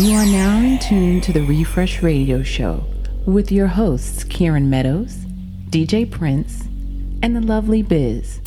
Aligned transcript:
You 0.00 0.14
are 0.14 0.24
now 0.24 0.60
in 0.60 0.78
tune 0.78 1.20
to 1.20 1.30
the 1.30 1.42
Refresh 1.42 2.02
Radio 2.02 2.42
Show 2.42 2.86
with 3.26 3.52
your 3.52 3.66
hosts, 3.66 4.24
Kieran 4.24 4.70
Meadows, 4.70 5.14
DJ 5.68 6.10
Prince, 6.10 6.62
and 7.22 7.36
the 7.36 7.42
lovely 7.42 7.82
Biz 7.82 8.38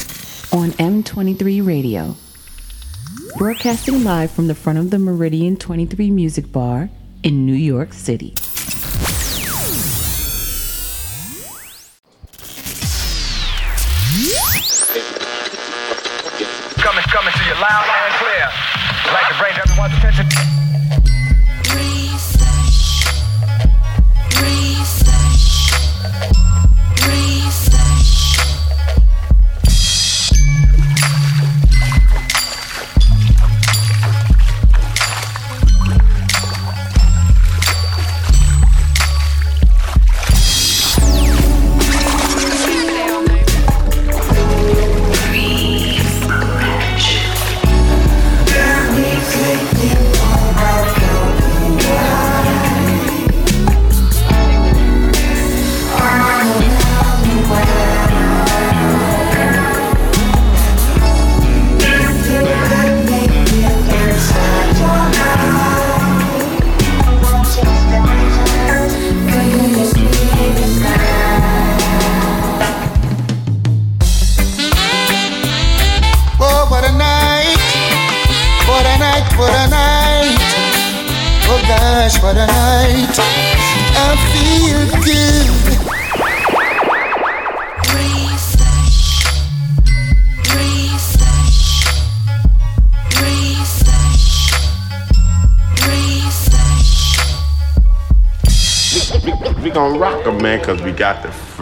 on 0.51 0.71
M23 0.71 1.63
Radio. 1.63 2.15
Broadcasting 3.37 4.03
live 4.03 4.31
from 4.31 4.47
the 4.47 4.55
front 4.55 4.79
of 4.79 4.89
the 4.89 4.97
Meridian 4.97 5.55
23 5.55 6.09
Music 6.09 6.51
Bar 6.51 6.89
in 7.21 7.45
New 7.45 7.53
York 7.53 7.93
City. 7.93 8.33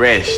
Fresh 0.01 0.30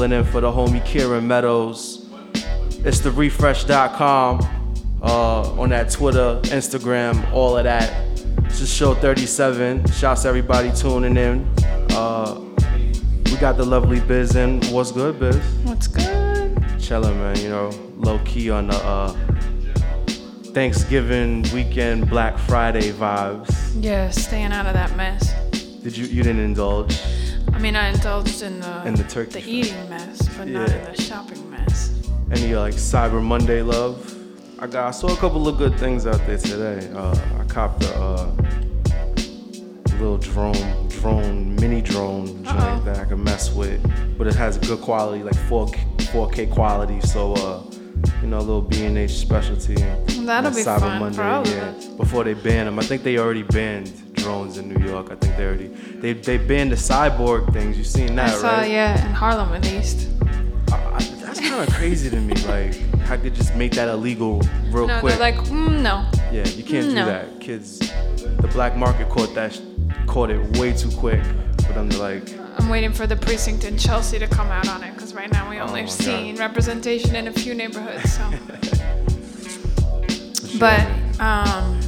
filling 0.00 0.18
in 0.18 0.24
for 0.24 0.40
the 0.40 0.50
homie 0.50 0.82
Kieran 0.86 1.28
Meadows. 1.28 2.06
It's 2.86 3.00
the 3.00 3.10
refresh.com 3.10 4.40
uh, 5.02 5.60
on 5.60 5.68
that 5.68 5.90
Twitter, 5.90 6.40
Instagram, 6.44 7.30
all 7.32 7.58
of 7.58 7.64
that. 7.64 7.92
It's 8.46 8.60
just 8.60 8.74
show 8.74 8.94
37. 8.94 9.90
Shouts 9.90 10.22
to 10.22 10.28
everybody 10.28 10.72
tuning 10.72 11.18
in. 11.18 11.46
Uh, 11.90 12.40
we 13.26 13.36
got 13.36 13.58
the 13.58 13.66
lovely 13.66 14.00
Biz 14.00 14.36
in. 14.36 14.62
What's 14.68 14.90
good, 14.90 15.20
Biz? 15.20 15.36
What's 15.64 15.86
good? 15.86 16.64
Chilling, 16.80 17.18
man. 17.18 17.36
You 17.36 17.50
know, 17.50 17.70
low 17.96 18.20
key 18.20 18.48
on 18.48 18.68
the 18.68 18.76
uh, 18.76 19.14
Thanksgiving 20.54 21.42
weekend, 21.52 22.08
Black 22.08 22.38
Friday 22.38 22.90
vibes. 22.92 23.54
Yeah, 23.78 24.08
staying 24.08 24.52
out 24.52 24.64
of 24.64 24.72
that 24.72 24.96
mess. 24.96 25.34
Did 25.82 25.94
you? 25.94 26.06
You 26.06 26.22
didn't 26.22 26.42
indulge? 26.42 26.98
I 27.52 27.58
mean, 27.58 27.76
I 27.76 27.88
indulged 27.90 28.40
in 28.40 28.59
the 28.82 28.88
in 28.88 28.94
the 28.94 29.04
turkey, 29.04 29.40
the 29.40 29.50
eating 29.50 29.88
mess, 29.88 30.28
but 30.36 30.48
yeah. 30.48 30.58
not 30.60 30.70
in 30.70 30.84
the 30.84 31.02
shopping 31.02 31.50
mess. 31.50 32.08
Any 32.30 32.54
like 32.54 32.74
Cyber 32.74 33.22
Monday 33.22 33.62
love? 33.62 34.16
I 34.58 34.66
got 34.66 34.88
I 34.88 34.90
saw 34.90 35.12
a 35.12 35.16
couple 35.16 35.48
of 35.48 35.58
good 35.58 35.78
things 35.78 36.06
out 36.06 36.24
there 36.26 36.38
today. 36.38 36.90
Uh, 36.94 37.16
I 37.38 37.44
copped 37.44 37.84
a 37.84 37.94
uh, 37.94 38.32
little 39.98 40.18
drone, 40.18 40.88
drone, 40.88 41.56
mini 41.56 41.80
drone 41.80 42.26
joint 42.44 42.84
that 42.84 42.98
I 42.98 43.04
can 43.04 43.22
mess 43.22 43.52
with, 43.52 43.80
but 44.18 44.26
it 44.26 44.34
has 44.34 44.58
good 44.58 44.80
quality, 44.80 45.22
like 45.22 45.34
4K, 45.34 45.96
4K 46.12 46.50
quality. 46.50 47.00
So. 47.00 47.34
Uh, 47.34 47.62
you 48.22 48.28
know, 48.28 48.38
a 48.38 48.40
little 48.40 48.62
B 48.62 48.84
and 48.84 48.96
H 48.96 49.10
specialty. 49.10 49.74
That'll 49.74 50.50
be 50.50 50.62
Cyber 50.62 50.80
fun 50.80 51.00
Monday, 51.00 51.50
yeah. 51.50 51.74
Before 51.96 52.24
they 52.24 52.34
ban 52.34 52.66
them, 52.66 52.78
I 52.78 52.82
think 52.82 53.02
they 53.02 53.18
already 53.18 53.42
banned 53.42 54.09
drones 54.30 54.58
in 54.58 54.68
New 54.68 54.86
York. 54.86 55.10
I 55.10 55.16
think 55.16 55.36
they 55.36 55.44
already 55.44 55.68
they 56.02 56.12
they 56.12 56.38
banned 56.38 56.70
the 56.70 56.76
cyborg 56.76 57.52
things. 57.52 57.76
You 57.76 57.82
seen 57.84 58.14
that, 58.16 58.30
I 58.30 58.38
saw, 58.38 58.58
right? 58.58 58.70
Yeah, 58.70 59.06
in 59.06 59.12
Harlem 59.12 59.52
at 59.52 59.64
least. 59.64 60.08
I, 60.70 60.76
I, 60.76 60.98
that's 61.24 61.40
kind 61.40 61.68
of 61.68 61.74
crazy 61.74 62.08
to 62.10 62.20
me. 62.20 62.34
Like, 62.46 62.74
how 63.00 63.16
could 63.16 63.34
just 63.34 63.56
make 63.56 63.72
that 63.72 63.88
illegal 63.88 64.40
real 64.70 64.86
no, 64.86 65.00
quick? 65.00 65.18
like, 65.18 65.34
mm, 65.34 65.80
no. 65.80 66.06
Yeah, 66.30 66.46
you 66.46 66.62
can't 66.62 66.94
no. 66.94 67.04
do 67.04 67.06
that. 67.06 67.40
Kids, 67.40 67.80
the 68.44 68.48
black 68.52 68.76
market 68.76 69.08
caught 69.08 69.34
that, 69.34 69.60
caught 70.06 70.30
it 70.30 70.40
way 70.58 70.72
too 70.72 70.92
quick 70.96 71.24
for 71.66 71.72
them 71.72 71.88
to 71.90 71.98
like. 71.98 72.32
I'm 72.58 72.68
waiting 72.68 72.92
for 72.92 73.08
the 73.08 73.16
precinct 73.16 73.64
in 73.64 73.76
Chelsea 73.76 74.20
to 74.20 74.28
come 74.28 74.48
out 74.48 74.68
on 74.68 74.84
it 74.84 74.94
because 74.94 75.12
right 75.12 75.32
now 75.32 75.50
we 75.50 75.58
only 75.58 75.80
oh 75.80 75.84
have 75.84 75.90
seen 75.90 76.36
God. 76.36 76.46
representation 76.46 77.16
in 77.16 77.26
a 77.26 77.32
few 77.32 77.54
neighborhoods. 77.54 78.12
So. 78.12 78.30
but 80.60 80.86
um, 81.18 81.80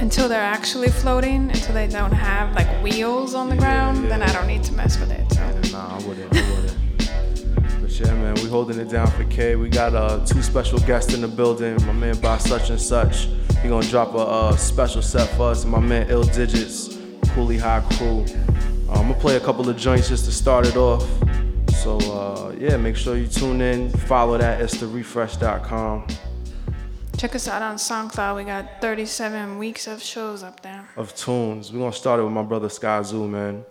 until 0.00 0.28
they're 0.28 0.40
actually 0.40 0.88
floating, 0.88 1.50
until 1.50 1.74
they 1.74 1.86
don't 1.86 2.12
have 2.12 2.54
like 2.54 2.68
wheels 2.82 3.34
on 3.34 3.48
the 3.48 3.56
ground, 3.56 4.02
yeah. 4.02 4.10
then 4.10 4.22
I 4.22 4.32
don't 4.32 4.46
need 4.46 4.64
to 4.64 4.72
mess 4.72 4.98
with 4.98 5.10
it. 5.10 5.32
So. 5.32 5.76
Nah, 5.76 5.96
I 5.96 6.06
wouldn't. 6.06 6.36
I 6.36 6.50
wouldn't. 6.50 7.80
but 7.80 8.00
yeah, 8.00 8.14
man, 8.14 8.34
we 8.34 8.48
holding 8.48 8.78
it 8.78 8.88
down 8.88 9.10
for 9.10 9.24
K. 9.24 9.56
We 9.56 9.68
got 9.68 9.94
uh, 9.94 10.24
two 10.24 10.42
special 10.42 10.78
guests 10.80 11.14
in 11.14 11.20
the 11.20 11.28
building. 11.28 11.74
My 11.86 11.92
man 11.92 12.14
BySuchAndSuch. 12.16 13.62
He 13.62 13.68
gonna 13.68 13.86
drop 13.88 14.14
a 14.14 14.18
uh, 14.18 14.56
special 14.56 15.02
set 15.02 15.28
for 15.36 15.50
us. 15.50 15.64
My 15.64 15.80
man 15.80 16.10
Ill 16.10 16.24
Digitz, 16.24 16.94
Coolie 17.34 17.58
High 17.58 17.80
Crew. 17.96 18.24
Uh, 18.88 19.00
I'm 19.00 19.08
gonna 19.08 19.14
play 19.14 19.36
a 19.36 19.40
couple 19.40 19.68
of 19.68 19.76
joints 19.76 20.08
just 20.08 20.24
to 20.26 20.32
start 20.32 20.66
it 20.66 20.76
off. 20.76 21.06
So 21.82 21.98
uh, 21.98 22.54
yeah, 22.58 22.76
make 22.76 22.96
sure 22.96 23.16
you 23.16 23.26
tune 23.26 23.60
in. 23.60 23.90
Follow 23.90 24.38
that. 24.38 24.60
It's 24.60 24.78
the 24.78 24.86
refresh.com. 24.86 26.06
Check 27.16 27.34
us 27.34 27.48
out 27.48 27.62
on 27.62 27.76
SoundCloud. 27.76 28.36
We 28.36 28.44
got 28.44 28.82
37 28.82 29.56
weeks 29.56 29.86
of 29.86 30.02
shows 30.02 30.42
up 30.42 30.60
there. 30.60 30.86
Of 30.98 31.14
tunes. 31.16 31.72
We're 31.72 31.78
gonna 31.78 31.92
start 31.92 32.20
it 32.20 32.24
with 32.24 32.32
my 32.32 32.42
brother 32.42 32.68
Skyzoo, 32.68 33.26
man. 33.26 33.64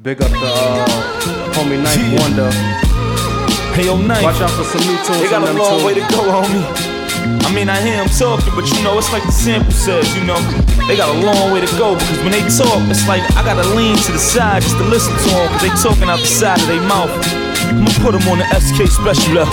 Big 0.00 0.22
up 0.22 0.30
the 0.30 0.38
uh, 0.38 1.52
homie 1.52 1.82
Ninth 1.82 2.18
Wonder. 2.18 2.50
Hey 3.76 3.84
yo, 3.84 3.98
Ninth. 4.00 4.22
Watch 4.22 4.40
out 4.40 4.50
for 4.52 4.64
some 4.64 4.80
new 4.88 4.96
tunes. 5.04 5.20
They 5.20 5.28
got 5.28 5.46
a 5.46 5.52
long 5.52 5.84
way 5.84 5.94
to 5.94 6.00
go, 6.00 6.32
homie. 6.32 6.64
I 7.44 7.52
mean, 7.52 7.68
I 7.68 7.78
hear 7.82 7.96
them 7.96 8.08
talking, 8.08 8.54
but 8.54 8.64
you 8.72 8.82
know, 8.82 8.96
it's 8.96 9.12
like 9.12 9.24
the 9.24 9.32
sample 9.32 9.70
says, 9.70 10.16
you 10.16 10.24
know, 10.24 10.40
they 10.88 10.96
got 10.96 11.14
a 11.14 11.20
long 11.20 11.52
way 11.52 11.60
to 11.60 11.76
go 11.76 11.92
because 11.92 12.18
when 12.20 12.32
they 12.32 12.40
talk, 12.48 12.80
it's 12.88 13.06
like 13.06 13.20
I 13.36 13.44
gotta 13.44 13.68
lean 13.76 13.96
to 13.98 14.12
the 14.12 14.18
side 14.18 14.62
just 14.62 14.78
to 14.78 14.84
listen 14.84 15.12
to 15.12 15.28
them 15.28 15.52
because 15.52 15.60
they 15.60 15.90
talking 15.90 16.08
out 16.08 16.20
the 16.20 16.26
side 16.26 16.58
of 16.58 16.66
their 16.68 16.80
mouth. 16.88 17.47
I'ma 17.70 17.90
put 18.02 18.12
them 18.14 18.26
on 18.30 18.38
the 18.38 18.46
SK 18.54 18.86
special. 18.90 19.46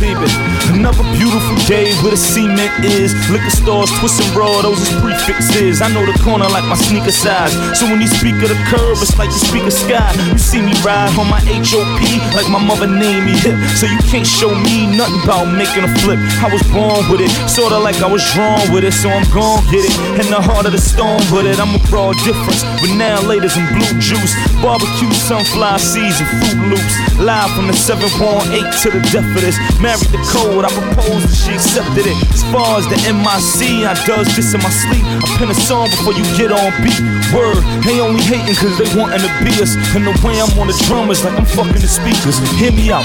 Baby, 0.00 0.28
another 0.72 1.04
beautiful 1.16 1.56
day 1.66 1.92
where 2.04 2.12
the 2.12 2.20
cement 2.20 2.72
is. 2.84 3.12
Liquor 3.32 3.50
stores, 3.50 3.90
twist 3.98 4.20
and 4.20 4.30
roll, 4.36 4.60
those 4.62 4.80
is 4.80 4.92
prefixes. 5.00 5.80
I 5.80 5.88
know 5.88 6.04
the 6.04 6.16
corner 6.22 6.48
like 6.48 6.64
my 6.68 6.76
sneaker 6.76 7.12
size. 7.12 7.52
So 7.78 7.86
when 7.88 8.00
you 8.00 8.08
speak 8.08 8.36
of 8.44 8.52
the 8.52 8.60
curb, 8.68 8.98
it's 9.00 9.16
like 9.18 9.32
you 9.32 9.40
speak 9.40 9.64
of 9.64 9.72
sky. 9.72 10.12
You 10.32 10.38
see 10.38 10.60
me 10.60 10.72
ride 10.84 11.12
on 11.16 11.28
my 11.28 11.40
HOP 11.40 12.00
like 12.36 12.48
my 12.52 12.60
mother 12.60 12.86
named 12.86 13.24
me 13.24 13.34
hip. 13.40 13.56
So 13.76 13.86
you 13.86 13.98
can't 14.08 14.26
show 14.26 14.52
me 14.52 14.86
nothing 14.96 15.20
about 15.24 15.48
making 15.48 15.84
a 15.84 15.92
flip. 16.04 16.20
I 16.44 16.52
was 16.52 16.62
born 16.68 17.08
with 17.08 17.24
it, 17.24 17.32
sorta 17.48 17.78
like 17.78 17.96
I 18.04 18.08
was 18.08 18.22
drawn 18.32 18.60
with 18.72 18.84
it. 18.84 18.92
So 18.92 19.08
I'm 19.08 19.24
gon' 19.32 19.64
get 19.72 19.84
it. 19.84 19.94
In 20.20 20.28
the 20.30 20.40
heart 20.40 20.66
of 20.66 20.72
the 20.72 20.80
storm, 20.80 21.20
but 21.32 21.46
it, 21.46 21.58
I'm 21.58 21.74
a 21.74 21.80
difference. 22.24 22.62
But 22.80 22.92
now, 22.96 23.20
ladies 23.22 23.56
and 23.56 23.66
blue 23.72 23.92
juice, 24.00 24.34
barbecue, 24.60 25.10
sunflower 25.12 25.78
seeds, 25.78 26.20
and 26.20 26.28
Fruit 26.28 26.58
Loops. 26.70 26.94
Live 27.26 27.50
from 27.58 27.66
the 27.66 27.74
7.8 27.74 28.46
to 28.54 28.88
the 28.94 29.02
death 29.10 29.26
of 29.26 29.42
this. 29.42 29.58
Married 29.82 30.14
the 30.14 30.22
code, 30.30 30.62
I 30.62 30.70
proposed 30.70 31.26
and 31.26 31.34
she 31.34 31.58
accepted 31.58 32.06
it. 32.06 32.14
As 32.30 32.46
far 32.54 32.78
as 32.78 32.86
the 32.86 32.94
MIC, 33.02 33.82
I 33.82 33.98
does 34.06 34.30
this 34.38 34.54
in 34.54 34.62
my 34.62 34.70
sleep. 34.70 35.02
I 35.02 35.26
pen 35.34 35.50
a 35.50 35.58
song 35.58 35.90
before 35.90 36.14
you 36.14 36.22
get 36.38 36.54
on 36.54 36.70
beat. 36.86 36.94
Word, 37.34 37.66
they 37.82 37.98
only 37.98 38.22
hating 38.22 38.54
cause 38.54 38.78
they 38.78 38.86
wanting 38.94 39.26
to 39.26 39.30
be 39.42 39.50
us. 39.58 39.74
And 39.98 40.06
the 40.06 40.14
way 40.22 40.38
I'm 40.38 40.54
on 40.54 40.70
the 40.70 40.78
drum 40.86 41.10
is 41.10 41.26
like 41.26 41.34
I'm 41.34 41.50
fucking 41.50 41.82
the 41.82 41.90
speakers. 41.90 42.38
Hear 42.62 42.70
me 42.70 42.94
out. 42.94 43.02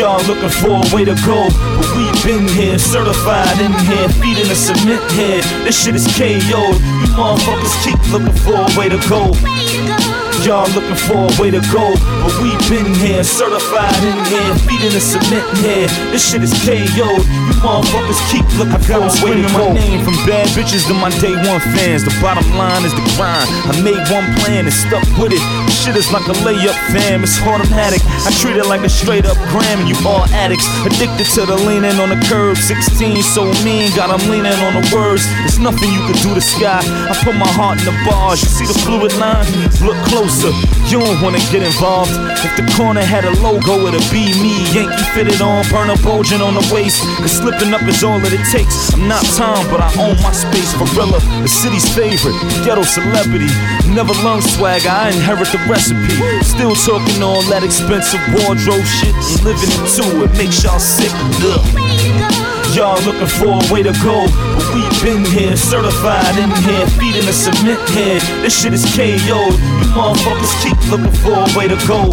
Y'all 0.00 0.16
looking 0.24 0.48
for 0.48 0.80
a 0.80 0.86
way 0.96 1.04
to 1.04 1.12
go, 1.20 1.44
but 1.76 1.88
we 1.92 2.08
been 2.24 2.48
here, 2.48 2.80
certified 2.80 3.60
in 3.60 3.76
here, 3.84 4.08
feet 4.16 4.40
in 4.40 4.48
the 4.48 4.56
cement 4.56 5.04
here. 5.12 5.44
This 5.68 5.76
shit 5.76 5.92
is 5.92 6.08
KO. 6.16 6.72
You 6.72 7.08
motherfuckers 7.12 7.76
keep 7.84 8.00
looking 8.08 8.32
for 8.40 8.64
a 8.64 8.70
way 8.80 8.88
to 8.88 8.96
go. 9.12 9.28
Y'all 10.44 10.68
looking 10.76 10.94
for 11.08 11.26
a 11.26 11.32
way 11.40 11.50
to 11.50 11.58
go, 11.72 11.96
but 12.22 12.34
we 12.42 12.52
been 12.68 12.92
here, 13.00 13.24
certified 13.24 13.96
in 14.04 14.14
here, 14.28 14.52
feet 14.68 14.82
in 14.84 14.92
the 14.92 15.00
cement 15.00 15.46
here. 15.58 15.88
This 16.12 16.30
shit 16.30 16.42
is 16.42 16.52
KO. 16.62 16.76
You 16.76 17.54
motherfuckers 17.64 18.20
keep 18.30 18.46
looking 18.60 18.78
for 18.84 19.00
a 19.00 19.10
way 19.24 19.42
to 19.42 19.48
go. 19.56 19.72
my 19.72 19.74
name 19.74 20.04
from 20.04 20.14
bad 20.28 20.46
bitches 20.54 20.86
to 20.86 20.94
my 20.94 21.10
day 21.18 21.34
one 21.48 21.58
fans. 21.74 22.04
The 22.04 22.14
bottom 22.20 22.46
line 22.54 22.84
is 22.84 22.94
the 22.94 23.02
grind. 23.16 23.48
I 23.66 23.74
made 23.82 23.98
one 24.12 24.28
plan 24.38 24.68
and 24.68 24.74
stuck 24.74 25.02
with 25.18 25.32
it. 25.32 25.42
This 25.66 25.82
shit 25.82 25.96
is 25.96 26.12
like 26.12 26.28
a 26.28 26.36
layup, 26.46 26.76
fam. 26.92 27.24
It's 27.24 27.40
automatic. 27.42 28.04
I 28.26 28.30
treat 28.38 28.56
it 28.56 28.66
like 28.66 28.84
a 28.84 28.90
straight 28.90 29.26
up 29.26 29.38
gram, 29.50 29.82
and 29.82 29.88
you 29.88 29.96
all 30.06 30.28
addicts. 30.30 30.68
Addicted 30.84 31.26
to 31.34 31.46
the 31.46 31.56
leaning 31.66 31.98
on 31.98 32.10
the 32.10 32.20
curb. 32.28 32.56
16, 32.56 33.22
so 33.22 33.50
mean, 33.64 33.90
got 33.96 34.14
them 34.14 34.22
leaning 34.30 34.58
on 34.62 34.78
the 34.78 34.84
words. 34.94 35.26
There's 35.42 35.58
nothing 35.58 35.90
you 35.90 36.02
can 36.06 36.18
do 36.22 36.34
to 36.34 36.44
sky. 36.44 36.82
I 36.82 37.14
put 37.24 37.34
my 37.34 37.50
heart 37.58 37.80
in 37.80 37.86
the 37.86 37.96
bars. 38.06 38.42
You 38.42 38.50
see 38.52 38.66
the 38.66 38.78
fluid 38.86 39.16
line? 39.18 39.46
Look 39.82 39.98
closer. 40.26 40.50
You 40.90 40.98
don't 40.98 41.20
wanna 41.22 41.38
get 41.50 41.62
involved. 41.62 42.10
If 42.42 42.52
the 42.58 42.66
corner 42.74 43.02
had 43.02 43.24
a 43.24 43.30
logo, 43.42 43.86
it'd 43.86 44.10
be 44.10 44.34
me. 44.42 44.66
Yankee 44.74 45.06
fitted 45.14 45.40
on, 45.40 45.62
burner 45.70 45.96
bulging 46.02 46.40
on 46.42 46.54
the 46.54 46.66
waist. 46.74 47.02
Cause 47.18 47.32
slipping 47.32 47.72
up 47.74 47.82
is 47.82 48.02
all 48.02 48.18
that 48.20 48.32
it 48.32 48.42
takes. 48.50 48.92
I'm 48.94 49.08
not 49.08 49.24
Tom, 49.38 49.66
but 49.70 49.80
I 49.80 49.90
own 50.02 50.16
my 50.22 50.32
space. 50.32 50.74
Gorilla, 50.74 51.20
the 51.42 51.48
city's 51.48 51.86
favorite, 51.94 52.34
ghetto 52.64 52.82
celebrity. 52.82 53.50
Never 53.94 54.14
learned 54.26 54.44
swag, 54.44 54.86
I 54.86 55.10
inherit 55.10 55.50
the 55.54 55.62
recipe. 55.70 56.18
Still 56.42 56.74
talking 56.74 57.22
all 57.22 57.42
that 57.50 57.62
expensive 57.62 58.22
wardrobe 58.34 58.86
shit 58.98 59.14
living 59.42 59.70
it 59.70 59.84
too. 59.94 60.26
It 60.26 60.32
makes 60.38 60.62
y'all 60.62 60.82
sick. 60.82 61.12
Ugh. 61.46 61.62
Y'all 62.74 63.00
looking 63.08 63.30
for 63.40 63.56
a 63.56 63.62
way 63.72 63.82
to 63.82 63.94
go, 64.04 64.26
but 64.52 64.66
we 64.74 64.82
been 65.02 65.24
here, 65.24 65.56
certified 65.56 66.36
in 66.38 66.50
here, 66.64 66.86
feet 66.98 67.16
in 67.16 67.26
the 67.26 67.32
cement 67.32 67.80
head. 67.90 68.20
This 68.42 68.60
shit 68.60 68.72
is 68.72 68.84
KO. 68.94 69.06
You 69.08 69.86
motherfuckers 69.96 70.54
keep 70.62 70.78
looking 70.90 71.12
for 71.22 71.32
a 71.32 71.48
way 71.56 71.68
to 71.68 71.76
go. 71.86 72.12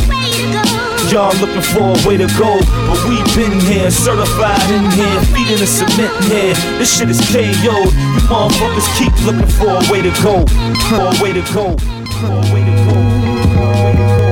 Y'all 1.11 1.35
looking 1.39 1.61
for 1.61 1.93
a 1.93 2.07
way 2.07 2.17
to 2.17 2.27
go, 2.39 2.59
but 2.87 2.99
we 3.07 3.21
been 3.35 3.59
here, 3.61 3.91
certified 3.91 4.69
in 4.71 4.89
here, 4.91 5.21
feet 5.35 5.51
in 5.51 5.59
the 5.59 5.67
cement 5.67 6.13
head. 6.25 6.55
This 6.79 6.97
shit 6.97 7.09
is 7.09 7.19
KO. 7.31 7.43
You 7.43 8.21
motherfuckers 8.31 8.87
keep 8.97 9.13
looking 9.25 9.47
for 9.47 9.69
a 9.69 9.91
way 9.91 10.01
to 10.01 10.11
go, 10.23 10.45
for 10.89 11.11
a 11.11 11.23
way 11.23 11.33
to 11.33 11.43
go, 11.53 11.75
for 12.19 12.31
a 12.31 12.53
way 12.53 12.63
to 12.63 14.17
go. 14.17 14.22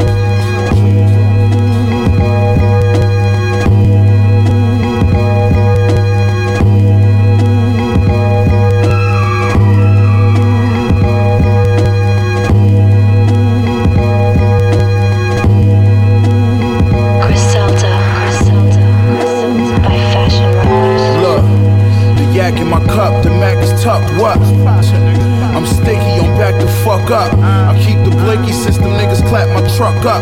What? 24.21 24.37
I'm 24.37 25.65
sticky, 25.65 26.21
I'm 26.21 26.37
back 26.37 26.53
to 26.61 26.67
fuck 26.85 27.09
up. 27.09 27.33
I 27.39 27.73
keep 27.83 27.97
the 28.05 28.11
blinky 28.21 28.51
since 28.53 28.77
them 28.77 28.93
niggas 28.93 29.27
clap 29.27 29.49
my 29.49 29.67
truck 29.75 30.05
up. 30.05 30.21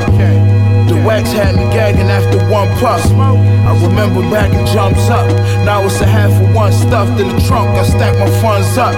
The 0.88 0.96
wax 1.06 1.32
had 1.32 1.56
me 1.56 1.64
gagging 1.74 2.10
after 2.10 2.40
one 2.50 2.68
puff. 2.80 3.04
I 3.12 3.76
remember 3.86 4.22
back 4.32 4.52
it 4.54 4.66
jumps 4.74 5.10
up. 5.10 5.28
Now 5.66 5.84
it's 5.86 6.00
a 6.02 6.06
half 6.06 6.32
of 6.32 6.56
one 6.56 6.72
stuffed 6.72 7.20
in 7.20 7.28
the 7.28 7.42
trunk. 7.46 7.70
I 7.78 7.84
stack 7.84 8.18
my 8.18 8.30
funds 8.42 8.78
up. 8.78 8.96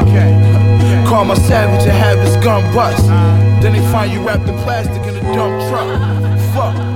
Call 1.08 1.26
my 1.26 1.34
savage 1.36 1.82
and 1.82 1.92
have 1.92 2.20
his 2.20 2.36
gun 2.38 2.62
bust. 2.74 3.06
Then 3.62 3.74
they 3.74 3.92
find 3.92 4.12
you 4.14 4.26
wrapped 4.26 4.48
in 4.48 4.56
plastic 4.60 5.02
in 5.04 5.16
a 5.18 5.22
dump 5.34 5.62
truck. 5.70 6.00
Fuck. 6.54 6.92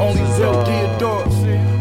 Only 0.00 0.22
real 0.38 0.64
dear 0.64 0.98
dogs. 0.98 1.34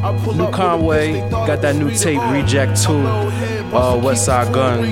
I 0.04 0.12
pull 0.24 0.34
New 0.34 0.52
Conway, 0.52 1.14
bitch, 1.14 1.24
they 1.24 1.30
thought 1.30 1.48
got 1.48 1.62
that 1.62 1.76
new 1.78 1.90
tape, 1.90 2.20
Reject 2.30 2.76
2, 2.84 2.90
vibe. 2.90 3.74
uh, 3.74 3.96
Westside 4.04 4.52
Gunn, 4.54 4.84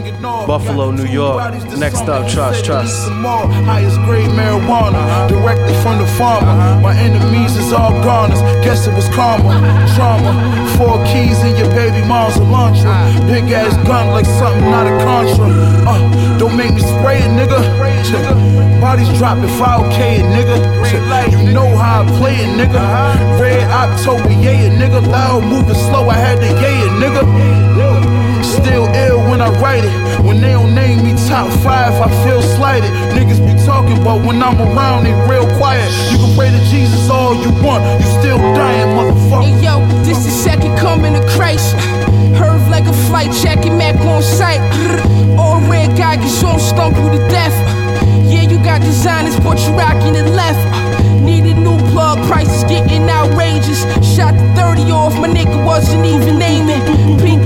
Buffalo, 0.47 0.91
New 0.91 1.05
York. 1.05 1.53
Next 1.77 2.07
up, 2.07 2.27
Trust, 2.29 2.65
Trust. 2.65 3.09
Highest 3.09 3.97
grade 4.05 4.29
marijuana, 4.29 5.27
directly 5.29 5.73
from 5.81 5.99
the 5.99 6.07
farmer. 6.17 6.81
My 6.81 6.95
enemies 6.97 7.55
is 7.57 7.73
all 7.73 7.91
goners. 8.03 8.41
Guess 8.63 8.88
it 8.88 8.93
was 8.93 9.07
karma, 9.09 9.53
trauma. 9.95 10.31
Four 10.77 11.03
keys 11.05 11.41
in 11.43 11.55
your 11.57 11.69
baby 11.69 12.05
mom's 12.07 12.35
Elantra. 12.35 12.95
Big 13.27 13.51
ass 13.51 13.75
gun 13.88 14.11
like 14.11 14.25
something 14.25 14.69
not 14.69 14.88
a 14.88 14.93
contra. 15.03 15.47
Uh, 15.88 16.38
don't 16.38 16.55
make 16.57 16.73
me 16.73 16.81
spray 16.81 17.19
it, 17.19 17.31
nigga. 17.31 17.61
Bodies 18.81 19.09
dropping 19.17 19.43
5K, 19.61 20.21
nigga. 20.35 20.57
You 21.31 21.53
know 21.53 21.75
how 21.77 22.03
I 22.03 22.17
play 22.17 22.35
it, 22.35 22.51
nigga. 22.57 23.39
Red 23.39 23.69
October, 23.69 24.31
yeah, 24.31 24.69
nigga. 24.69 25.05
Loud, 25.07 25.43
moving 25.43 25.75
slow, 25.75 26.10
I 26.10 26.15
had 26.15 26.39
to 26.39 26.48
yeah, 26.62 26.86
it, 26.86 26.91
nigga. 27.01 27.70
Still 28.51 28.86
ill 29.08 29.20
when 29.29 29.39
I 29.39 29.50
write 29.62 29.86
it. 29.86 29.93
When 30.25 30.41
they 30.41 30.51
don't 30.51 30.75
name 30.75 31.03
me 31.05 31.13
top 31.27 31.48
five, 31.63 31.93
I 31.96 32.10
feel 32.24 32.41
slighted. 32.41 32.91
Niggas 33.15 33.39
be 33.39 33.55
talking, 33.65 34.03
but 34.03 34.20
when 34.25 34.43
I'm 34.43 34.60
around, 34.60 35.05
they 35.05 35.13
real 35.31 35.48
quiet. 35.58 35.88
You 36.12 36.17
can 36.17 36.36
pray 36.36 36.50
to 36.51 36.60
Jesus 36.70 37.10
all 37.10 37.34
you 37.34 37.50
want, 37.63 37.81
you 38.01 38.08
still 38.20 38.38
dying, 38.53 38.91
motherfucker. 38.98 39.43
Hey 39.43 39.63
yo, 39.63 39.79
this 40.03 40.25
is 40.25 40.34
second 40.34 40.77
coming 40.77 41.15
of 41.15 41.25
Christ. 41.29 41.75
Heard 42.36 42.62
like 42.70 42.86
a 42.86 42.93
flight 43.08 43.31
jacket, 43.31 43.72
Mac 43.72 43.96
on 44.01 44.22
sight. 44.22 44.60
All 45.39 45.62
red 45.70 45.98
guy 45.98 46.17
gets 46.17 46.43
on, 46.43 46.60
stump 46.60 46.98
you 46.98 47.10
to 47.10 47.22
death. 47.29 47.55
Yeah, 48.27 48.43
you 48.43 48.58
got 48.63 48.81
designers, 48.81 49.39
but 49.39 49.60
you 49.60 49.72
rocking 49.74 50.15
it 50.15 50.27
left. 50.36 50.60
Need 51.22 51.46
a 51.46 51.53
new 51.53 51.77
plug, 51.91 52.17
prices 52.27 52.63
getting 52.63 53.10
outrageous. 53.10 53.84
Shot 54.15 54.34
the 54.34 54.48
30 54.55 54.91
off, 54.91 55.13
my 55.20 55.27
nigga 55.27 55.65
wasn't 55.65 56.05
even 56.05 56.39
naming. 56.39 56.81
Pink 57.20 57.41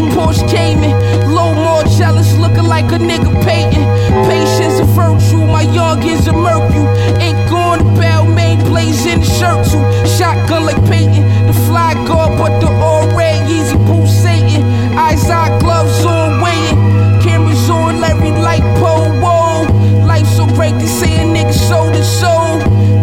lemonade, 0.00 0.16
Porsche 0.16 0.48
Cayman. 0.48 1.34
Low 1.34 1.54
more 1.54 1.84
jealous, 1.84 2.36
looking 2.38 2.64
like 2.64 2.86
a 2.92 2.98
nigga 2.98 3.32
Peyton. 3.44 3.84
Patience 4.28 4.80
a 4.80 4.84
virtue, 4.84 5.44
my 5.46 5.62
young 5.62 6.02
is 6.02 6.26
a 6.26 6.32
mercury. 6.32 6.86
Ain't 7.20 7.50
going 7.50 7.80
to 7.80 8.00
bell, 8.00 8.24
main 8.24 8.58
blazing 8.60 9.20
the 9.20 9.26
shirt 9.26 9.66
too. 9.66 9.82
Shotgun 10.16 10.64
like 10.64 10.82
Peyton, 10.88 11.22
the 11.46 11.52
fly 11.66 11.94
guard, 12.06 12.38
but 12.38 12.60
the 12.60 12.68
all 12.68 13.06
red 13.16 13.48
Yeezy 13.48 13.76
pulsating. 13.86 14.64
Eyes 14.96 15.28
eye 15.30 15.56
gloves 15.60 16.04
on, 16.04 16.40
waiting. 16.40 17.22
Cameras 17.22 17.68
on, 17.70 18.00
Larry 18.00 18.30
like 18.30 18.62
pole, 18.80 19.10
whoa. 19.20 19.66
Life 20.04 20.26
so 20.26 20.46
great, 20.46 20.72
they 20.72 20.86
say 20.86 21.14
a 21.16 21.24
nigga 21.24 21.52
sold 21.52 21.94
his 21.94 22.08
soul. 22.08 22.60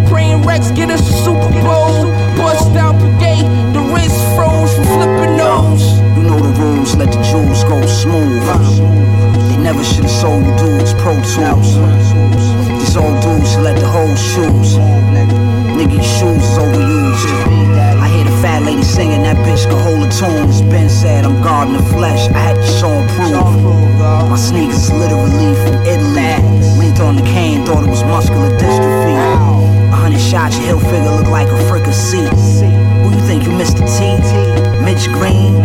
Praying 0.07 0.43
Rex 0.43 0.71
get 0.71 0.89
us 0.89 1.01
a 1.01 1.13
Super 1.23 1.51
Bowl. 1.61 2.05
Bust 2.37 2.73
down 2.73 2.92
let 6.91 7.11
the 7.11 7.21
jewels 7.23 7.63
go 7.63 7.79
smooth. 7.87 8.43
They 9.47 9.57
never 9.57 9.83
should've 9.83 10.11
sold 10.11 10.43
you 10.45 10.53
dudes 10.57 10.93
Pro 10.99 11.15
Tools. 11.33 11.79
These 12.77 12.97
old 12.97 13.15
dudes 13.23 13.55
let 13.57 13.79
the 13.79 13.87
whole 13.87 14.15
shoes. 14.15 14.75
Nigga, 15.77 15.95
your 15.95 16.03
shoes 16.03 16.43
is 16.43 16.57
overused. 16.59 17.29
I 18.03 18.07
hear 18.13 18.25
the 18.25 18.35
fat 18.43 18.63
lady 18.63 18.83
singing, 18.83 19.23
that 19.23 19.37
bitch 19.47 19.63
can 19.63 19.79
hold 19.79 20.03
a 20.03 20.11
tune. 20.11 20.49
It's 20.49 20.61
been 20.61 20.89
said, 20.89 21.23
I'm 21.25 21.41
guarding 21.41 21.73
the 21.73 21.83
flesh. 21.95 22.27
I 22.29 22.39
had 22.39 22.55
to 22.57 22.67
show 22.79 22.91
and 22.91 23.09
prove. 23.15 24.29
My 24.29 24.35
sneakers 24.35 24.91
literally 24.91 25.55
from 25.63 25.75
Italy. 25.87 26.35
Linked 26.77 26.99
on 26.99 27.15
the 27.15 27.23
cane, 27.23 27.65
thought 27.65 27.83
it 27.83 27.89
was 27.89 28.03
muscular 28.03 28.51
dystrophy. 28.59 29.62
Hundred 30.03 30.19
shots, 30.19 30.57
your 30.57 30.65
hill 30.65 30.79
figure 30.79 31.15
look 31.15 31.31
like 31.31 31.47
a 31.47 31.55
fricassee. 31.69 32.27
Who 32.27 33.15
you 33.15 33.23
think 33.23 33.43
you 33.43 33.55
Mr. 33.55 33.87
T? 33.87 34.19
Mitch 34.83 35.07
Green? 35.07 35.55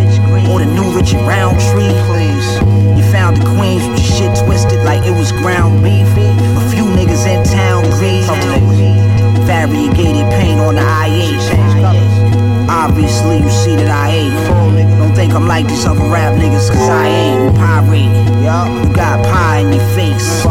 Or 0.46 0.60
the 0.62 0.70
new 0.70 0.94
Richard 0.94 1.26
Roundtree? 1.26 1.90
Please. 2.06 2.46
You 2.94 3.02
found 3.10 3.38
the 3.38 3.44
Queens 3.58 3.82
with 3.82 3.98
your 3.98 4.30
shit 4.30 4.46
twisted 4.46 4.84
like 4.84 5.04
it 5.04 5.10
was 5.10 5.32
ground 5.32 5.82
beef. 5.82 6.06
A 6.14 6.70
few 6.70 6.84
niggas 6.86 7.26
in 7.26 7.42
town 7.50 7.82
greed. 7.98 8.22
Variegated 9.42 10.30
paint 10.38 10.60
on 10.60 10.76
the 10.76 10.86
I-8. 10.86 12.68
Obviously, 12.70 13.38
you 13.38 13.50
see 13.50 13.74
that 13.74 13.90
I 13.90 14.10
ain't. 14.22 14.98
Don't 15.00 15.16
think 15.16 15.34
I'm 15.34 15.48
like 15.48 15.66
these 15.66 15.84
other 15.84 16.06
rap 16.14 16.38
niggas, 16.38 16.70
cause 16.70 16.88
I 16.88 17.08
ain't. 17.08 17.56
Pirate. 17.56 18.14
You 18.38 18.94
got 18.94 19.18
pie 19.26 19.58
in 19.66 19.72
your 19.72 19.84
face. 19.98 20.44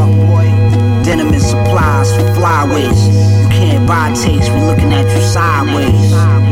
Denim 1.06 1.32
and 1.32 1.41
supplies 1.41 2.13
for 2.13 2.24
flyways. 2.36 3.26
Can't 3.86 4.17
taste, 4.17 4.51
we 4.51 4.60
looking 4.62 4.91
at 4.91 5.05
you 5.05 5.22
sideways. 5.22 6.46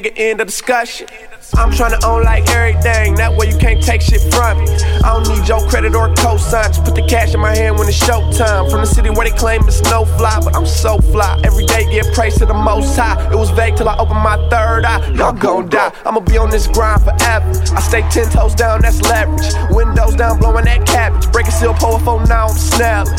Nigga, 0.00 0.12
end 0.16 0.40
of 0.40 0.46
discussion. 0.46 1.08
I'm 1.56 1.72
trying 1.72 1.98
to 1.98 2.06
own 2.06 2.22
like 2.24 2.48
everything, 2.50 3.14
that 3.16 3.34
way 3.34 3.50
you 3.50 3.56
can't 3.56 3.82
take 3.82 4.02
shit 4.02 4.20
from 4.32 4.58
me. 4.58 4.70
I 5.02 5.14
don't 5.14 5.26
need 5.26 5.48
your 5.48 5.66
credit 5.68 5.94
or 5.94 6.12
cosign, 6.14 6.68
just 6.68 6.84
put 6.84 6.94
the 6.94 7.02
cash 7.02 7.34
in 7.34 7.40
my 7.40 7.56
hand 7.56 7.78
when 7.78 7.88
it's 7.88 7.98
showtime. 7.98 8.70
From 8.70 8.82
the 8.82 8.86
city 8.86 9.10
where 9.10 9.28
they 9.28 9.36
claim 9.36 9.66
it's 9.66 9.80
no 9.84 10.04
fly, 10.04 10.38
but 10.44 10.54
I'm 10.54 10.66
so 10.66 10.98
fly. 10.98 11.40
Every 11.44 11.64
day 11.64 11.90
get 11.90 12.12
praised 12.14 12.38
to 12.38 12.46
the 12.46 12.54
most 12.54 12.96
high. 12.96 13.16
It 13.32 13.36
was 13.36 13.50
vague 13.50 13.76
till 13.76 13.88
I 13.88 13.96
opened 13.96 14.20
my 14.20 14.36
third 14.50 14.84
eye. 14.84 15.10
Y'all 15.14 15.32
gon' 15.32 15.68
die, 15.68 15.92
I'ma 16.04 16.20
be 16.20 16.36
on 16.36 16.50
this 16.50 16.66
grind 16.66 17.02
forever. 17.02 17.50
I 17.74 17.80
stay 17.80 18.02
ten 18.10 18.30
toes 18.30 18.54
down, 18.54 18.82
that's 18.82 19.00
leverage. 19.02 19.48
Windows 19.70 20.14
down, 20.16 20.38
blowing 20.38 20.66
that 20.66 20.86
cabbage. 20.86 21.32
Break 21.32 21.48
a 21.48 21.52
seal, 21.52 21.74
pull 21.74 21.98
phone, 22.00 22.24
now 22.28 22.48
I'm 22.48 22.56
snelling. 22.56 23.16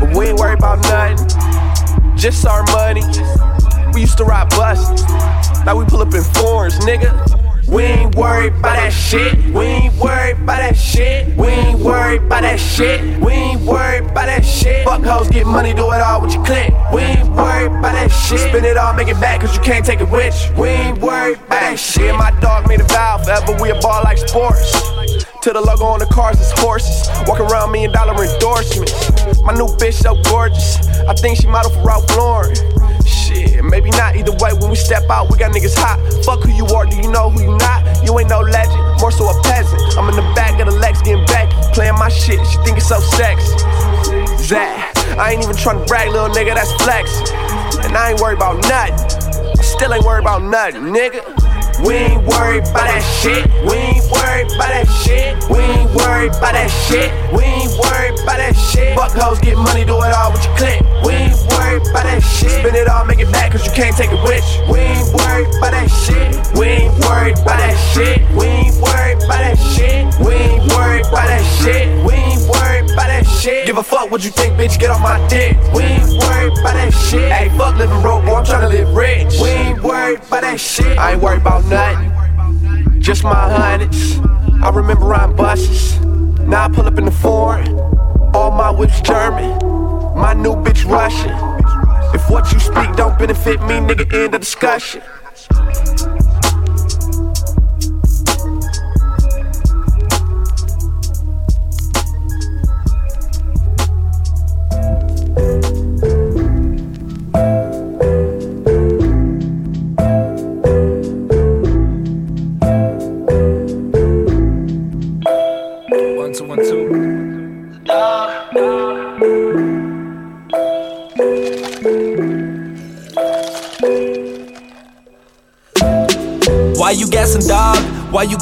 But 0.00 0.16
we 0.16 0.28
ain't 0.28 0.38
worried 0.38 0.58
about 0.58 0.80
nothing, 0.88 2.16
just 2.16 2.46
our 2.46 2.64
money. 2.72 3.02
We 3.92 4.00
used 4.00 4.18
to 4.18 4.24
ride 4.24 4.48
buses. 4.50 5.02
Now 5.66 5.74
we 5.74 5.84
pull 5.84 6.00
up 6.00 6.14
in 6.14 6.22
fours, 6.22 6.78
nigga. 6.78 7.10
We 7.66 7.82
ain't 7.82 8.14
worried 8.14 8.52
about 8.52 8.76
that 8.76 8.92
shit. 8.92 9.34
We 9.46 9.64
ain't 9.64 9.94
worried 9.96 10.36
about 10.38 10.58
that 10.58 10.76
shit. 10.76 11.36
We 11.36 11.48
ain't 11.48 11.80
worried 11.80 12.22
about 12.22 12.42
that 12.42 12.60
shit. 12.60 13.02
We 13.18 13.32
ain't 13.32 13.62
worried 13.62 14.04
about 14.04 14.26
that 14.26 14.44
shit. 14.44 14.84
Fuck 14.84 15.02
hoes, 15.02 15.28
get 15.28 15.44
money, 15.44 15.74
do 15.74 15.90
it 15.90 16.00
all 16.00 16.22
with 16.22 16.34
your 16.34 16.44
click. 16.44 16.72
We 16.94 17.02
ain't 17.02 17.28
worried 17.30 17.72
about 17.72 17.94
that 17.98 18.12
shit. 18.12 18.38
Spin 18.38 18.64
it 18.64 18.76
all, 18.76 18.92
make 18.94 19.08
it 19.08 19.20
back, 19.20 19.40
cause 19.40 19.56
you 19.56 19.62
can't 19.64 19.84
take 19.84 20.00
it 20.00 20.08
with 20.08 20.38
you. 20.46 20.62
We 20.62 20.68
ain't 20.68 21.00
worried 21.00 21.40
that 21.48 21.80
shit. 21.80 22.14
My 22.14 22.30
dog 22.38 22.68
made 22.68 22.80
a 22.80 22.84
vow 22.84 23.18
forever, 23.24 23.60
we 23.60 23.70
a 23.70 23.80
ball 23.80 24.02
like 24.04 24.18
sports. 24.18 24.70
To 25.42 25.52
the 25.52 25.60
logo 25.60 25.84
on 25.84 25.98
the 25.98 26.06
cars 26.06 26.40
is 26.40 26.52
horses. 26.58 27.08
Walk 27.26 27.40
around 27.40 27.72
million 27.72 27.90
dollar 27.90 28.14
endorsements. 28.22 28.92
My 29.42 29.52
new 29.52 29.66
bitch 29.78 29.94
so 29.94 30.14
gorgeous. 30.30 30.78
I 31.06 31.14
think 31.14 31.38
she 31.38 31.48
model 31.48 31.72
for 31.72 31.82
Ralph 31.82 32.08
Lauren. 32.16 32.54
Shit, 33.66 33.70
maybe 33.70 33.90
not. 33.90 34.16
Either 34.16 34.32
way, 34.32 34.52
when 34.52 34.70
we 34.70 34.76
step 34.76 35.08
out, 35.10 35.30
we 35.30 35.38
got 35.38 35.52
niggas 35.52 35.74
hot. 35.76 35.98
Fuck 36.24 36.42
who 36.42 36.52
you 36.52 36.66
are, 36.74 36.86
do 36.86 36.96
you 36.96 37.10
know 37.10 37.30
who 37.30 37.42
you 37.42 37.56
not? 37.58 38.04
You 38.04 38.18
ain't 38.18 38.28
no 38.28 38.40
legend, 38.40 39.00
more 39.00 39.10
so 39.10 39.28
a 39.28 39.42
peasant. 39.42 39.80
I'm 39.98 40.08
in 40.08 40.16
the 40.16 40.26
back 40.34 40.60
of 40.60 40.66
the 40.66 40.78
Lex 40.78 41.02
getting 41.02 41.24
back, 41.26 41.50
playing 41.74 41.94
my 41.94 42.08
shit. 42.08 42.44
She 42.46 42.58
think 42.64 42.78
it's 42.78 42.88
so 42.88 43.00
sexy. 43.00 43.56
Zach, 44.38 44.96
I 45.18 45.32
ain't 45.32 45.42
even 45.42 45.56
trying 45.56 45.80
to 45.80 45.84
brag, 45.86 46.10
little 46.10 46.28
nigga, 46.28 46.54
that's 46.54 46.72
flex. 46.82 47.30
And 47.84 47.96
I 47.96 48.10
ain't 48.12 48.20
worried 48.20 48.36
about 48.36 48.62
nothing. 48.68 48.94
I 49.58 49.62
still 49.62 49.92
ain't 49.92 50.04
worried 50.04 50.22
about 50.22 50.42
nothing, 50.42 50.92
nigga. 50.94 51.22
We 51.84 51.94
ain't 51.94 52.24
worried 52.26 52.64
about 52.64 52.88
that 52.88 53.04
shit. 53.20 53.46
We 53.66 53.76
ain't 53.76 54.06
worried 54.10 54.48
about 54.54 54.70
that 54.72 54.88
shit. 55.04 55.36
We 55.50 55.58
ain't 55.58 55.90
worried 55.92 56.32
about 56.32 56.54
that 56.54 56.70
shit. 56.88 57.10
We 57.34 57.44
ain't 57.44 57.72
worried 57.76 58.16
about 58.22 58.38
that 58.38 58.54
shit. 58.54 58.96
Fuck 58.96 59.12
hoes, 59.12 59.38
get 59.40 59.56
money, 59.56 59.84
do 59.84 59.96
it 60.02 60.14
all 60.14 60.32
with 60.32 60.44
your 60.44 60.56
click. 60.56 60.85
We 61.04 61.12
ain't 61.12 61.40
worried 61.50 61.82
about 61.88 62.04
that 62.04 62.20
shit. 62.22 62.50
Spend 62.50 62.76
it 62.76 62.88
all, 62.88 63.04
make 63.04 63.20
it 63.20 63.30
back, 63.32 63.52
cause 63.52 63.66
you 63.66 63.72
can't 63.72 63.96
take 63.96 64.12
it 64.12 64.22
with 64.22 64.44
you. 64.56 64.72
We 64.72 64.80
ain't 64.80 65.08
worried 65.12 65.48
about 65.58 65.72
that 65.72 65.88
shit. 65.90 66.32
We 66.56 66.66
ain't 66.66 66.94
worried 67.04 67.38
about 67.38 67.58
that 67.58 67.76
shit. 67.92 68.20
We 68.36 68.46
ain't 68.46 68.76
worried 68.80 69.18
about 69.24 69.40
that 69.44 69.58
shit. 69.74 70.06
We 70.24 70.34
ain't 70.34 70.64
worried 70.72 71.06
about 71.06 71.26
that 71.28 71.44
shit. 71.60 71.88
We 72.04 72.14
ain't 72.14 72.42
worried 72.48 72.90
about 72.90 73.08
that 73.08 73.24
shit. 73.26 73.66
Give 73.66 73.78
a 73.78 73.82
fuck 73.82 74.10
what 74.10 74.24
you 74.24 74.30
think, 74.30 74.54
bitch, 74.54 74.78
get 74.78 74.90
off 74.90 75.00
my 75.02 75.18
dick. 75.28 75.56
We 75.74 75.82
ain't 75.82 76.08
worried 76.08 76.52
about 76.58 76.74
that 76.74 76.92
shit. 76.92 77.30
Hey, 77.32 77.48
fuck 77.56 77.76
living 77.76 78.00
broke, 78.00 78.24
boy, 78.24 78.36
I'm 78.36 78.44
tryna 78.44 78.70
live 78.70 78.94
rich. 78.94 79.34
We 79.40 79.48
ain't 79.48 79.82
worried 79.82 80.18
about 80.18 80.42
that 80.42 80.60
shit. 80.60 80.98
I 80.98 81.12
ain't 81.12 81.22
worried 81.22 81.40
about 81.40 81.64
nothing, 81.66 83.00
just 83.00 83.24
my 83.24 83.34
hundreds. 83.34 84.18
I 84.62 84.70
remember 84.70 85.04
riding 85.04 85.36
buses, 85.36 86.00
now 86.00 86.64
I 86.64 86.68
pull 86.68 86.86
up 86.86 86.98
in 86.98 87.04
the 87.04 87.10
foreign. 87.10 87.68
All 88.34 88.50
my 88.50 88.70
whips 88.70 89.00
German, 89.02 89.58
my 90.16 90.32
new 90.32 90.54
bitch 90.56 90.84
Russian. 90.88 91.30
If 92.14 92.30
what 92.30 92.50
you 92.52 92.58
speak 92.58 92.96
don't 92.96 93.18
benefit 93.18 93.60
me, 93.62 93.74
nigga, 93.74 94.10
end 94.12 94.34
the 94.34 94.38
discussion. 94.38 95.02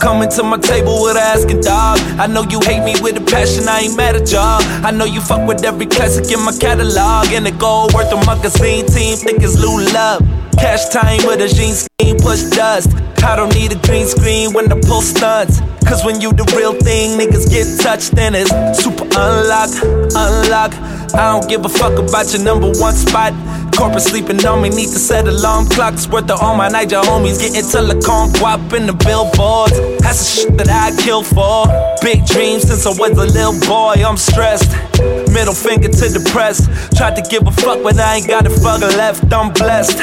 Coming 0.04 0.28
to 0.28 0.42
my 0.42 0.58
table 0.58 1.00
with 1.00 1.16
asking, 1.16 1.62
dog? 1.62 1.99
I 2.20 2.26
know 2.26 2.42
you 2.42 2.61
hate 2.61 2.84
me 2.84 2.94
with 3.00 3.16
a 3.16 3.25
passion, 3.25 3.66
I 3.66 3.88
ain't 3.88 3.96
mad 3.96 4.14
at 4.14 4.30
y'all. 4.30 4.61
I 4.84 4.90
know 4.90 5.06
you 5.06 5.23
fuck 5.23 5.49
with 5.49 5.64
every 5.64 5.87
classic 5.87 6.30
in 6.30 6.44
my 6.44 6.52
catalog. 6.52 7.32
And 7.32 7.46
the 7.46 7.52
gold 7.52 7.94
worth 7.94 8.12
a 8.12 8.20
magazine 8.26 8.84
team, 8.84 9.16
think 9.16 9.42
it's 9.42 9.56
Lou 9.56 9.80
Love. 9.96 10.20
Cash 10.61 10.90
time 10.90 11.25
with 11.25 11.40
a 11.40 11.49
jeans 11.49 11.88
scheme, 11.88 12.18
push 12.18 12.42
dust. 12.52 12.92
I 13.25 13.34
don't 13.34 13.54
need 13.54 13.73
a 13.73 13.80
green 13.87 14.06
screen 14.06 14.52
when 14.52 14.68
the 14.68 14.76
pull 14.76 15.00
stunts. 15.00 15.61
Cause 15.88 16.04
when 16.04 16.20
you 16.20 16.32
the 16.32 16.44
real 16.56 16.75
thing, 16.75 17.18
niggas 17.18 17.49
get 17.49 17.64
touched, 17.80 18.12
then 18.12 18.34
it's 18.34 18.52
super 18.76 19.04
unlock, 19.04 19.73
unlock. 20.12 20.73
I 21.16 21.32
don't 21.32 21.49
give 21.49 21.64
a 21.64 21.68
fuck 21.68 21.96
about 21.99 22.32
your 22.32 22.42
number 22.42 22.68
one 22.76 22.94
spot. 22.94 23.32
Corporate 23.76 24.02
sleeping 24.02 24.45
on 24.47 24.62
me, 24.62 24.69
need 24.69 24.90
to 24.90 24.99
set 24.99 25.26
alarm 25.26 25.66
clocks. 25.69 26.07
Worth 26.09 26.31
of 26.31 26.40
all 26.40 26.57
my 26.57 26.69
Niger 26.69 27.00
homies 27.00 27.40
getting 27.40 27.62
telecom 27.62 28.31
guap 28.35 28.73
in 28.73 28.87
the 28.87 28.93
billboards. 28.93 29.76
That's 30.00 30.19
the 30.19 30.40
shit 30.43 30.57
that 30.59 30.69
I 30.69 30.95
kill 31.02 31.23
for. 31.23 31.66
Big 32.04 32.26
dreams 32.26 32.68
since 32.68 32.84
I 32.84 32.90
was 32.90 33.16
a 33.16 33.25
little 33.25 33.58
boy, 33.66 33.96
I'm 34.04 34.18
stressed. 34.18 34.68
Middle 35.32 35.56
finger 35.56 35.88
to 35.88 36.06
the 36.12 36.20
press. 36.30 36.61
Tried 36.99 37.16
to 37.16 37.23
give 37.32 37.46
a 37.46 37.50
fuck, 37.50 37.82
but 37.82 37.99
I 37.99 38.16
ain't 38.16 38.28
got 38.28 38.46
a 38.46 38.50
fuck 38.50 38.82
left. 38.82 39.32
I'm 39.32 39.54
blessed. 39.54 39.96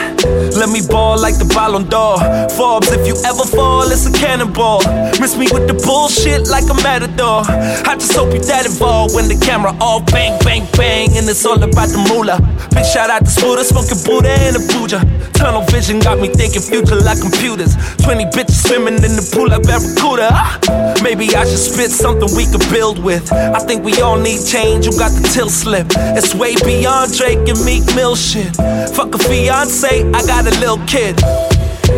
Let 0.58 0.70
me 0.70 0.82
ball 0.82 1.22
like 1.22 1.38
the 1.38 1.46
Ballon 1.46 1.88
d'Or. 1.88 2.18
Forbes, 2.58 2.92
if 2.92 3.06
you 3.06 3.14
ever 3.22 3.46
fall, 3.46 3.86
it's 3.86 4.10
a 4.10 4.12
cannonball. 4.12 4.82
Miss 5.22 5.38
me 5.38 5.46
with 5.54 5.70
the 5.70 5.78
bullshit 5.86 6.50
like 6.50 6.66
a 6.74 6.78
matador. 6.82 7.46
I 7.86 7.94
just 7.94 8.18
hope 8.18 8.34
you 8.34 8.42
that 8.50 8.66
involved 8.66 9.14
when 9.14 9.30
the 9.30 9.38
camera 9.38 9.78
all 9.80 10.02
bang, 10.02 10.42
bang, 10.42 10.66
bang. 10.74 11.16
And 11.16 11.30
it's 11.30 11.46
all 11.46 11.62
about 11.62 11.94
the 11.94 12.02
moolah. 12.10 12.42
Big 12.74 12.86
shout 12.86 13.12
out 13.12 13.30
to 13.30 13.32
Spooder 13.32 13.62
smoking 13.62 14.02
Buddha 14.02 14.34
and 14.42 14.58
a 14.58 14.64
Buddha. 14.74 15.06
Tunnel 15.42 15.64
vision 15.64 15.98
got 16.00 16.20
me 16.20 16.28
thinking 16.28 16.62
future 16.62 17.02
like 17.02 17.20
computers. 17.20 17.74
20 18.06 18.26
bitches 18.26 18.62
swimming 18.68 19.02
in 19.02 19.18
the 19.18 19.28
pool 19.34 19.50
like 19.50 19.64
Barracuda. 19.64 20.30
Ah, 20.32 21.02
maybe 21.02 21.36
I 21.36 21.46
should 21.46 21.58
spit 21.58 21.90
something 21.90 22.30
we 22.38 22.46
could 22.46 22.62
build 22.70 23.04
with. 23.04 23.34
I 23.34 23.58
think 23.58 23.84
we 23.84 24.00
all 24.02 24.20
need 24.20 24.46
change, 24.46 24.86
you 24.86 24.92
got 24.92 25.10
the 25.10 25.28
till 25.34 25.50
slip. 25.50 25.88
It's 26.14 26.36
way 26.36 26.54
beyond 26.64 27.18
Drake 27.18 27.50
and 27.50 27.58
Meek 27.66 27.84
Mill 27.96 28.16
shit. 28.16 28.56
Fuck 28.94 29.16
a 29.16 29.18
fiance, 29.18 30.06
I 30.14 30.22
got 30.30 30.46
a 30.46 30.54
little 30.62 30.78
kid. 30.86 31.18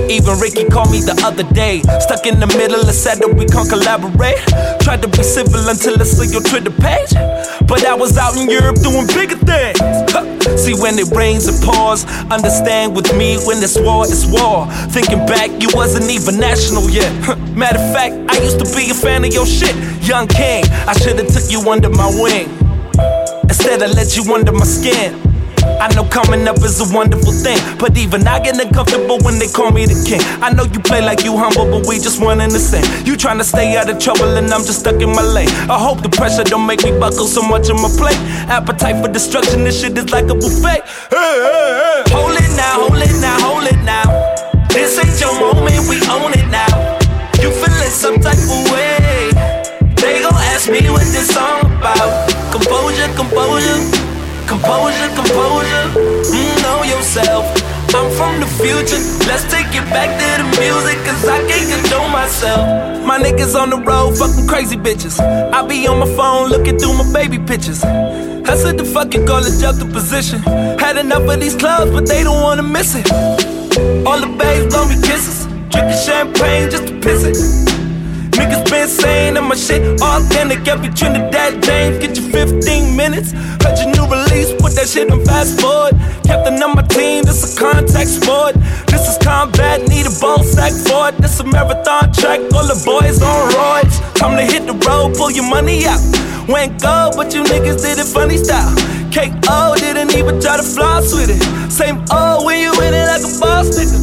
Even 0.10 0.40
Ricky 0.40 0.66
called 0.66 0.92
me 0.92 1.02
the 1.02 1.16
other 1.24 1.44
day. 1.54 1.82
Stuck 2.00 2.26
in 2.26 2.40
the 2.40 2.48
middle 2.58 2.82
and 2.82 2.96
said 2.96 3.20
that 3.20 3.34
we 3.34 3.46
can't 3.46 3.70
collaborate. 3.70 4.40
Tried 4.82 5.02
to 5.02 5.08
be 5.08 5.24
civil 5.24 5.70
until 5.70 6.00
I 6.00 6.06
saw 6.06 6.24
your 6.24 6.42
Twitter 6.42 6.72
page. 6.72 7.14
But 7.68 7.86
I 7.86 7.96
was 7.96 8.18
out 8.18 8.36
in 8.38 8.50
Europe 8.50 8.82
doing 8.82 9.08
bigger 9.08 9.40
things. 9.40 9.80
See, 10.60 10.74
when 10.74 11.00
it 11.00 11.10
rains, 11.16 11.48
it 11.48 11.58
pours. 11.64 12.06
Understand 12.30 12.96
with 12.96 13.16
me, 13.18 13.38
when 13.46 13.64
it's 13.64 13.80
war, 13.80 14.06
it's 14.06 14.26
war. 14.26 14.68
Thinking 14.92 15.26
back, 15.26 15.50
you 15.62 15.70
wasn't 15.74 16.10
even 16.12 16.40
national 16.40 16.90
yet. 16.90 17.12
Matter 17.56 17.80
of 17.80 17.94
fact, 17.94 18.14
I 18.30 18.42
used 18.44 18.60
to 18.60 18.68
be 18.76 18.92
a 18.92 18.94
fan 18.94 19.26
of 19.26 19.34
your 19.34 19.46
shit. 19.46 19.76
Young 20.04 20.28
King, 20.28 20.66
I 20.86 20.94
should've 20.94 21.28
took 21.28 21.50
you 21.50 21.64
under 21.70 21.90
my 21.90 22.10
wing. 22.22 22.50
Instead, 23.50 23.82
I 23.82 23.88
let 23.88 24.16
you 24.18 24.24
under 24.34 24.52
my 24.52 24.66
skin. 24.66 25.33
I 25.80 25.94
know 25.96 26.04
coming 26.04 26.48
up 26.48 26.58
is 26.64 26.80
a 26.80 26.88
wonderful 26.96 27.32
thing, 27.32 27.60
but 27.78 27.98
even 27.98 28.28
I 28.28 28.40
get 28.40 28.60
uncomfortable 28.60 29.20
when 29.22 29.38
they 29.38 29.48
call 29.48 29.72
me 29.72 29.86
the 29.86 30.00
king. 30.08 30.22
I 30.42 30.50
know 30.50 30.64
you 30.64 30.80
play 30.80 31.02
like 31.02 31.24
you 31.24 31.38
humble, 31.38 31.70
but 31.70 31.86
we 31.86 32.00
just 32.00 32.22
one 32.22 32.42
in 32.42 32.50
the 32.50 32.60
same. 32.60 32.84
You 33.06 33.16
trying 33.16 33.38
to 33.38 33.44
stay 33.44 33.78
out 33.78 33.90
of 33.90 34.00
trouble, 34.00 34.38
and 34.38 34.48
I'm 34.50 34.64
just 34.64 34.80
stuck 34.80 35.02
in 35.02 35.12
my 35.12 35.22
lane. 35.22 35.50
I 35.70 35.78
hope 35.78 36.02
the 36.02 36.10
pressure 36.10 36.44
don't 36.44 36.66
make 36.66 36.84
me 36.84 36.92
buckle 36.98 37.28
so 37.28 37.42
much 37.42 37.70
on 37.70 37.78
my 37.82 37.92
plate. 38.00 38.18
Appetite 38.50 39.04
for 39.04 39.12
destruction, 39.12 39.64
this 39.64 39.80
shit 39.80 39.98
is 39.98 40.10
like 40.10 40.26
a 40.26 40.36
buffet. 40.36 40.82
Hey, 41.12 41.36
hey, 41.46 41.70
hey. 41.78 42.04
Hold 42.16 42.34
it 42.34 42.52
now, 42.58 42.88
hold 42.88 42.98
it 42.98 43.16
now, 43.22 43.38
hold 43.40 43.53
myself. 62.44 63.06
My 63.06 63.20
niggas 63.20 63.56
on 63.56 63.70
the 63.70 63.78
road, 63.78 64.18
fucking 64.18 64.48
crazy 64.48 64.76
bitches. 64.76 65.20
I 65.20 65.66
be 65.68 65.88
on 65.88 66.00
my 66.00 66.16
phone 66.16 66.50
looking 66.50 66.78
through 66.78 66.94
my 66.94 67.12
baby 67.14 67.40
pictures. 67.40 67.84
Said 68.64 68.78
the 68.78 68.86
fucking 68.86 69.26
call 69.26 69.44
it 69.44 69.60
juxtaposition. 69.60 70.40
Had 70.80 70.98
enough 70.98 71.28
of 71.28 71.40
these 71.40 71.56
clubs, 71.56 71.92
but 71.92 72.06
they 72.08 72.24
don't 72.24 72.42
wanna 72.42 72.62
miss 72.62 72.96
it. 72.96 73.12
All 74.06 74.20
the 74.20 74.32
babes 74.38 74.74
gon' 74.74 74.88
be 74.88 74.96
kisses, 75.02 75.48
drinking 75.72 76.00
champagne 76.06 76.70
just 76.70 76.88
to 76.88 76.94
piss 77.02 77.24
it. 77.24 77.36
Niggas 78.38 78.70
been 78.70 78.88
saying 78.88 79.34
that 79.34 79.42
my 79.42 79.56
shit 79.56 79.82
authentic. 80.02 80.68
Every 80.68 80.90
Trinidad 80.90 81.64
James, 81.64 81.98
get 81.98 82.16
you 82.16 82.30
15 82.30 82.96
minutes. 82.96 83.32
Heard 83.64 83.78
release, 84.14 84.54
put 84.62 84.78
that 84.78 84.88
shit 84.88 85.10
on 85.10 85.26
fast 85.26 85.60
forward. 85.60 85.98
Captain 86.24 86.62
on 86.62 86.76
my 86.78 86.86
team, 86.86 87.26
this 87.26 87.42
a 87.42 87.50
contact 87.58 88.10
sport. 88.10 88.54
This 88.88 89.10
is 89.10 89.18
combat, 89.18 89.82
need 89.90 90.06
a 90.06 90.14
ball 90.22 90.44
sack 90.46 90.74
for 90.86 91.10
it. 91.10 91.18
This 91.18 91.40
a 91.40 91.44
marathon 91.44 92.14
track, 92.14 92.40
all 92.54 92.66
the 92.70 92.78
boys 92.86 93.22
on 93.22 93.50
roids. 93.52 93.98
Time 94.14 94.38
to 94.38 94.46
hit 94.46 94.70
the 94.70 94.78
road, 94.86 95.18
pull 95.18 95.32
your 95.32 95.50
money 95.50 95.86
out. 95.86 96.02
Went 96.48 96.82
gold, 96.82 97.16
but 97.18 97.34
you 97.34 97.44
niggas 97.44 97.82
did 97.82 97.98
it 97.98 98.08
funny 98.08 98.38
style. 98.38 98.76
KO 99.14 99.76
didn't 99.78 100.16
even 100.18 100.42
try 100.42 100.58
to 100.58 100.64
floss 100.64 101.14
with 101.14 101.30
it. 101.30 101.42
Same 101.72 102.04
O 102.12 102.46
when 102.46 102.60
you 102.60 102.74
in 102.82 102.94
it 102.94 103.08
like 103.08 103.26
a 103.26 103.32
boss 103.40 103.70
nigga. 103.74 103.98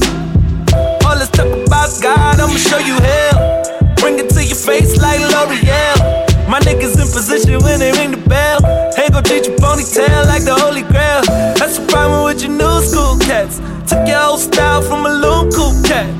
All 1.04 1.18
this 1.18 1.30
talk 1.30 1.50
about 1.50 1.90
God, 2.02 2.40
I'ma 2.40 2.56
show 2.56 2.78
you 2.78 2.94
hell. 2.94 3.94
Bring 3.96 4.18
it 4.18 4.30
to 4.30 4.42
your 4.44 4.56
face 4.56 5.00
like 5.02 5.20
L'Oreal. 5.20 6.48
My 6.48 6.58
niggas 6.60 6.98
in 6.98 7.06
position 7.12 7.62
when 7.62 7.78
they 7.78 7.92
ring 7.92 8.12
the 8.12 8.22
bell. 8.28 8.49
Treat 9.30 9.46
your 9.46 9.56
ponytail 9.58 10.26
like 10.26 10.42
the 10.42 10.56
Holy 10.58 10.82
Grail. 10.82 11.22
That's 11.54 11.78
the 11.78 11.86
problem 11.86 12.24
with 12.24 12.42
your 12.42 12.50
new 12.50 12.82
school 12.82 13.16
cats. 13.16 13.62
Took 13.86 14.08
your 14.08 14.18
old 14.26 14.40
style 14.40 14.82
from 14.82 15.06
a 15.06 15.08
loon 15.08 15.52
cool 15.52 15.70
cat. 15.86 16.10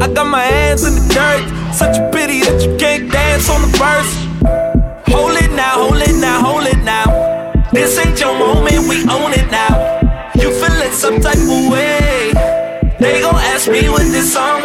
I 0.00 0.08
got 0.08 0.24
my 0.24 0.40
hands 0.42 0.88
in 0.88 0.94
the 0.94 1.04
dirt. 1.12 1.44
Such 1.74 1.98
a 1.98 2.08
pity 2.08 2.40
that 2.48 2.64
you 2.64 2.78
can't 2.78 3.12
dance 3.12 3.50
on 3.50 3.60
the 3.60 3.72
verse. 3.76 4.12
Hold 5.12 5.36
it 5.36 5.52
now, 5.52 5.84
hold 5.84 6.00
it 6.00 6.16
now, 6.16 6.40
hold 6.40 6.64
it 6.64 6.80
now. 6.82 7.04
This 7.72 7.98
ain't 7.98 8.18
your 8.18 8.38
moment, 8.38 8.88
we 8.88 9.04
own 9.12 9.36
it 9.36 9.50
now. 9.52 9.76
You 10.40 10.48
feeling 10.48 10.92
some 10.92 11.20
type 11.20 11.36
of 11.36 11.70
way. 11.70 12.32
They 13.00 13.20
gon' 13.20 13.36
ask 13.52 13.68
me 13.68 13.90
what 13.90 14.08
this 14.08 14.32
song 14.32 14.61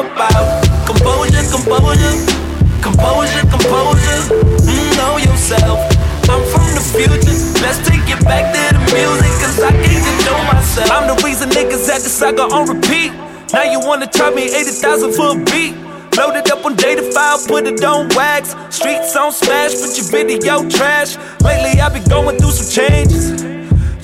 the 12.07 12.13
saga 12.13 12.43
on 12.55 12.63
repeat. 12.71 13.11
Now 13.51 13.67
you 13.67 13.83
wanna 13.83 14.07
charge 14.07 14.33
me 14.33 14.47
80,000 14.47 15.11
for 15.11 15.35
a 15.35 15.43
beat. 15.51 15.75
Loaded 16.15 16.49
up 16.49 16.63
on 16.63 16.75
data 16.75 17.03
file, 17.11 17.37
put 17.45 17.67
it 17.67 17.83
on 17.83 18.07
wax. 18.15 18.55
Streets 18.71 19.13
on 19.17 19.33
smash, 19.33 19.75
but 19.75 19.91
your 19.91 20.07
video 20.07 20.63
trash. 20.69 21.17
Lately 21.43 21.81
I've 21.81 21.91
been 21.91 22.07
going 22.07 22.39
through 22.39 22.55
some 22.55 22.71
changes. 22.71 23.43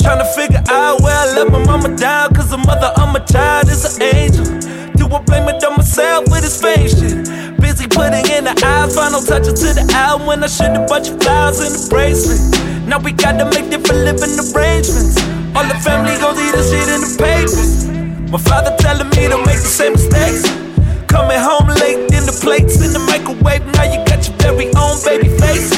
Tryna 0.04 0.28
figure 0.36 0.63
out 0.68 1.00
where 1.00 1.16
I 1.16 1.32
let 1.32 1.48
my 1.50 1.63
mama 1.63 1.96
down, 1.96 2.36
cause 2.36 2.50
the 2.52 2.58
mother 2.58 2.92
of 3.00 3.08
my 3.16 3.24
child 3.24 3.70
is 3.70 3.88
an 3.96 4.04
angel. 4.04 4.46
Do 5.00 5.08
I 5.08 5.20
blame 5.24 5.48
it 5.48 5.63
on 5.63 5.78
myself 5.78 6.28
with 6.28 6.44
this 6.44 6.60
fame 6.60 6.92
shit? 6.92 7.24
Busy 7.62 7.88
putting 7.88 8.28
in 8.36 8.44
the 8.44 8.56
eyes, 8.68 8.94
final 8.94 9.22
touches 9.24 9.63
to 9.63 9.72
the 9.80 9.88
album 9.96 10.28
when 10.28 10.44
I 10.44 10.48
should 10.48 10.76
a 10.76 10.84
bunch 10.92 11.08
of 11.08 11.24
flowers 11.24 11.63
in 11.63 11.72
the 11.72 11.88
bracelet. 11.88 12.44
Now 12.84 13.00
we 13.00 13.13
gotta 13.13 13.46
make 13.48 13.72
different 13.72 14.04
living 14.04 14.36
arrangements. 14.52 15.22
All 15.56 15.68
the 15.70 15.78
family 15.86 16.18
goes 16.18 16.39
eat 16.42 16.50
the 16.50 16.63
shit 16.66 16.89
in 16.89 17.02
the 17.06 17.13
papers. 17.22 17.86
My 18.32 18.39
father 18.42 18.74
telling 18.80 19.10
me 19.13 19.30
to 19.30 19.38
make 19.46 19.62
the 19.62 19.70
same 19.70 19.94
mistakes. 19.94 20.50
Coming 21.06 21.38
home 21.38 21.70
late, 21.78 22.10
in 22.10 22.26
the 22.26 22.34
plates 22.42 22.82
in 22.82 22.92
the 22.92 22.98
microwave. 23.00 23.62
Now 23.78 23.86
you 23.86 24.02
got 24.10 24.26
your 24.26 24.34
very 24.42 24.74
own 24.74 24.98
baby 25.06 25.30
face. 25.38 25.70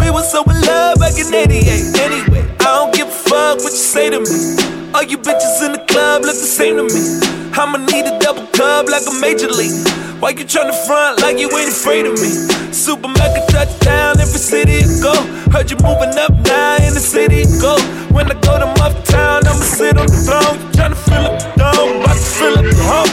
We 0.00 0.08
were 0.08 0.24
so 0.24 0.40
in 0.48 0.56
love 0.64 0.96
back 0.96 1.20
in 1.20 1.28
88. 1.28 1.60
Anyway, 2.00 2.40
I 2.60 2.64
don't 2.64 2.94
give 2.94 3.08
a 3.08 3.10
fuck 3.28 3.60
what 3.60 3.76
you 3.76 3.84
say 3.84 4.08
to 4.08 4.20
me. 4.20 4.56
All 4.96 5.04
you 5.04 5.18
bitches 5.18 5.60
in 5.60 5.72
the 5.76 5.84
club 5.92 6.22
look 6.24 6.36
the 6.36 6.48
same 6.48 6.80
to 6.80 6.84
me. 6.88 7.20
I'ma 7.52 7.84
need 7.92 8.08
a 8.08 8.18
double 8.18 8.46
cup 8.56 8.88
like 8.88 9.04
a 9.04 9.14
major 9.20 9.52
league. 9.52 9.76
Why 10.22 10.30
you 10.30 10.44
tryna 10.46 10.86
front 10.86 11.20
like 11.20 11.40
you 11.40 11.50
ain't 11.50 11.68
afraid 11.68 12.06
of 12.06 12.12
me? 12.12 12.30
Super 12.70 13.08
mega 13.08 13.42
touchdown, 13.50 14.20
every 14.20 14.38
city 14.38 14.86
you 14.86 15.02
go. 15.02 15.10
Heard 15.50 15.68
you 15.68 15.76
moving 15.82 16.14
up 16.14 16.30
now 16.46 16.76
in 16.78 16.94
the 16.94 17.02
city 17.02 17.42
you 17.42 17.60
go. 17.60 17.74
When 18.14 18.30
I 18.30 18.38
go 18.38 18.54
to 18.54 18.70
uptown, 18.86 19.42
I'ma 19.42 19.66
sit 19.66 19.98
on 19.98 20.06
the 20.06 20.22
throne. 20.22 20.62
Tryna 20.78 20.94
fill 20.94 21.26
up 21.26 21.42
the 21.42 21.50
dome, 21.58 22.06
about 22.06 22.14
to 22.14 22.22
fill 22.38 22.54
up 22.54 22.62
the 22.62 22.86
home. 22.86 23.10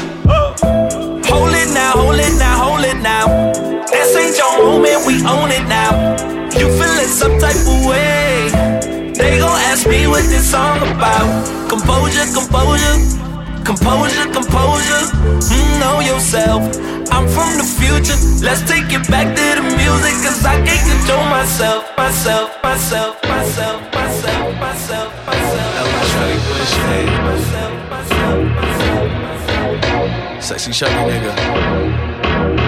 Hold 1.26 1.50
it 1.58 1.74
now, 1.74 1.98
hold 1.98 2.22
it 2.22 2.30
now, 2.38 2.56
hold 2.62 2.86
it 2.86 3.02
now. 3.02 3.26
This 3.90 4.14
ain't 4.14 4.38
your 4.38 4.62
moment, 4.62 5.02
we 5.10 5.18
own 5.26 5.50
it 5.50 5.66
now. 5.66 6.14
You 6.62 6.70
feeling 6.78 7.10
some 7.10 7.40
type 7.42 7.58
of 7.58 7.90
way? 7.90 8.54
They 9.18 9.42
gon' 9.42 9.58
ask 9.66 9.90
me 9.90 10.06
what 10.06 10.30
this 10.30 10.52
song 10.52 10.78
about. 10.86 11.26
Composure, 11.74 12.30
composure, 12.38 13.02
composure, 13.66 14.28
composure. 14.32 15.06
Mm, 15.50 15.80
know 15.80 16.00
yourself. 16.00 16.62
I'm 17.12 17.28
from 17.28 17.58
the 17.58 17.64
future. 17.64 18.18
Let's 18.44 18.62
take 18.70 18.92
it 18.94 19.08
back 19.10 19.36
to 19.36 19.46
the 19.60 19.66
music, 19.76 20.16
cause 20.24 20.46
I 20.46 20.56
can't 20.66 20.86
control 20.88 21.26
myself, 21.26 21.86
myself, 21.98 22.50
myself, 22.64 23.22
myself, 23.24 23.82
myself, 23.94 24.60
myself, 24.60 25.12
myself. 25.26 25.80
Myself 25.80 26.00
Sexy 30.42 30.72
chubby 30.72 30.94
nigga. 31.12 32.59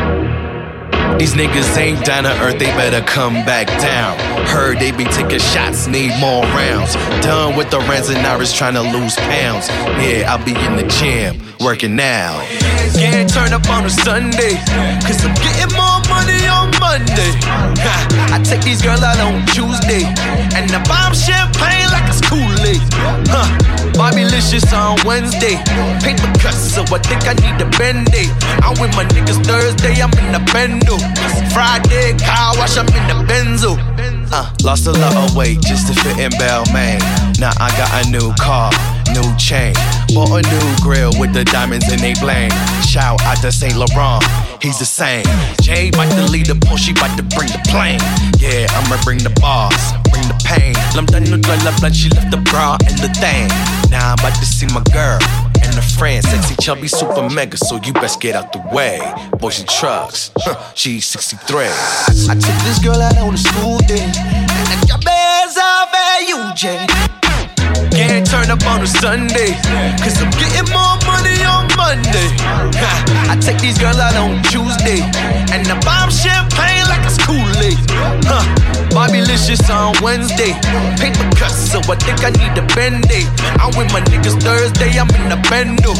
These 1.20 1.34
niggas 1.34 1.78
ain't 1.78 2.04
down 2.06 2.24
to 2.24 2.32
earth, 2.42 2.58
they 2.60 2.72
better 2.78 3.02
come 3.06 3.34
back 3.46 3.68
down. 3.80 4.18
Heard 4.48 4.80
they 4.80 4.92
be 4.92 5.06
taking 5.06 5.40
shots, 5.40 5.88
need 5.88 6.12
more 6.20 6.44
rounds. 6.58 6.96
Done 7.24 7.56
with 7.56 7.70
the 7.70 7.80
rents 7.80 8.10
and 8.10 8.18
Iris 8.26 8.54
trying 8.54 8.74
to 8.74 8.82
lose 8.82 9.16
pounds. 9.16 9.70
Yeah, 10.02 10.32
I'll 10.32 10.44
be 10.44 10.56
in 10.56 10.78
the 10.78 10.88
gym, 11.00 11.42
working 11.60 11.96
now. 11.96 12.42
Yeah, 12.94 13.26
turn 13.28 13.54
up 13.54 13.70
on 13.70 13.86
a 13.86 13.90
Sunday, 13.90 14.58
cause 15.06 15.24
I'm 15.24 15.36
getting 15.36 15.76
more 15.78 16.02
money 16.10 16.48
on 16.48 16.71
Monday. 16.92 17.32
I 18.36 18.42
take 18.44 18.68
these 18.68 18.82
girls 18.82 19.02
out 19.02 19.16
on 19.24 19.48
Tuesday, 19.56 20.04
and 20.52 20.68
I 20.76 20.84
bomb 20.92 21.16
champagne 21.16 21.88
like 21.88 22.04
it's 22.12 22.20
Kool-Aid. 22.20 22.84
Huh. 23.32 23.48
Bobby 23.96 24.28
Licious 24.28 24.68
on 24.74 25.00
Wednesday. 25.08 25.56
Paper 26.04 26.28
cuts, 26.44 26.76
so 26.76 26.84
I 26.84 27.00
think 27.00 27.24
I 27.32 27.34
need 27.40 27.56
a 27.64 27.70
band-aid. 27.80 28.36
I'm 28.60 28.76
with 28.76 28.92
my 28.92 29.08
niggas 29.16 29.40
Thursday, 29.40 30.04
I'm 30.04 30.12
in 30.20 30.36
the 30.36 30.44
bendo. 30.52 31.00
Friday, 31.56 32.12
car 32.20 32.60
wash, 32.60 32.76
I'm 32.76 32.88
in 32.92 33.08
the 33.08 33.24
benzo. 33.24 33.80
Uh, 34.34 34.52
lost 34.62 34.88
a 34.88 34.92
lot 34.92 35.16
of 35.16 35.34
weight 35.34 35.62
just 35.62 35.88
to 35.88 35.94
fit 36.04 36.20
in 36.20 36.32
Balmain. 36.32 37.00
Now 37.40 37.56
I 37.56 37.72
got 37.80 38.06
a 38.06 38.10
new 38.12 38.34
car. 38.36 38.72
New 39.14 39.36
chain. 39.38 39.74
Bought 40.14 40.32
a 40.32 40.42
new 40.42 40.68
grill 40.82 41.12
with 41.20 41.34
the 41.34 41.44
diamonds 41.44 41.92
in 41.92 42.00
they 42.00 42.14
bling. 42.20 42.52
Shout 42.84 43.22
out 43.24 43.38
to 43.42 43.52
Saint 43.52 43.78
Laurent, 43.78 44.24
he's 44.62 44.80
the 44.80 44.86
same. 44.86 45.26
Jay 45.62 45.90
about 45.90 46.12
to 46.12 46.32
lead 46.32 46.48
the 46.48 46.56
push, 46.56 46.84
she 46.84 46.92
about 46.92 47.16
to 47.18 47.24
bring 47.36 47.50
the 47.50 47.62
plane. 47.70 48.00
Yeah, 48.40 48.68
I'ma 48.72 49.02
bring 49.04 49.20
the 49.20 49.34
boss, 49.42 49.94
bring 50.12 50.28
the 50.28 50.40
pain. 50.44 50.74
Lam 50.96 51.06
done 51.06 51.24
no 51.30 51.38
dwell 51.38 51.60
blood, 51.80 51.96
she 51.96 52.10
left 52.10 52.32
the 52.32 52.42
bra 52.52 52.78
and 52.88 52.98
the 53.00 53.12
thing. 53.20 53.48
Now 53.90 54.12
I'm 54.12 54.20
about 54.20 54.36
to 54.40 54.46
see 54.46 54.68
my 54.68 54.84
girl 54.92 55.20
and 55.64 55.76
her 55.76 55.82
friend, 55.82 56.24
sexy, 56.24 56.56
chubby, 56.60 56.88
super 56.88 57.30
mega. 57.30 57.58
So 57.58 57.80
you 57.84 57.94
best 57.94 58.20
get 58.20 58.36
out 58.36 58.52
the 58.52 58.62
way. 58.74 59.00
Boys 59.40 59.60
and 59.60 59.70
trucks, 59.70 60.32
huh, 60.38 60.74
she's 60.76 61.06
63. 61.06 61.66
I 62.30 62.36
took 62.36 62.58
this 62.66 62.80
girl 62.80 63.02
out 63.02 63.18
on 63.18 63.34
a 63.34 63.38
school 63.38 63.78
day, 63.80 64.02
and 64.02 64.90
your 64.90 65.00
bears 65.00 65.58
off 65.58 65.94
at 65.94 66.28
UJ. 66.28 67.21
Can't 67.92 68.26
turn 68.26 68.50
up 68.50 68.66
on 68.66 68.82
a 68.82 68.88
Sunday, 68.88 69.54
cause 70.00 70.18
I'm 70.22 70.32
getting 70.40 70.68
more 70.72 70.96
money 71.06 71.44
on 71.44 71.68
Monday. 71.76 72.30
I 73.30 73.38
take 73.40 73.60
these 73.60 73.78
girls 73.78 74.00
out 74.00 74.16
on 74.16 74.42
Tuesday, 74.44 75.04
and 75.52 75.68
I 75.68 75.76
them 75.76 76.10
champagne 76.10 76.88
like 76.88 77.04
it's 77.06 77.20
Kool-Aid. 77.20 77.78
Huh. 78.26 78.44
Bobby 78.92 79.22
Licious 79.22 79.70
on 79.70 79.94
Wednesday, 80.02 80.54
paper 81.00 81.28
cuts, 81.36 81.72
so 81.72 81.80
I 81.92 81.96
think 81.96 82.24
I 82.24 82.32
need 82.32 82.58
a 82.58 82.66
band-aid. 82.76 83.28
I'm 83.60 83.76
with 83.78 83.92
my 83.94 84.02
niggas 84.08 84.42
Thursday, 84.42 84.98
I'm 84.98 85.10
in 85.16 85.30
the 85.30 85.40
bendo. 85.48 85.96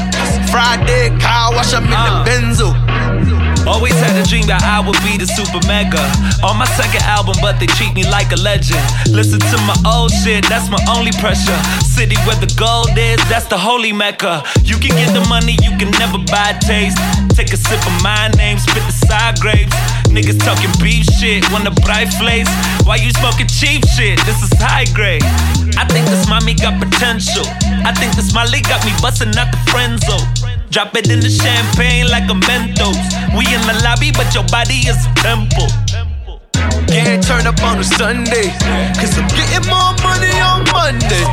Friday, 0.50 1.10
car 1.20 1.52
wash, 1.54 1.74
I'm 1.74 1.84
in 1.86 1.92
the 1.92 1.96
uh. 1.98 2.26
benzo. 2.26 3.51
Always 3.68 3.94
had 3.94 4.18
a 4.18 4.26
dream 4.28 4.48
that 4.48 4.64
I 4.64 4.82
would 4.82 4.98
be 5.06 5.18
the 5.18 5.30
super 5.30 5.62
mega. 5.68 6.02
On 6.42 6.58
my 6.58 6.66
second 6.74 7.04
album, 7.06 7.36
but 7.42 7.60
they 7.60 7.68
treat 7.68 7.94
me 7.94 8.04
like 8.10 8.32
a 8.34 8.40
legend. 8.42 8.82
Listen 9.10 9.40
to 9.40 9.58
my 9.70 9.78
old 9.86 10.12
shit, 10.12 10.48
that's 10.50 10.70
my 10.70 10.82
only 10.90 11.12
pressure. 11.22 11.58
City 11.86 12.18
where 12.26 12.40
the 12.42 12.50
gold 12.58 12.98
is, 12.98 13.22
that's 13.30 13.46
the 13.46 13.58
holy 13.58 13.94
mecca. 13.94 14.44
You 14.64 14.78
can 14.82 14.94
get 14.98 15.14
the 15.14 15.24
money, 15.30 15.58
you 15.62 15.72
can 15.78 15.92
never 16.02 16.18
buy 16.32 16.58
taste. 16.60 16.98
Take 17.38 17.54
a 17.54 17.58
sip 17.58 17.82
of 17.86 17.96
my 18.02 18.30
name, 18.36 18.58
spit 18.58 18.84
the 18.84 18.96
side 19.08 19.40
grapes. 19.40 19.76
Niggas 20.10 20.42
talking 20.44 20.72
beef 20.84 21.06
shit, 21.18 21.46
want 21.52 21.68
a 21.68 21.76
bright 21.86 22.10
place. 22.20 22.50
Why 22.84 22.98
you 22.98 23.12
smoking 23.12 23.48
cheap 23.48 23.86
shit? 23.96 24.20
This 24.26 24.42
is 24.44 24.52
high 24.60 24.86
grade. 24.92 25.24
I 25.78 25.86
think 25.86 26.08
this 26.08 26.28
mommy 26.28 26.54
got 26.54 26.80
potential. 26.80 27.46
I 27.86 27.94
think 27.94 28.16
this 28.16 28.34
Molly 28.34 28.62
got 28.62 28.84
me 28.86 28.92
busting 29.02 29.36
out 29.38 29.52
the 29.52 29.62
friend 29.72 30.00
zone. 30.02 30.28
Drop 30.70 30.96
it 30.96 31.10
in 31.10 31.20
the 31.20 31.30
champagne 31.30 32.08
like 32.08 32.30
a 32.30 32.38
Mentos. 32.48 32.98
We 33.36 33.46
in 33.52 33.62
the 33.68 33.80
lobby, 33.84 34.12
but 34.12 34.34
your 34.34 34.46
body 34.48 34.88
is 34.88 35.00
a 35.06 35.14
temple. 35.20 35.68
Can't 36.88 37.24
turn 37.24 37.48
up 37.48 37.62
on 37.64 37.80
a 37.80 37.84
Sunday, 37.84 38.52
cause 39.00 39.18
I'm 39.18 39.28
getting 39.32 39.68
more 39.72 39.96
money 40.12 40.36
on 40.44 40.60
Monday. 40.76 41.24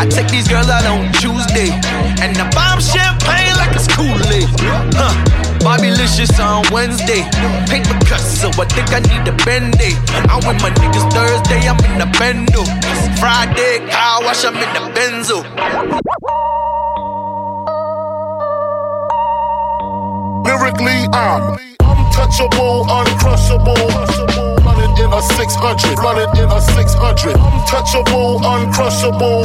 I 0.00 0.06
take 0.08 0.28
these 0.28 0.48
girls 0.48 0.68
out 0.68 0.84
on 0.88 1.12
Tuesday, 1.20 1.68
and 2.24 2.32
I 2.36 2.44
bomb 2.56 2.80
champagne 2.80 3.54
like 3.60 3.76
it's 3.76 3.88
Kool-Aid. 3.92 4.48
Huh. 4.96 5.12
Bobby 5.60 5.90
Licious 5.90 6.38
on 6.40 6.64
Wednesday, 6.70 7.24
paper 7.68 7.96
cuts, 8.04 8.40
so 8.40 8.48
I 8.60 8.64
think 8.68 8.88
I 8.92 9.00
need 9.00 9.24
a 9.28 9.36
band-aid. 9.44 9.96
I'm 10.28 10.40
with 10.46 10.60
my 10.60 10.70
niggas 10.80 11.08
Thursday, 11.12 11.60
I'm 11.68 11.80
in 11.88 11.94
the 12.00 12.08
bendo. 12.18 12.64
Friday, 13.20 13.80
car 13.90 14.22
wash, 14.22 14.44
I'm 14.44 14.56
in 14.56 14.70
the 14.76 14.84
benzo. 14.96 15.40
Lyrically, 20.44 21.08
I'm 21.12 21.56
untouchable, 21.80 22.84
uncrushable. 22.88 24.33
A 25.14 25.22
600, 25.22 25.96
running 25.98 26.42
in 26.42 26.50
a 26.50 26.60
600. 26.60 27.36
Untouchable, 27.36 28.40
uncrushable. 28.42 29.42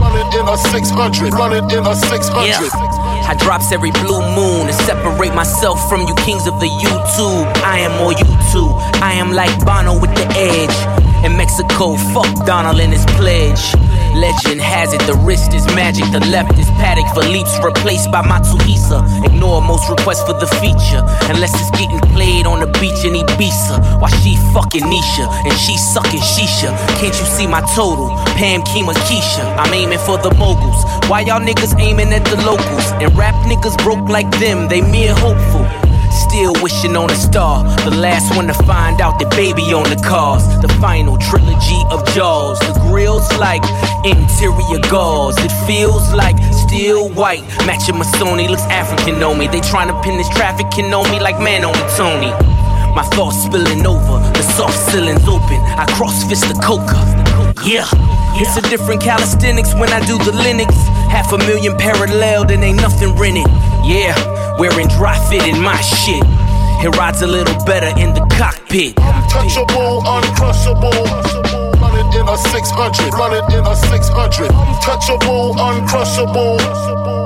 Running 0.00 0.40
in 0.40 0.48
a 0.48 0.56
600, 0.56 1.34
running 1.34 1.70
in 1.70 1.84
a 1.86 1.94
600. 1.94 2.46
Yeah. 2.48 2.96
I 3.28 3.36
drops 3.38 3.72
every 3.72 3.90
blue 3.90 4.22
moon 4.34 4.68
to 4.68 4.72
separate 4.72 5.34
myself 5.34 5.86
from 5.90 6.08
you 6.08 6.14
kings 6.24 6.46
of 6.46 6.58
the 6.60 6.68
YouTube. 6.68 7.44
I 7.60 7.80
am 7.80 7.92
more 7.98 8.12
YouTube. 8.12 8.72
I 9.02 9.12
am 9.12 9.32
like 9.32 9.52
Bono 9.66 10.00
with 10.00 10.14
the 10.14 10.26
edge. 10.32 11.24
In 11.26 11.36
Mexico, 11.36 11.96
fuck 12.14 12.46
Donald 12.46 12.80
and 12.80 12.92
his 12.92 13.04
pledge. 13.20 13.74
Legend 14.16 14.62
has 14.62 14.94
it, 14.94 15.02
the 15.02 15.12
wrist 15.12 15.52
is 15.52 15.66
magic, 15.76 16.10
the 16.10 16.24
left 16.32 16.58
is 16.58 16.64
paddock 16.80 17.04
for 17.12 17.20
leaps 17.20 17.52
replaced 17.62 18.10
by 18.10 18.22
Matsuhisa. 18.22 19.04
Ignore 19.26 19.60
most 19.60 19.90
requests 19.90 20.24
for 20.24 20.32
the 20.32 20.46
feature, 20.56 21.04
unless 21.28 21.52
it's 21.52 21.70
getting 21.76 22.00
played 22.16 22.46
on 22.46 22.60
the 22.60 22.66
beach 22.80 23.04
in 23.04 23.12
Ibiza. 23.12 24.00
Why 24.00 24.08
she 24.24 24.36
fucking 24.56 24.88
Nisha 24.88 25.28
and 25.44 25.52
she 25.52 25.76
sucking 25.76 26.24
Shisha. 26.24 26.72
Can't 26.96 27.12
you 27.12 27.26
see 27.26 27.46
my 27.46 27.60
total? 27.76 28.08
Pam, 28.40 28.62
Kima, 28.62 28.94
Keisha. 29.04 29.44
I'm 29.58 29.72
aiming 29.74 30.00
for 30.00 30.16
the 30.16 30.32
moguls. 30.40 30.80
Why 31.10 31.20
y'all 31.20 31.40
niggas 31.40 31.78
aiming 31.78 32.08
at 32.14 32.24
the 32.24 32.36
locals? 32.40 32.88
And 32.96 33.14
rap 33.18 33.34
niggas 33.44 33.76
broke 33.84 34.08
like 34.08 34.30
them, 34.40 34.68
they 34.68 34.80
mere 34.80 35.14
hopeful. 35.14 35.85
Still 36.36 36.52
wishing 36.62 36.96
on 36.96 37.10
a 37.10 37.14
star. 37.14 37.64
The 37.88 37.96
last 37.96 38.36
one 38.36 38.46
to 38.48 38.52
find 38.68 39.00
out 39.00 39.18
the 39.18 39.24
baby 39.40 39.72
on 39.72 39.88
the 39.88 39.96
cars. 39.96 40.44
The 40.60 40.68
final 40.82 41.16
trilogy 41.16 41.80
of 41.90 42.04
Jaws. 42.12 42.58
The 42.58 42.78
grill's 42.90 43.26
like 43.38 43.64
interior 44.04 44.78
gauze. 44.90 45.38
It 45.38 45.50
feels 45.66 46.12
like 46.12 46.36
steel 46.52 47.08
white. 47.08 47.40
Matching 47.64 47.96
my 47.96 48.04
Sony 48.20 48.50
looks 48.50 48.68
African 48.68 49.22
on 49.22 49.38
me. 49.38 49.48
They 49.48 49.60
trying 49.60 49.88
to 49.88 49.98
pin 50.02 50.18
this 50.18 50.28
trafficking 50.28 50.92
on 50.92 51.10
me 51.10 51.20
like 51.20 51.40
man 51.40 51.64
on 51.64 51.72
Tony. 51.96 52.28
My 52.92 53.08
thoughts 53.16 53.42
spilling 53.42 53.86
over, 53.86 54.20
the 54.36 54.42
soft 54.42 54.76
ceilings 54.92 55.26
open. 55.26 55.56
I 55.80 55.86
cross 55.96 56.22
fist 56.28 56.52
the 56.52 56.60
coca. 56.60 57.15
Yeah, 57.64 57.88
it's 58.36 58.56
a 58.56 58.62
different 58.68 59.02
calisthenics 59.02 59.74
when 59.74 59.90
I 59.92 60.00
do 60.06 60.18
the 60.18 60.32
Linux. 60.32 60.72
Half 61.10 61.32
a 61.32 61.38
million 61.38 61.76
parallel, 61.76 62.44
then 62.44 62.62
ain't 62.62 62.80
nothing 62.80 63.16
rented. 63.16 63.46
Yeah, 63.84 64.14
wearing 64.58 64.88
dry 64.88 65.18
fit 65.28 65.46
in 65.46 65.60
my 65.60 65.80
shit. 65.80 66.22
It 66.84 66.94
rides 66.96 67.22
a 67.22 67.26
little 67.26 67.56
better 67.64 67.88
in 67.98 68.14
the 68.14 68.20
cockpit. 68.36 68.94
Untouchable, 68.98 70.02
uncrushable. 70.04 71.45
Running 72.06 72.20
in 72.20 72.28
a 72.28 72.38
600, 72.38 73.14
running 73.14 73.58
in 73.58 73.66
a 73.66 73.74
600. 73.74 74.50
Untouchable, 74.50 75.54
uncrushable. 75.58 76.56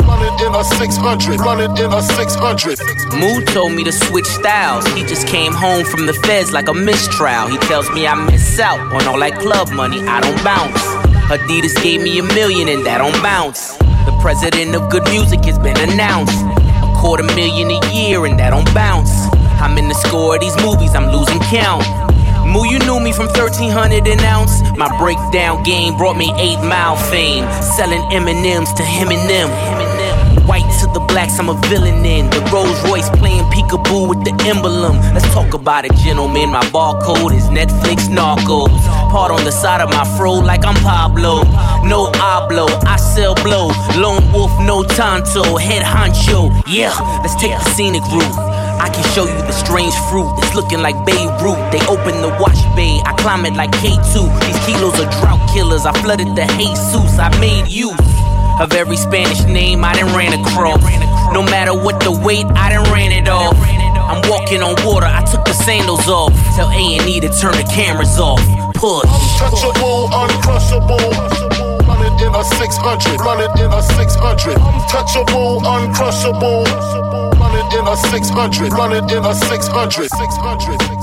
Running 0.08 0.46
in 0.46 0.54
a 0.54 0.64
600, 0.64 1.40
running 1.40 1.76
in 1.76 1.92
a 1.92 2.02
600. 2.02 2.80
Mood 3.12 3.46
told 3.48 3.72
me 3.72 3.84
to 3.84 3.92
switch 3.92 4.24
styles. 4.24 4.86
He 4.94 5.02
just 5.02 5.26
came 5.28 5.52
home 5.52 5.84
from 5.84 6.06
the 6.06 6.14
feds 6.14 6.52
like 6.52 6.68
a 6.68 6.72
mistrial. 6.72 7.48
He 7.48 7.58
tells 7.58 7.90
me 7.90 8.06
I 8.06 8.14
miss 8.14 8.58
out 8.58 8.80
on 8.80 9.06
all 9.06 9.18
that 9.20 9.38
club 9.38 9.70
money. 9.70 10.00
I 10.00 10.20
don't 10.20 10.42
bounce. 10.42 10.80
Adidas 11.28 11.80
gave 11.82 12.00
me 12.00 12.18
a 12.18 12.22
million 12.22 12.68
and 12.68 12.84
that 12.86 12.98
don't 12.98 13.22
bounce. 13.22 13.76
The 13.76 14.16
president 14.22 14.74
of 14.74 14.88
good 14.88 15.04
music 15.10 15.44
has 15.44 15.58
been 15.58 15.78
announced. 15.90 16.40
A 16.82 16.94
quarter 16.96 17.24
million 17.24 17.70
a 17.70 17.92
year 17.92 18.24
and 18.24 18.38
that 18.38 18.50
don't 18.50 18.72
bounce. 18.72 19.12
I'm 19.60 19.76
in 19.76 19.88
the 19.88 19.94
score 19.94 20.36
of 20.36 20.40
these 20.40 20.56
movies, 20.62 20.94
I'm 20.94 21.12
losing 21.12 21.38
count. 21.40 22.10
Moo, 22.50 22.66
you 22.66 22.80
knew 22.80 22.98
me 22.98 23.12
from 23.12 23.26
1300 23.26 24.08
an 24.08 24.18
ounce. 24.26 24.60
My 24.76 24.90
breakdown 24.98 25.62
game 25.62 25.96
brought 25.96 26.16
me 26.16 26.32
8 26.34 26.58
mile 26.66 26.96
fame. 26.96 27.46
Selling 27.62 28.02
M&M's 28.10 28.72
to 28.74 28.82
him 28.82 29.08
and 29.10 29.30
them. 29.30 29.48
White 30.48 30.66
to 30.80 30.86
the 30.92 30.98
blacks, 30.98 31.38
I'm 31.38 31.48
a 31.48 31.54
villain 31.68 32.04
in. 32.04 32.28
The 32.30 32.40
Rolls 32.52 32.82
Royce 32.82 33.08
playing 33.10 33.44
peekaboo 33.54 34.08
with 34.08 34.24
the 34.24 34.34
emblem. 34.48 34.98
Let's 35.14 35.32
talk 35.32 35.54
about 35.54 35.84
it, 35.84 35.94
gentlemen. 35.94 36.50
My 36.50 36.64
barcode 36.74 37.36
is 37.36 37.44
Netflix 37.44 38.08
Narcos. 38.10 38.74
Part 39.12 39.30
on 39.30 39.44
the 39.44 39.52
side 39.52 39.80
of 39.80 39.90
my 39.90 40.04
fro 40.18 40.32
like 40.32 40.64
I'm 40.64 40.74
Pablo. 40.82 41.44
No 41.86 42.10
hablo, 42.18 42.66
I 42.84 42.96
sell 42.96 43.36
blow. 43.36 43.70
Lone 43.94 44.26
wolf, 44.32 44.50
no 44.66 44.82
tanto. 44.82 45.56
Head 45.56 45.84
honcho. 45.84 46.50
Yeah, 46.66 46.98
let's 47.22 47.36
take 47.36 47.52
the 47.52 47.70
scenic 47.70 48.02
route. 48.10 48.60
I 48.80 48.88
can 48.88 49.04
show 49.12 49.28
you 49.28 49.36
the 49.44 49.52
strange 49.52 49.92
fruit. 50.08 50.32
It's 50.38 50.54
looking 50.54 50.80
like 50.80 50.96
Beirut. 51.04 51.60
They 51.68 51.84
open 51.84 52.24
the 52.24 52.32
wash 52.40 52.64
bay. 52.74 52.96
I 53.04 53.12
climb 53.20 53.44
it 53.44 53.52
like 53.52 53.70
K2. 53.72 54.24
These 54.40 54.60
kilos 54.64 54.96
are 54.98 55.10
drought 55.20 55.44
killers. 55.52 55.84
I 55.84 55.92
flooded 56.00 56.34
the 56.34 56.48
Jesus. 56.56 57.18
I 57.20 57.28
made 57.38 57.68
use 57.68 57.92
of 58.58 58.72
every 58.72 58.96
Spanish 58.96 59.44
name 59.44 59.84
I 59.84 59.92
done 59.94 60.16
ran 60.16 60.32
across. 60.32 60.80
No 61.32 61.42
matter 61.42 61.74
what 61.74 62.00
the 62.00 62.10
weight, 62.10 62.46
I 62.56 62.72
done 62.72 62.90
ran 62.90 63.12
it 63.12 63.28
off. 63.28 63.54
I'm 63.58 64.24
walking 64.30 64.62
on 64.62 64.74
water. 64.84 65.06
I 65.06 65.22
took 65.24 65.44
the 65.44 65.52
sandals 65.52 66.08
off. 66.08 66.32
Tell 66.56 66.70
A&E 66.70 67.20
to 67.20 67.28
turn 67.36 67.52
the 67.52 67.68
cameras 67.70 68.18
off. 68.18 68.40
Push. 68.74 69.04
Untouchable, 69.04 70.08
uncrushable. 70.08 71.49
In 72.20 72.35
a 72.35 72.44
600, 72.44 73.20
running 73.20 73.64
in 73.64 73.72
a 73.72 73.83
600. 73.83 74.56
Untouchable, 74.56 75.62
uncrushable. 75.64 76.64
Running 77.40 77.78
in 77.78 77.88
a 77.88 77.96
600, 77.96 78.72
running 78.72 79.09
in 79.09 79.24
a 79.24 79.35
600. 79.35 80.11
600. 80.11 80.80
600. 80.83 80.99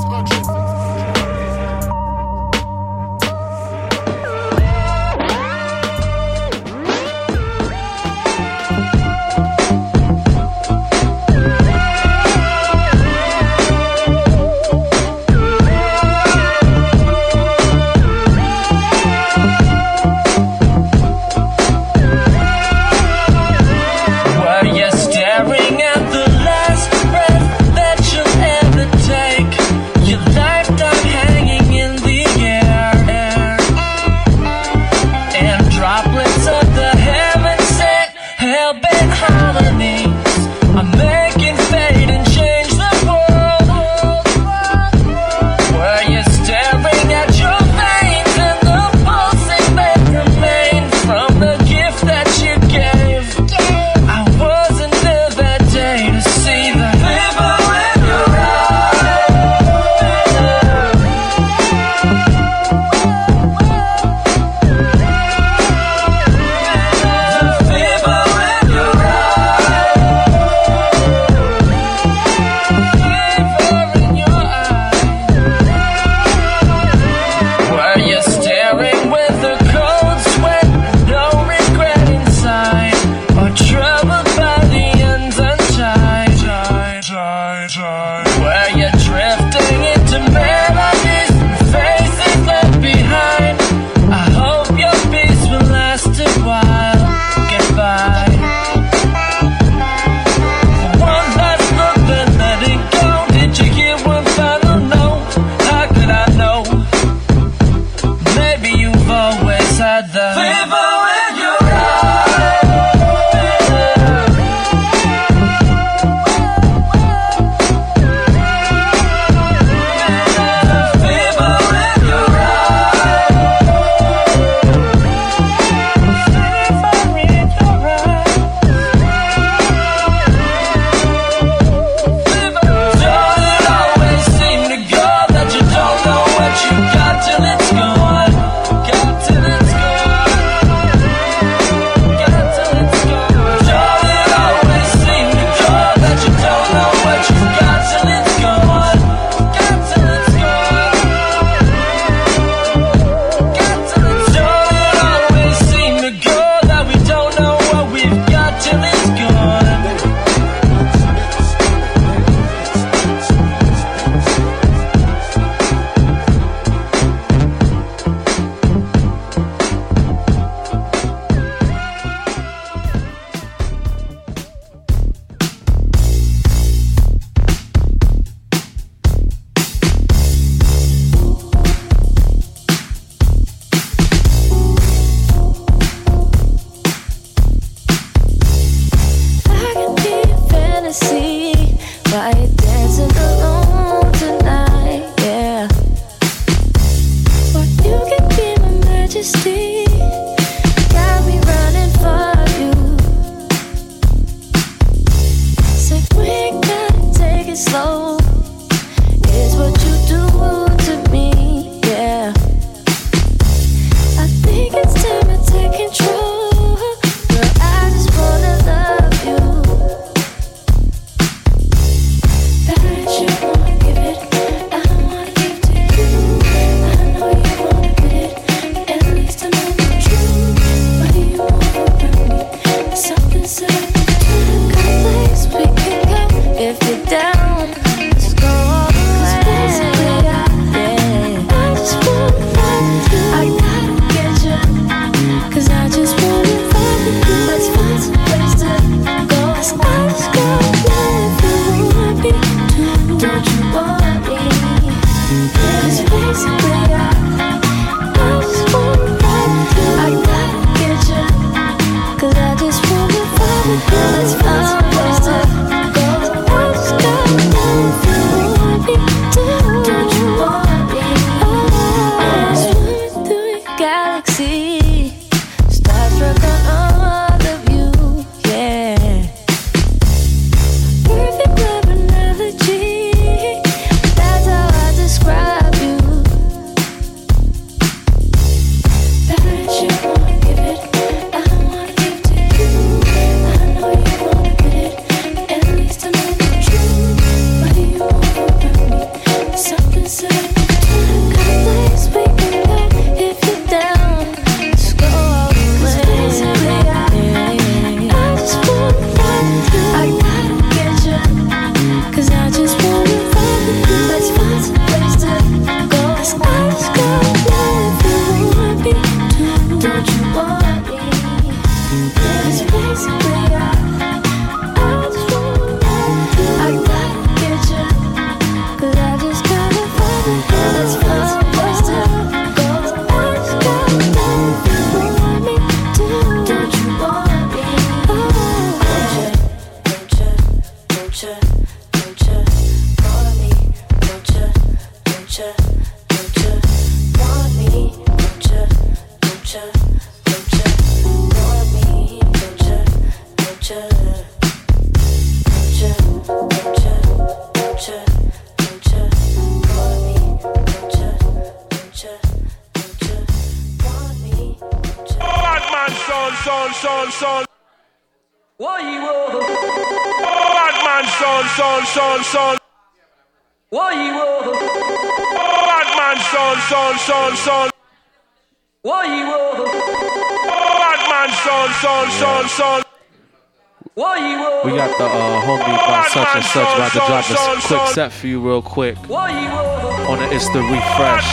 Set 387.97 388.13
for 388.13 388.29
you 388.29 388.37
real 388.37 388.61
quick. 388.61 388.93
On 389.09 390.21
the 390.21 390.29
It's 390.29 390.45
the 390.53 390.61
Refresh. 390.61 391.25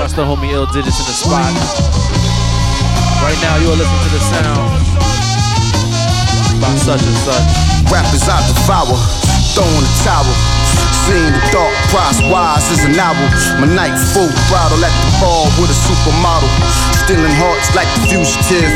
That's 0.00 0.16
the 0.16 0.24
homie 0.24 0.56
Ill 0.56 0.64
Digitz 0.72 0.96
in 0.96 1.04
the 1.04 1.12
spot. 1.12 1.52
Right 3.20 3.36
now 3.44 3.60
you 3.60 3.68
are 3.68 3.76
listening 3.76 4.04
to 4.08 4.12
the 4.16 4.24
sound 4.24 4.72
by 6.64 6.72
such 6.80 7.04
and 7.04 7.20
such. 7.28 7.44
Rappers 7.92 8.24
I 8.24 8.40
devour, 8.48 8.96
throwing 9.52 9.84
the 9.84 9.94
tower. 10.00 10.32
Seeing 11.04 11.28
the 11.28 11.44
dark 11.52 11.76
price 11.92 12.16
wise 12.32 12.64
as 12.72 12.88
an 12.88 12.96
owl. 12.96 13.20
My 13.60 13.68
night 13.68 13.92
full 14.16 14.32
throttle 14.48 14.80
at 14.80 14.96
the 15.04 15.12
bar 15.20 15.44
with 15.60 15.76
a 15.76 15.76
supermodel. 15.76 16.48
Stealing 17.04 17.36
hearts 17.36 17.68
like 17.76 17.92
the 18.00 18.16
fugitive. 18.16 18.72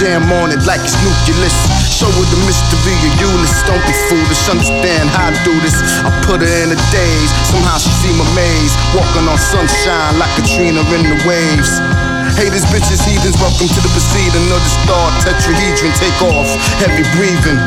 Jam 0.00 0.32
on 0.40 0.48
it 0.48 0.64
like 0.64 0.80
it's 0.80 0.96
Newcleus. 1.04 1.77
Show 1.98 2.06
her 2.06 2.30
the 2.30 2.38
mystery 2.46 2.94
of 2.94 3.18
Eunice. 3.18 3.58
Don't 3.66 3.82
be 3.82 3.90
foolish, 4.06 4.46
understand 4.46 5.10
how 5.10 5.34
I 5.34 5.42
do 5.42 5.50
this. 5.58 5.74
I 6.06 6.14
put 6.22 6.38
her 6.38 6.54
in 6.62 6.70
a 6.70 6.78
daze. 6.94 7.32
Somehow 7.50 7.74
she 7.74 7.90
seem 7.90 8.14
amazed. 8.22 8.78
Walking 8.94 9.26
on 9.26 9.34
sunshine 9.34 10.14
like 10.14 10.30
Katrina 10.38 10.78
in 10.94 11.02
the 11.02 11.18
waves. 11.26 11.97
Haters, 12.38 12.62
bitches, 12.70 13.02
heathens, 13.02 13.34
welcome 13.42 13.66
to 13.66 13.80
the 13.82 13.90
proceeding 13.90 14.46
of 14.54 14.62
the 14.62 14.72
star 14.86 15.10
tetrahedron. 15.26 15.90
Take 15.98 16.22
off, 16.22 16.46
heavy 16.78 17.02
breathing. 17.18 17.58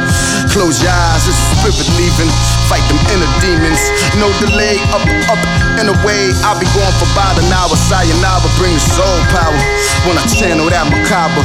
Close 0.48 0.80
your 0.80 0.96
eyes, 0.96 1.28
it's 1.28 1.36
a 1.36 1.60
spirit 1.60 1.92
leaving. 2.00 2.32
Fight 2.72 2.80
them 2.88 2.96
inner 3.12 3.28
demons. 3.44 3.84
No 4.16 4.32
delay, 4.40 4.80
up, 4.96 5.04
up, 5.28 5.44
and 5.76 5.92
away. 5.92 6.32
I'll 6.48 6.56
be 6.56 6.72
going 6.72 6.96
for 7.04 7.08
about 7.12 7.36
an 7.36 7.52
hour. 7.52 7.76
Sayonara, 7.76 8.48
bring 8.56 8.72
the 8.72 8.86
soul 8.96 9.20
power 9.36 9.60
when 10.08 10.16
I 10.16 10.24
channel 10.32 10.72
that 10.72 10.88
macabre. 10.88 11.44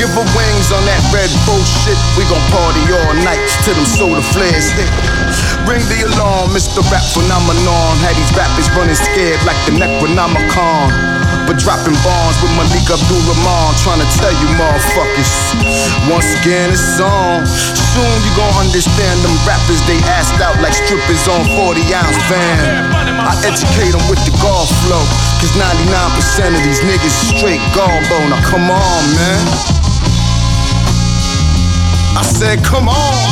Give 0.00 0.08
her 0.08 0.24
wings 0.32 0.72
on 0.72 0.80
that 0.88 1.04
red 1.12 1.28
bullshit. 1.44 2.00
We 2.16 2.24
gon' 2.32 2.40
party 2.48 2.80
all 2.96 3.12
night 3.28 3.44
till 3.60 3.76
them 3.76 3.84
soda 3.84 4.24
flares 4.32 4.72
hit. 4.72 4.88
Ring 5.68 5.84
the 5.92 6.00
alarm, 6.16 6.56
Mr. 6.56 6.80
Rap 6.88 7.04
Phenomenon. 7.12 7.92
Had 8.00 8.16
these 8.16 8.32
rappers 8.32 8.72
running 8.72 8.96
scared 8.96 9.36
like 9.44 9.60
the 9.68 9.76
Necronomicon. 9.76 11.17
But 11.48 11.56
dropping 11.64 11.96
bombs 12.04 12.36
with 12.44 12.52
Malik 12.60 12.84
Abdul 12.92 13.24
Rahman, 13.24 13.72
trying 13.80 14.04
to 14.04 14.10
tell 14.20 14.28
you 14.36 14.48
motherfuckers. 14.60 15.32
Once 16.04 16.28
again, 16.44 16.68
it's 16.68 17.00
on. 17.00 17.48
Soon 17.96 18.04
you 18.20 18.32
gon' 18.36 18.52
understand 18.60 19.16
them 19.24 19.32
rappers, 19.48 19.80
they 19.88 19.96
assed 20.12 20.36
out 20.44 20.60
like 20.60 20.76
strippers 20.76 21.24
on 21.24 21.48
40 21.56 21.80
ounce 21.96 22.20
van. 22.28 22.92
I 23.24 23.32
educate 23.48 23.96
them 23.96 24.04
with 24.12 24.20
the 24.28 24.34
golf 24.44 24.68
flow, 24.84 25.00
cause 25.40 25.56
99% 25.56 26.52
of 26.52 26.60
these 26.68 26.84
niggas 26.84 27.16
straight 27.32 27.64
gallbone. 27.72 28.28
Now 28.28 28.44
come 28.44 28.68
on, 28.68 29.00
man. 29.16 29.42
I 32.12 32.22
said, 32.28 32.60
come 32.60 32.92
on. 32.92 33.24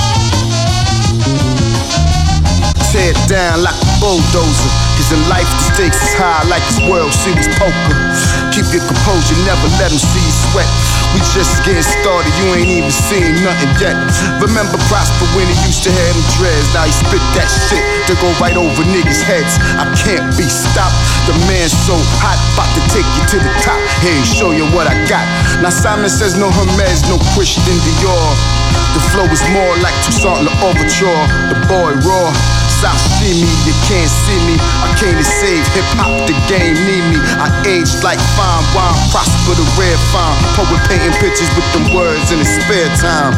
Tear 2.89 3.13
it 3.13 3.29
down 3.29 3.63
like 3.63 3.86
bulldozer. 4.01 4.71
Cause 4.97 5.13
in 5.13 5.21
life 5.29 5.49
the 5.49 5.63
stakes 5.75 6.01
is 6.01 6.15
high 6.17 6.43
like 6.49 6.65
it's 6.69 6.81
World 6.89 7.13
Series 7.13 7.49
poker. 7.61 7.97
Keep 8.53 8.73
your 8.73 8.85
composure, 8.89 9.37
never 9.45 9.69
let 9.77 9.93
them 9.93 10.01
see 10.01 10.25
you 10.25 10.35
sweat. 10.49 10.69
We 11.13 11.21
just 11.33 11.61
getting 11.65 11.85
started, 11.85 12.33
you 12.41 12.57
ain't 12.57 12.73
even 12.73 12.93
seen 12.93 13.45
nothing 13.45 13.73
yet. 13.81 13.97
Remember 14.41 14.77
Prosper 14.89 15.29
when 15.37 15.49
he 15.49 15.57
used 15.69 15.85
to 15.85 15.93
have 15.93 16.13
them 16.17 16.27
dreads. 16.41 16.69
Now 16.73 16.89
he 16.89 16.93
spit 16.93 17.21
that 17.37 17.49
shit 17.69 17.85
to 18.09 18.13
go 18.21 18.29
right 18.41 18.57
over 18.57 18.83
niggas' 18.89 19.21
heads. 19.25 19.57
I 19.77 19.85
can't 20.01 20.25
be 20.37 20.49
stopped. 20.49 20.97
The 21.29 21.37
man's 21.49 21.77
so 21.85 21.97
hot, 22.21 22.41
about 22.57 22.69
to 22.77 22.83
take 22.93 23.09
you 23.17 23.25
to 23.33 23.39
the 23.41 23.53
top. 23.61 23.81
Hey, 24.01 24.17
show 24.25 24.53
you 24.53 24.65
what 24.73 24.89
I 24.89 24.97
got. 25.09 25.25
Now 25.61 25.73
Simon 25.73 26.11
says 26.11 26.37
no 26.37 26.49
Hermes, 26.51 27.05
no 27.09 27.21
Christian 27.37 27.77
Dior. 27.85 28.29
The 28.97 29.03
flow 29.13 29.29
is 29.29 29.45
more 29.53 29.77
like 29.85 29.93
Toussaint 30.05 30.41
L'Ouverture. 30.41 31.21
The 31.53 31.57
boy 31.69 31.93
raw. 32.01 32.33
Sashimi, 32.77 33.49
you 33.65 33.75
can't 33.89 34.11
see 34.11 34.37
me. 34.45 34.61
I 34.61 34.93
came 35.01 35.17
to 35.17 35.25
save 35.25 35.65
hip 35.73 35.89
hop, 35.97 36.13
the 36.29 36.37
game 36.45 36.77
need 36.85 37.05
me. 37.09 37.19
I 37.41 37.49
aged 37.65 38.05
like 38.05 38.21
fine 38.37 38.65
wine, 38.77 38.97
prosper 39.09 39.57
the 39.57 39.67
red 39.81 39.97
fine. 40.13 40.37
Poet 40.53 40.81
painting 40.85 41.17
pictures 41.17 41.49
with 41.57 41.65
them 41.73 41.97
words 41.97 42.29
in 42.33 42.39
his 42.39 42.53
spare 42.53 42.93
time. 43.01 43.33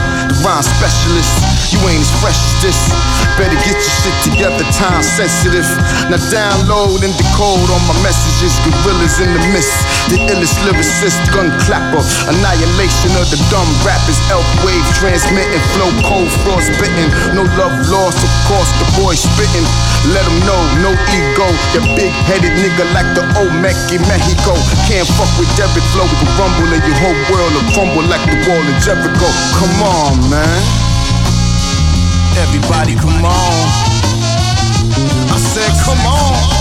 Rhyme 0.44 0.62
specialist, 0.62 1.34
you 1.74 1.82
ain't 1.90 1.98
as 1.98 2.12
fresh 2.22 2.38
as 2.38 2.54
this. 2.62 2.80
Better 3.34 3.58
get 3.66 3.74
your 3.74 3.94
shit 4.02 4.16
together, 4.22 4.62
time 4.78 5.02
sensitive. 5.02 5.66
Now 6.06 6.22
download 6.30 7.02
and 7.02 7.14
decode 7.18 7.66
all 7.66 7.82
my 7.90 7.98
messages. 8.06 8.54
Gorillas 8.62 9.18
in 9.18 9.34
the 9.34 9.42
mist, 9.50 9.74
the 10.10 10.18
illest 10.30 10.58
lyricist, 10.62 11.18
gun 11.34 11.50
clapper. 11.66 12.02
Annihilation 12.30 13.12
of 13.18 13.26
the 13.34 13.38
dumb 13.50 13.66
rappers, 13.82 14.18
elf 14.30 14.46
wave 14.62 14.86
transmitting, 14.94 15.62
flow 15.74 15.90
cold, 16.06 16.30
frost 16.46 16.70
bitten. 16.78 17.10
No 17.34 17.42
love 17.58 17.74
lost, 17.90 18.22
of 18.22 18.32
course, 18.46 18.70
the 18.78 18.86
boy 18.98 19.18
spitting. 19.18 19.66
Let 20.14 20.22
them 20.22 20.38
know, 20.46 20.60
no 20.86 20.90
ego. 21.14 21.46
You 21.74 21.82
big 21.98 22.14
headed 22.30 22.54
nigga 22.62 22.86
like 22.94 23.10
the 23.18 23.26
Olmec 23.42 23.74
in 23.90 24.02
Mexico. 24.06 24.54
Can't 24.86 25.06
fuck 25.18 25.30
with 25.34 25.50
Derek 25.58 25.82
Flow, 25.90 26.06
we 26.06 26.16
can 26.22 26.30
rumble 26.38 26.70
and 26.70 26.82
your 26.86 26.98
whole 27.02 27.18
world 27.30 27.52
will 27.54 27.66
crumble 27.74 28.06
like 28.06 28.22
the 28.30 28.38
wall 28.46 28.62
in 28.62 28.78
Jericho. 28.80 29.28
Come 29.58 29.82
on, 29.82 30.27
man. 30.28 30.62
Everybody, 32.36 32.94
come 32.94 33.24
on. 33.24 33.68
I 35.30 35.38
said, 35.38 35.72
come 35.84 36.06
on. 36.06 36.57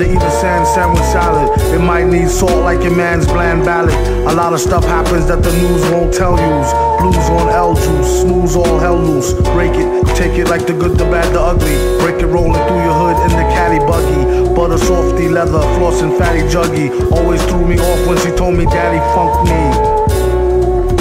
Rather 0.00 0.12
eat 0.12 0.22
a 0.22 0.30
sand 0.30 0.66
sandwich 0.66 1.02
salad. 1.12 1.50
It 1.74 1.80
might 1.80 2.06
need 2.06 2.28
salt 2.28 2.64
like 2.64 2.82
your 2.82 2.96
man's 2.96 3.26
bland 3.26 3.64
ballad. 3.64 3.94
A 4.26 4.34
lot 4.34 4.52
of 4.52 4.60
stuff 4.60 4.84
happens 4.84 5.26
that 5.26 5.42
the 5.42 5.52
news 5.52 5.82
won't 5.90 6.12
tell 6.14 6.36
yous. 6.36 6.72
Blues 7.00 7.28
on 7.30 7.48
L 7.48 7.74
juice, 7.74 8.22
snooze 8.22 8.56
all 8.56 8.78
hell 8.78 8.98
loose. 8.98 9.32
Break 9.54 9.72
it, 9.74 10.16
take 10.16 10.38
it 10.38 10.48
like 10.48 10.66
the 10.66 10.72
good, 10.72 10.96
the 10.96 11.04
bad, 11.04 11.32
the 11.34 11.40
ugly. 11.40 11.76
Break 12.00 12.22
it 12.22 12.26
rolling 12.26 12.62
through 12.66 12.82
your 12.82 12.94
hood 12.94 13.18
in 13.30 13.36
the 13.36 13.46
caddy 13.54 13.78
buggy. 13.80 14.54
Butter 14.54 14.78
softy 14.78 15.28
leather, 15.28 15.62
floss 15.76 16.02
and 16.02 16.16
fatty 16.16 16.42
juggy. 16.42 16.88
Always 17.12 17.42
threw 17.44 17.66
me 17.66 17.78
off 17.78 18.06
when 18.06 18.18
she 18.18 18.30
told 18.36 18.54
me 18.54 18.64
daddy 18.64 19.00
funked 19.14 19.48
me. 19.48 19.60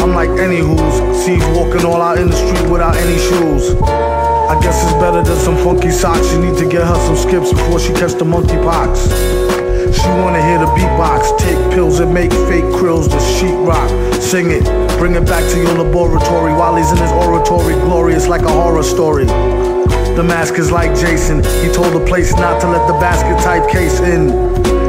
I'm 0.04 0.14
like 0.14 0.30
any 0.40 0.60
who's 0.60 1.24
sees 1.24 1.44
walking 1.58 1.86
all 1.86 2.02
out 2.02 2.18
in 2.18 2.30
the 2.30 2.36
street 2.36 2.70
without 2.70 2.96
any 2.96 3.18
shoes. 3.18 4.19
I 4.50 4.60
guess 4.60 4.84
it's 4.84 4.94
better 4.94 5.22
than 5.22 5.38
some 5.38 5.56
funky 5.58 5.92
socks. 5.92 6.34
You 6.34 6.42
need 6.42 6.58
to 6.58 6.68
get 6.68 6.82
her 6.82 6.96
some 7.06 7.16
skips 7.16 7.54
before 7.54 7.80
she 7.80 7.94
catch 7.94 8.14
the 8.14 8.26
monkeypox. 8.26 8.98
She 9.94 10.08
wanna 10.22 10.42
hear 10.42 10.58
the 10.58 10.66
beatbox, 10.74 11.38
take 11.38 11.58
pills 11.72 12.00
and 12.00 12.12
make 12.12 12.32
fake 12.50 12.66
krills 12.74 13.08
to 13.10 13.18
sheetrock. 13.18 13.90
Sing 14.20 14.50
it, 14.50 14.64
bring 14.98 15.14
it 15.14 15.28
back 15.28 15.48
to 15.52 15.58
your 15.60 15.84
laboratory 15.84 16.52
while 16.54 16.76
he's 16.76 16.92
in 16.92 16.98
his 16.98 17.12
oratory, 17.12 17.76
glorious 17.76 18.28
like 18.28 18.42
a 18.42 18.50
horror 18.50 18.82
story. 18.82 19.26
The 19.26 20.26
mask 20.28 20.58
is 20.58 20.72
like 20.72 20.98
Jason. 20.98 21.44
He 21.62 21.72
told 21.72 21.94
the 21.94 22.04
place 22.08 22.34
not 22.34 22.60
to 22.62 22.70
let 22.70 22.88
the 22.88 22.94
basket 22.94 23.38
type 23.44 23.70
case 23.70 24.00
in. 24.00 24.30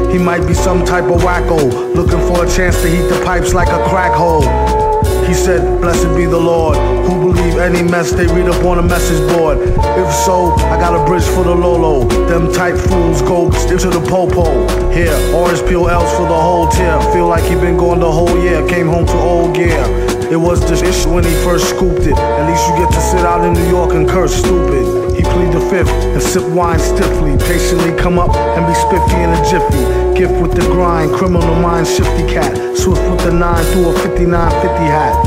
He 0.09 0.17
might 0.17 0.47
be 0.47 0.55
some 0.55 0.83
type 0.83 1.05
of 1.05 1.21
wacko, 1.21 1.93
looking 1.93 2.19
for 2.27 2.45
a 2.45 2.49
chance 2.49 2.81
to 2.81 2.89
heat 2.89 3.07
the 3.09 3.21
pipes 3.23 3.53
like 3.53 3.69
a 3.69 3.87
crack 3.89 4.13
hole. 4.13 4.90
He 5.27 5.33
said, 5.33 5.81
Blessed 5.81 6.15
be 6.15 6.25
the 6.25 6.39
Lord, 6.39 6.77
who 7.05 7.19
believe 7.19 7.57
any 7.57 7.83
mess 7.83 8.11
they 8.11 8.27
read 8.27 8.47
up 8.47 8.63
on 8.65 8.79
a 8.79 8.81
message 8.81 9.21
board. 9.33 9.59
If 9.59 10.13
so, 10.13 10.51
I 10.71 10.77
got 10.79 10.93
a 10.99 11.05
bridge 11.05 11.23
for 11.23 11.43
the 11.43 11.55
Lolo. 11.55 12.07
Them 12.27 12.51
type 12.51 12.75
fools 12.75 13.21
go 13.21 13.49
stick 13.51 13.79
to 13.79 13.89
the 13.89 14.01
popo. 14.09 14.45
Here, 14.91 15.13
orange 15.33 15.61
peel 15.67 15.87
else 15.89 16.11
for 16.17 16.23
the 16.23 16.39
whole 16.39 16.67
tier. 16.67 16.99
Feel 17.13 17.27
like 17.27 17.43
he 17.43 17.55
been 17.55 17.77
going 17.77 17.99
the 17.99 18.11
whole 18.11 18.41
year, 18.41 18.67
came 18.67 18.87
home 18.87 19.05
to 19.05 19.17
old 19.17 19.55
gear. 19.55 19.83
It 20.31 20.39
was 20.39 20.61
the 20.61 20.75
issue 20.87 21.13
when 21.13 21.25
he 21.25 21.33
first 21.43 21.69
scooped 21.69 22.07
it. 22.07 22.17
At 22.17 22.49
least 22.49 22.67
you 22.69 22.75
get 22.77 22.93
to 22.93 23.01
sit 23.01 23.25
out 23.25 23.45
in 23.45 23.53
New 23.53 23.67
York 23.67 23.93
and 23.93 24.07
curse 24.07 24.33
stupid. 24.33 25.11
He 25.15 25.23
plead 25.23 25.51
the 25.51 25.59
fifth 25.69 25.91
and 25.91 26.21
sip 26.21 26.43
wine 26.55 26.79
stiffly. 26.79 27.37
Patiently 27.37 27.93
come 27.97 28.17
up 28.17 28.33
and 28.35 28.65
be 28.65 28.73
spiffy 28.73 29.21
in 29.21 29.29
a 29.29 29.49
jiffy. 29.49 30.00
Gift 30.21 30.39
with 30.39 30.53
the 30.53 30.61
grind, 30.69 31.09
criminal 31.13 31.55
mind, 31.55 31.87
shifty 31.87 32.21
cat. 32.31 32.53
Swift 32.77 33.01
with 33.09 33.25
the 33.25 33.33
nine 33.33 33.65
through 33.73 33.89
a 33.89 33.93
5950 34.05 34.85
hat. 34.85 35.17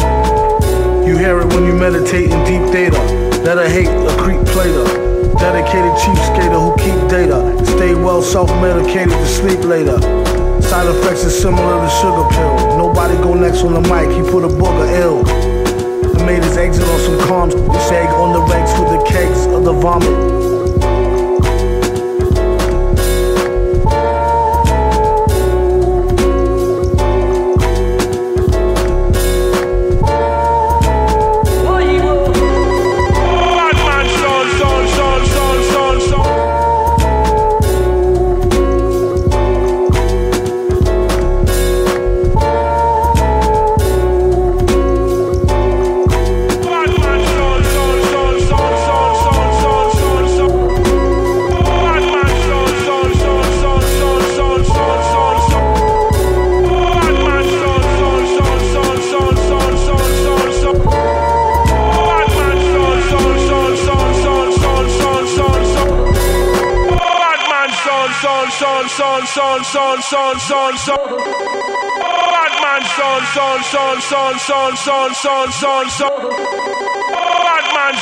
You 1.05 1.19
hear 1.19 1.41
it 1.41 1.47
when 1.47 1.67
you 1.67 1.75
meditate 1.75 2.31
in 2.31 2.39
deep 2.47 2.63
data. 2.71 3.03
That 3.43 3.59
I 3.59 3.69
hate 3.69 3.91
a 3.91 4.15
creep 4.23 4.39
plater. 4.55 4.87
Dedicated 5.35 5.91
cheap 5.99 6.15
skater 6.31 6.63
who 6.63 6.79
keep 6.79 6.95
data. 7.11 7.43
Stay 7.75 7.97
well 7.97 8.23
self-medicated 8.23 9.11
to 9.11 9.27
sleep 9.27 9.59
later. 9.65 9.99
Side 10.63 10.87
effects 10.87 11.25
is 11.25 11.35
similar 11.43 11.75
to 11.83 11.91
sugar 11.99 12.23
pill. 12.31 12.79
Nobody 12.79 13.15
go 13.15 13.35
next 13.35 13.65
on 13.65 13.75
the 13.75 13.83
mic, 13.91 14.07
he 14.15 14.23
put 14.31 14.45
a 14.45 14.49
booger 14.63 14.87
ill. 15.03 15.27
I 15.27 16.25
made 16.25 16.45
his 16.45 16.57
exit 16.57 16.87
on 16.87 17.01
some 17.01 17.19
calms. 17.27 17.55
Sag 17.91 18.07
on 18.15 18.33
the 18.33 18.43
ranks 18.47 18.71
with 18.79 18.91
the 18.95 19.03
kegs 19.11 19.45
of 19.47 19.65
the 19.65 19.73
vomit. 19.73 20.34
Son, 69.65 70.03
son, 70.03 70.39
son, 70.41 70.77
son. 70.77 70.97
Batman 72.33 72.83
son, 72.97 73.21
son, 73.35 73.63
son, 73.73 74.01
son, 74.03 74.39
son, 74.39 74.77
son, 74.77 75.15
son, 75.15 75.53
son, 75.53 75.91
son. 75.91 76.11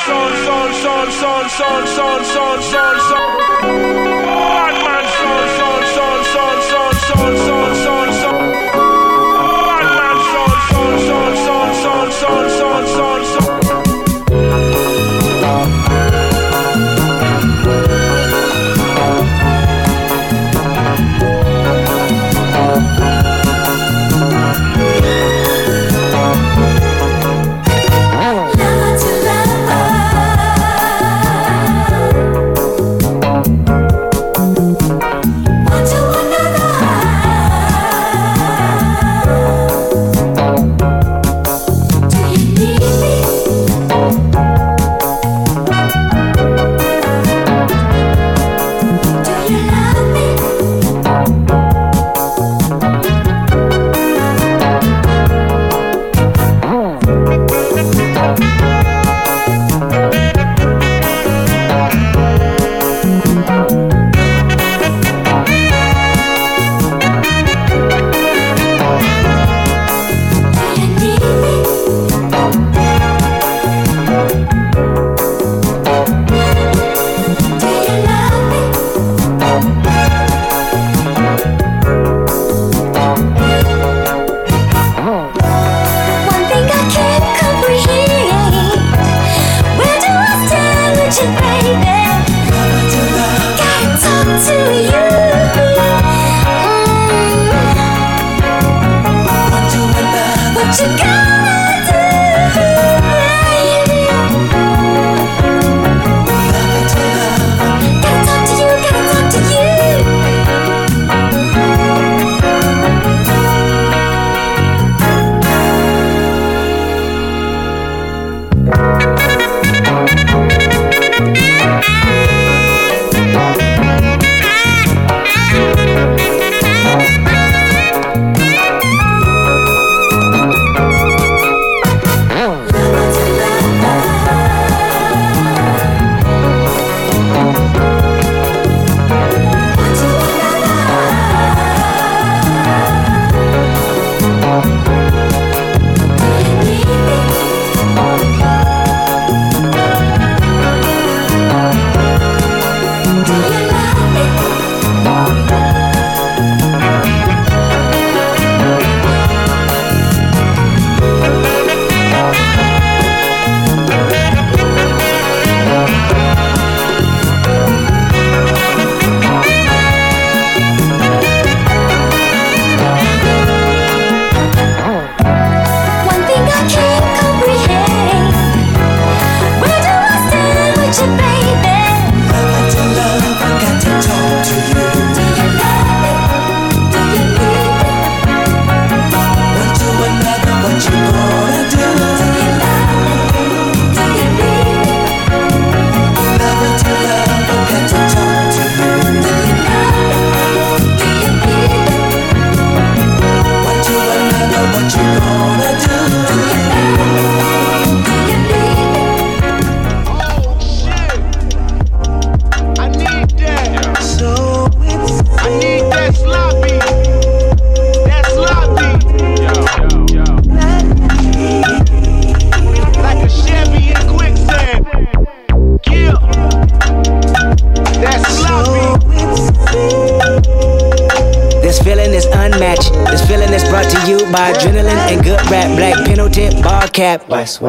Son, 0.04 0.32
son, 0.44 0.72
son, 0.72 1.10
son, 1.12 1.50
son, 1.50 1.86
son, 1.86 2.24
son, 2.24 2.62
son, 2.62 3.00
son. 3.08 4.11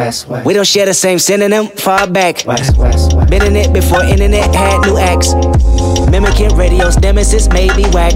West, 0.04 0.28
west, 0.28 0.30
west. 0.30 0.46
We 0.46 0.54
don't 0.54 0.68
share 0.68 0.86
the 0.86 0.94
same 0.94 1.18
synonym, 1.18 1.68
far 1.68 2.08
back. 2.08 2.44
West, 2.46 2.78
west, 2.78 3.16
west. 3.16 3.30
Been 3.30 3.44
in 3.46 3.56
it 3.56 3.72
before 3.72 4.04
internet 4.04 4.54
had 4.54 4.82
new 4.82 4.98
acts. 4.98 5.34
Mimicking 6.12 6.56
radio's 6.58 7.00
nemesis 7.00 7.48
made 7.50 7.74
me 7.78 7.86
whack. 7.96 8.14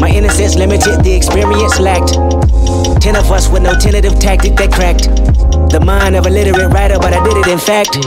My 0.00 0.08
innocence 0.08 0.56
limited, 0.56 1.04
the 1.04 1.12
experience 1.12 1.78
lacked. 1.78 2.16
Ten 3.02 3.16
of 3.16 3.30
us 3.30 3.48
with 3.48 3.62
no 3.62 3.74
tentative 3.74 4.18
tactic 4.18 4.56
that 4.56 4.72
cracked. 4.72 5.12
The 5.70 5.80
mind 5.84 6.16
of 6.16 6.24
a 6.24 6.30
literate 6.30 6.72
writer, 6.72 6.98
but 6.98 7.12
I 7.12 7.22
did 7.22 7.36
it 7.36 7.48
in 7.48 7.58
fact. 7.58 8.00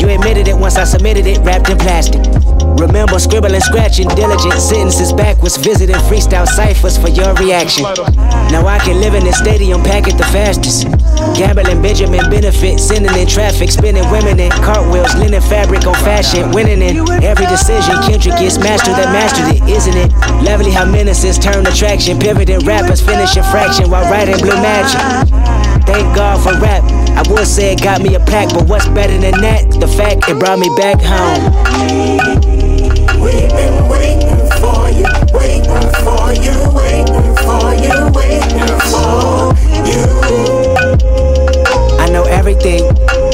You 0.00 0.08
admitted 0.08 0.48
it 0.48 0.56
once 0.56 0.76
I 0.76 0.84
submitted 0.84 1.26
it, 1.26 1.38
wrapped 1.44 1.68
in 1.68 1.76
plastic. 1.76 2.24
Remember 2.80 3.18
scribbling, 3.18 3.60
scratching, 3.60 4.08
diligent 4.08 4.60
sentences 4.60 5.12
backwards, 5.12 5.56
visiting 5.56 5.96
freestyle 6.08 6.46
ciphers 6.46 6.96
for 6.96 7.08
your 7.08 7.34
reaction. 7.34 7.84
Now 8.48 8.66
I 8.66 8.78
can 8.78 9.00
live 9.00 9.14
in 9.14 9.24
this 9.24 9.38
stadium, 9.38 9.82
pack 9.82 10.08
it 10.08 10.16
the 10.16 10.24
fastest. 10.24 10.88
Gambling, 11.36 11.82
Benjamin 11.82 12.28
benefit, 12.30 12.80
sending 12.80 13.14
in 13.16 13.26
traffic, 13.26 13.70
spinning 13.70 14.08
women 14.10 14.40
in 14.40 14.50
cartwheels, 14.50 15.14
linen 15.16 15.40
fabric 15.42 15.86
on 15.86 15.94
fashion, 15.96 16.50
winning 16.52 16.82
in 16.82 16.96
every 17.22 17.46
decision. 17.46 17.94
Kendrick 18.02 18.36
gets 18.38 18.58
mastered 18.58 18.96
that 18.96 19.12
mastered 19.12 19.56
it, 19.56 19.62
isn't 19.68 19.96
it? 19.96 20.12
Lovely 20.42 20.70
how 20.70 20.84
menaces 20.84 21.38
turn 21.38 21.66
attraction, 21.66 22.18
pivoting 22.18 22.60
rappers 22.66 23.00
finishing 23.00 23.42
fraction 23.44 23.90
while 23.90 24.10
writing 24.10 24.38
blue 24.38 24.56
magic. 24.60 25.00
Thank 25.86 26.16
God 26.16 26.42
for 26.42 26.58
rap. 26.60 26.82
I 27.16 27.22
would 27.30 27.46
say 27.46 27.72
it 27.72 27.82
got 27.82 28.02
me 28.02 28.14
a 28.14 28.20
plaque, 28.20 28.52
but 28.52 28.68
what's 28.68 28.88
better 28.88 29.16
than 29.16 29.40
that? 29.40 29.70
The 29.80 29.88
fact 29.88 30.28
it 30.28 30.38
brought 30.38 30.58
me 30.58 30.68
back 30.76 31.00
home. 31.00 31.52
We've 33.20 33.48
been 33.48 33.88
waiting 33.88 34.40
for 34.60 34.88
you, 34.90 35.06
waiting 35.32 35.90
for 36.02 36.32
you, 36.32 36.56
waiting 36.74 37.35
everything. 42.46 42.86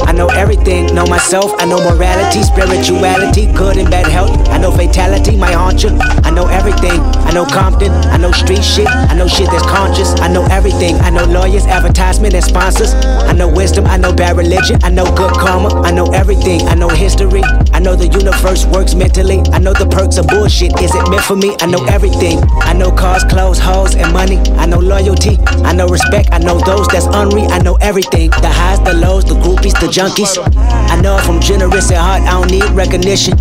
I 0.07 0.11
know 0.11 0.27
everything. 0.29 0.95
Know 0.95 1.05
myself. 1.05 1.51
I 1.59 1.65
know 1.65 1.77
morality, 1.77 2.41
spirituality, 2.41 3.45
good 3.53 3.77
and 3.77 3.87
bad 3.87 4.07
health. 4.07 4.31
I 4.49 4.57
know 4.57 4.71
fatality, 4.71 5.37
my 5.37 5.51
haunt 5.51 5.83
you. 5.83 5.91
I 6.23 6.31
know 6.31 6.47
everything. 6.47 6.99
I 7.29 7.31
know 7.31 7.45
Compton. 7.45 7.91
I 8.09 8.17
know 8.17 8.31
street 8.31 8.63
shit. 8.63 8.87
I 8.87 9.13
know 9.13 9.27
shit 9.27 9.51
that's 9.51 9.67
conscious. 9.67 10.19
I 10.19 10.29
know 10.33 10.45
everything. 10.49 10.95
I 10.95 11.11
know 11.11 11.25
lawyers, 11.25 11.67
advertisement, 11.67 12.33
and 12.33 12.43
sponsors. 12.43 12.95
I 13.29 13.33
know 13.33 13.47
wisdom. 13.47 13.85
I 13.85 13.97
know 13.97 14.11
bad 14.11 14.35
religion. 14.35 14.79
I 14.81 14.89
know 14.89 15.05
good 15.05 15.33
karma. 15.33 15.81
I 15.83 15.91
know 15.91 16.05
everything. 16.07 16.61
I 16.67 16.73
know 16.73 16.89
history. 16.89 17.43
I 17.83 17.85
know 17.91 17.95
the 17.97 18.07
universe 18.07 18.65
works 18.65 18.95
mentally. 18.95 19.43
I 19.51 19.59
know 19.59 19.73
the 19.73 19.83
perks 19.85 20.15
of 20.15 20.27
bullshit. 20.27 20.71
Is 20.79 20.95
it 20.95 21.03
meant 21.11 21.21
for 21.27 21.35
me? 21.35 21.51
I 21.59 21.65
know 21.65 21.83
everything. 21.91 22.39
I 22.63 22.71
know 22.71 22.89
cars, 22.89 23.25
clothes, 23.25 23.59
hoes, 23.59 23.93
and 23.93 24.07
money. 24.13 24.39
I 24.55 24.65
know 24.65 24.79
loyalty. 24.79 25.35
I 25.67 25.75
know 25.75 25.87
respect. 25.87 26.29
I 26.31 26.39
know 26.39 26.63
those 26.63 26.87
that's 26.87 27.11
unreal. 27.11 27.51
I 27.51 27.59
know 27.59 27.75
everything. 27.83 28.29
The 28.39 28.47
highs, 28.47 28.79
the 28.87 28.93
lows, 28.93 29.25
the 29.25 29.35
groupies, 29.35 29.75
the 29.83 29.91
junkies. 29.91 30.31
I 30.55 30.95
know 31.01 31.17
if 31.17 31.27
I'm 31.27 31.41
generous 31.41 31.91
at 31.91 31.99
heart, 31.99 32.21
I 32.23 32.39
don't 32.39 32.51
need 32.55 32.63
recognition. 32.71 33.35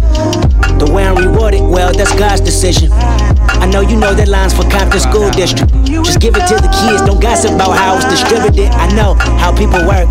The 0.82 0.90
way 0.90 1.07
I'm 1.07 1.14
rewarded, 1.14 1.62
well, 1.62 1.95
that's 1.95 2.11
God's 2.18 2.40
decision. 2.40 2.90
I 3.62 3.70
know 3.70 3.80
you 3.80 3.95
know 3.95 4.12
that 4.12 4.26
lines 4.26 4.59
for 4.59 4.66
Compton 4.66 4.99
School 4.99 5.30
District. 5.30 5.70
Just 6.03 6.18
give 6.18 6.34
it 6.34 6.51
to 6.51 6.59
the 6.59 6.72
kids, 6.82 7.07
don't 7.07 7.22
gossip 7.22 7.55
about 7.55 7.78
how 7.78 7.95
it's 7.95 8.11
distributed. 8.11 8.74
I 8.74 8.90
know 8.90 9.14
how 9.38 9.55
people 9.55 9.86
work. 9.86 10.11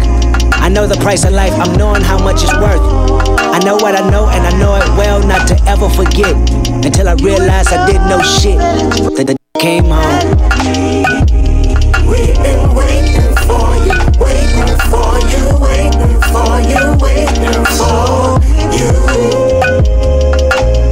I 0.64 0.70
know 0.70 0.88
the 0.88 0.96
price 1.04 1.26
of 1.26 1.34
life, 1.34 1.52
I'm 1.60 1.76
knowing 1.76 2.02
how 2.02 2.18
much 2.24 2.44
it's 2.44 2.56
worth. 2.56 3.21
I 3.52 3.60
know 3.60 3.76
what 3.76 3.96
I 3.96 4.10
know, 4.10 4.30
and 4.30 4.48
I 4.48 4.58
know 4.58 4.76
it 4.76 4.88
well 4.98 5.22
not 5.28 5.48
to 5.50 5.56
ever 5.68 5.90
forget. 5.90 6.34
Until 6.86 7.10
I 7.10 7.14
realize 7.16 7.68
I 7.68 7.86
didn't 7.86 8.08
know 8.08 8.22
shit. 8.22 8.58
That 8.58 9.28
the 9.28 9.36
came 9.60 9.86
home. 9.86 10.02
We've 12.08 12.36
been 12.40 12.74
waiting 12.74 13.36
for 13.44 13.76
you, 13.84 13.98
waiting 14.18 14.72
for 14.88 15.20
you, 15.28 15.44
waiting 15.60 16.22
for 16.32 16.64
you, 16.64 16.96
waiting 17.04 17.66
for 17.76 18.40
you. 18.72 18.90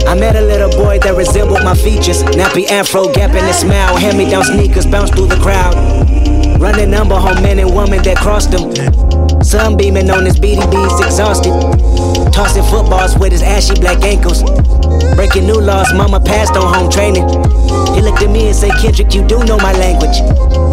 I 0.06 0.16
met 0.20 0.36
a 0.36 0.42
little 0.42 0.70
boy 0.72 1.00
that 1.00 1.16
resembled 1.16 1.64
my 1.64 1.76
features. 1.76 2.24
Nappy 2.24 2.68
afro, 2.70 3.12
gap 3.14 3.32
in 3.32 3.46
his 3.46 3.58
smile. 3.58 3.96
Hand 3.96 4.18
me 4.18 4.30
down 4.30 4.44
sneakers, 4.44 4.86
bounce 4.86 5.12
through 5.12 5.28
the 5.28 5.38
crowd. 5.38 5.76
Running 6.60 6.92
number 6.92 7.16
home 7.16 7.42
men 7.42 7.58
and 7.60 7.74
women 7.74 8.04
that 8.04 8.18
crossed 8.18 8.52
him. 8.54 8.74
Sunbeaming 9.42 10.10
on 10.10 10.26
his 10.26 10.38
BDBs, 10.38 11.06
exhausted. 11.06 11.54
Tossing 12.40 12.64
footballs 12.64 13.18
with 13.18 13.34
his 13.34 13.42
ashy 13.42 13.74
black 13.82 14.02
ankles. 14.02 14.44
Breaking 15.18 15.46
new 15.46 15.60
laws, 15.60 15.94
mama 15.94 16.22
passed 16.22 16.56
on 16.56 16.74
home 16.74 16.90
training. 16.90 17.28
He 17.94 18.00
looked 18.00 18.22
at 18.22 18.32
me 18.32 18.48
and 18.48 18.56
said, 18.56 18.72
Kendrick, 18.80 19.14
you 19.14 19.28
do 19.28 19.44
know 19.44 19.58
my 19.58 19.74
language. 19.74 20.16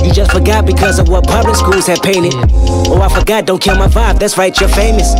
You 0.06 0.12
just 0.12 0.30
forgot 0.30 0.64
because 0.64 1.00
of 1.00 1.08
what 1.08 1.26
public 1.26 1.56
schools 1.56 1.88
have 1.88 2.00
painted. 2.02 2.34
Oh, 2.86 3.02
I 3.02 3.08
forgot, 3.12 3.46
don't 3.46 3.60
kill 3.60 3.74
my 3.74 3.88
vibe, 3.88 4.20
that's 4.20 4.38
right, 4.38 4.54
you're 4.60 4.68
famous. 4.68 5.10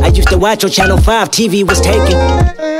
I 0.00 0.06
used 0.06 0.28
to 0.28 0.38
watch 0.38 0.64
on 0.64 0.70
Channel 0.70 0.96
5, 0.96 1.28
TV 1.28 1.68
was 1.68 1.82
taken. 1.82 2.16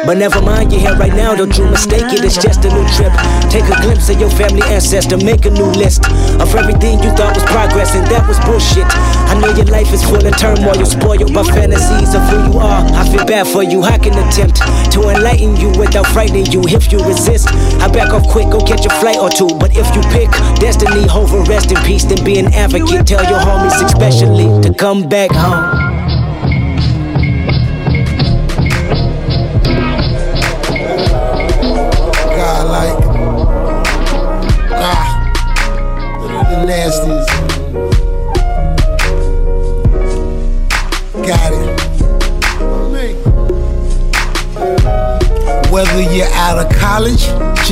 But 0.04 0.16
never 0.18 0.42
mind, 0.42 0.72
you're 0.72 0.80
here 0.80 0.96
right 0.96 1.14
now, 1.14 1.34
don't 1.36 1.56
you 1.56 1.66
mistake 1.66 2.10
it, 2.10 2.24
it's 2.24 2.36
just 2.36 2.64
a 2.64 2.70
new 2.72 2.82
trip. 2.96 3.12
Take 3.52 3.68
a 3.70 3.76
glimpse 3.82 4.08
of 4.08 4.18
your 4.18 4.30
family 4.30 4.62
ancestor, 4.66 5.16
make 5.18 5.44
a 5.44 5.50
new 5.50 5.70
list 5.78 6.08
of 6.40 6.52
everything 6.56 6.98
you 7.04 7.10
thought 7.14 7.36
was 7.36 7.44
progress, 7.44 7.94
and 7.94 8.06
that 8.08 8.26
was 8.26 8.40
bullshit. 8.40 8.88
I 9.30 9.38
know 9.38 9.54
your 9.54 9.66
life 9.66 9.92
is 9.92 10.02
full 10.02 10.24
of 10.26 10.36
turmoil, 10.38 10.84
spoiled 10.86 11.32
by 11.32 11.44
fantasies 11.44 12.14
of 12.16 12.22
who 12.26 12.50
you 12.50 12.58
are. 12.58 12.82
I 13.02 13.08
feel 13.08 13.26
bad 13.26 13.48
for 13.48 13.64
you, 13.64 13.82
I 13.82 13.98
can 13.98 14.16
attempt 14.16 14.58
to 14.92 15.08
enlighten 15.08 15.56
you 15.56 15.70
without 15.76 16.06
frightening 16.06 16.46
you. 16.46 16.62
If 16.68 16.92
you 16.92 16.98
resist, 17.00 17.48
I 17.82 17.90
back 17.90 18.12
off 18.12 18.28
quick, 18.28 18.46
go 18.46 18.60
catch 18.60 18.86
a 18.86 18.90
flight 19.00 19.18
or 19.18 19.28
two. 19.28 19.48
But 19.58 19.76
if 19.76 19.92
you 19.96 20.02
pick 20.12 20.30
destiny 20.60 21.10
over 21.10 21.40
rest 21.50 21.72
in 21.72 21.78
peace, 21.78 22.04
then 22.04 22.24
be 22.24 22.38
an 22.38 22.54
advocate. 22.54 23.04
Tell 23.08 23.24
your 23.28 23.40
homies, 23.40 23.84
especially, 23.84 24.46
to 24.62 24.72
come 24.72 25.08
back 25.08 25.32
home. 25.32 25.91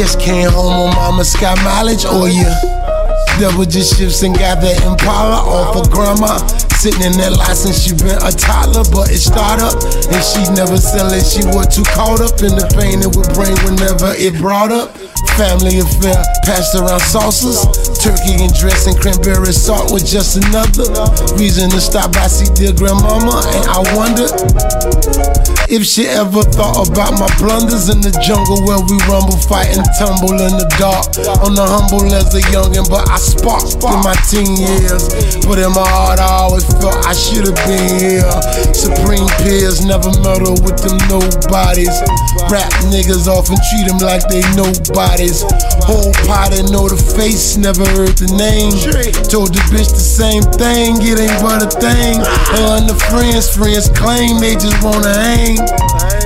Just 0.00 0.18
came 0.18 0.48
home 0.48 0.72
on 0.72 0.96
mama's 0.96 1.36
got 1.36 1.60
mileage, 1.60 2.08
oh 2.08 2.24
or 2.24 2.28
you 2.32 2.48
double 3.36 3.68
just 3.68 4.00
shifts 4.00 4.24
and 4.24 4.32
got 4.32 4.56
that 4.64 4.80
Impala 4.80 5.44
off 5.44 5.76
of 5.76 5.92
grandma. 5.92 6.40
Sitting 6.80 7.04
in 7.04 7.20
that 7.20 7.36
since 7.52 7.84
she 7.84 7.92
been 7.92 8.16
a 8.24 8.32
toddler, 8.32 8.80
but 8.88 9.12
it 9.12 9.20
start 9.20 9.60
up 9.60 9.76
and 10.08 10.24
she 10.24 10.40
never 10.56 10.80
sell 10.80 11.12
it. 11.12 11.20
She 11.20 11.44
was 11.52 11.68
too 11.68 11.84
caught 11.84 12.24
up 12.24 12.40
in 12.40 12.56
the 12.56 12.64
pain 12.72 13.04
it 13.04 13.12
would 13.12 13.28
bring 13.36 13.52
whenever 13.68 14.16
it 14.16 14.40
brought 14.40 14.72
up. 14.72 14.96
Family 15.36 15.84
affair, 15.84 16.16
passed 16.48 16.72
around 16.80 17.04
sauces, 17.04 17.60
turkey 18.00 18.40
and 18.40 18.52
dressing, 18.54 18.96
cranberry 18.96 19.52
salt 19.52 19.92
was 19.92 20.10
just 20.10 20.36
another 20.40 20.88
reason 21.36 21.68
to 21.68 21.80
stop 21.80 22.12
by 22.12 22.26
see 22.26 22.48
dear 22.54 22.72
grandmama. 22.72 23.44
And 23.52 23.64
I 23.68 23.80
wonder 23.92 24.24
if 25.68 25.84
she 25.84 26.08
ever 26.08 26.42
thought 26.42 26.88
about 26.88 27.20
my 27.20 27.28
blunders 27.36 27.92
in 27.92 28.00
the 28.00 28.10
jungle 28.24 28.58
where 28.64 28.80
we 28.88 28.96
rumble, 29.04 29.36
fight 29.36 29.76
and 29.76 29.84
tumble 30.00 30.32
in 30.32 30.56
the 30.56 30.66
dark. 30.80 31.12
On 31.44 31.52
the 31.52 31.62
humble 31.62 32.08
as 32.10 32.32
a 32.32 32.42
youngin', 32.48 32.88
but 32.88 33.04
I 33.06 33.20
sparked 33.20 33.78
in 33.84 34.00
my 34.00 34.16
teen 34.32 34.56
years. 34.56 35.12
But 35.44 35.60
in 35.60 35.70
my 35.76 35.84
heart, 35.84 36.18
I 36.18 36.48
always 36.48 36.64
felt 36.80 36.96
I 37.04 37.12
should 37.12 37.46
have 37.46 37.60
been 37.68 37.86
here. 38.00 38.26
Supreme 38.72 39.28
peers 39.44 39.84
never 39.84 40.10
meddle 40.24 40.56
with 40.64 40.80
them 40.80 40.96
nobodies. 41.06 41.94
Rap 42.48 42.72
niggas 42.88 43.28
often 43.28 43.60
treat 43.70 43.86
them 43.86 44.00
like 44.00 44.24
they 44.26 44.42
nobodies. 44.56 45.44
Whole 45.86 46.10
potty 46.26 46.66
know 46.70 46.90
the 46.90 46.98
face, 46.98 47.54
never 47.54 47.86
heard 47.96 48.14
the 48.18 48.30
name. 48.36 48.72
Told 49.30 49.54
the 49.54 49.62
bitch 49.70 49.90
the 49.90 50.02
same 50.02 50.42
thing, 50.58 50.98
it 51.02 51.18
ain't 51.18 51.38
but 51.42 51.62
a 51.62 51.70
thing. 51.70 52.18
Her 52.54 52.82
and 52.82 52.86
the 52.90 52.98
friends, 53.10 53.50
friends 53.50 53.88
claim 53.94 54.38
they 54.38 54.54
just 54.54 54.78
wanna 54.82 55.10
hang. 55.10 55.58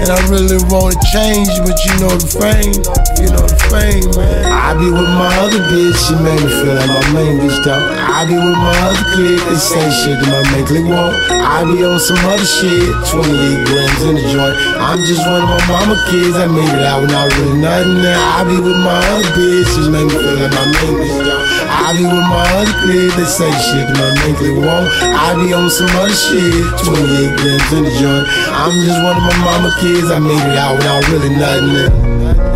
And 0.00 0.10
I 0.10 0.20
really 0.28 0.60
wanna 0.68 0.98
change, 1.14 1.48
but 1.64 1.76
you 1.86 1.94
know 2.02 2.12
the 2.12 2.28
fame, 2.28 2.76
you 3.20 3.28
know 3.30 3.46
the 3.46 3.60
fame, 3.72 4.08
man. 4.18 4.44
I 4.50 4.74
be 4.76 4.90
with 4.90 5.08
my 5.16 5.30
other 5.40 5.62
bitch, 5.70 5.96
she 5.96 6.14
made 6.20 6.40
me 6.40 6.50
feel 6.60 6.76
like 6.76 6.90
my 6.90 7.04
main 7.14 7.40
bitch 7.40 7.56
though. 7.64 7.78
I 7.78 8.26
be 8.28 8.36
with 8.36 8.58
my 8.58 8.74
other 8.84 9.06
clique, 9.14 9.40
they 9.48 9.56
say 9.56 9.86
shit 9.92 10.18
that 10.20 10.28
my 10.28 10.42
make 10.52 10.66
click 10.68 10.84
want. 10.84 11.14
I 11.30 11.64
be 11.64 11.84
on 11.84 12.00
some 12.00 12.20
other 12.26 12.44
shit, 12.44 12.90
28 13.12 13.68
grams 13.68 14.02
in 14.04 14.14
the 14.18 14.24
joint. 14.28 14.56
I'm 14.76 15.00
just 15.04 15.24
one 15.24 15.40
of 15.40 15.48
my 15.48 15.62
mama 15.70 15.96
kids, 16.10 16.36
I 16.36 16.48
made 16.48 16.68
it 16.68 16.84
out 16.84 17.00
when 17.04 17.14
I 17.14 17.24
really 17.38 17.60
nothing. 17.60 18.04
I 18.04 18.44
be 18.44 18.56
with 18.60 18.80
my 18.80 18.98
other 18.98 19.30
bitch, 19.36 19.68
she 19.72 19.88
make 19.88 20.04
me 20.04 20.16
feel 20.16 20.36
like 20.36 20.52
my 20.52 20.66
main 20.68 20.94
bitch 21.00 21.16
though. 21.24 21.43
I 21.74 21.92
be 21.92 22.04
with 22.06 22.26
my 22.30 22.64
clique, 22.82 23.14
they 23.18 23.26
say 23.26 23.50
shit 23.50 23.88
my 23.98 24.14
click 24.38 24.56
want. 24.62 24.86
I 25.02 25.34
be 25.34 25.52
on 25.52 25.68
some 25.70 25.90
other 25.98 26.14
shit, 26.14 26.62
28 26.86 27.36
grams 27.36 27.72
in 27.74 27.84
the 27.84 27.92
joint. 27.98 28.26
I'm 28.54 28.72
just 28.86 29.02
one 29.02 29.16
of 29.18 29.24
my 29.26 29.36
mama 29.42 29.74
kids, 29.80 30.10
I 30.10 30.18
made 30.18 30.38
it 30.38 30.58
out 30.58 30.78
without 30.78 31.02
really 31.10 31.34
nothing 31.34 32.53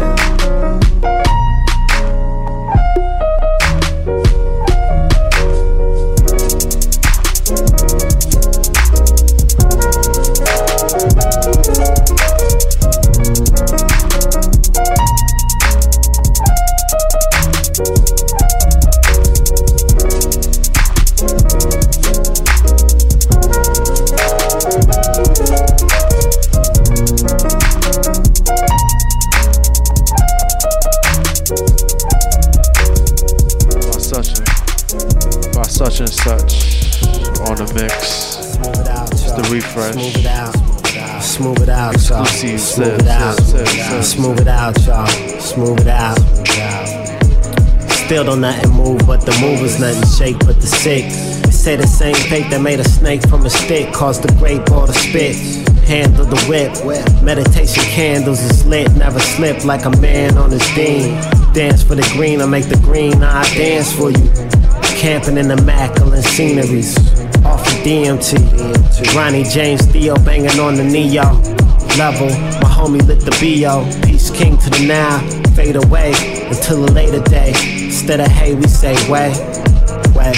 Smooth 39.92 40.16
it 40.18 40.26
out. 40.26 41.22
Smooth 41.22 41.62
it 41.62 41.68
out, 41.70 42.08
y'all. 42.08 42.24
Smooth 42.26 43.00
it 43.00 43.08
out. 43.08 44.04
Smooth 44.04 44.40
it 44.40 44.48
out, 44.48 44.86
y'all. 44.86 45.06
Smooth 45.40 45.80
it 45.80 45.86
out. 45.86 46.18
Still 47.90 48.24
don't 48.24 48.40
nothing 48.42 48.70
move, 48.72 49.00
but 49.06 49.22
the 49.22 49.32
move 49.40 49.62
is 49.62 49.80
nothing 49.80 50.06
shake 50.18 50.38
but 50.40 50.60
the 50.60 50.66
sick. 50.66 51.04
They 51.42 51.50
say 51.50 51.76
the 51.76 51.86
same 51.86 52.14
fate 52.14 52.50
that 52.50 52.60
made 52.60 52.80
a 52.80 52.84
snake 52.84 53.26
from 53.28 53.46
a 53.46 53.50
stick 53.50 53.92
caused 53.94 54.22
the 54.22 54.32
great 54.34 54.64
ball 54.66 54.86
to 54.86 54.92
spit. 54.92 55.36
Handle 55.86 56.26
the 56.26 56.36
whip. 56.48 56.72
Meditation 57.22 57.82
candles 57.84 58.40
is 58.40 58.66
lit, 58.66 58.92
never 58.94 59.20
slip 59.20 59.64
like 59.64 59.86
a 59.86 59.90
man 60.00 60.36
on 60.36 60.50
his 60.50 60.66
dean. 60.74 61.14
Dance 61.54 61.82
for 61.82 61.94
the 61.94 62.06
green, 62.12 62.42
I 62.42 62.46
make 62.46 62.68
the 62.68 62.76
green, 62.76 63.22
I 63.22 63.42
dance 63.54 63.92
for 63.92 64.10
you. 64.10 64.28
Camping 65.00 65.38
in 65.38 65.48
the 65.48 65.56
immaculate 65.56 66.24
sceneries. 66.24 66.94
Of 67.88 67.94
DMT. 67.94 69.16
Ronnie 69.16 69.44
James 69.44 69.86
Dio 69.86 70.14
banging 70.16 70.60
on 70.60 70.74
the 70.74 70.84
Neo 70.84 71.24
level. 71.96 72.28
My 72.60 72.68
homie 72.68 73.00
lit 73.06 73.20
the 73.20 73.32
BO. 73.40 73.88
Peace 74.06 74.30
king 74.30 74.58
to 74.58 74.68
the 74.68 74.86
now. 74.86 75.20
Fade 75.56 75.76
away 75.76 76.12
until 76.50 76.84
a 76.84 76.90
later 76.92 77.22
day. 77.22 77.54
Instead 77.86 78.20
of 78.20 78.26
hey, 78.26 78.54
we 78.54 78.66
say 78.66 78.92
way, 79.10 79.30
way, 80.14 80.32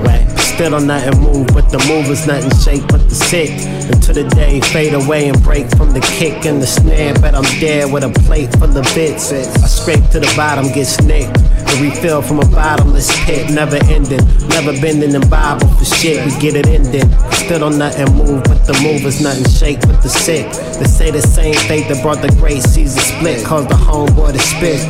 way. 0.00 0.26
Still 0.38 0.70
don't 0.70 0.86
nothing 0.86 1.20
move, 1.20 1.48
but 1.48 1.68
the 1.68 1.84
move 1.86 2.08
is 2.08 2.26
nothing 2.26 2.50
shake 2.60 2.88
but 2.88 3.06
the 3.10 3.14
sick. 3.14 3.50
Until 3.92 4.14
the 4.14 4.30
day 4.30 4.62
fade 4.72 4.94
away 4.94 5.28
and 5.28 5.42
break 5.42 5.68
from 5.76 5.92
the 5.92 6.00
kick 6.00 6.46
and 6.46 6.62
the 6.62 6.66
snare. 6.66 7.12
But 7.20 7.34
I'm 7.34 7.44
dead 7.60 7.92
with 7.92 8.04
a 8.04 8.10
plate 8.24 8.50
full 8.56 8.74
of 8.74 8.84
bits. 8.94 9.32
I 9.32 9.42
scrape 9.66 10.08
to 10.12 10.20
the 10.20 10.32
bottom, 10.34 10.72
get 10.72 10.86
snicked. 10.86 11.36
And 11.68 11.80
refill 11.80 12.22
from 12.22 12.40
a 12.40 12.46
bottomless 12.46 13.12
pit, 13.24 13.50
never 13.50 13.76
ending. 13.84 14.24
Never 14.48 14.72
bending 14.80 15.14
in 15.14 15.28
Bible 15.28 15.68
for 15.68 15.84
shit, 15.84 16.24
we 16.24 16.32
get 16.40 16.56
it 16.56 16.66
ending. 16.66 17.08
Still 17.32 17.60
don't 17.60 17.78
nothing 17.78 18.14
move, 18.16 18.42
but 18.44 18.64
the 18.64 18.78
move 18.82 19.04
is 19.04 19.20
nothing 19.20 19.48
shake 19.50 19.80
but 19.82 20.02
the 20.02 20.08
sick. 20.08 20.46
They 20.78 20.84
say 20.86 21.10
the 21.10 21.22
same 21.22 21.54
fate 21.54 21.88
that 21.88 22.02
brought 22.02 22.22
the 22.22 22.28
great 22.40 22.62
Caesar 22.62 23.00
split, 23.00 23.44
caused 23.44 23.68
the 23.68 23.74
homeboy 23.74 24.32
to 24.32 24.38
spit. 24.38 24.80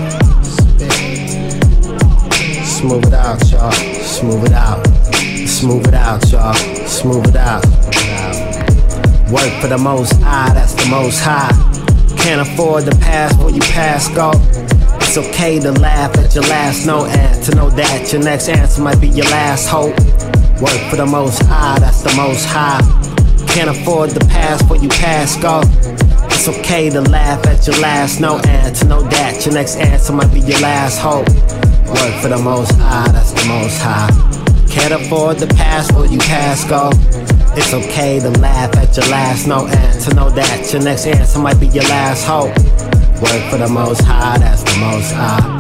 Smooth 2.65 3.07
it 3.07 3.15
out, 3.15 3.51
y'all. 3.51 3.73
Smooth 3.73 4.45
it 4.45 4.53
out. 4.53 4.87
Smooth 5.49 5.89
it 5.89 5.95
out, 5.95 6.31
y'all. 6.31 6.55
Smooth 6.87 7.27
it 7.27 7.37
out. 7.37 7.65
Work 9.33 9.53
for 9.61 9.67
the 9.67 9.79
most 9.79 10.13
high, 10.23 10.55
that's 10.55 10.75
the 10.75 10.89
most 10.89 11.21
high. 11.21 11.51
Can't 12.19 12.41
afford 12.41 12.85
to 12.85 12.93
pass 12.99 13.37
when 13.39 13.55
you 13.55 13.61
pass 13.63 14.09
go. 14.09 14.31
It's 15.19 15.29
okay 15.31 15.59
to 15.59 15.73
laugh 15.73 16.17
at 16.17 16.33
your 16.33 16.45
last 16.45 16.87
no 16.87 17.05
and 17.05 17.45
to 17.45 17.57
know 17.57 17.71
that 17.71 18.13
your 18.13 18.23
next 18.23 18.49
answer 18.49 18.81
might 18.81 19.01
be 19.01 19.09
your 19.09 19.27
last 19.27 19.67
hope. 19.67 19.99
Work 20.63 20.79
for 20.91 20.95
the 20.95 21.07
most 21.07 21.43
high, 21.43 21.77
that's 21.81 22.03
the 22.03 22.15
most 22.15 22.45
high. 22.45 22.79
Can't 23.49 23.69
afford 23.69 24.11
to 24.11 24.21
pass 24.21 24.63
when 24.71 24.81
you 24.81 24.89
pass 24.89 25.35
go. 25.43 25.63
It's 26.31 26.47
okay 26.47 26.89
to 26.91 27.01
laugh 27.01 27.45
at 27.49 27.67
your 27.67 27.77
last 27.81 28.21
no 28.21 28.39
and 28.47 28.77
to 28.77 28.85
know 28.85 29.03
that 29.03 29.45
your 29.45 29.55
next 29.55 29.75
answer 29.79 30.13
might 30.13 30.33
be 30.33 30.39
your 30.39 30.61
last 30.61 31.01
hope. 31.01 31.27
Work 31.89 32.23
for 32.23 32.29
the 32.29 32.41
most 32.41 32.71
high, 32.79 33.11
that's 33.11 33.33
the 33.33 33.45
most 33.49 33.81
high. 33.83 34.11
Can't 34.71 34.95
afford 34.95 35.39
to 35.39 35.49
pass 35.49 35.91
when 35.91 36.13
you 36.13 36.21
pass 36.21 36.63
go. 36.65 36.91
It's 37.59 37.75
okay 37.75 38.21
to 38.21 38.31
laugh 38.39 38.73
at 38.77 38.97
your 38.97 39.09
last 39.09 39.49
no 39.49 39.67
and 39.67 40.01
to 40.01 40.15
know 40.15 40.31
that 40.31 40.73
your 40.73 40.83
next 40.83 41.09
answer 41.09 41.41
might 41.41 41.59
be 41.59 41.67
your 41.67 41.83
last 41.85 42.25
hope. 42.25 42.55
Work 43.21 43.51
for 43.51 43.59
the 43.59 43.69
most 43.69 44.03
high, 44.03 44.39
that's 44.39 44.63
the 44.63 44.79
most 44.79 45.13
high. 45.13 45.59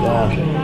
Yeah. 0.00 0.57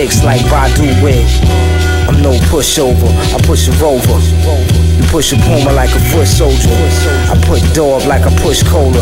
Six 0.00 0.24
like 0.24 0.40
Badu 0.48 0.88
wig. 1.04 1.28
I'm 2.08 2.22
no 2.22 2.32
pushover, 2.48 3.10
I 3.36 3.38
push 3.44 3.68
a 3.68 3.72
rover. 3.76 4.16
You 4.96 5.04
push 5.12 5.32
a 5.32 5.36
puma 5.36 5.72
like 5.76 5.92
a 5.92 6.00
foot 6.08 6.26
soldier. 6.26 6.72
I 7.28 7.36
put 7.44 7.60
dog 7.74 8.06
like 8.06 8.24
I 8.24 8.32
push 8.40 8.62
cola. 8.62 8.96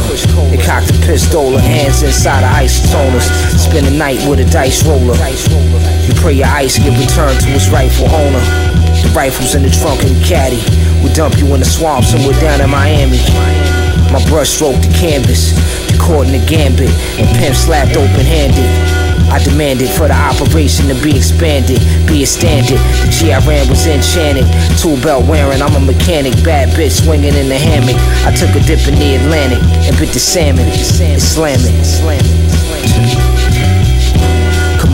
They 0.51 0.59
cock 0.59 0.83
the 0.91 0.99
pistol, 1.07 1.57
hands 1.57 2.03
inside 2.03 2.43
of 2.43 2.51
isotoners. 2.51 3.31
Spend 3.55 3.87
the 3.87 3.97
night 3.97 4.19
with 4.29 4.41
a 4.41 4.51
dice 4.51 4.83
roller. 4.85 5.15
You 6.03 6.15
pray 6.19 6.35
your 6.35 6.49
ice 6.49 6.79
get 6.79 6.91
returned 6.99 7.39
to 7.47 7.49
its 7.55 7.69
rightful 7.71 8.11
owner. 8.11 8.43
The 9.07 9.13
rifle's 9.15 9.55
in 9.55 9.63
the 9.63 9.71
trunk 9.71 10.01
the 10.01 10.19
caddy. 10.27 10.59
We 11.05 11.15
dump 11.15 11.39
you 11.39 11.47
in 11.55 11.61
the 11.61 11.71
swamp 11.79 12.07
somewhere 12.07 12.39
down 12.41 12.61
in 12.61 12.71
Miami. 12.71 13.23
My 14.11 14.19
brush 14.27 14.51
stroked 14.51 14.83
the 14.83 14.93
canvas, 14.99 15.55
the 15.93 15.99
cord 16.03 16.27
in 16.27 16.33
the 16.35 16.45
gambit, 16.45 16.91
and 17.21 17.29
pimp 17.39 17.55
slapped 17.55 17.97
open 17.97 18.27
handed. 18.27 18.98
I 19.31 19.43
demanded 19.43 19.89
for 19.91 20.09
the 20.09 20.15
operation 20.15 20.89
to 20.89 20.97
be 21.03 21.17
expanded, 21.17 21.79
be 22.07 22.23
a 22.23 22.27
standard. 22.27 22.81
The 23.05 23.09
G 23.11 23.33
I 23.33 23.39
ran 23.47 23.69
was 23.69 23.87
enchanted. 23.87 24.47
Tool 24.81 24.97
belt 25.01 25.27
wearing, 25.27 25.61
I'm 25.61 25.75
a 25.77 25.81
mechanic. 25.81 26.33
Bad 26.43 26.71
bitch 26.71 27.05
swinging 27.05 27.35
in 27.35 27.49
the 27.49 27.59
hammock. 27.59 27.97
I 28.25 28.35
took 28.35 28.51
a 28.57 28.61
dip 28.65 28.87
in 28.89 28.95
the 28.95 29.17
Atlantic 29.17 29.63
and 29.87 29.97
bit 29.99 30.13
the 30.13 30.21
salmon. 30.21 30.67
It's 30.69 30.97
slamming. 31.23 32.48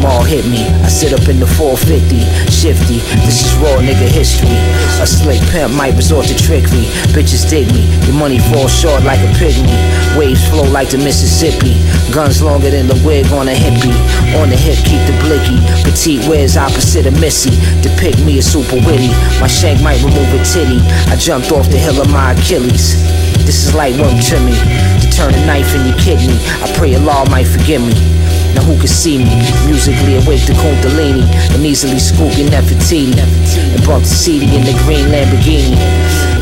Kamal 0.04 0.22
hit 0.22 0.44
me. 0.44 0.68
I 0.84 0.88
sit 0.92 1.16
up 1.16 1.32
in 1.32 1.40
the 1.40 1.46
450, 1.46 2.28
shifty. 2.52 3.00
This 3.24 3.40
is 3.40 3.56
raw 3.56 3.80
nigga 3.80 4.04
history. 4.04 4.52
A 5.00 5.06
slick 5.08 5.40
pimp 5.48 5.72
might 5.72 5.96
resort 5.96 6.26
to 6.28 6.36
trickery. 6.36 6.92
Bitches 7.16 7.48
dig 7.48 7.72
me. 7.72 7.88
Your 8.04 8.12
money 8.12 8.38
falls 8.52 8.68
short 8.68 9.02
like 9.04 9.20
a 9.24 9.32
pygmy. 9.40 9.72
Waves 10.12 10.44
flow 10.52 10.68
like 10.68 10.90
the 10.90 10.98
Mississippi. 10.98 11.80
Guns 12.12 12.42
longer 12.42 12.68
than 12.68 12.86
the 12.86 13.00
wig 13.00 13.32
on 13.32 13.48
a 13.48 13.56
hippie. 13.56 13.96
On 14.36 14.52
the 14.52 14.56
hip, 14.60 14.76
keep 14.84 15.00
the 15.08 15.16
blicky. 15.24 15.56
Petite 15.88 16.28
wears 16.28 16.58
opposite 16.58 17.06
of 17.06 17.18
Missy. 17.18 17.56
Depict 17.80 18.20
me 18.28 18.36
as 18.36 18.52
super 18.52 18.76
witty. 18.84 19.08
My 19.40 19.48
shank 19.48 19.80
might 19.80 20.04
remove 20.04 20.28
a 20.36 20.44
titty. 20.44 20.84
I 21.08 21.16
jumped 21.16 21.50
off 21.50 21.70
the 21.72 21.80
hill 21.80 21.96
of 21.96 22.12
my 22.12 22.36
Achilles. 22.36 23.00
This 23.48 23.64
is 23.64 23.74
light 23.74 23.96
work 23.96 24.20
to 24.20 24.36
me. 24.44 24.52
To 25.00 25.08
turn 25.08 25.32
a 25.32 25.46
knife 25.48 25.74
in 25.74 25.88
your 25.88 25.96
kidney. 25.96 26.36
I 26.60 26.70
pray 26.76 26.94
Allah 26.94 27.24
might 27.30 27.48
forgive 27.48 27.80
me. 27.80 28.13
Now 28.54 28.62
who 28.62 28.78
can 28.78 28.88
see 28.88 29.18
me? 29.18 29.34
Musically 29.66 30.16
awake 30.16 30.46
to 30.46 30.54
Kundalini 30.54 31.26
and 31.54 31.66
easily 31.66 31.98
scoop 31.98 32.36
your 32.38 32.48
Nefertiti 32.48 33.12
and 33.18 33.86
bump 33.86 34.04
the 34.04 34.08
CD 34.08 34.56
in 34.56 34.64
the 34.64 34.74
green 34.84 35.06
Lamborghini. 35.10 35.74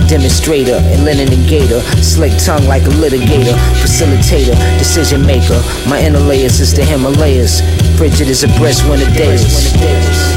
Demonstrator 0.08 0.76
and 0.92 1.04
linen 1.04 1.32
and 1.32 1.48
gator, 1.48 1.80
slick 2.02 2.36
tongue 2.38 2.66
like 2.66 2.82
a 2.82 2.92
litigator, 3.00 3.56
facilitator, 3.80 4.56
decision 4.78 5.24
maker. 5.24 5.62
My 5.88 6.00
inner 6.00 6.20
layers 6.20 6.60
is 6.60 6.74
the 6.74 6.84
Himalayas. 6.84 7.60
Frigid 7.96 8.28
as 8.28 8.44
a 8.44 8.48
breast 8.58 8.88
winter 8.88 9.10
days. 9.14 10.31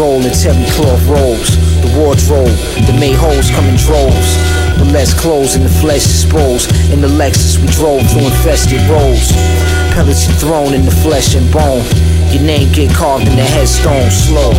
Gold 0.00 0.24
and 0.24 0.32
terry 0.32 0.64
cloth 0.72 1.04
robes. 1.12 1.60
The 1.84 1.92
wardrobe 1.92 2.56
that 2.88 2.96
made 2.96 3.20
holes 3.20 3.52
come 3.52 3.68
in 3.68 3.76
droves. 3.76 4.32
With 4.80 4.96
less 4.96 5.12
clothes 5.12 5.56
and 5.56 5.62
the 5.62 5.68
flesh 5.68 6.08
exposed. 6.08 6.72
In 6.88 7.02
the 7.04 7.12
Lexus 7.20 7.60
we 7.60 7.68
drove 7.68 8.00
through 8.08 8.24
infested 8.24 8.80
roads. 8.88 9.28
Pellets 9.92 10.24
thrown 10.40 10.72
in 10.72 10.88
the 10.88 10.96
flesh 11.04 11.36
and 11.36 11.44
bone. 11.52 11.84
Your 12.32 12.48
name 12.48 12.72
get 12.72 12.88
carved 12.96 13.28
in 13.28 13.36
the 13.36 13.44
headstone 13.44 14.08
slow. 14.08 14.56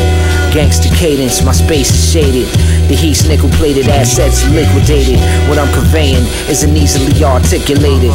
Gangster 0.54 0.94
cadence, 0.94 1.42
my 1.42 1.54
space 1.54 1.90
is 1.90 2.14
shaded. 2.14 2.46
The 2.86 2.94
heat's 2.94 3.26
nickel 3.26 3.50
plated 3.58 3.90
assets 3.90 4.46
liquidated. 4.54 5.18
What 5.50 5.58
I'm 5.58 5.74
conveying 5.74 6.22
isn't 6.54 6.78
easily 6.78 7.18
articulated. 7.26 8.14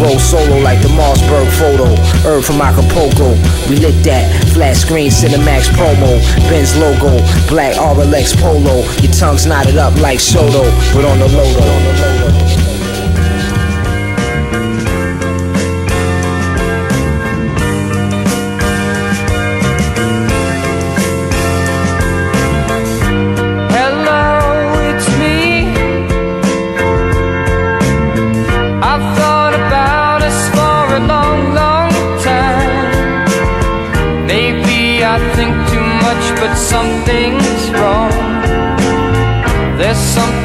Roll 0.00 0.18
solo 0.18 0.58
like 0.60 0.80
the 0.80 0.88
Mossberg 0.88 1.50
photo. 1.60 1.84
Herb 2.24 2.42
from 2.42 2.60
Acapulco. 2.62 3.36
We 3.68 3.76
lit 3.76 4.02
that. 4.04 4.32
Flat 4.54 4.76
screen 4.76 5.10
Cinemax 5.10 5.68
promo. 5.76 6.18
Benz 6.48 6.74
logo. 6.76 7.18
Black 7.48 7.76
RLX 7.76 8.40
polo. 8.40 8.80
Your 9.02 9.12
tongue's 9.12 9.44
knotted 9.44 9.76
up 9.76 9.94
like 10.00 10.18
Soto. 10.18 10.64
But 10.94 11.04
on 11.04 11.18
the 11.18 11.28
low 11.28 11.52
though. 11.52 11.90
Hello, 12.00 12.29
There's 39.80 39.96
something 39.96 40.39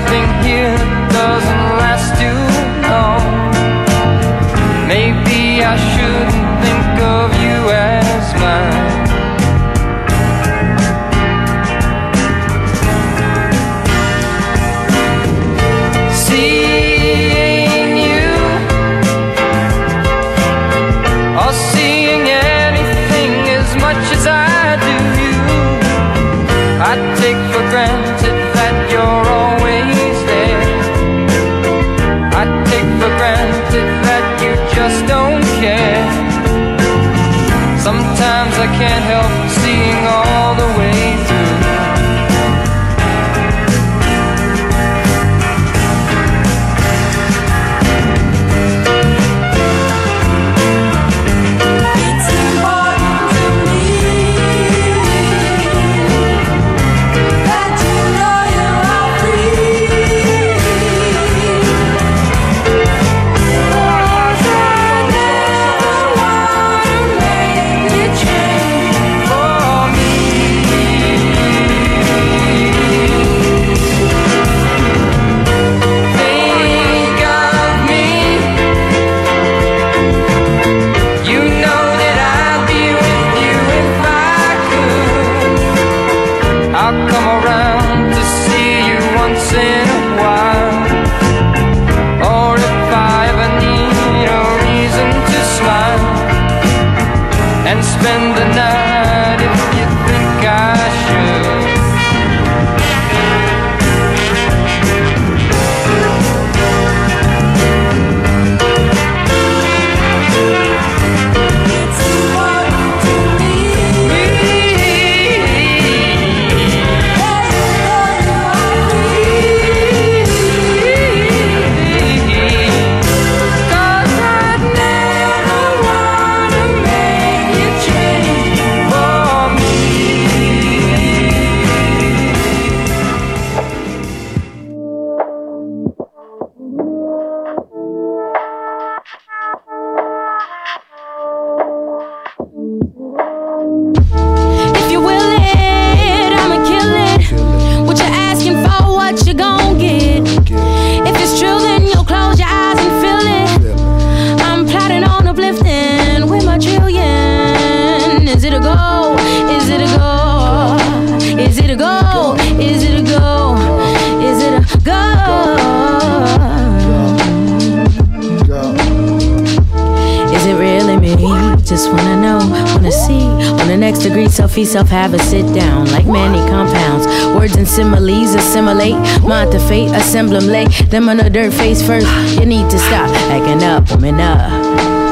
degree, 174.55 174.65
self 174.65 174.87
have 174.89 175.13
a 175.13 175.19
sit 175.19 175.45
down. 175.53 175.85
Like 175.91 176.05
many 176.05 176.39
compounds. 176.49 177.05
Words 177.35 177.55
and 177.57 177.67
similes 177.67 178.33
assimilate. 178.35 178.95
Mind 179.21 179.51
to 179.51 179.59
fate, 179.59 179.91
assemble 179.91 180.39
them 180.39 180.47
late. 180.47 180.69
Them 180.89 181.09
on 181.09 181.17
the 181.17 181.29
dirt 181.29 181.53
face 181.53 181.85
first. 181.85 182.07
You 182.39 182.45
need 182.45 182.69
to 182.69 182.79
stop 182.79 183.09
acting 183.29 183.63
up, 183.63 183.89
woman 183.91 184.19
up. 184.19 185.04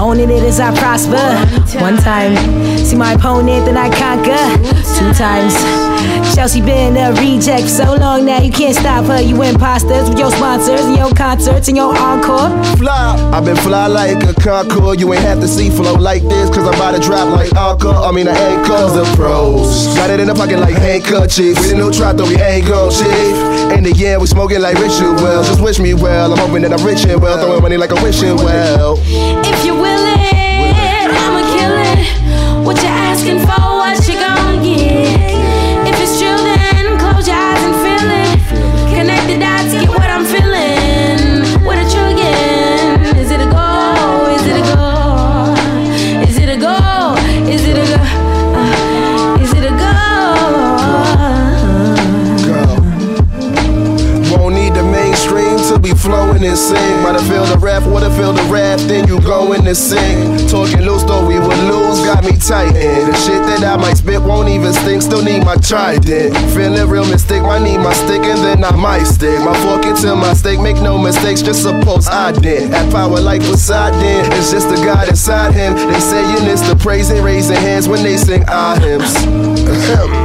Owning 0.00 0.30
it 0.30 0.42
as 0.42 0.60
I 0.60 0.74
prosper. 0.76 1.22
One 1.80 1.96
time, 1.96 2.36
see 2.78 2.96
my 2.96 3.12
opponent, 3.12 3.66
then 3.66 3.76
I 3.76 3.88
conquer. 3.90 4.42
Two 4.98 5.12
times, 5.14 5.54
Chelsea 6.34 6.60
been 6.60 6.96
a 6.96 7.12
reject 7.20 7.62
for 7.64 7.68
so 7.68 7.96
long 7.96 8.24
now 8.24 8.40
you 8.40 8.50
can't 8.50 8.74
stop 8.74 9.04
her. 9.06 9.20
You 9.20 9.42
imposters 9.42 10.08
with 10.08 10.18
your 10.18 10.30
sponsors 10.30 10.80
and 10.80 10.96
your 10.96 11.12
concerts 11.14 11.68
and 11.68 11.76
your 11.76 11.96
encore. 11.96 12.50
Fly, 12.76 13.30
I've 13.32 13.44
been 13.44 13.56
fly 13.56 13.86
like 13.86 14.22
a 14.24 14.34
Concorde. 14.34 15.00
You 15.00 15.12
ain't 15.12 15.22
have 15.22 15.40
to 15.40 15.48
see 15.48 15.70
flow 15.70 15.94
like 15.94 16.22
this, 16.22 16.48
cause 16.50 16.66
I'm 16.66 16.74
about 16.74 16.92
to 16.92 17.00
drop 17.00 17.28
like 17.30 17.54
Anchor. 17.54 17.88
I 17.88 18.10
mean, 18.12 18.28
I 18.28 18.36
ain't 18.36 18.66
cause 18.66 18.94
the 18.94 19.04
pros. 19.16 19.94
Got 19.96 20.10
it 20.10 20.20
in 20.20 20.28
the 20.28 20.34
pocket 20.34 20.58
like 20.58 20.74
handkerchiefs. 20.74 21.60
We 21.60 21.66
didn't 21.68 21.78
know 21.78 21.92
try, 21.92 22.12
though 22.12 22.26
we 22.26 22.36
ain't 22.40 22.66
gon' 22.66 22.90
chief. 22.90 23.52
In 23.76 23.84
the 23.84 23.94
end, 24.06 24.20
we 24.20 24.26
smoking 24.26 24.60
like 24.60 24.76
rituals. 24.76 25.48
Just 25.48 25.62
wish 25.62 25.78
me 25.78 25.94
well. 25.94 26.32
I'm 26.32 26.38
hoping 26.38 26.62
that 26.62 26.72
I'm 26.72 26.84
rich 26.84 27.04
and 27.06 27.20
well. 27.22 27.38
Throwing 27.38 27.62
money 27.62 27.76
like 27.76 27.90
a 27.90 28.02
wishing 28.02 28.36
well. 28.36 28.98
If 29.44 29.64
you 29.64 29.80
will 29.82 30.06
it, 30.06 31.10
I'ma 31.22 31.42
kill 31.54 31.74
it. 31.90 32.64
What 32.64 32.76
you 32.76 32.88
asking 32.88 33.40
for, 33.40 33.62
what 33.82 33.98
you 34.06 34.21
the 57.52 57.58
rap, 57.58 57.82
would 57.84 58.02
have 58.02 58.16
feel 58.16 58.32
the 58.32 58.42
rap, 58.44 58.78
then 58.80 59.06
you 59.06 59.20
go 59.20 59.52
in 59.52 59.64
to 59.64 59.74
sink. 59.74 60.48
Talking 60.48 60.82
loose, 60.82 61.02
though 61.04 61.26
we 61.26 61.38
would 61.38 61.58
lose, 61.68 62.00
got 62.00 62.24
me 62.24 62.36
tightened. 62.36 63.12
The 63.12 63.16
shit 63.16 63.42
that 63.46 63.64
I 63.64 63.76
might 63.76 63.96
spit 63.98 64.22
won't 64.22 64.48
even 64.48 64.72
stink, 64.72 65.02
still 65.02 65.22
need 65.22 65.44
my 65.44 65.56
trident. 65.56 66.36
Feeling 66.54 66.88
real 66.88 67.04
mistake, 67.04 67.42
might 67.42 67.62
need 67.62 67.78
my 67.78 67.92
stick 67.92 68.22
and 68.22 68.40
then 68.40 68.64
I 68.64 68.74
might 68.74 69.04
stick. 69.04 69.38
My 69.40 69.56
fork 69.62 69.84
into 69.84 70.14
my 70.14 70.32
steak, 70.34 70.60
make 70.60 70.76
no 70.76 70.96
mistakes, 70.96 71.42
just 71.42 71.62
suppose 71.62 72.08
I 72.08 72.32
did. 72.32 72.70
That 72.70 72.90
power 72.92 73.20
like 73.20 73.42
Poseidon, 73.42 74.32
it's 74.32 74.50
just 74.50 74.68
the 74.68 74.76
God 74.76 75.08
inside 75.08 75.54
him. 75.54 75.74
They 75.74 76.00
saying 76.00 76.46
it's 76.48 76.66
the 76.66 76.76
praising, 76.76 77.22
raising 77.22 77.56
hands 77.56 77.88
when 77.88 78.02
they 78.02 78.16
sing 78.16 78.44
our 78.48 78.78
hymns. 78.78 79.12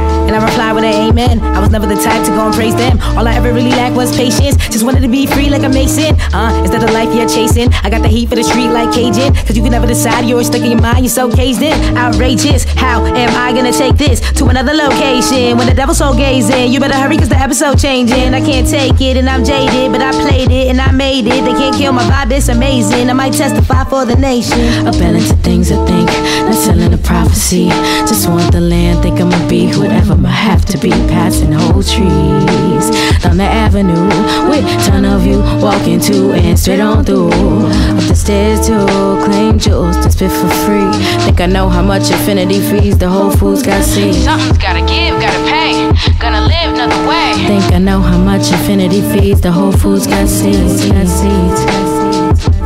I 0.38 0.44
reply 0.44 0.72
with 0.72 0.84
an 0.84 0.94
amen. 0.94 1.40
I 1.40 1.58
was 1.58 1.70
never 1.70 1.84
the 1.84 1.96
type 1.96 2.24
to 2.26 2.30
go 2.30 2.46
and 2.46 2.54
praise 2.54 2.76
them. 2.76 3.00
All 3.18 3.26
I 3.26 3.34
ever 3.34 3.52
really 3.52 3.70
lacked 3.70 3.96
was 3.96 4.14
patience. 4.16 4.54
Just 4.70 4.84
wanted 4.84 5.00
to 5.00 5.08
be 5.08 5.26
free 5.26 5.50
like 5.50 5.64
a 5.64 5.68
mason. 5.68 6.14
Uh, 6.30 6.62
is 6.62 6.70
that 6.70 6.78
the 6.78 6.92
life 6.92 7.10
you're 7.12 7.26
chasing? 7.26 7.74
I 7.82 7.90
got 7.90 8.02
the 8.02 8.08
heat 8.08 8.28
for 8.28 8.36
the 8.36 8.44
street 8.44 8.68
like 8.68 8.94
Cajun. 8.94 9.34
Cause 9.34 9.56
you 9.56 9.62
can 9.64 9.72
never 9.72 9.88
decide, 9.88 10.26
you're 10.26 10.44
stuck 10.44 10.62
in 10.62 10.70
your 10.70 10.80
mind, 10.80 11.00
you're 11.00 11.10
so 11.10 11.28
caged 11.28 11.60
in. 11.60 11.74
Outrageous. 11.96 12.62
How 12.78 13.04
am 13.04 13.30
I 13.34 13.52
gonna 13.52 13.72
take 13.72 13.96
this 13.96 14.20
to 14.38 14.46
another 14.46 14.74
location? 14.74 15.58
When 15.58 15.66
the 15.66 15.74
devil's 15.74 15.98
so 15.98 16.14
gazing, 16.14 16.70
you 16.70 16.78
better 16.78 16.94
hurry 16.94 17.16
cause 17.16 17.28
the 17.28 17.40
episode 17.40 17.76
changing. 17.76 18.32
I 18.32 18.38
can't 18.38 18.68
take 18.68 19.00
it 19.00 19.16
and 19.16 19.28
I'm 19.28 19.42
jaded, 19.42 19.90
but 19.90 20.02
I 20.02 20.12
played 20.12 20.52
it 20.52 20.68
and 20.70 20.80
I 20.80 20.92
made 20.92 21.26
it. 21.26 21.42
They 21.42 21.54
can't 21.58 21.74
kill 21.74 21.92
my 21.92 22.04
vibe, 22.04 22.30
it's 22.30 22.46
amazing. 22.46 23.10
I 23.10 23.12
might 23.12 23.32
testify 23.32 23.82
for 23.90 24.04
the 24.04 24.14
nation. 24.14 24.86
A 24.86 24.92
balance 24.92 25.32
of 25.32 25.40
things 25.40 25.72
I 25.72 25.84
think, 25.84 26.06
not 26.46 26.54
selling 26.54 26.94
a 26.94 26.98
prophecy. 26.98 27.70
Just 28.06 28.28
want 28.28 28.52
the 28.52 28.60
land, 28.60 29.02
think 29.02 29.18
I'ma 29.20 29.48
be 29.48 29.66
whatever 29.74 30.14
I 30.28 30.30
have 30.30 30.64
to 30.66 30.78
be. 30.78 30.90
Passing 31.08 31.52
whole 31.52 31.82
trees 31.82 32.84
down 33.22 33.38
the 33.38 33.44
avenue 33.44 34.08
with 34.48 34.64
ton 34.84 35.04
of 35.04 35.24
you 35.24 35.40
walking 35.62 36.00
to 36.00 36.32
and 36.32 36.58
straight 36.58 36.80
on 36.80 37.04
through. 37.04 37.30
Up 37.30 38.04
the 38.08 38.14
stairs 38.14 38.66
to 38.66 38.86
claim 39.24 39.58
jewels 39.58 39.96
to 39.98 40.10
spit 40.10 40.30
for 40.30 40.48
free. 40.64 40.92
Think 41.24 41.40
I 41.40 41.46
know 41.46 41.68
how 41.68 41.82
much 41.82 42.10
infinity 42.10 42.60
fees 42.60 42.98
the 42.98 43.08
Whole 43.08 43.30
Foods 43.30 43.62
got 43.62 43.82
see. 43.84 44.12
Something's 44.12 44.58
gotta 44.58 44.80
give, 44.80 45.20
gotta 45.20 45.42
pay. 45.48 45.72
Gonna 46.18 46.42
live 46.42 46.74
another 46.74 47.08
way. 47.08 47.32
Think 47.46 47.72
I 47.72 47.78
know 47.78 48.00
how 48.00 48.18
much 48.18 48.50
infinity 48.52 49.00
feeds 49.00 49.40
the 49.40 49.52
Whole 49.52 49.72
Foods 49.72 50.06
got 50.06 50.28
seeds. 50.28 50.88
Got 50.90 51.06
seeds. 51.06 52.57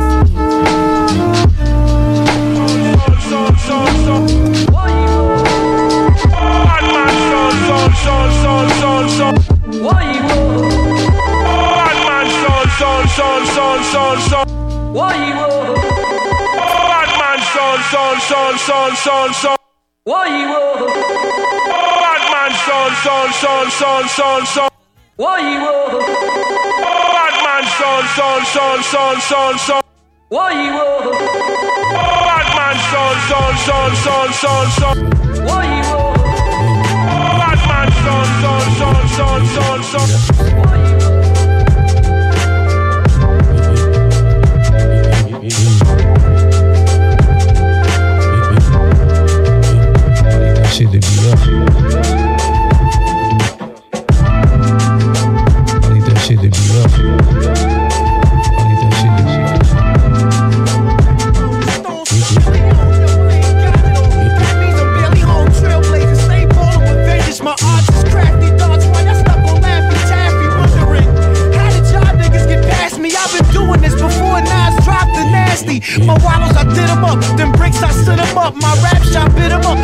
Son, 17.53 18.19
son, 18.19 18.19
son, 18.19 18.57
son. 18.57 18.95
Son 18.95 19.33
son 19.33 19.55
Why 20.05 20.27
you 20.27 20.47
were? 20.49 20.87
Batman, 22.03 22.51
son, 22.65 22.91
son, 23.03 23.31
son, 23.33 23.71
son, 23.71 24.07
son, 24.09 24.45
son. 24.45 24.69
Why 25.17 25.39
you 25.39 25.61
were? 25.61 25.99
Batman, 27.13 27.65
son, 27.79 28.03
son, 28.15 28.45
son, 28.45 28.83
son, 28.83 29.21
son, 29.21 29.57
son. 29.59 29.81
Why 30.29 30.51
you 30.51 30.73
were? 30.73 31.11
Batman, 32.27 32.77
son, 32.91 33.15
son, 33.29 33.53
son, 33.65 33.95
son, 33.95 34.33
son, 34.33 34.67
son. 34.71 34.95
Why 35.47 35.82
to 50.91 50.99
be 50.99 51.07
up. 51.29 51.39
I 55.79 55.93
need 55.93 56.03
that 56.03 56.17
shit 56.25 56.39
to 56.39 56.49
be 56.49 56.61
up. 56.79 56.91
I 58.49 58.61
need 58.67 58.79
that 58.81 58.91
shit 58.99 59.11
to 59.17 59.23
be. 59.23 59.33
My 67.41 67.55
odds 67.61 67.89
is 67.89 68.03
crafty, 68.07 68.47
thoughts 68.57 68.85
why 68.85 69.03
I 69.03 69.13
stuck 69.19 69.37
on 69.39 69.59
Laffy 69.61 69.97
Taffy, 70.07 70.47
wondering 70.47 71.09
how 71.51 71.67
did 71.75 71.85
y'all 71.91 72.15
niggas 72.15 72.47
get 72.47 72.63
past 72.71 72.99
me? 72.99 73.11
I've 73.11 73.33
been 73.33 73.43
doing 73.51 73.81
this 73.81 73.95
before 73.95 74.39
Nas 74.39 74.75
dropped 74.85 75.13
the 75.13 75.25
nasty. 75.27 75.81
My 76.05 76.15
wallows, 76.23 76.55
I 76.55 76.63
did 76.63 76.87
them 76.87 77.03
up, 77.03 77.19
them 77.35 77.51
bricks, 77.51 77.83
I 77.83 77.91
stood 77.91 78.19
them 78.19 78.37
up. 78.37 78.55
My 78.55 78.73
rap 78.81 79.03
shop 79.03 79.33
bit 79.35 79.49
them 79.49 79.65
up. 79.65 79.77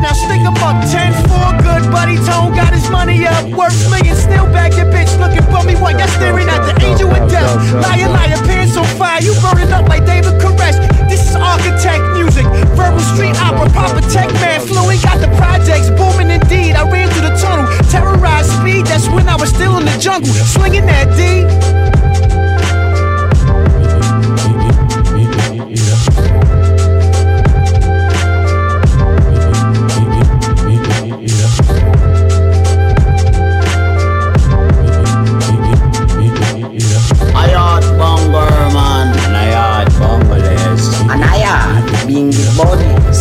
I'm 0.00 0.56
up 0.56 0.80
10 0.88 1.12
4, 1.28 1.60
good 1.60 1.92
buddy. 1.92 2.16
Tone 2.24 2.56
got 2.56 2.72
his 2.72 2.88
money 2.88 3.26
up. 3.26 3.44
Worth 3.52 3.76
millions, 3.90 4.18
still 4.18 4.46
back 4.48 4.72
your 4.72 4.86
bitch 4.86 5.12
looking 5.20 5.44
for 5.52 5.62
me 5.62 5.76
while 5.76 5.92
you're 5.92 6.08
staring 6.16 6.48
at 6.48 6.64
the 6.64 6.74
angel 6.84 7.08
with 7.08 7.30
death. 7.30 7.52
Liar, 7.74 8.08
liar, 8.08 8.40
pants 8.48 8.76
on 8.76 8.86
fire. 8.96 9.20
You 9.20 9.34
burning 9.44 9.70
up 9.72 9.88
like 9.88 10.06
David 10.06 10.40
Koresh. 10.40 10.80
This 11.08 11.28
is 11.28 11.36
architect 11.36 12.02
music. 12.16 12.46
Verbal 12.72 13.00
street 13.12 13.36
opera, 13.44 13.68
proper 13.70 14.00
tech 14.08 14.32
man. 14.40 14.60
Fluent 14.66 15.02
got 15.02 15.20
the 15.20 15.28
projects 15.36 15.90
booming 15.90 16.30
indeed. 16.30 16.76
I 16.76 16.88
ran 16.88 17.08
through 17.10 17.28
the 17.28 17.36
tunnel, 17.36 17.68
terrorized 17.92 18.50
speed. 18.56 18.86
That's 18.86 19.08
when 19.08 19.28
I 19.28 19.36
was 19.36 19.50
still 19.50 19.76
in 19.76 19.84
the 19.84 19.96
jungle, 20.00 20.32
slinging 20.32 20.86
that 20.86 21.12
D. 21.12 21.44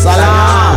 Salam 0.10 0.69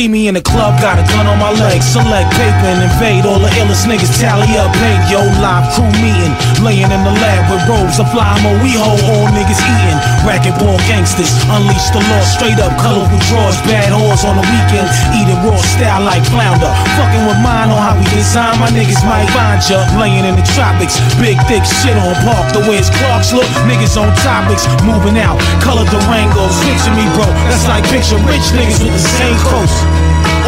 See 0.00 0.08
me 0.08 0.32
in 0.32 0.34
the 0.40 0.40
club, 0.40 0.80
got 0.80 0.96
a 0.96 1.04
gun 1.12 1.28
on 1.28 1.36
my 1.36 1.52
leg. 1.60 1.84
Select 1.84 2.32
paper 2.32 2.72
and 2.72 2.80
invade. 2.88 3.28
All 3.28 3.36
the 3.36 3.52
illest 3.60 3.84
niggas 3.84 4.08
tally 4.16 4.48
up. 4.56 4.72
Paint 4.80 5.12
yo 5.12 5.20
live 5.44 5.68
crew 5.76 5.92
meeting. 6.00 6.32
Laying 6.64 6.88
in 6.88 7.02
the 7.04 7.12
lab 7.20 7.52
with 7.52 7.60
robes 7.68 8.00
of 8.00 8.08
fly 8.08 8.32
mo. 8.40 8.48
We 8.64 8.80
hold 8.80 8.96
all 9.12 9.28
niggas 9.28 9.60
eating. 9.60 10.00
Racket 10.24 10.56
ball 10.56 10.80
gangsters. 10.88 11.28
Unleash 11.52 11.92
the 11.92 12.00
law 12.00 12.24
straight 12.24 12.56
up. 12.64 12.72
Colorful 12.80 13.20
drawers. 13.28 13.60
Bad 13.68 13.92
whores 13.92 14.24
on 14.24 14.40
the 14.40 14.46
weekend. 14.48 14.88
Eating 15.20 15.36
raw 15.44 15.60
style 15.60 16.00
like 16.08 16.24
flounder. 16.32 16.72
Fucking 16.96 17.28
with 17.28 17.40
mine 17.44 17.68
on 17.68 17.76
how 17.76 17.92
we 17.92 18.08
design. 18.08 18.56
My 18.56 18.72
niggas 18.72 19.04
might 19.04 19.28
find 19.36 19.60
ya. 19.68 19.84
Laying 20.00 20.24
in 20.24 20.32
the 20.32 20.46
tropics. 20.56 20.96
Big 21.20 21.36
thick 21.44 21.60
shit 21.68 22.00
on 22.00 22.16
park. 22.24 22.56
The 22.56 22.64
way 22.64 22.80
his 22.80 22.88
Clarks 22.88 23.36
look. 23.36 23.44
Niggas 23.68 24.00
on 24.00 24.08
topics. 24.24 24.64
Moving 24.80 25.20
out. 25.20 25.36
Color 25.60 25.84
Durangos. 25.92 26.56
Picture 26.64 26.96
me, 26.96 27.04
bro. 27.12 27.28
That's 27.52 27.68
like 27.68 27.84
picture 27.92 28.16
rich 28.24 28.48
niggas 28.56 28.80
with 28.80 28.96
the 28.96 29.04
same 29.20 29.36
coast. 29.44 29.89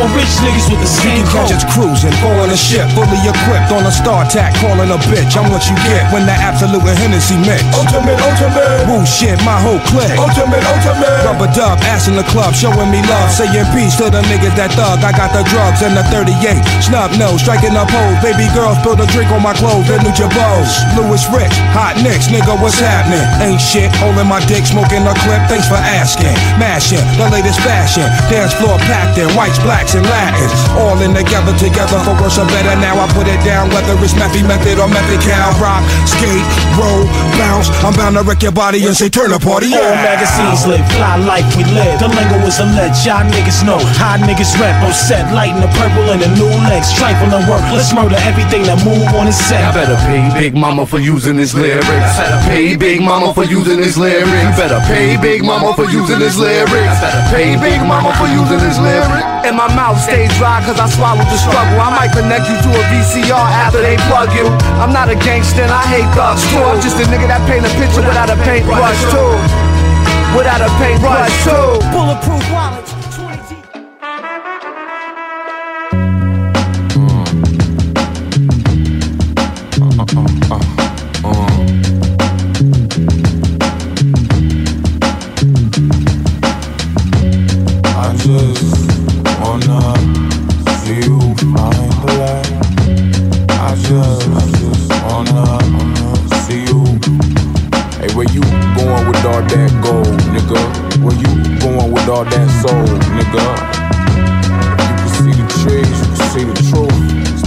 Or 0.01 0.09
rich 0.17 0.33
niggas 0.41 0.69
with 0.71 0.81
the 0.81 0.89
same 0.89 1.23
can 1.23 1.27
catch 1.29 1.53
us 1.53 1.65
cruising, 1.69 2.15
on 2.25 2.51
a 2.51 2.57
ship, 2.57 2.89
fully 2.97 3.21
equipped 3.23 3.71
on 3.71 3.85
a 3.85 3.93
StarTAC, 3.93 4.57
calling 4.59 4.91
a 4.91 4.99
bitch. 5.07 5.37
I'm 5.37 5.51
what 5.53 5.63
you 5.69 5.77
get 5.87 6.09
when 6.11 6.25
the 6.27 6.33
absolute 6.35 6.83
and 6.83 6.99
Hennessy 6.99 7.37
mix. 7.39 7.63
Ultimate, 7.77 8.19
ultimate. 8.19 8.89
Woo 8.89 9.05
shit, 9.05 9.39
my 9.45 9.59
whole 9.61 9.81
clique. 9.87 10.17
Ultimate, 10.19 10.65
ultimate. 10.65 11.23
Rubber 11.27 11.51
dub, 11.53 11.79
ass 11.87 12.09
in 12.09 12.17
the 12.17 12.27
club, 12.33 12.55
showing 12.55 12.91
me 12.91 13.05
love. 13.07 13.31
Saying 13.31 13.69
peace 13.77 13.97
to 14.01 14.09
the 14.11 14.23
niggas 14.27 14.57
that 14.57 14.73
thug. 14.75 15.05
I 15.05 15.13
got 15.13 15.31
the 15.37 15.45
drugs 15.47 15.85
and 15.85 15.95
the 15.95 16.05
38. 16.11 16.33
Snub 16.83 17.13
nose, 17.21 17.41
striking 17.45 17.77
up 17.77 17.91
hoes. 17.93 18.19
Baby 18.25 18.49
girls 18.57 18.79
spill 18.81 18.99
a 18.99 19.07
drink 19.13 19.31
on 19.31 19.43
my 19.43 19.55
clothes. 19.55 19.87
They 19.87 20.01
new 20.03 20.15
Jabos. 20.17 20.73
Louis 20.97 21.23
Rich, 21.31 21.57
hot 21.77 22.01
nicks, 22.03 22.29
nigga, 22.33 22.57
what's 22.59 22.81
happening? 22.81 23.23
Ain't 23.45 23.61
shit, 23.61 23.93
holding 24.01 24.27
my 24.27 24.41
dick, 24.49 24.67
smoking 24.67 25.05
a 25.07 25.15
clip. 25.23 25.43
Thanks 25.47 25.69
for 25.69 25.79
asking. 25.79 26.35
Mashing, 26.59 27.05
the 27.21 27.29
latest 27.31 27.61
fashion. 27.61 28.09
Dance 28.33 28.55
floor 28.57 28.79
packed 28.89 29.19
in 29.19 29.29
whites, 29.37 29.61
blacks, 29.83 29.95
and 29.95 30.07
Latins. 30.07 30.55
All 30.79 30.99
in 31.03 31.15
together, 31.15 31.53
together 31.59 31.99
for 32.07 32.15
worse 32.23 32.39
or 32.39 32.47
better. 32.47 32.75
Now 32.79 32.95
I 33.03 33.07
put 33.13 33.27
it 33.27 33.39
down, 33.43 33.69
whether 33.71 33.99
it's 33.99 34.15
Methy 34.15 34.47
Method 34.47 34.79
or 34.79 34.89
Method 34.89 35.21
Cow. 35.21 35.51
Rock, 35.59 35.83
skate, 36.07 36.47
roll, 36.79 37.05
bounce. 37.39 37.69
I'm 37.83 37.95
bound 37.95 38.17
to 38.17 38.23
wreck 38.23 38.43
your 38.43 38.53
body 38.53 38.87
and 38.87 38.97
say 38.97 39.09
turn 39.09 39.33
a 39.33 39.39
party. 39.39 39.69
Yeah. 39.69 39.83
All 39.83 39.95
magazines 39.99 40.67
live, 40.67 40.87
fly 40.95 41.19
life 41.27 41.47
we 41.57 41.65
live. 41.75 41.99
The 41.99 42.09
lingo 42.09 42.39
is 42.47 42.59
a 42.61 42.67
ledge, 42.79 43.03
y'all 43.05 43.27
niggas 43.27 43.67
know. 43.67 43.79
How 43.99 44.17
niggas 44.23 44.55
rap 44.61 44.83
on 44.85 44.93
set, 44.95 45.27
lighting 45.35 45.61
the 45.61 45.71
purple 45.79 46.07
and 46.11 46.23
the 46.23 46.31
new 46.39 46.51
legs. 46.71 46.95
Trifling 46.95 47.33
work, 47.51 47.63
let's 47.75 47.93
murder 47.93 48.17
everything 48.23 48.63
that 48.65 48.79
move 48.85 49.07
on 49.19 49.27
his 49.27 49.37
set. 49.37 49.65
I 49.65 49.75
better 49.75 49.99
pay 50.07 50.23
Big 50.39 50.55
Mama 50.55 50.87
for 50.87 50.99
using 50.99 51.37
his 51.37 51.55
lyrics. 51.55 51.83
I 51.87 52.23
better 52.23 52.41
pay 52.49 52.77
Big 52.77 53.01
Mama 53.01 53.35
for 53.35 53.45
using 53.45 53.79
his 53.79 53.99
lyrics. 53.99 54.31
You 54.31 54.53
better 54.57 54.81
pay 54.87 55.17
Big 55.17 55.43
Mama 55.45 55.75
for 55.75 55.85
using 55.91 56.21
his 56.21 56.39
lyrics. 56.39 56.71
I 56.71 57.01
better 57.01 57.25
pay 57.35 57.57
Big 57.57 57.81
Mama 57.83 58.15
for 58.17 58.27
using 58.29 58.61
his 58.61 58.79
lyrics. 58.79 59.32
And 59.43 59.57
my 59.57 59.67
mouth 59.75 59.99
stays 59.99 60.31
dry 60.39 60.63
cause 60.63 60.79
I 60.79 60.87
swallowed 60.87 61.27
the 61.27 61.39
struggle. 61.39 61.81
I 61.83 61.91
might 61.91 62.13
connect 62.15 62.47
you 62.47 62.55
to 62.55 62.71
a 62.71 62.83
VCR 62.95 63.47
after 63.67 63.83
they 63.83 63.97
plug 64.07 64.31
you. 64.33 64.47
I'm 64.79 64.93
not 64.93 65.11
a 65.11 65.17
gangster 65.17 65.63
and 65.63 65.73
I 65.73 65.83
hate 65.91 66.07
thugs 66.15 66.47
too. 66.47 66.63
I'm 66.63 66.81
just 66.81 66.97
a 67.03 67.05
nigga 67.11 67.27
that 67.27 67.43
paint 67.51 67.67
a 67.67 67.73
picture 67.75 68.07
without 68.07 68.31
a 68.31 68.39
paintbrush 68.47 69.03
too. 69.11 69.35
Without 70.39 70.63
a 70.63 70.71
paintbrush 70.79 71.35
too. 71.43 71.83
Bulletproof 71.91 72.45
wallets. 72.55 73.02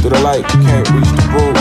Truth. 0.10 0.18
The 0.18 0.24
light, 0.24 0.54
you 0.54 0.62
can't 0.62 0.90
reach 0.92 1.12
the 1.12 1.24
roof. 1.34 1.58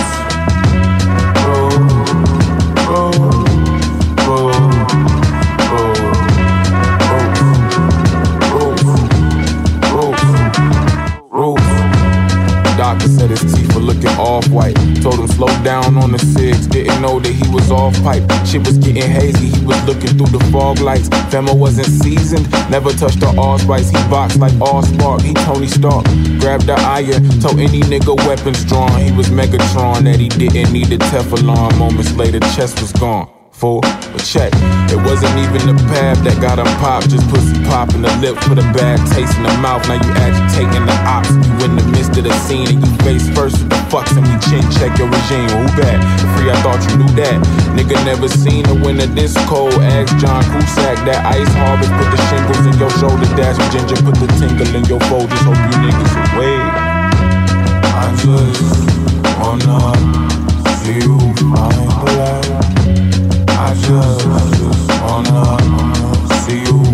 Roll. 11.31 11.57
Doctor 12.77 13.09
said 13.09 13.31
his 13.31 13.41
teeth 13.55 13.75
were 13.75 13.81
looking 13.81 14.07
off 14.19 14.49
white. 14.49 14.77
Told 15.03 15.19
him 15.21 15.29
slow 15.29 15.49
down 15.63 15.97
on 15.97 16.13
the 16.13 16.19
six. 16.19 16.54
He 17.35 17.49
was 17.53 17.71
off 17.71 17.95
pipe. 18.03 18.25
Shit 18.47 18.67
was 18.67 18.79
getting 18.79 19.11
hazy. 19.11 19.49
He 19.49 19.65
was 19.65 19.83
looking 19.85 20.17
through 20.17 20.33
the 20.39 20.43
fog 20.53 20.81
lights. 20.81 21.09
Femo 21.31 21.57
wasn't 21.57 21.89
seasoned. 21.89 22.51
Never 22.71 22.93
touched 22.93 23.21
the 23.21 23.35
allspice. 23.37 23.91
He 23.91 23.97
boxed 24.09 24.39
like 24.39 24.55
all 24.61 24.83
spark. 24.83 25.23
He 25.23 25.35
Tony 25.35 25.67
Stark. 25.67 26.05
Grabbed 26.41 26.67
the 26.67 26.77
iron. 26.79 27.23
Told 27.41 27.59
any 27.59 27.81
nigga 27.83 28.17
weapons 28.27 28.65
drawn. 28.65 29.01
He 29.01 29.13
was 29.13 29.29
Megatron. 29.29 30.05
That 30.05 30.21
he 30.21 30.29
didn't 30.29 30.73
need 30.73 30.93
a 30.93 30.99
Teflon. 30.99 31.79
Moments 31.79 32.13
later, 32.15 32.41
chest 32.55 32.81
was 32.81 32.93
gone. 32.93 33.34
Full, 33.55 33.81
but 33.81 34.19
check. 34.19 34.51
It 34.91 34.99
wasn't 35.07 35.31
even 35.39 35.71
the 35.71 35.79
pab 35.87 36.19
that 36.27 36.43
got 36.43 36.59
him 36.59 36.67
popped. 36.83 37.07
Just 37.07 37.23
pussy 37.31 37.55
pop 37.71 37.95
in 37.95 38.03
the 38.03 38.11
lip 38.19 38.35
for 38.43 38.59
the 38.59 38.67
bad 38.75 38.99
taste 39.15 39.39
in 39.39 39.47
the 39.47 39.55
mouth. 39.63 39.87
Now 39.87 39.95
you 39.95 40.11
agitating 40.19 40.83
the 40.83 40.97
ops. 41.07 41.31
You 41.31 41.71
in 41.71 41.79
the 41.79 41.87
midst 41.95 42.19
of 42.19 42.27
the 42.27 42.35
scene 42.43 42.67
and 42.67 42.83
you 42.83 42.91
face 43.07 43.31
first 43.31 43.63
with 43.63 43.71
the 43.71 43.79
fucks 43.95 44.11
and 44.19 44.27
we 44.27 44.35
chin 44.43 44.67
check 44.75 44.99
your 44.99 45.07
regime. 45.07 45.47
Who 45.55 45.71
bad? 45.79 46.03
Free, 46.35 46.51
I 46.51 46.59
thought 46.67 46.83
you 46.91 46.99
knew 46.99 47.13
that. 47.15 47.39
Nigga 47.79 47.95
never 48.03 48.27
seen 48.27 48.67
a 48.67 48.75
winter 48.75 49.07
this 49.07 49.39
cold. 49.47 49.79
Ask 49.79 50.11
John 50.19 50.43
Cusack. 50.51 50.99
That 51.07 51.23
ice 51.23 51.47
harvest 51.55 51.95
put 51.95 52.11
the 52.11 52.19
shingles 52.27 52.65
in 52.67 52.75
your 52.75 52.91
shoulder. 52.99 53.31
Dash 53.39 53.55
with 53.55 53.71
ginger, 53.71 54.03
put 54.03 54.19
the 54.19 54.27
tingle 54.35 54.67
in 54.75 54.83
your 54.91 54.99
fold. 55.07 55.31
Just 55.31 55.47
hope 55.47 55.63
you 55.71 55.79
niggas 55.79 56.15
away. 56.35 56.59
I 57.87 58.11
just 58.19 58.83
wanna 59.39 59.95
see 60.83 61.07
you 61.07 61.25
I 63.65 63.73
just, 63.73 64.27
wanna 65.01 65.57
see 66.45 66.61
you. 66.69 66.85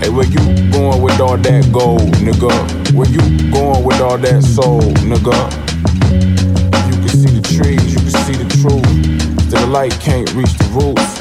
Hey, 0.00 0.08
where 0.08 0.24
you 0.24 0.72
going 0.72 1.02
with 1.02 1.20
all 1.20 1.36
that 1.36 1.68
gold, 1.70 2.00
nigga? 2.24 2.50
Where 2.94 3.06
you 3.06 3.20
going 3.52 3.84
with 3.84 4.00
all 4.00 4.16
that 4.16 4.42
soul, 4.42 4.80
nigga? 5.04 5.36
You 6.88 6.96
can 6.96 7.08
see 7.08 7.28
the 7.28 7.42
trees, 7.42 7.92
you 7.92 8.00
can 8.00 8.24
see 8.24 8.42
the 8.42 8.48
truth. 8.56 9.50
That 9.50 9.60
the 9.60 9.66
light 9.66 9.92
can't 10.00 10.32
reach 10.32 10.54
the 10.56 10.64
roots. 10.72 11.20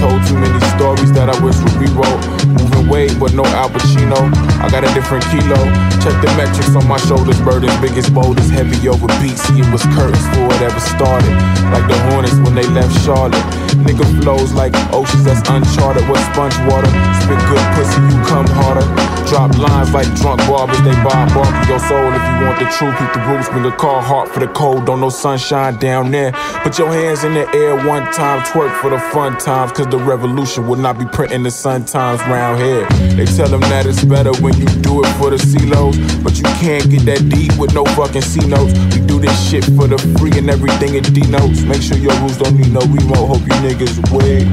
Told 0.00 0.26
too 0.28 0.38
many 0.38 0.58
stories 0.78 1.12
that 1.12 1.28
I 1.28 1.44
wish 1.44 1.56
would 1.58 1.74
rewrote 1.74 2.73
weight, 2.88 3.12
but 3.18 3.34
no 3.34 3.44
Al 3.56 3.70
Pacino. 3.70 4.18
I 4.60 4.68
got 4.70 4.84
a 4.84 4.92
different 4.94 5.24
kilo. 5.30 5.58
Check 6.02 6.16
the 6.20 6.30
metrics 6.36 6.74
on 6.74 6.86
my 6.88 6.98
shoulders, 6.98 7.40
burdens 7.40 7.76
big 7.80 7.96
as 7.96 8.08
boulders, 8.10 8.48
heavy 8.50 8.88
over 8.88 9.06
beats. 9.20 9.44
It 9.50 9.66
was 9.72 9.82
curtains 9.94 10.24
before 10.28 10.52
it 10.54 10.62
ever 10.62 10.80
started. 10.80 11.32
Like 11.72 11.86
the 11.88 11.98
Hornets 12.10 12.36
when 12.44 12.54
they 12.54 12.66
left 12.74 12.92
Charlotte. 13.04 13.44
Nigga 13.84 14.06
flows 14.22 14.52
like 14.52 14.72
oceans 14.92 15.24
that's 15.24 15.42
uncharted 15.48 16.08
with 16.08 16.20
sponge 16.32 16.56
water. 16.70 16.88
Spit 17.22 17.40
good 17.50 17.64
pussy, 17.74 18.00
you 18.08 18.18
come 18.24 18.46
harder. 18.58 18.86
Drop 19.28 19.56
lines 19.58 19.92
like 19.92 20.08
drunk 20.16 20.40
barbers, 20.48 20.80
they 20.82 20.94
buy 21.02 21.26
bark 21.34 21.52
your 21.68 21.80
soul 21.80 22.12
if 22.12 22.22
you 22.22 22.46
want 22.46 22.58
the 22.58 22.68
truth. 22.76 22.94
Keep 22.98 23.12
the 23.14 23.20
roots, 23.28 23.48
bring 23.48 23.64
a 23.64 23.76
car 23.76 24.00
heart 24.00 24.28
for 24.28 24.40
the 24.40 24.48
cold. 24.48 24.86
Don't 24.86 25.00
no 25.00 25.08
sunshine 25.08 25.76
down 25.78 26.10
there. 26.10 26.32
Put 26.62 26.78
your 26.78 26.92
hands 26.92 27.24
in 27.24 27.34
the 27.34 27.48
air 27.54 27.74
one 27.86 28.04
time, 28.12 28.40
twerk 28.42 28.74
for 28.80 28.90
the 28.90 28.98
fun 28.98 29.36
times. 29.38 29.72
Cause 29.72 29.86
the 29.88 29.98
revolution 29.98 30.66
will 30.68 30.76
not 30.76 30.98
be 30.98 31.06
printing 31.06 31.42
the 31.42 31.50
sun 31.50 31.84
times 31.84 32.20
round 32.22 32.60
here. 32.60 32.73
They 33.16 33.24
tell 33.24 33.48
them 33.48 33.60
that 33.72 33.86
it's 33.86 34.02
better 34.04 34.32
when 34.42 34.54
you 34.58 34.66
do 34.82 35.02
it 35.02 35.08
for 35.18 35.30
the 35.30 35.36
CeeLos. 35.36 35.94
But 36.24 36.36
you 36.38 36.44
can't 36.58 36.90
get 36.90 37.06
that 37.06 37.28
deep 37.28 37.56
with 37.58 37.74
no 37.74 37.84
fucking 37.94 38.22
C 38.22 38.40
notes. 38.46 38.74
We 38.94 39.06
do 39.06 39.20
this 39.20 39.36
shit 39.48 39.64
for 39.76 39.86
the 39.86 39.98
free 40.18 40.36
and 40.38 40.50
everything 40.50 40.94
it 40.94 41.06
denotes. 41.14 41.62
Make 41.62 41.82
sure 41.82 41.98
your 41.98 42.14
rules 42.20 42.38
don't 42.38 42.56
need 42.56 42.72
no 42.72 42.80
remote. 42.80 43.26
Hope 43.30 43.44
you 43.46 43.56
niggas 43.62 44.02
wait. 44.10 44.46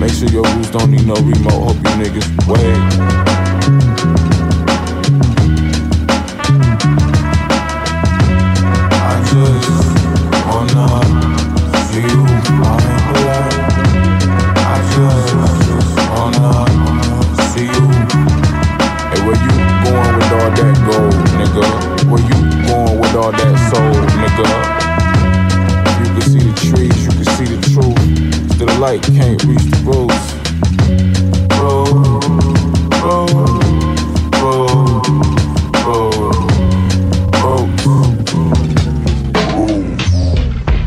Make 0.00 0.12
sure 0.12 0.28
your 0.28 0.44
rules 0.54 0.70
don't 0.70 0.90
need 0.90 1.06
no 1.06 1.14
remote. 1.14 1.72
Hope 1.72 1.76
you 1.76 1.92
niggas 2.00 2.28
wait. 2.48 3.13
With 23.14 23.24
all 23.24 23.32
that 23.32 23.56
soul, 23.70 23.94
nigga? 24.18 24.48
You 26.00 26.06
can 26.14 26.22
see 26.30 26.42
the 26.42 26.54
trees, 26.68 26.98
you 27.04 27.10
can 27.10 27.24
see 27.36 27.48
the 27.54 27.60
truth. 27.72 28.52
Still 28.52 28.66
the 28.66 28.78
light 28.78 29.02
can't 29.02 29.42
reach 29.44 29.70
the. 29.70 29.84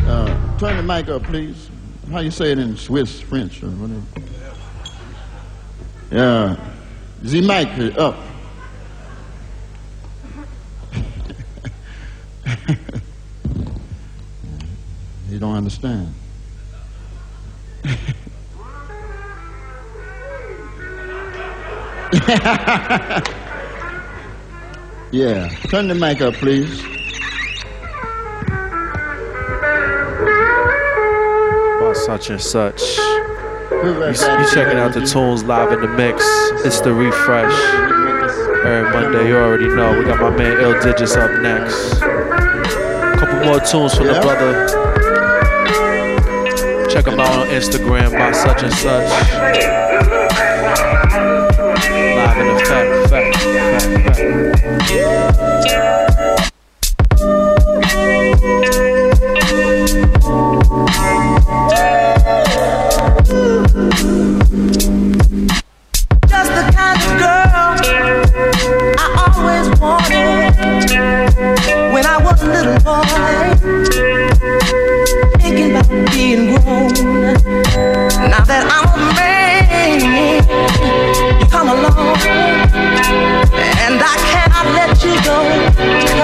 Uh, 0.08 0.58
turn 0.58 0.78
the 0.78 0.84
mic 0.84 1.08
up, 1.08 1.24
please. 1.24 1.70
How 2.12 2.20
you 2.20 2.32
say 2.32 2.52
it 2.52 2.60
in 2.60 2.76
Swiss, 2.78 3.22
French, 3.22 3.64
or 3.64 3.68
whatever? 3.68 4.02
Yeah. 6.12 6.56
The 7.22 7.42
mic 7.42 7.98
up. 7.98 8.27
You 15.38 15.42
don't 15.42 15.56
understand. 15.56 16.12
yeah. 25.12 25.50
Turn 25.70 25.88
the 25.90 25.94
mic 25.94 26.22
up, 26.22 26.34
please. 26.34 26.82
BySuchAndSuch. 31.78 32.98
You, 33.70 34.08
you 34.08 34.14
checking 34.52 34.80
out 34.80 34.96
the 34.96 35.06
tunes 35.06 35.44
live 35.44 35.72
in 35.72 35.82
the 35.82 35.88
mix. 35.88 36.24
It's 36.66 36.82
the 36.82 36.92
refresh. 36.92 37.54
Every 38.66 38.90
Monday, 38.90 39.28
you 39.28 39.38
already 39.38 39.68
know. 39.68 40.00
We 40.00 40.06
got 40.06 40.20
my 40.20 40.32
man 40.36 40.60
Ill 40.60 40.74
Digitz 40.74 41.16
up 41.16 41.40
next. 41.44 42.00
Couple 43.20 43.46
more 43.46 43.60
tunes 43.60 43.94
from 43.94 44.08
the 44.08 44.20
brother. 44.20 44.87
Check 46.98 47.06
him 47.06 47.20
out 47.20 47.30
on 47.30 47.48
Instagram 47.50 48.10
BySuchAndSuch. 48.10 49.08
Live 52.16 52.38
in 52.40 52.48
effect, 52.56 53.10
fact, 53.12 53.38
fact, 53.38 54.18
fact. 55.68 56.07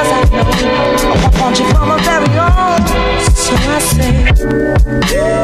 Cause 0.04 0.12
I 0.12 0.24
know 0.36 0.44
I 0.44 1.40
want 1.40 1.60
you 1.60 1.66
for 1.68 1.86
my 1.86 1.98
very 2.04 2.36
own. 2.38 2.82
So 3.32 3.54
I 3.56 3.80
Just 5.08 5.43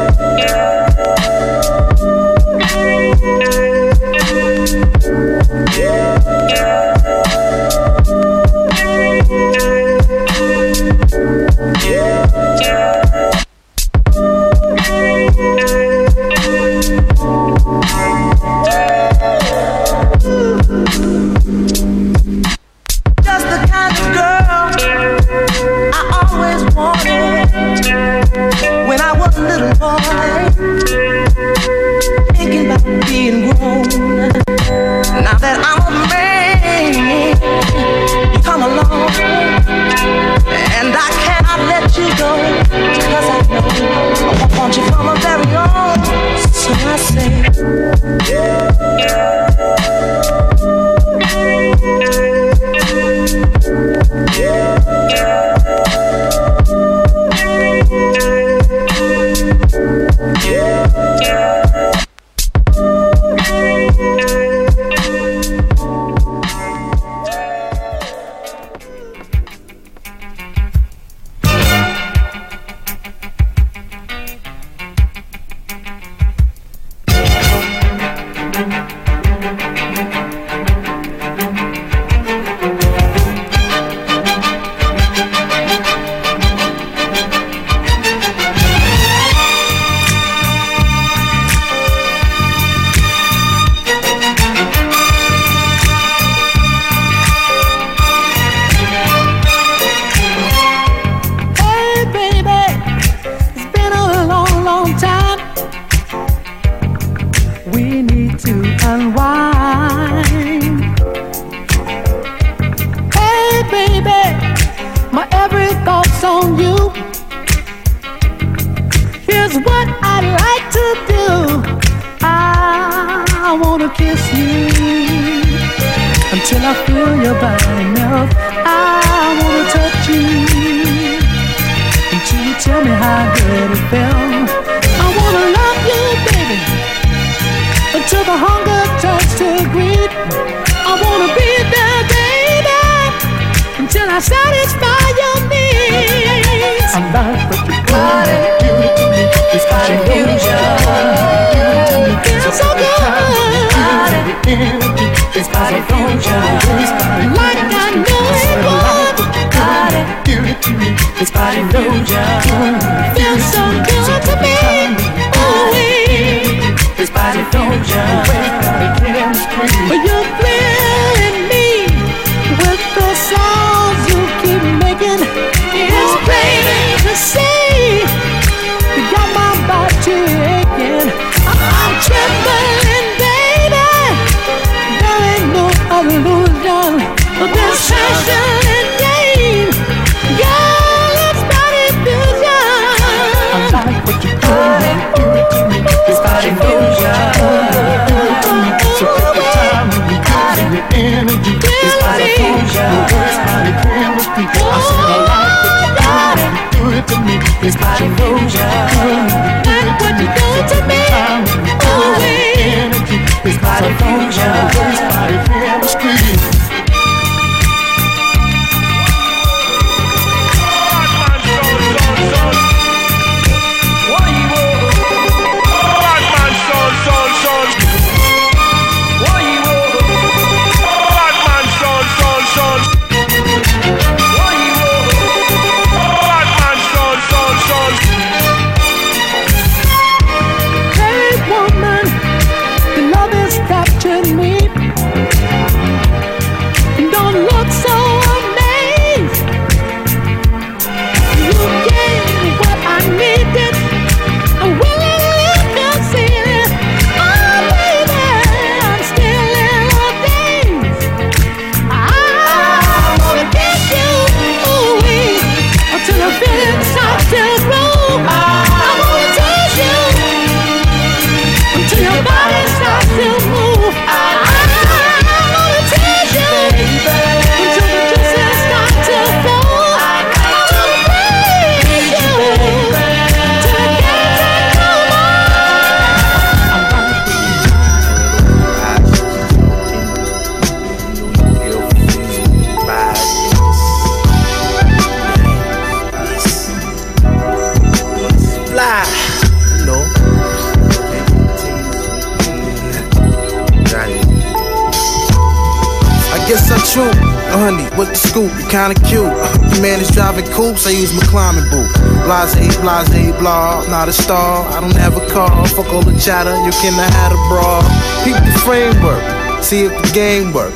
You 316.80 316.88
cannot 316.88 317.12
have 317.12 317.32
a 317.36 317.40
bra. 317.52 317.84
Keep 318.24 318.40
the 318.40 318.56
framework, 318.64 319.20
see 319.62 319.84
if 319.84 319.92
the 320.00 320.10
game 320.16 320.54
work. 320.54 320.72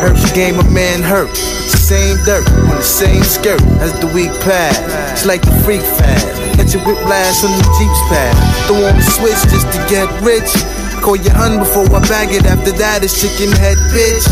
Hurts 0.00 0.24
the 0.24 0.34
game, 0.34 0.56
a 0.58 0.64
man 0.72 1.02
hurt. 1.02 1.28
It's 1.28 1.72
the 1.72 1.84
same 1.92 2.16
dirt 2.24 2.48
on 2.72 2.80
the 2.80 2.80
same 2.80 3.22
skirt 3.22 3.60
as 3.84 3.92
the 4.00 4.06
week 4.16 4.32
pass. 4.40 4.80
It's 5.12 5.26
like 5.26 5.42
the 5.42 5.52
freak 5.60 5.82
fad. 5.82 6.24
Catch 6.56 6.72
a 6.72 6.80
whiplash 6.88 7.44
on 7.44 7.52
the 7.52 7.68
Jeep's 7.76 8.02
pad. 8.08 8.32
Throw 8.64 8.80
on 8.80 8.96
the 8.96 9.04
switch 9.04 9.36
just 9.52 9.68
to 9.76 9.78
get 9.92 10.08
rich. 10.24 10.48
Call 11.04 11.20
your 11.20 11.36
hun 11.36 11.58
before 11.58 11.84
I 11.84 12.00
bag 12.08 12.32
it. 12.32 12.46
After 12.46 12.72
that, 12.80 13.04
it's 13.04 13.20
chicken 13.20 13.52
head, 13.52 13.76
bitch. 13.92 14.24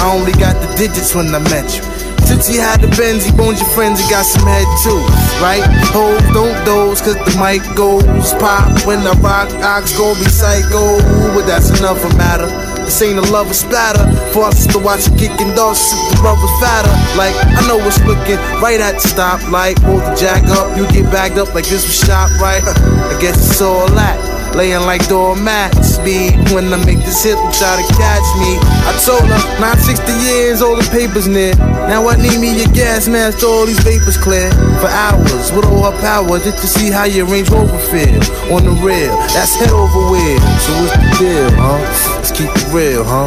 I 0.00 0.16
only 0.16 0.32
got 0.32 0.56
the 0.64 0.72
digits 0.80 1.14
when 1.14 1.28
I 1.28 1.44
met 1.52 1.76
you. 1.76 1.84
Since 2.28 2.46
he 2.46 2.60
had 2.60 2.84
the 2.84 2.92
Benz, 2.92 3.24
he 3.24 3.32
bones 3.32 3.56
your 3.56 3.70
friends, 3.72 3.96
he 3.96 4.04
got 4.12 4.28
some 4.28 4.44
head 4.44 4.68
too, 4.84 5.00
right? 5.40 5.64
Hold, 5.96 6.20
don't 6.36 6.52
doze, 6.68 7.00
cause 7.00 7.16
the 7.16 7.32
mic 7.40 7.64
goes 7.72 8.04
pop. 8.36 8.68
When 8.84 9.00
I 9.00 9.16
rock, 9.24 9.48
ox 9.64 9.96
go 9.96 10.12
be 10.12 10.28
psycho, 10.28 11.00
but 11.32 11.48
that's 11.48 11.72
another 11.80 12.04
matter. 12.20 12.52
This 12.84 13.00
ain't 13.00 13.16
a 13.16 13.24
lover 13.32 13.54
splatter. 13.54 14.04
For 14.36 14.44
us 14.44 14.66
to 14.68 14.78
watch 14.78 15.08
it 15.08 15.16
kicking 15.16 15.56
dogs, 15.56 15.80
sit 15.80 15.96
the 16.12 16.20
rubber's 16.20 16.52
fatter. 16.60 16.92
Like, 17.16 17.32
I 17.32 17.64
know 17.64 17.80
what's 17.80 17.96
looking 18.04 18.36
right 18.60 18.76
at 18.80 19.00
the 19.00 19.08
stoplight. 19.08 19.80
Hold 19.88 20.04
the 20.04 20.12
jack 20.12 20.44
up, 20.52 20.76
you 20.76 20.84
get 20.92 21.10
bagged 21.10 21.38
up 21.38 21.54
like 21.54 21.64
this 21.64 21.88
was 21.88 21.96
shot 21.96 22.28
right. 22.44 22.60
I 23.08 23.16
guess 23.20 23.40
it's 23.40 23.62
all 23.62 23.88
that. 23.96 24.20
Laying 24.54 24.84
like 24.84 25.08
doormats. 25.08 25.87
When 25.98 26.72
I 26.72 26.78
make 26.86 27.02
this 27.02 27.24
hit, 27.24 27.36
try 27.58 27.74
to 27.74 27.86
catch 27.98 28.28
me. 28.38 28.54
I 28.86 28.94
told 29.04 29.26
her, 29.26 29.60
not 29.60 29.78
60 29.78 30.06
years, 30.30 30.62
all 30.62 30.76
the 30.76 30.88
papers 30.94 31.26
near. 31.26 31.54
Now 31.90 32.06
I 32.08 32.16
need 32.16 32.38
me 32.38 32.54
a 32.62 32.68
gas 32.68 33.08
mask, 33.08 33.42
all 33.42 33.66
these 33.66 33.80
vapors 33.80 34.16
clear. 34.16 34.50
For 34.78 34.86
hours, 34.86 35.50
with 35.52 35.66
all 35.66 35.90
her 35.90 36.00
power, 36.00 36.38
just 36.38 36.62
to 36.62 36.68
see 36.68 36.90
how 36.90 37.04
your 37.04 37.26
Range 37.26 37.50
Rover 37.50 37.78
feel. 37.90 38.22
On 38.54 38.64
the 38.64 38.72
rail, 38.80 39.12
that's 39.34 39.56
head 39.56 39.70
over 39.70 40.10
wheel. 40.10 40.40
So 40.62 40.70
what's 40.78 40.94
the 40.96 41.10
deal, 41.18 41.50
huh? 41.58 41.82
Let's 42.16 42.30
keep 42.30 42.48
it 42.48 42.72
real, 42.72 43.04
huh? 43.04 43.26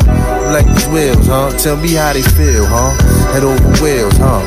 Like 0.51 0.65
these 0.65 0.87
wheels, 0.87 1.27
huh? 1.27 1.51
Tell 1.59 1.77
me 1.77 1.93
how 1.93 2.13
they 2.13 2.23
feel, 2.23 2.65
huh? 2.65 2.95
Head 3.35 3.43
over 3.43 3.83
wheels, 3.83 4.15
huh? 4.15 4.41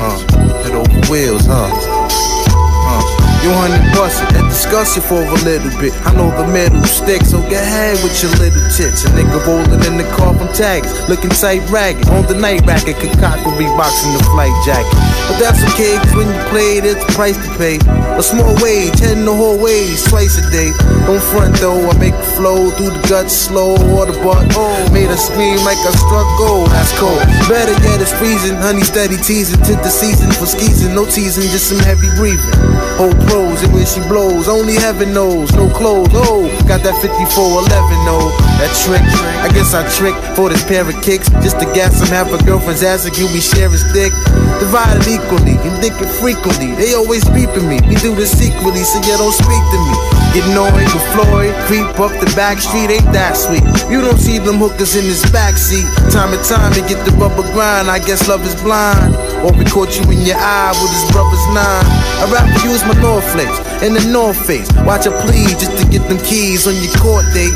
Huh? 0.00 0.18
Head 0.64 0.72
over 0.72 1.12
wheels, 1.12 1.44
huh? 1.46 1.68
Huh? 1.68 3.24
You 3.44 3.52
it 3.52 4.36
and 4.36 4.43
discuss 4.54 4.96
it 4.96 5.02
for 5.02 5.18
a 5.18 5.38
little 5.42 5.74
bit. 5.82 5.90
I 6.06 6.14
know 6.14 6.30
the 6.30 6.46
metal 6.46 6.78
sticks, 6.86 7.34
so 7.34 7.42
get 7.50 7.66
ahead 7.66 7.98
with 8.06 8.14
your 8.22 8.30
little 8.38 8.62
tits. 8.70 9.02
A 9.02 9.10
nigga 9.18 9.42
rolling 9.42 9.82
in 9.82 9.98
the 9.98 10.06
car 10.14 10.30
from 10.30 10.46
tags, 10.54 10.86
looking 11.10 11.34
tight 11.34 11.66
ragged. 11.74 12.06
On 12.14 12.22
the 12.30 12.38
night 12.38 12.62
racket, 12.62 12.94
Reeboks 12.94 14.00
in 14.06 14.14
the 14.14 14.22
flight 14.30 14.54
jacket. 14.62 14.94
But 15.26 15.42
that's 15.42 15.62
okay, 15.74 15.98
cause 15.98 16.14
when 16.14 16.30
you 16.30 16.38
play 16.54 16.78
it's 16.78 17.02
a 17.02 17.10
price 17.18 17.34
to 17.34 17.50
pay. 17.58 17.82
A 18.14 18.22
small 18.22 18.54
wage, 18.62 18.98
heading 19.02 19.26
the 19.26 19.34
whole 19.34 19.58
ways, 19.58 20.06
twice 20.06 20.38
a 20.38 20.44
day. 20.54 20.70
Don't 21.06 21.22
front 21.34 21.58
though, 21.58 21.90
I 21.90 21.98
make 21.98 22.14
it 22.14 22.28
flow 22.38 22.70
through 22.78 22.94
the 22.94 23.02
guts 23.10 23.34
slow. 23.34 23.74
or 23.74 24.06
the 24.06 24.14
butt, 24.22 24.46
oh, 24.54 24.78
made 24.94 25.10
her 25.10 25.18
scream 25.18 25.58
like 25.66 25.78
I 25.82 25.90
struck 25.98 26.28
gold. 26.38 26.54
Oh, 26.54 26.70
that's 26.70 26.94
cold. 27.02 27.18
Better 27.50 27.74
yet, 27.82 27.98
it's 27.98 28.14
freezing. 28.14 28.54
Honey 28.54 28.86
steady 28.86 29.18
teasing 29.18 29.58
to 29.66 29.74
the 29.82 29.90
season 29.90 30.30
for 30.30 30.46
skeezing. 30.46 30.94
No 30.94 31.02
teasing, 31.02 31.50
just 31.50 31.66
some 31.66 31.82
heavy 31.82 32.06
breathing. 32.14 32.54
Whole 32.94 33.16
pros 33.26 33.58
and 33.64 33.74
when 33.74 33.82
she 33.82 33.98
blows, 34.06 34.43
Only 34.46 34.74
heaven 34.76 35.14
knows. 35.14 35.52
No 35.56 35.72
clothes, 35.72 36.12
oh, 36.12 36.44
got 36.68 36.84
that 36.84 37.00
5411, 37.00 37.64
no. 38.04 38.28
That 38.60 38.68
trick, 38.84 39.00
I 39.40 39.48
guess 39.48 39.72
I 39.72 39.80
trick 39.96 40.12
for 40.36 40.52
this 40.52 40.60
pair 40.68 40.84
of 40.84 40.92
kicks. 41.00 41.32
Just 41.40 41.56
to 41.64 41.66
gas 41.72 41.96
some 41.96 42.12
half 42.12 42.28
a 42.28 42.36
girlfriend's 42.44 42.84
ass 42.84 43.08
and 43.08 43.16
you 43.16 43.24
be 43.32 43.40
sharing 43.40 43.80
stick. 43.80 44.12
Divided 44.60 45.08
equally, 45.08 45.56
and 45.64 45.72
thinking 45.80 46.12
frequently. 46.20 46.76
They 46.76 46.92
always 46.92 47.24
beeping 47.32 47.64
me. 47.64 47.80
We 47.88 47.96
do 48.04 48.12
this 48.12 48.36
secretly, 48.36 48.84
so 48.84 49.00
you 49.00 49.16
don't 49.16 49.32
speak 49.32 49.64
to 49.72 49.78
me. 49.80 49.94
Get 50.36 50.44
annoyed 50.52 50.76
with 50.76 51.06
Floyd, 51.16 51.56
creep 51.64 51.88
up 51.96 52.12
the 52.20 52.28
back 52.36 52.60
street, 52.60 52.92
ain't 52.92 53.08
that 53.16 53.40
sweet. 53.40 53.64
You 53.88 54.04
don't 54.04 54.20
see 54.20 54.36
them 54.36 54.60
hookers 54.60 54.92
in 54.92 55.08
this 55.08 55.24
backseat. 55.32 55.88
Time 56.12 56.36
and 56.36 56.44
time 56.44 56.76
to 56.76 56.84
get 56.84 57.00
the 57.08 57.16
rubber 57.16 57.48
grind, 57.56 57.88
I 57.88 57.96
guess 57.96 58.28
love 58.28 58.44
is 58.44 58.54
blind. 58.60 59.16
Or 59.40 59.56
we 59.56 59.64
caught 59.64 59.96
you 59.96 60.04
in 60.12 60.20
your 60.20 60.36
eye 60.36 60.76
with 60.76 60.92
his 60.92 61.08
brother's 61.16 61.46
nine. 61.56 61.88
I'd 62.20 62.28
rather 62.28 62.52
use 62.60 62.84
my 62.84 62.92
North 63.00 63.24
Flakes 63.32 63.63
in 63.82 63.94
the 63.94 64.04
North 64.12 64.38
Face. 64.46 64.70
Watch 64.84 65.06
her 65.06 65.14
please 65.26 65.56
just 65.56 65.76
to 65.78 65.84
get 65.90 66.06
them 66.08 66.18
keys 66.18 66.66
on 66.66 66.74
your 66.76 66.92
court 67.00 67.24
date. 67.32 67.54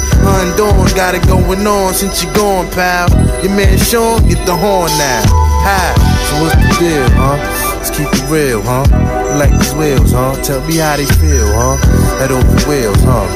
Dawn 0.57 0.89
got 0.97 1.15
it 1.15 1.27
going 1.27 1.67
on 1.67 1.95
since 1.95 2.23
you 2.23 2.33
gone, 2.35 2.71
pal. 2.71 3.09
Your 3.43 3.55
man 3.55 3.79
Sean, 3.79 4.27
get 4.29 4.45
the 4.47 4.57
horn 4.57 4.91
now. 4.99 5.23
Hi, 5.63 5.95
so 6.27 6.43
what's 6.43 6.57
the 6.57 6.69
deal, 6.81 7.09
huh? 7.15 7.37
Let's 7.77 7.91
keep 7.91 8.09
it 8.09 8.31
real, 8.31 8.63
huh? 8.63 8.87
Like 9.39 9.51
these 9.51 9.75
wheels, 9.75 10.13
huh? 10.13 10.35
Tell 10.43 10.65
me 10.67 10.77
how 10.77 10.97
they 10.97 11.07
feel, 11.07 11.47
huh? 11.55 11.77
Head 12.19 12.33
over 12.33 12.69
wheels, 12.69 13.03
huh? 13.03 13.27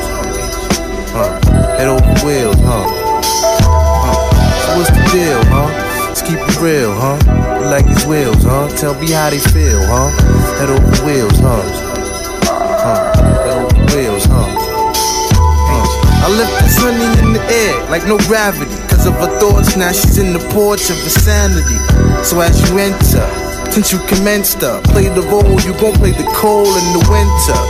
Huh? 1.13 1.41
Head 1.77 1.89
over 1.89 2.27
wheels, 2.27 2.57
huh? 2.59 2.87
Huh? 2.89 4.19
So 4.67 4.79
what's 4.79 4.91
the 4.91 5.03
deal, 5.13 5.43
huh? 5.51 5.69
Let's 6.09 6.23
keep 6.23 6.39
it 6.39 6.61
real, 6.61 6.95
huh? 6.95 7.19
Like 7.71 7.87
these 7.87 8.07
wheels, 8.07 8.43
huh? 8.43 8.69
Tell 8.77 8.95
me 9.01 9.11
how 9.11 9.31
they 9.31 9.39
feel, 9.39 9.83
huh? 9.87 10.11
Head 10.59 10.71
over 10.71 11.07
wheels, 11.07 11.39
huh? 11.39 11.92
Huh? 12.83 13.15
Wheels, 13.95 14.27
huh? 14.27 14.43
I 16.23 16.29
left 16.35 16.51
this 16.67 16.75
honey 16.83 17.07
in 17.23 17.33
the 17.33 17.43
air 17.47 17.79
like 17.91 18.07
no 18.11 18.19
gravity. 18.27 18.75
Cause 18.91 19.07
of 19.07 19.15
her 19.23 19.31
thoughts, 19.39 19.77
now 19.77 19.93
she's 19.93 20.19
in 20.19 20.33
the 20.33 20.43
porch 20.51 20.91
of 20.91 20.99
insanity. 20.99 21.79
So 22.27 22.41
as 22.43 22.59
you 22.67 22.79
enter, 22.79 23.23
since 23.71 23.93
you 23.93 24.03
commenced 24.11 24.65
up, 24.65 24.83
play 24.91 25.07
the 25.07 25.23
role, 25.23 25.63
you 25.63 25.79
gon' 25.79 25.95
play 25.95 26.11
the 26.11 26.27
cold 26.35 26.75
in 26.75 26.87
the 26.91 27.03
winter. 27.07 27.61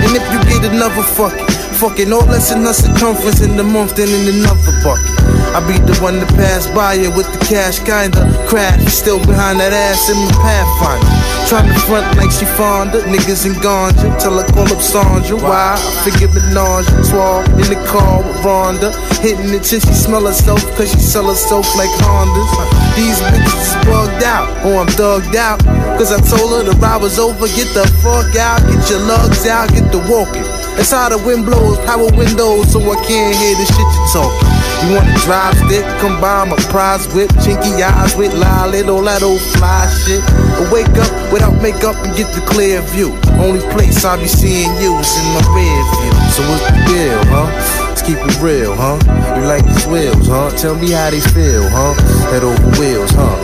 And 0.00 0.16
if 0.16 0.24
you 0.32 0.40
get 0.48 0.72
another 0.72 1.04
fucking, 1.04 1.46
fucking 1.76 2.10
all 2.10 2.24
less 2.24 2.50
us 2.50 2.80
a 2.80 2.96
circumference 2.96 3.42
in 3.42 3.56
the 3.56 3.64
month, 3.64 3.96
then 3.96 4.08
in 4.08 4.40
another 4.40 4.72
bucket. 4.80 5.29
I 5.50 5.58
be 5.66 5.74
the 5.82 5.98
one 5.98 6.20
to 6.22 6.26
pass 6.38 6.70
by 6.70 6.94
you 6.94 7.10
with 7.10 7.26
the 7.26 7.40
cash, 7.42 7.82
kinda 7.82 8.22
crash. 8.46 8.86
Still 8.86 9.18
behind 9.18 9.58
that 9.58 9.74
ass 9.74 10.06
in 10.06 10.14
my 10.14 10.30
pathfinder. 10.38 11.10
Trying 11.50 11.66
to 11.66 11.74
front 11.90 12.06
like 12.14 12.30
she 12.30 12.46
fonda, 12.54 13.02
niggas 13.10 13.46
in 13.46 13.58
ganja. 13.58 14.06
Till 14.22 14.38
I 14.38 14.46
call 14.46 14.70
up 14.70 14.78
Sandra. 14.78 15.34
Why? 15.42 15.74
I 15.74 15.90
figure 16.06 16.30
menage 16.30 16.86
trois 17.10 17.42
in 17.58 17.66
the 17.66 17.80
car 17.90 18.22
with 18.22 18.38
Rhonda. 18.46 18.94
Hitting 19.18 19.50
it 19.50 19.66
till 19.66 19.82
she 19.82 19.90
smell 19.90 20.26
herself, 20.30 20.62
cause 20.78 20.92
she 20.94 21.02
sell 21.02 21.26
herself 21.26 21.66
like 21.74 21.90
Hondas. 22.06 22.50
These 22.94 23.18
bitches 23.18 23.58
is 23.58 23.74
bugged 23.90 24.22
out, 24.22 24.46
Oh, 24.62 24.78
I'm 24.78 24.86
thugged 24.94 25.34
out. 25.34 25.58
Cause 25.98 26.12
I 26.14 26.22
told 26.22 26.54
her 26.54 26.62
the 26.62 26.78
ride 26.78 27.02
was 27.02 27.18
over, 27.18 27.50
get 27.58 27.66
the 27.74 27.82
fuck 28.06 28.36
out, 28.38 28.62
get 28.70 28.86
your 28.86 29.00
lugs 29.00 29.46
out, 29.46 29.68
get 29.74 29.90
the 29.90 29.98
walking. 30.06 30.46
That's 30.78 30.92
how 30.92 31.08
the 31.08 31.18
wind 31.18 31.44
blows, 31.44 31.76
power 31.84 32.08
windows, 32.14 32.70
so 32.70 32.78
I 32.78 32.94
can't 33.02 33.34
hear 33.34 33.54
the 33.58 33.66
shit 33.66 33.90
you 33.98 34.06
talking. 34.14 34.59
You 34.80 34.96
want 34.96 35.08
a 35.12 35.14
drive 35.20 35.54
stick? 35.68 35.84
Come 36.00 36.20
by 36.20 36.44
my 36.48 36.56
prize 36.72 37.06
whip, 37.12 37.28
chinky 37.44 37.82
eyes 37.82 38.16
with 38.16 38.32
lolly, 38.32 38.80
all 38.88 39.02
that 39.04 39.22
old 39.22 39.40
fly 39.52 39.84
shit. 39.92 40.24
But 40.56 40.72
wake 40.72 40.96
up 40.96 41.12
without 41.30 41.60
makeup 41.60 41.96
and 42.00 42.16
get 42.16 42.32
the 42.32 42.40
clear 42.48 42.80
view. 42.96 43.12
Only 43.36 43.60
place 43.76 44.04
I 44.04 44.16
be 44.16 44.26
seeing 44.26 44.72
you 44.80 44.96
is 44.96 45.12
in 45.20 45.26
my 45.36 45.44
rear 45.52 45.80
view. 46.00 46.14
So 46.32 46.40
what's 46.48 46.64
the 46.64 46.72
deal, 46.88 47.20
huh? 47.28 47.48
Let's 47.92 48.00
keep 48.00 48.16
it 48.16 48.40
real, 48.40 48.74
huh? 48.74 48.96
You 49.36 49.44
like 49.44 49.64
these 49.68 49.86
wheels, 49.86 50.26
huh? 50.26 50.48
Tell 50.56 50.74
me 50.74 50.92
how 50.92 51.10
they 51.10 51.20
feel, 51.20 51.68
huh? 51.68 51.92
Head 52.32 52.42
over 52.42 52.80
wheels, 52.80 53.10
huh? 53.12 53.36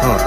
Huh? 0.00 0.18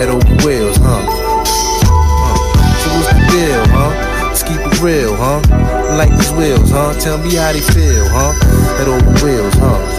Head 0.00 0.08
over 0.08 0.34
wheels, 0.46 0.76
huh? 0.80 1.04
Huh? 1.04 2.36
So 2.80 2.88
what's 2.96 3.12
the 3.12 3.20
deal, 3.28 3.62
huh? 3.68 3.92
Let's 4.32 4.42
keep 4.42 4.60
it 4.64 4.80
real, 4.80 5.14
huh? 5.14 5.61
Like 5.96 6.10
these 6.16 6.32
wheels, 6.32 6.70
huh? 6.70 6.94
Tell 6.98 7.18
me 7.18 7.34
how 7.34 7.52
they 7.52 7.60
feel, 7.60 8.08
huh? 8.08 8.32
Head 8.78 8.88
over 8.88 9.24
wheels? 9.24 9.54
Huh? 9.54 9.91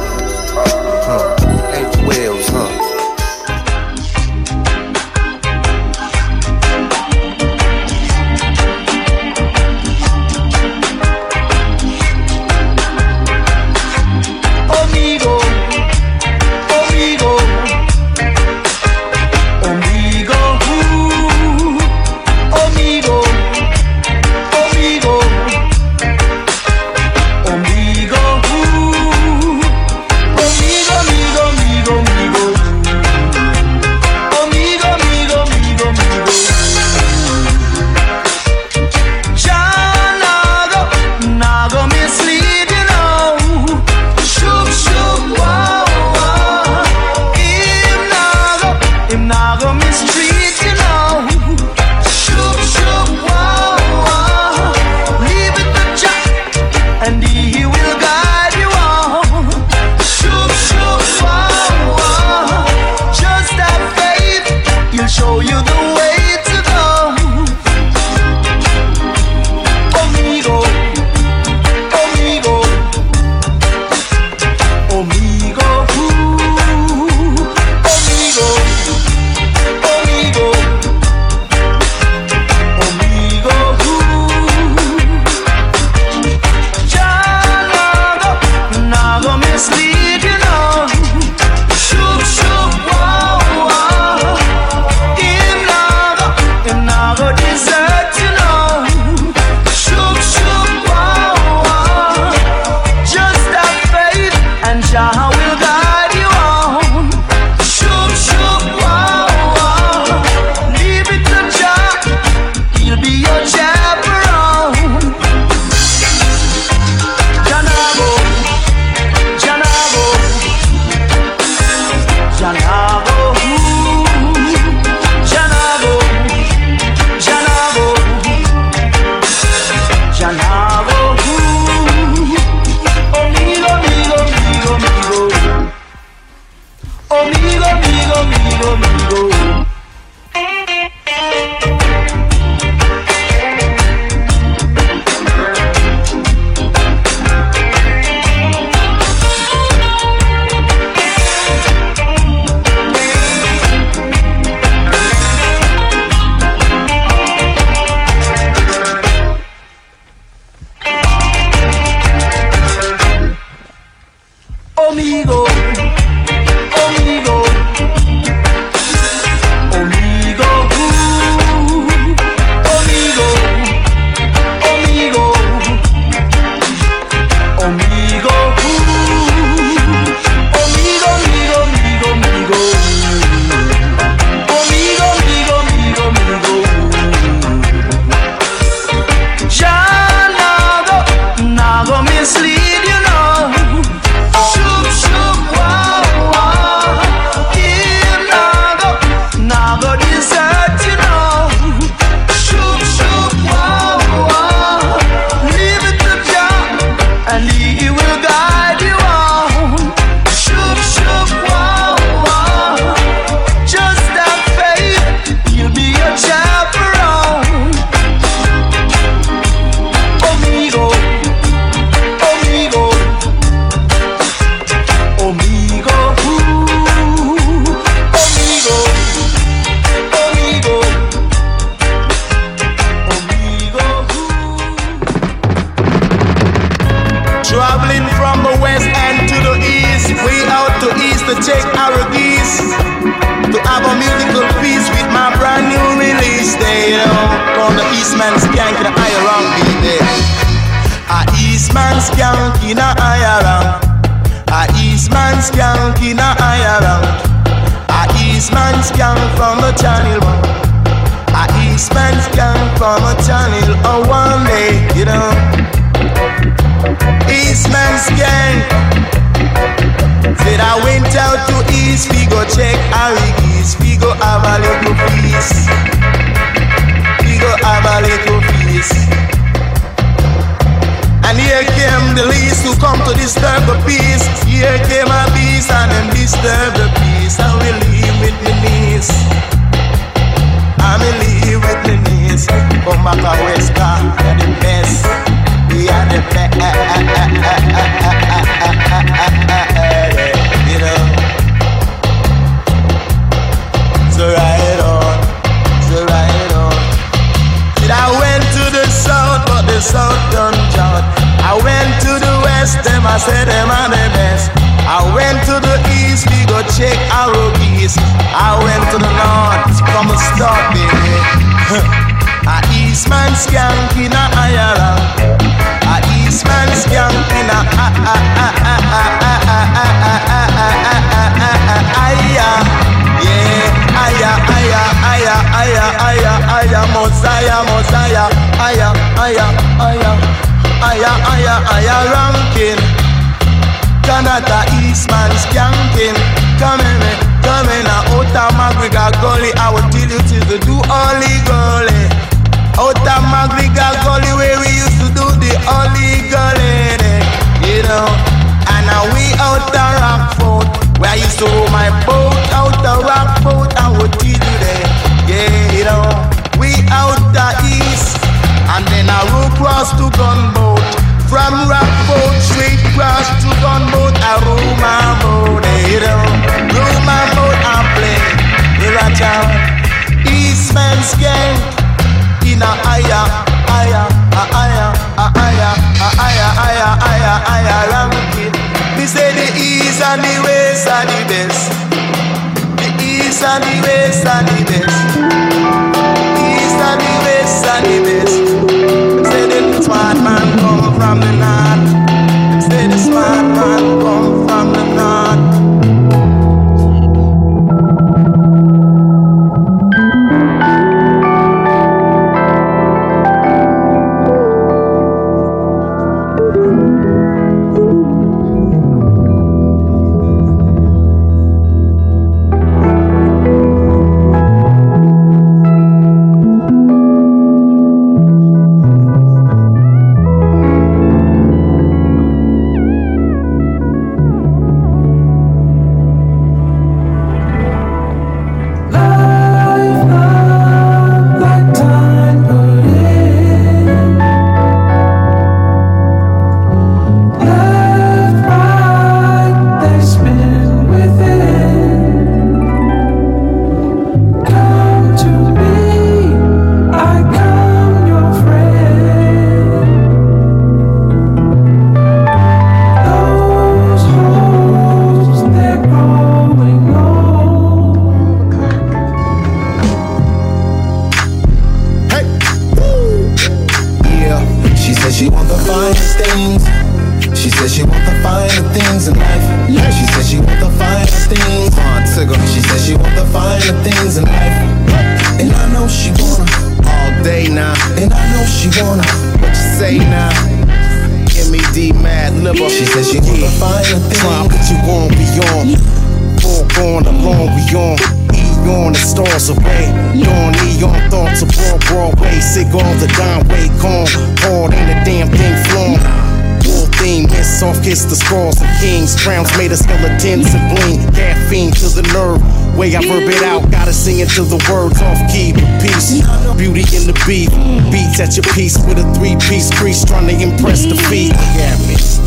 way 512.84 512.96
I 512.96 513.02
verb 513.02 513.30
it 513.30 513.44
out. 513.44 513.72
Gotta 513.72 513.94
sing 513.94 514.20
it 514.20 514.30
till 514.30 514.46
the 514.46 514.60
words 514.68 515.00
off 515.02 515.20
key. 515.32 515.54
But 515.54 515.68
peace, 515.80 516.20
beauty 516.60 516.84
in 516.92 517.08
the 517.08 517.16
beat. 517.24 517.50
Beats 517.92 518.20
at 518.20 518.36
your 518.36 518.48
piece 518.52 518.76
with 518.84 519.00
a 519.00 519.06
three 519.16 519.36
piece 519.48 519.72
crease. 519.72 520.04
Trying 520.04 520.28
to 520.28 520.36
impress 520.36 520.84
the 520.84 521.00
feet. 521.08 521.32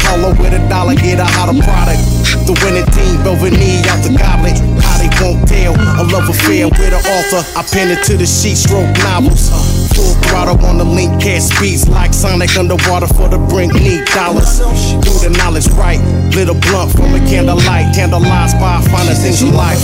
Hollow 0.00 0.32
with 0.40 0.54
a 0.56 0.62
dollar, 0.68 0.94
get 0.94 1.20
a 1.20 1.28
hotter 1.28 1.58
product. 1.60 2.00
The 2.48 2.54
winning 2.64 2.88
team, 2.96 3.20
Balvenie 3.20 3.84
out 3.90 4.00
the 4.00 4.16
goblet. 4.16 4.56
How 4.80 4.96
they 4.96 5.10
won't 5.20 5.46
tell. 5.48 5.74
A 5.74 6.04
love 6.08 6.28
affair 6.28 6.68
with 6.68 6.92
an 6.92 7.04
author. 7.04 7.42
I 7.58 7.62
pen 7.68 7.90
it 7.90 8.02
to 8.04 8.16
the 8.16 8.26
sheet, 8.26 8.56
stroke 8.56 8.92
novels. 9.04 9.75
Full 9.96 10.12
throttle 10.28 10.60
on 10.66 10.76
the 10.76 10.84
link, 10.84 11.20
cat 11.22 11.40
speeds 11.40 11.88
like 11.88 12.12
Sonic 12.12 12.54
underwater 12.56 13.06
for 13.08 13.28
the 13.28 13.38
brink. 13.38 13.72
Need 13.72 14.04
dollars. 14.12 14.60
Do 15.00 15.10
the 15.24 15.32
knowledge 15.40 15.68
right. 15.72 15.98
Little 16.36 16.54
blunt 16.68 16.92
from 16.92 17.14
a 17.16 17.20
candlelight. 17.24 17.94
Tantalized 17.94 18.60
by 18.60 18.84
finer 18.92 19.14
things 19.16 19.40
in 19.40 19.54
life. 19.54 19.80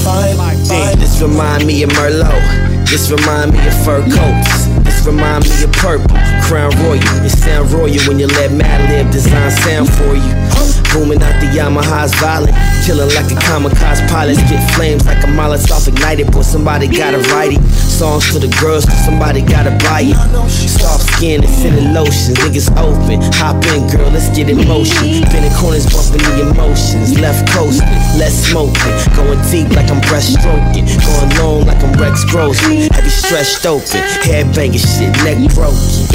This 1.01 1.20
remind 1.22 1.66
me 1.66 1.82
of 1.82 1.90
Merlot. 1.97 2.36
This 2.84 3.10
remind 3.10 3.55
me 3.55 3.66
of 3.66 3.72
fur 3.84 4.05
coats. 4.05 4.68
This 4.84 5.01
remind 5.06 5.48
me 5.48 5.64
of 5.64 5.72
purple. 5.72 6.12
Crown 6.44 6.76
Royal. 6.84 7.01
It 7.24 7.30
sound 7.30 7.72
royal 7.72 7.97
when 8.05 8.18
you 8.18 8.26
let 8.36 8.51
Madlib 8.52 9.10
design 9.10 9.51
sound 9.51 9.89
for 9.89 10.12
you. 10.12 10.32
Booming 10.93 11.22
out 11.24 11.40
the 11.40 11.48
Yamaha's 11.56 12.12
violent. 12.20 12.52
Killing 12.84 13.09
like 13.16 13.32
a 13.32 13.39
kamikaze 13.40 14.05
pilot. 14.12 14.36
Spit 14.36 14.60
flames 14.76 15.06
like 15.06 15.24
a 15.24 15.26
Molotov 15.32 15.89
ignited. 15.89 16.30
Boy, 16.30 16.43
somebody 16.43 16.86
gotta 16.86 17.16
write 17.32 17.56
it. 17.56 17.62
Songs 18.03 18.27
for 18.35 18.43
the 18.43 18.51
girls, 18.59 18.83
cause 18.83 18.99
somebody 19.07 19.47
gotta 19.47 19.70
buy 19.79 20.03
it. 20.11 20.19
Soft 20.51 21.07
skin 21.15 21.39
and 21.39 21.55
scented 21.55 21.95
lotions. 21.95 22.35
Niggas 22.43 22.66
open. 22.74 23.23
Hop 23.39 23.62
in, 23.70 23.87
girl, 23.95 24.11
let's 24.11 24.27
get 24.35 24.51
in 24.51 24.59
motion. 24.66 25.23
Bending 25.31 25.55
corners, 25.55 25.87
bumping 25.87 26.19
the 26.27 26.51
emotions. 26.51 27.15
Left 27.23 27.47
coasting, 27.55 27.87
less 28.19 28.35
smoking. 28.51 28.91
Going 29.15 29.39
deep 29.55 29.70
like 29.79 29.87
I'm 29.87 30.03
breaststroking. 30.11 30.91
Going 30.99 31.31
long 31.39 31.62
like 31.62 31.79
I'm 31.79 31.95
Rex 31.95 32.27
Grossman. 32.27 32.91
Heavy 32.91 33.07
stretched 33.07 33.62
open. 33.70 34.03
Head 34.27 34.51
banging 34.51 34.83
shit, 34.83 35.15
neck 35.23 35.39
broken. 35.55 36.11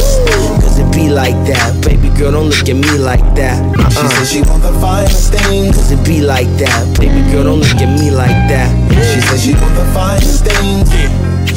Cause 0.59 0.83
it 0.83 0.91
be 0.91 1.07
like 1.07 1.39
that. 1.47 1.71
Baby 1.87 2.11
girl, 2.19 2.35
don't 2.35 2.51
look 2.51 2.67
at 2.67 2.75
me 2.75 2.99
like 2.99 3.23
that. 3.39 3.63
Uh-uh. 3.63 3.87
She 3.95 4.03
said 4.11 4.27
she 4.27 4.39
want 4.43 4.59
the 4.59 4.75
finest 4.83 5.31
things. 5.31 5.71
Cause 5.71 5.95
it 5.95 6.03
be 6.03 6.19
like 6.19 6.51
that. 6.59 6.83
Baby 6.99 7.23
girl, 7.31 7.47
don't 7.47 7.63
look 7.63 7.79
at 7.79 7.87
me 7.95 8.11
like 8.11 8.35
that. 8.51 8.75
She 8.91 9.23
said 9.23 9.39
she 9.39 9.55
want 9.55 9.71
the 9.79 9.87
finest 9.95 10.43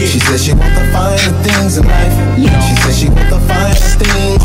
She 0.00 0.18
said 0.18 0.40
she 0.40 0.52
want 0.52 0.74
the 0.74 0.84
finer 0.92 1.32
things 1.44 1.76
in 1.76 1.84
life. 1.84 2.16
She 2.36 2.74
said 2.80 2.94
she 2.94 3.08
want 3.08 3.28
the 3.28 3.38
finest 3.40 3.98
things. 4.00 4.42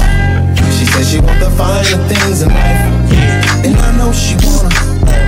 She 0.75 0.85
said 0.85 1.05
she 1.05 1.19
want 1.19 1.39
the 1.39 1.49
finer 1.51 1.97
things 2.11 2.41
in 2.41 2.49
life. 2.49 2.83
And 3.63 3.75
I 3.77 3.95
know 3.97 4.11
she 4.11 4.35
wanna. 4.43 4.69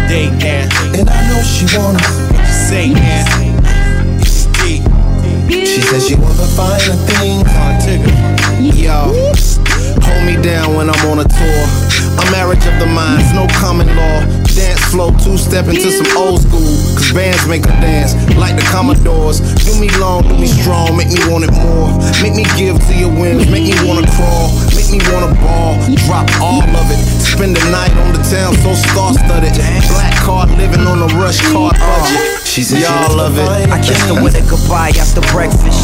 They 0.10 0.28
can. 0.40 0.68
And 1.00 1.10
I 1.10 1.28
know 1.30 1.42
she 1.44 1.66
wanna. 1.78 2.04
Say 2.44 2.92
can. 2.94 3.64
She 5.48 5.82
said 5.82 6.02
she 6.02 6.16
want 6.16 6.36
the 6.38 6.48
finer 6.56 6.96
things. 7.08 7.48
Yo, 8.76 9.14
hold 10.04 10.26
me 10.26 10.36
down 10.42 10.76
when 10.76 10.90
I'm 10.90 11.06
on 11.08 11.20
a 11.20 11.28
tour. 11.28 11.64
A 12.20 12.32
marriage 12.32 12.66
of 12.66 12.80
the 12.80 12.88
minds, 12.88 13.32
no 13.34 13.48
common 13.60 13.88
law. 13.96 14.37
Flow, 14.92 15.12
two 15.12 15.38
step 15.38 15.68
into 15.68 15.92
some 15.92 16.08
old 16.18 16.42
school. 16.42 16.64
Cause 16.96 17.12
bands 17.12 17.46
make 17.48 17.66
a 17.66 17.76
dance 17.84 18.16
like 18.38 18.56
the 18.56 18.64
Commodores. 18.72 19.40
Do 19.66 19.80
me 19.80 19.90
long, 20.00 20.24
do 20.24 20.38
me 20.38 20.48
strong, 20.48 20.96
make 20.96 21.10
me 21.10 21.20
want 21.28 21.44
it 21.44 21.52
more. 21.52 21.92
Make 22.24 22.36
me 22.36 22.46
give 22.56 22.80
to 22.88 22.94
your 22.96 23.12
whims, 23.12 23.50
make 23.52 23.68
me 23.68 23.76
wanna 23.84 24.08
crawl, 24.16 24.48
make 24.72 24.88
me 24.88 25.00
wanna 25.12 25.36
ball. 25.44 25.76
Drop 26.08 26.28
all 26.40 26.64
of 26.64 26.88
it. 26.92 27.00
Spend 27.20 27.56
the 27.56 27.70
night 27.70 27.92
on 28.08 28.14
the 28.14 28.24
town 28.24 28.56
so 28.64 28.74
star 28.74 29.14
studded. 29.14 29.54
Black 29.92 30.16
card 30.24 30.50
living 30.52 30.88
on 30.88 31.04
a 31.04 31.08
rush 31.20 31.42
card 31.52 31.76
budget. 31.76 32.37
She 32.58 32.64
said 32.64 32.82
Y'all 32.82 33.16
love 33.16 33.38
it. 33.38 33.70
I 33.70 33.78
kissed 33.78 34.10
her 34.10 34.18
with 34.18 34.34
a 34.34 34.42
goodbye 34.50 34.90
after 34.98 35.22
breakfast. 35.30 35.78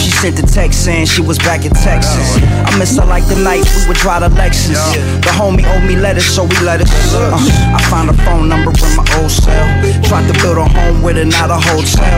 She 0.00 0.08
sent 0.08 0.40
the 0.40 0.48
text 0.48 0.80
saying 0.82 1.12
she 1.12 1.20
was 1.20 1.36
back 1.36 1.68
in 1.68 1.76
Texas. 1.76 2.40
I 2.40 2.72
miss 2.80 2.96
her 2.96 3.04
like 3.04 3.28
the 3.28 3.36
night 3.36 3.68
we 3.76 3.84
would 3.84 4.00
drive 4.00 4.24
to 4.24 4.32
Lexus. 4.32 4.80
The 5.20 5.28
homie 5.36 5.68
owed 5.68 5.84
me 5.84 5.94
letters, 5.94 6.24
so 6.24 6.48
we 6.48 6.56
let 6.64 6.80
it. 6.80 6.88
Uh, 7.12 7.36
I 7.36 7.84
found 7.92 8.08
a 8.08 8.16
phone 8.24 8.48
number 8.48 8.72
in 8.72 8.96
my 8.96 9.04
old 9.20 9.28
cell. 9.28 9.60
Tried 10.08 10.24
to 10.32 10.34
build 10.40 10.56
a 10.56 10.64
home 10.64 11.02
with 11.04 11.20
her, 11.20 11.28
not 11.28 11.52
a 11.52 11.60
hotel. 11.60 12.08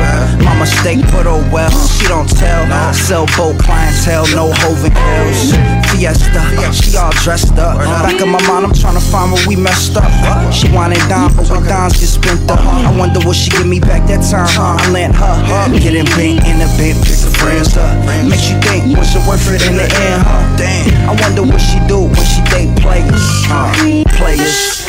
My 0.47 0.55
mistake, 0.55 1.03
put 1.11 1.27
her 1.27 1.43
well. 1.51 1.75
She 1.99 2.07
don't 2.07 2.31
tell. 2.31 2.71
Sell 2.95 3.27
boat 3.35 3.59
clientele, 3.59 4.31
no 4.39 4.55
hoving 4.63 4.95
hills. 4.95 5.59
Fiesta, 5.91 6.71
she 6.71 6.95
all 6.95 7.11
dressed 7.27 7.59
up. 7.59 7.83
Back 7.83 8.23
in 8.23 8.31
my 8.31 8.39
mind, 8.47 8.63
I'm 8.63 8.75
trying 8.79 8.95
to 8.95 9.03
find 9.03 9.33
where 9.33 9.43
we 9.49 9.57
messed 9.57 9.97
up. 9.99 10.07
She 10.55 10.71
wanted 10.71 11.03
dime, 11.11 11.35
but 11.35 11.51
when 11.51 11.67
dimes 11.67 11.99
get 11.99 12.07
spent 12.07 12.49
up, 12.49 12.63
I 12.63 12.95
wonder 12.97 13.19
will 13.27 13.35
she 13.35 13.51
give 13.51 13.67
me 13.67 13.81
back 13.89 14.05
that 14.13 14.21
time? 14.29 14.45
I 14.61 14.77
lent 14.93 15.17
her. 15.17 15.35
Getting 15.81 16.05
bent 16.13 16.45
in 16.45 16.61
the 16.61 16.69
bent, 16.77 17.01
pick 17.01 17.17
the 17.25 17.33
friends 17.41 17.73
up. 17.81 17.89
Makes 18.29 18.53
you 18.53 18.61
think, 18.61 18.93
what's 18.93 19.17
it 19.17 19.25
worth 19.25 19.49
it 19.49 19.65
in 19.65 19.81
the 19.81 19.89
end, 19.89 20.21
huh? 20.21 20.45
Damn, 20.61 21.09
I 21.09 21.17
wonder 21.25 21.43
what 21.49 21.59
she 21.65 21.81
do 21.89 22.05
when 22.05 22.25
she 22.29 22.45
date 22.53 22.77
players. 22.85 23.25
Uh, 23.49 23.73
players. 24.21 24.85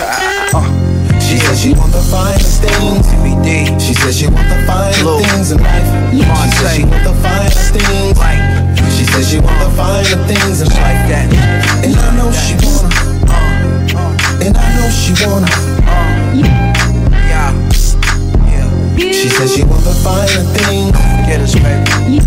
Uh, 0.52 0.68
She 1.24 1.38
says 1.38 1.62
she 1.62 1.72
want 1.78 1.94
the 1.94 2.02
finest 2.12 2.60
things. 2.66 3.06
TBD. 3.08 3.80
She 3.80 3.94
says 3.94 4.18
she 4.18 4.26
want 4.28 4.50
the 4.50 4.60
finest 4.68 5.04
Look. 5.06 5.22
things 5.24 5.52
in 5.54 5.62
life. 5.62 5.88
She 6.12 6.50
said 6.60 6.74
she 6.76 6.84
want 6.90 7.04
the 7.06 7.16
finest 7.22 7.70
things. 7.72 8.18
She 8.98 9.04
said 9.06 9.24
she 9.24 9.38
want 9.40 9.58
the 9.62 9.70
finer 9.78 10.20
things 10.28 10.60
in 10.62 10.68
life. 10.74 11.02
that. 11.08 11.30
And 11.86 11.96
I 11.96 12.10
know 12.18 12.32
she 12.34 12.58
wanna. 12.66 12.90
And 14.44 14.58
I 14.58 14.68
know 14.76 14.90
she 14.90 15.14
wanna. 15.24 15.79
She 19.20 19.28
said 19.28 19.50
she 19.50 19.64
want 19.64 19.84
the 19.84 19.92
finer 20.02 20.44
things. 20.56 20.96
Get 21.28 21.42
us, 21.42 21.54
baby. 21.56 22.24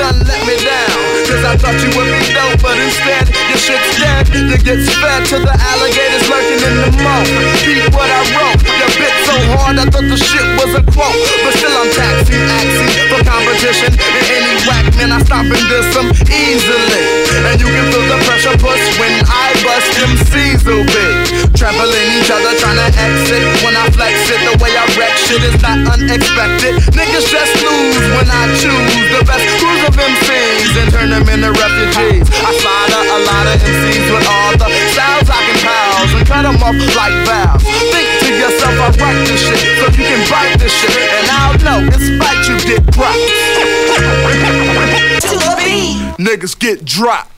Let 0.00 0.46
me 0.46 0.56
down. 0.64 0.88
Cause 1.28 1.44
I 1.44 1.56
thought 1.60 1.76
you 1.82 1.90
would 1.94 2.08
be 2.08 2.32
dope, 2.32 2.39
but 2.70 2.78
instead 2.78 3.26
your 3.50 3.58
shit's 3.58 3.98
dead. 3.98 4.30
You 4.30 4.54
get 4.62 4.78
fed 5.02 5.26
to 5.34 5.42
the 5.42 5.54
alligators 5.58 6.26
lurking 6.30 6.62
in 6.62 6.74
the 6.86 6.90
mud. 7.02 7.26
Beat 7.66 7.90
what 7.90 8.06
I 8.06 8.22
wrote. 8.30 8.62
You 8.62 8.86
bit 8.94 9.19
so 9.30 9.38
hard 9.54 9.78
I 9.78 9.86
thought 9.86 10.06
the 10.10 10.18
shit 10.18 10.42
was 10.58 10.74
a 10.74 10.82
quote. 10.90 11.14
But 11.46 11.52
still 11.54 11.70
I'm 11.70 11.90
taxing, 11.94 12.42
axing 12.42 12.90
for 13.10 13.20
competition. 13.22 13.90
And 13.94 14.24
any 14.26 14.54
whack 14.66 14.86
man 14.98 15.14
I 15.14 15.18
stop 15.22 15.46
and 15.46 15.64
diss 15.70 15.86
them 15.94 16.10
easily. 16.26 17.02
And 17.46 17.56
you 17.62 17.68
can 17.70 17.86
feel 17.94 18.06
the 18.10 18.18
pressure 18.26 18.56
push 18.58 18.82
when 18.98 19.14
I 19.30 19.54
bust 19.62 19.90
MCs 20.02 20.66
so 20.66 20.82
big. 20.82 21.14
Trampling 21.54 22.10
each 22.18 22.30
other 22.30 22.52
trying 22.58 22.80
to 22.82 22.90
exit. 22.90 23.42
When 23.62 23.74
I 23.78 23.86
flex 23.94 24.14
it, 24.34 24.40
the 24.42 24.54
way 24.58 24.74
I 24.74 24.84
wreck 24.98 25.14
shit 25.14 25.42
is 25.46 25.56
not 25.62 25.78
unexpected. 25.78 26.82
Niggas 26.90 27.26
just 27.30 27.54
lose 27.62 28.06
when 28.18 28.26
I 28.26 28.50
choose 28.58 28.94
the 29.14 29.22
best 29.22 29.46
crews 29.62 29.82
of 29.86 29.94
MCs 29.94 30.72
and 30.74 30.88
turn 30.90 31.08
them 31.14 31.26
into 31.30 31.54
refugees. 31.54 32.26
I 32.42 32.50
slaughter 32.58 33.02
a 33.14 33.18
lot 33.30 33.46
of 33.46 33.56
MCs 33.62 34.06
with 34.10 34.26
all 34.26 34.52
the 34.58 34.68
styles 34.90 35.28
I 35.30 35.38
can 35.46 35.58
pals 35.62 36.10
and 36.18 36.24
cut 36.26 36.42
them 36.42 36.58
off 36.58 36.78
like 36.98 37.14
valves. 37.26 38.19
To 38.30 38.38
yourself, 38.38 38.78
I 38.78 38.90
write 39.00 39.26
this 39.26 39.40
shit 39.42 39.58
so 39.78 39.86
you 39.90 40.04
can 40.06 40.22
bite 40.30 40.54
this 40.58 40.70
shit. 40.72 40.90
And 40.94 41.26
I'll 41.30 41.58
know, 41.58 41.78
in 41.82 41.90
spite 41.98 42.46
you 42.46 42.56
get 42.62 42.86
dropped. 42.86 43.18
Niggas 46.20 46.54
get 46.58 46.84
dropped. 46.84 47.30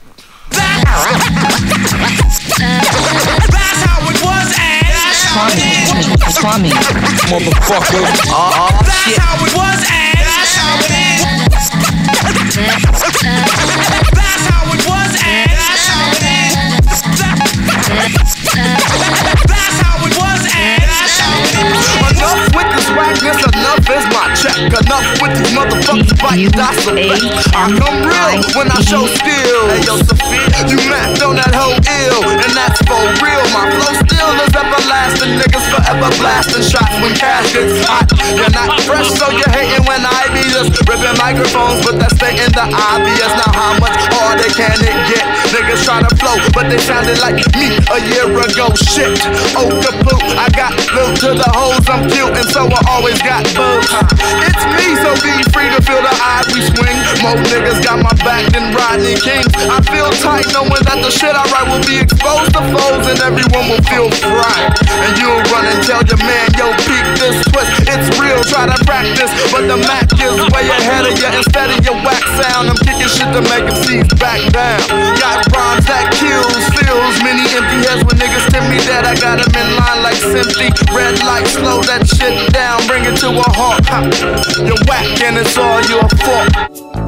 That's 0.51 0.83
how 3.81 4.05
it 4.05 4.21
was 4.21 4.53
and 4.59 4.93
Kwame. 6.37 6.69
Motherfucker. 7.31 8.03
That's 8.03 9.17
how 9.17 9.45
it 9.45 9.53
was 9.55 9.79
and 9.89 10.19
That's 10.19 10.55
how 10.55 10.77
it 10.77 10.91
is 10.93 11.21
That's 14.13 14.45
how 14.45 14.73
it 14.73 14.85
was 14.85 14.92
this 23.23 23.35
whackness, 23.35 23.52
enough 23.53 23.85
is 23.85 24.05
my 24.09 24.25
check. 24.33 24.57
Enough 24.57 25.07
with 25.21 25.33
these 25.37 25.53
motherfuckers 25.53 26.11
fighting 26.17 26.53
select. 26.81 27.23
I 27.53 27.69
come 27.77 27.99
real 28.03 28.41
when 28.57 28.67
I 28.69 28.79
show 28.81 29.05
skill. 29.05 29.61
Hey 29.69 29.81
yo, 29.85 29.97
Sophia, 30.01 30.45
you 30.69 30.77
mapped 30.89 31.21
on 31.21 31.37
that 31.37 31.53
whole 31.53 31.77
ill, 31.77 32.21
and 32.25 32.53
that's 32.53 32.81
for 32.85 33.01
real. 33.21 33.43
My 33.53 33.69
flow 33.69 33.93
still 34.03 34.33
is 34.41 34.53
everlasting. 34.53 35.37
Niggas 35.37 35.65
forever 35.69 36.09
blasting 36.17 36.65
shots 36.65 36.95
when 37.01 37.13
cash 37.13 37.53
gets 37.53 37.81
hot. 37.85 38.09
You're 38.33 38.53
not 38.53 38.81
fresh, 38.83 39.09
so 39.13 39.29
you're 39.29 39.53
hating 39.53 39.85
when 39.85 40.01
I 40.01 40.29
be 40.33 40.43
just 40.49 40.73
ripping 40.89 41.17
microphones, 41.21 41.85
but 41.85 42.01
that's 42.01 42.17
stating 42.17 42.51
the 42.53 42.65
obvious. 42.65 43.31
Now 43.37 43.51
how 43.53 43.73
much 43.77 43.97
harder 44.13 44.49
can 44.53 44.77
it 44.81 44.97
get? 45.09 45.25
Niggas 45.53 45.85
try 45.85 46.01
to 46.01 46.11
flow, 46.17 46.37
but 46.53 46.69
they 46.69 46.81
sounded 46.81 47.19
like 47.21 47.37
me 47.57 47.77
a 47.77 47.99
year 48.09 48.27
ago. 48.29 48.73
Shit, 48.73 49.13
oh 49.53 49.69
kaput, 49.81 50.21
I 50.37 50.49
got 50.53 50.73
loot 50.93 51.19
to 51.21 51.29
the 51.37 51.49
hoes. 51.53 51.85
I'm 51.89 52.09
cute, 52.09 52.33
and 52.33 52.49
so 52.49 52.65
I 52.65 52.81
always 52.89 53.21
got 53.21 53.42
It's 53.43 54.63
me, 54.77 54.87
so 55.03 55.11
be 55.19 55.35
free 55.51 55.69
to 55.69 55.79
feel 55.83 55.99
the 55.99 56.13
eye 56.15 56.43
we 56.55 56.63
swing. 56.63 56.97
More 57.19 57.37
niggas 57.51 57.83
got 57.83 57.99
my 57.99 58.13
back 58.23 58.47
than 58.55 58.71
Rodney 58.71 59.19
King. 59.19 59.43
I 59.67 59.83
feel 59.91 60.07
tight 60.23 60.47
knowing 60.55 60.83
that 60.87 60.99
the 61.03 61.11
shit 61.11 61.35
I 61.35 61.43
write 61.51 61.67
will 61.67 61.83
be 61.83 61.99
exposed 61.99 62.55
to 62.55 62.61
foes, 62.71 63.05
and 63.11 63.19
everyone 63.19 63.67
will 63.67 63.83
feel 63.91 64.07
fried. 64.23 64.71
And 64.87 65.13
you'll 65.19 65.43
run 65.51 65.67
and 65.67 65.81
tell 65.83 66.03
your 66.07 66.21
man, 66.23 66.47
yo, 66.55 66.71
peep 66.87 67.07
this 67.19 67.37
twist. 67.51 67.71
It's 67.89 68.07
real, 68.15 68.39
try 68.47 68.69
to 68.69 68.77
practice, 68.87 69.31
but 69.51 69.67
the 69.67 69.77
Mac 69.83 70.07
is 70.15 70.37
way 70.53 70.65
ahead 70.69 71.03
of 71.09 71.17
you. 71.19 71.29
Instead 71.33 71.73
of 71.73 71.83
your 71.83 71.97
wax 72.05 72.23
sound. 72.39 72.69
I'm 72.69 72.79
kicking 72.85 73.09
shit 73.09 73.27
to 73.33 73.41
make 73.51 73.65
them 73.65 73.77
see 73.83 73.99
back 74.21 74.39
down. 74.53 74.79
Got 75.19 75.43
rhymes 75.51 75.85
that 75.89 76.13
kills, 76.15 76.63
fills 76.77 77.15
many 77.25 77.43
empty 77.51 77.83
heads 77.83 78.05
when 78.05 78.15
niggas 78.21 78.47
tell 78.53 78.63
me 78.69 78.77
that 78.87 79.03
I 79.03 79.17
got 79.17 79.41
them 79.41 79.51
in 79.51 79.67
line 79.75 79.99
like 80.05 80.19
simply. 80.21 80.69
Red 80.93 81.19
light, 81.25 81.47
slow 81.49 81.81
that 81.89 82.05
shit 82.05 82.33
down, 82.53 82.85
bring 82.87 83.03
it 83.03 83.17
to 83.25 83.32
a. 83.37 83.49
Ha. 83.49 84.01
You're 84.57 84.77
whack 84.87 85.21
and 85.21 85.37
it's 85.37 85.57
all 85.57 85.81
your 85.83 86.07
fault. 86.09 87.02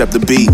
Up 0.00 0.10
the 0.10 0.20
beat. 0.20 0.48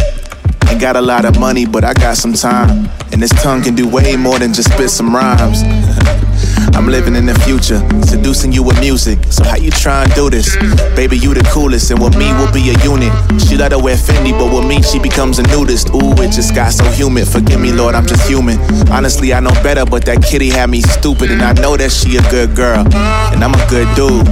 Ain't 0.68 0.80
got 0.80 0.96
a 0.96 1.00
lot 1.00 1.24
of 1.24 1.38
money, 1.38 1.66
but 1.66 1.84
I 1.84 1.94
got 1.94 2.16
some 2.16 2.32
time. 2.32 2.90
And 3.12 3.22
this 3.22 3.30
tongue 3.42 3.62
can 3.62 3.74
do 3.74 3.88
way 3.88 4.16
more 4.16 4.38
than 4.38 4.52
just 4.52 4.72
spit 4.72 4.90
some 4.90 5.14
rhymes. 5.14 5.62
I'm 6.74 6.88
living 6.88 7.14
in 7.14 7.26
the 7.26 7.34
future, 7.46 7.78
seducing 8.02 8.52
you 8.52 8.62
with 8.62 8.78
music. 8.80 9.18
So 9.30 9.44
how 9.44 9.56
you 9.56 9.70
try 9.70 10.02
and 10.02 10.12
do 10.14 10.30
this? 10.30 10.56
Baby, 10.96 11.18
you 11.18 11.32
the 11.32 11.48
coolest, 11.52 11.90
and 11.90 12.02
with 12.02 12.16
me 12.16 12.32
we'll 12.34 12.52
be 12.52 12.70
a 12.70 12.76
unit. 12.82 13.12
She 13.40 13.56
let 13.56 13.72
her 13.72 13.78
wear 13.78 13.96
Fendi, 13.96 14.32
but 14.32 14.52
with 14.52 14.66
me 14.66 14.82
she 14.82 14.98
becomes 14.98 15.38
a 15.38 15.44
nudist. 15.44 15.90
Ooh, 15.94 16.12
it 16.20 16.32
just 16.32 16.54
got 16.54 16.72
so 16.72 16.84
humid. 16.90 17.28
Forgive 17.28 17.60
me, 17.60 17.72
Lord, 17.72 17.94
I'm 17.94 18.06
just 18.06 18.28
human. 18.28 18.58
Honestly, 18.90 19.32
I 19.32 19.40
know 19.40 19.54
better, 19.62 19.86
but 19.86 20.04
that 20.06 20.24
kitty 20.24 20.50
had 20.50 20.70
me 20.70 20.80
stupid, 20.80 21.30
and 21.30 21.42
I 21.42 21.52
know 21.52 21.76
that 21.76 21.92
she 21.92 22.16
a 22.16 22.22
good 22.30 22.56
girl, 22.56 22.84
and 23.32 23.42
I'm 23.44 23.54
a 23.54 23.66
good 23.70 23.88
dude. 23.94 24.26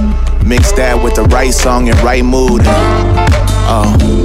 Mix 0.45 0.71
that 0.73 1.01
with 1.01 1.15
the 1.15 1.23
right 1.23 1.53
song 1.53 1.89
and 1.89 1.99
right 2.01 2.23
mood. 2.23 2.61
Oh, 3.67 4.24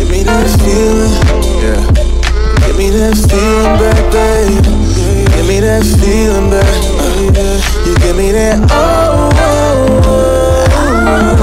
give 0.00 0.08
me 0.10 0.22
that 0.24 0.48
feeling, 0.64 1.12
yeah. 1.60 1.80
Give 2.66 2.76
me 2.76 2.88
that 2.90 3.16
feeling 3.28 3.76
back, 3.78 3.98
babe. 4.12 4.64
Give 5.36 5.46
me 5.46 5.60
that 5.60 5.84
feeling 6.00 6.48
back. 6.50 6.64
uh, 7.36 7.60
You 7.86 7.94
give 7.98 8.16
me 8.16 8.32
that 8.32 8.58
oh, 8.70 9.30
oh, 9.34 10.00
oh, 10.06 11.36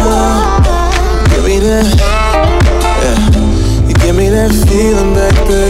oh. 0.00 1.26
Give 1.30 1.44
me 1.44 1.58
that, 1.58 1.86
yeah. 3.02 3.18
You 3.88 3.94
give 3.94 4.14
me 4.16 4.28
that 4.30 4.52
feeling 4.68 5.14
back, 5.14 5.34
baby. 5.48 5.69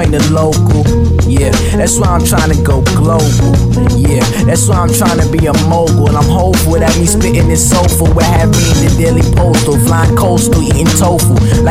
Ain't 0.00 0.14
a 0.14 0.32
local. 0.32 0.84
Yeah, 1.28 1.50
that's 1.76 1.98
why 1.98 2.08
I'm 2.08 2.24
trying 2.24 2.43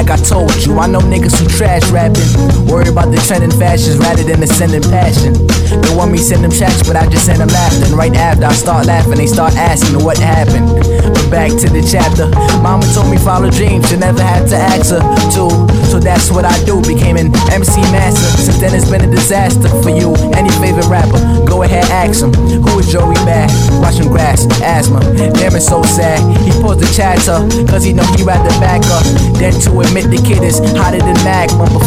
Like 0.04 0.20
I 0.20 0.24
told 0.24 0.52
you, 0.66 0.78
I 0.80 0.88
know 0.88 1.00
niggas 1.00 1.40
who 1.40 1.48
trash 1.48 1.88
rapping. 1.88 2.28
Worry 2.68 2.90
about 2.90 3.08
the 3.08 3.24
trending 3.24 3.56
fashions 3.56 3.96
rather 4.00 4.22
than 4.22 4.42
the 4.42 4.48
sending 4.48 4.84
passion. 4.92 5.32
They 5.80 5.96
want 5.96 6.12
me 6.12 6.18
send 6.18 6.44
them 6.44 6.52
checks, 6.52 6.84
but 6.84 6.98
I 6.98 7.08
just 7.08 7.24
send 7.26 7.40
them. 7.40 7.48
And 7.48 7.96
right 7.96 8.12
after 8.12 8.44
I 8.44 8.52
start 8.52 8.88
laughing, 8.88 9.16
they 9.16 9.28
start 9.28 9.56
asking 9.56 10.04
what 10.04 10.18
happened. 10.18 10.68
But 10.76 11.32
back 11.32 11.52
to 11.56 11.72
the 11.72 11.80
chapter. 11.80 12.28
Mama 12.60 12.84
told 12.92 13.08
me 13.08 13.16
follow 13.16 13.48
dreams, 13.48 13.92
you 13.92 13.98
never 13.98 14.20
had 14.20 14.44
to 14.52 14.58
ask 14.58 14.92
her 14.92 15.00
to. 15.40 15.48
So 15.88 16.04
that's 16.04 16.28
what 16.36 16.44
I 16.44 16.52
do. 16.66 16.82
Became 16.84 17.16
an 17.16 17.32
MC 17.48 17.80
master. 17.96 18.28
Since 18.44 18.60
then 18.60 18.76
it's 18.76 18.90
been 18.90 19.08
a 19.08 19.12
disaster 19.12 19.72
for 19.80 19.88
you. 19.88 20.12
Any 20.36 20.52
favorite 20.60 20.92
rapper, 20.92 21.16
go 21.48 21.64
ahead 21.64 21.86
ask 21.94 22.26
him. 22.26 22.34
Who 22.60 22.80
is 22.80 22.92
Joey 22.92 23.16
Bad? 23.24 23.48
Watching 23.80 24.12
grass, 24.12 24.50
asthma. 24.60 25.00
Damn 25.40 25.56
it's 25.56 25.70
so 25.70 25.80
sad. 25.84 26.20
He 26.44 26.52
pulls 26.60 26.82
the 26.82 26.90
chatter, 26.92 27.40
cause 27.72 27.86
he 27.86 27.94
know 27.94 28.04
he 28.18 28.24
rather 28.24 28.50
back 28.60 28.84
up. 28.92 29.06
Than 29.38 29.54
to 29.70 29.80
admit 29.80 29.93
the 30.10 30.18
kid 30.26 30.42
is 30.42 30.58
hotter 30.74 30.98
than 30.98 31.14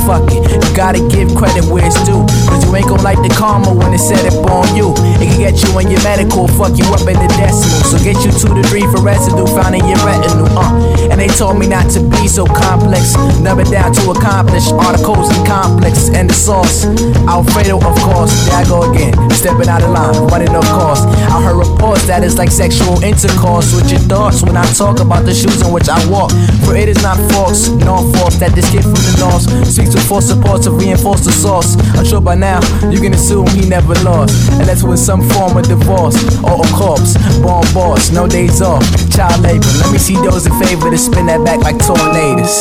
fuck 0.06 0.30
it, 0.30 0.46
you 0.46 0.76
gotta 0.76 1.02
give 1.10 1.34
credit 1.34 1.66
where 1.66 1.84
it's 1.84 1.98
due. 2.06 2.22
Cause 2.46 2.62
you 2.62 2.70
ain't 2.76 2.86
gon' 2.86 3.02
like 3.02 3.18
the 3.18 3.32
karma 3.34 3.74
when 3.74 3.92
it 3.92 3.98
set 3.98 4.22
up 4.30 4.38
on 4.46 4.70
you. 4.78 4.94
It 5.18 5.26
can 5.26 5.38
get 5.38 5.58
you 5.58 5.74
in 5.82 5.90
your 5.90 6.02
medical, 6.06 6.46
fuck 6.54 6.78
you 6.78 6.86
up 6.94 7.02
in 7.10 7.18
the 7.18 7.26
decimal. 7.34 7.82
So 7.90 7.98
get 7.98 8.22
you 8.22 8.30
two 8.30 8.54
to 8.54 8.62
three 8.70 8.86
for 8.94 9.02
residue 9.02 9.46
found 9.50 9.74
in 9.74 9.84
your 9.84 9.98
retinue. 10.06 10.46
Uh. 10.54 11.15
And 11.16 11.24
they 11.24 11.34
told 11.34 11.58
me 11.58 11.66
not 11.66 11.88
to 11.96 12.04
be 12.20 12.28
so 12.28 12.44
complex. 12.44 13.16
Never 13.40 13.64
down 13.64 13.90
to 13.94 14.10
accomplish 14.10 14.68
articles 14.68 15.32
and 15.32 15.46
complex 15.46 16.10
and 16.12 16.28
the 16.28 16.34
sauce. 16.34 16.84
Alfredo, 17.24 17.80
of 17.80 17.96
course. 18.04 18.36
There 18.44 18.60
I 18.60 18.64
go 18.68 18.92
again. 18.92 19.16
Stepping 19.30 19.66
out 19.66 19.80
of 19.80 19.96
line, 19.96 20.12
running 20.28 20.52
off 20.52 20.68
course. 20.68 21.00
I 21.32 21.40
heard 21.40 21.56
reports 21.56 22.04
that 22.04 22.22
it's 22.22 22.36
like 22.36 22.50
sexual 22.50 23.00
intercourse 23.00 23.72
with 23.72 23.88
your 23.88 24.04
thoughts 24.12 24.42
when 24.42 24.58
I 24.58 24.66
talk 24.76 25.00
about 25.00 25.24
the 25.24 25.32
shoes 25.32 25.56
in 25.64 25.72
which 25.72 25.88
I 25.88 25.96
walk. 26.12 26.36
For 26.68 26.76
it 26.76 26.86
is 26.86 27.00
not 27.00 27.16
false, 27.32 27.68
nor 27.68 28.04
false 28.20 28.36
that 28.36 28.52
this 28.52 28.68
kid 28.68 28.84
from 28.84 29.00
the 29.00 29.16
north 29.16 29.48
speaks 29.64 29.96
with 29.96 30.04
false 30.04 30.28
support 30.28 30.68
to 30.68 30.70
reinforce 30.70 31.24
the 31.24 31.32
source. 31.32 31.80
I'm 31.96 32.04
sure 32.04 32.20
by 32.20 32.34
now 32.34 32.60
you 32.92 33.00
can 33.00 33.14
assume 33.16 33.48
he 33.56 33.64
never 33.64 33.96
lost. 34.04 34.36
Unless 34.60 34.84
with 34.84 35.00
some 35.00 35.24
form 35.32 35.56
of 35.56 35.64
divorce 35.64 36.20
or 36.44 36.60
a 36.60 36.68
corpse. 36.76 37.16
Born 37.40 37.64
boss, 37.72 38.12
no 38.12 38.28
days 38.28 38.60
off. 38.60 38.84
Child 39.08 39.40
labor. 39.40 39.64
Let 39.80 39.92
me 39.92 39.98
see 39.98 40.20
those 40.20 40.44
in 40.44 40.52
favor 40.60 40.92
to 40.92 41.05
spin 41.06 41.26
that 41.30 41.38
back 41.46 41.62
like 41.62 41.78
tornadoes. 41.78 42.58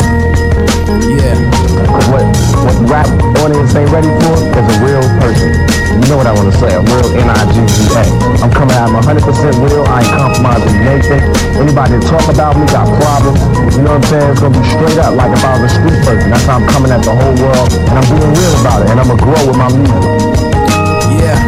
Yeah. 1.10 1.34
What, 2.14 2.26
what 2.62 2.78
rap 2.86 3.10
audience 3.42 3.74
ain't 3.74 3.90
ready 3.90 4.10
for 4.22 4.38
is 4.38 4.66
a 4.70 4.78
real 4.86 5.02
person. 5.18 5.50
You 5.96 6.06
know 6.12 6.18
what 6.22 6.30
I 6.30 6.34
want 6.36 6.54
to 6.54 6.58
say, 6.60 6.70
a 6.70 6.84
real 6.84 7.08
N-I-G-G-A. 7.18 8.04
I'm 8.44 8.52
coming 8.54 8.78
out, 8.78 8.94
I'm 8.94 9.02
100% 9.02 9.26
real, 9.64 9.82
I 9.90 10.06
ain't 10.06 10.14
compromising 10.14 10.78
Nathan. 10.86 11.22
Anybody 11.58 11.98
that 11.98 12.06
talk 12.06 12.26
about 12.30 12.54
me 12.60 12.68
got 12.70 12.86
problems, 13.02 13.42
you 13.74 13.82
know 13.82 13.98
what 13.98 14.06
I'm 14.06 14.12
saying? 14.14 14.30
It's 14.30 14.42
gonna 14.44 14.54
be 14.54 14.64
straight 14.70 15.00
up 15.02 15.16
like 15.18 15.32
if 15.34 15.42
I 15.42 15.56
was 15.58 15.72
a 15.72 15.74
street 15.74 16.00
person. 16.06 16.30
That's 16.30 16.46
how 16.46 16.62
I'm 16.62 16.68
coming 16.70 16.92
at 16.92 17.02
the 17.02 17.16
whole 17.16 17.36
world, 17.42 17.70
and 17.74 17.96
I'm 17.98 18.06
being 18.12 18.34
real 18.38 18.54
about 18.62 18.86
it, 18.86 18.94
and 18.94 19.00
I'm 19.02 19.10
gonna 19.10 19.26
grow 19.26 19.42
with 19.50 19.58
my 19.58 19.70
music. 19.74 20.04
Yeah. 21.18 21.45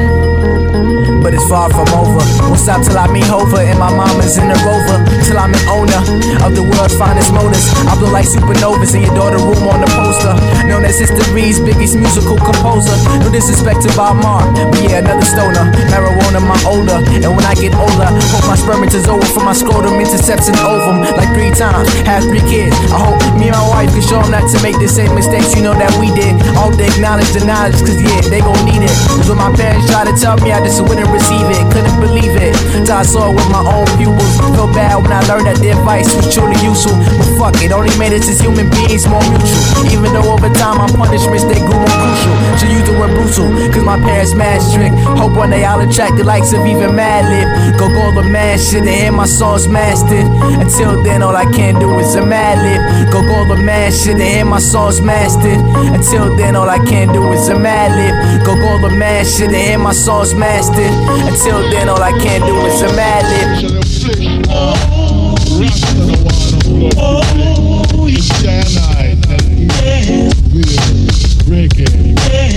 Far 1.47 1.71
from 1.71 1.87
over. 1.95 2.19
Won't 2.43 2.59
stop 2.59 2.83
till 2.83 2.99
I 2.99 3.07
meet 3.07 3.23
Hova 3.23 3.63
and 3.63 3.79
my 3.79 3.87
mama's 3.87 4.35
in 4.35 4.51
the 4.51 4.57
rover. 4.67 4.99
Till 5.23 5.39
I'm 5.39 5.55
an 5.55 5.63
owner 5.71 5.95
of 6.43 6.51
the 6.51 6.63
world's 6.63 6.99
finest 6.99 7.31
motors. 7.31 7.63
I 7.87 7.95
blow 7.95 8.11
like 8.11 8.27
supernovas 8.27 8.91
in 8.91 9.07
your 9.07 9.15
daughter 9.15 9.39
room 9.39 9.63
on 9.63 9.79
the 9.79 9.87
poster. 9.87 10.35
Known 10.67 10.83
as 10.83 10.99
history's 10.99 11.63
biggest 11.63 11.95
musical 11.95 12.35
composer. 12.35 12.99
No 13.23 13.31
disrespect 13.31 13.79
to 13.87 13.89
Bob 13.95 14.19
Mark, 14.19 14.43
but 14.59 14.75
yeah, 14.83 14.99
another 14.99 15.23
stoner. 15.23 15.71
Marijuana, 15.87 16.43
my 16.43 16.59
older. 16.67 16.99
And 17.23 17.31
when 17.31 17.45
I 17.47 17.55
get 17.55 17.71
older, 17.79 18.11
hope 18.11 18.46
spermatozoa 18.67 19.15
over 19.15 19.25
from 19.31 19.45
my 19.47 19.53
scrotum 19.55 19.95
intercepts 19.95 20.51
an 20.51 20.59
ovum 20.59 20.99
like 21.15 21.31
three 21.31 21.51
times. 21.55 21.87
Have 22.03 22.23
three 22.27 22.43
kids. 22.51 22.75
I 22.91 22.99
hope 22.99 23.17
me 23.39 23.47
and 23.47 23.55
my 23.55 23.63
wife 23.71 23.89
can 23.95 24.03
show 24.03 24.19
them 24.19 24.35
not 24.35 24.45
to 24.51 24.59
make 24.59 24.75
the 24.75 24.91
same 24.91 25.15
mistakes 25.15 25.55
you 25.55 25.63
know 25.63 25.71
that 25.71 25.87
we 25.95 26.11
did. 26.11 26.35
All 26.59 26.69
they 26.75 26.91
acknowledge 26.91 27.31
the 27.31 27.47
knowledge, 27.47 27.79
cause 27.79 27.95
yeah, 27.95 28.19
they 28.27 28.43
gon' 28.43 28.59
need 28.67 28.83
it. 28.83 28.91
Cause 29.07 29.31
when 29.31 29.39
my 29.39 29.55
parents 29.55 29.87
tried 29.87 30.11
to 30.11 30.15
tell 30.19 30.35
me, 30.43 30.51
I 30.51 30.59
just 30.59 30.83
wouldn't 30.83 31.07
receive 31.09 31.47
it. 31.47 31.63
Couldn't 31.71 31.95
believe 32.03 32.35
it. 32.35 32.53
Till 32.83 32.91
I 32.91 33.07
saw 33.07 33.31
it 33.31 33.39
with 33.39 33.47
my 33.47 33.63
own 33.63 33.87
pupils. 33.95 34.35
Felt 34.51 34.75
bad 34.75 34.99
when 34.99 35.15
I 35.15 35.23
learned 35.31 35.47
that 35.47 35.63
their 35.63 35.79
advice 35.79 36.11
was 36.11 36.27
truly 36.27 36.59
useful. 36.59 36.99
But 37.15 37.29
fuck 37.39 37.55
it, 37.63 37.71
only 37.71 37.95
made 37.95 38.11
us 38.11 38.27
as 38.27 38.43
human 38.43 38.67
beings 38.67 39.07
more 39.07 39.23
mutual. 39.31 39.63
Even 39.95 40.11
though 40.11 40.27
over 40.27 40.51
time 40.51 40.83
my 40.83 40.91
punishments 40.91 41.47
they 41.47 41.63
grew 41.63 41.79
more 41.79 41.95
crucial. 42.03 42.35
So 42.59 42.67
use 42.67 42.83
the 42.83 42.99
word 42.99 43.15
brutal, 43.15 43.47
cause 43.71 43.85
my 43.87 43.95
parents 43.95 44.35
mad 44.35 44.59
strict. 44.59 44.93
Hope 45.15 45.39
one 45.39 45.55
day 45.55 45.63
I'll 45.63 45.79
attract 45.79 46.19
the 46.19 46.27
likes 46.27 46.51
of 46.51 46.67
even 46.67 46.91
Madlib. 46.99 47.47
Go 47.79 47.87
go 47.87 48.11
the 48.11 48.27
mad 48.57 48.65
shit 48.65 48.81
and 48.81 48.89
hear 48.89 49.11
my 49.11 49.25
songs 49.25 49.67
mastered. 49.67 50.25
Until 50.59 51.03
then, 51.03 51.21
all 51.21 51.35
I 51.35 51.45
can 51.45 51.79
do 51.79 51.99
is 51.99 52.15
a 52.15 52.21
Madlib. 52.21 53.11
Go 53.11 53.21
go 53.21 53.55
the 53.55 53.61
mad 53.61 53.93
shit 53.93 54.15
and 54.15 54.21
hear 54.21 54.45
my 54.45 54.59
songs 54.59 54.99
mastered. 55.01 55.59
Until 55.93 56.35
then, 56.35 56.55
all 56.55 56.69
I 56.69 56.79
can 56.79 57.13
do 57.13 57.31
is 57.33 57.47
a 57.49 57.53
Madlib. 57.53 58.45
Go 58.45 58.55
go 58.55 58.81
the 58.81 58.95
mad 58.95 59.27
shit 59.27 59.49
and 59.49 59.55
hear 59.55 59.77
my 59.77 59.93
songs 59.93 60.33
mastered. 60.33 60.91
Until 61.29 61.69
then, 61.69 61.89
all 61.89 62.01
I 62.01 62.11
can 62.11 62.41
do 62.41 62.55
is 62.65 62.81
a 62.81 62.87
Madlib. 62.97 63.77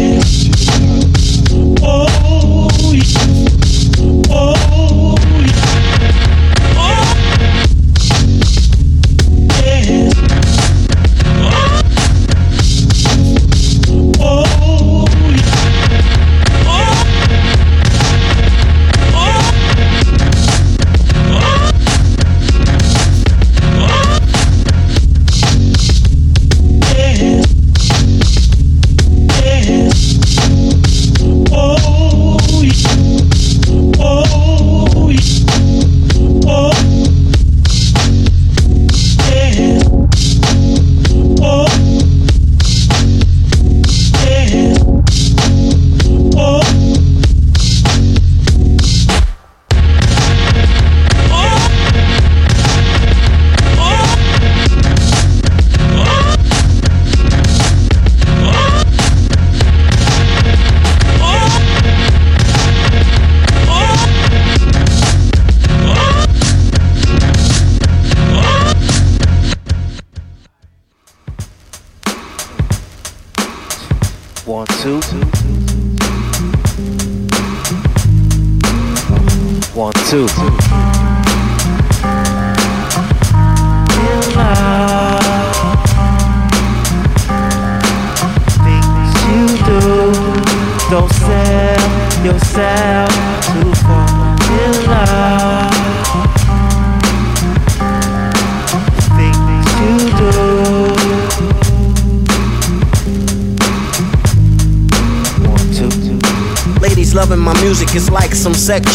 One, 0.01 0.40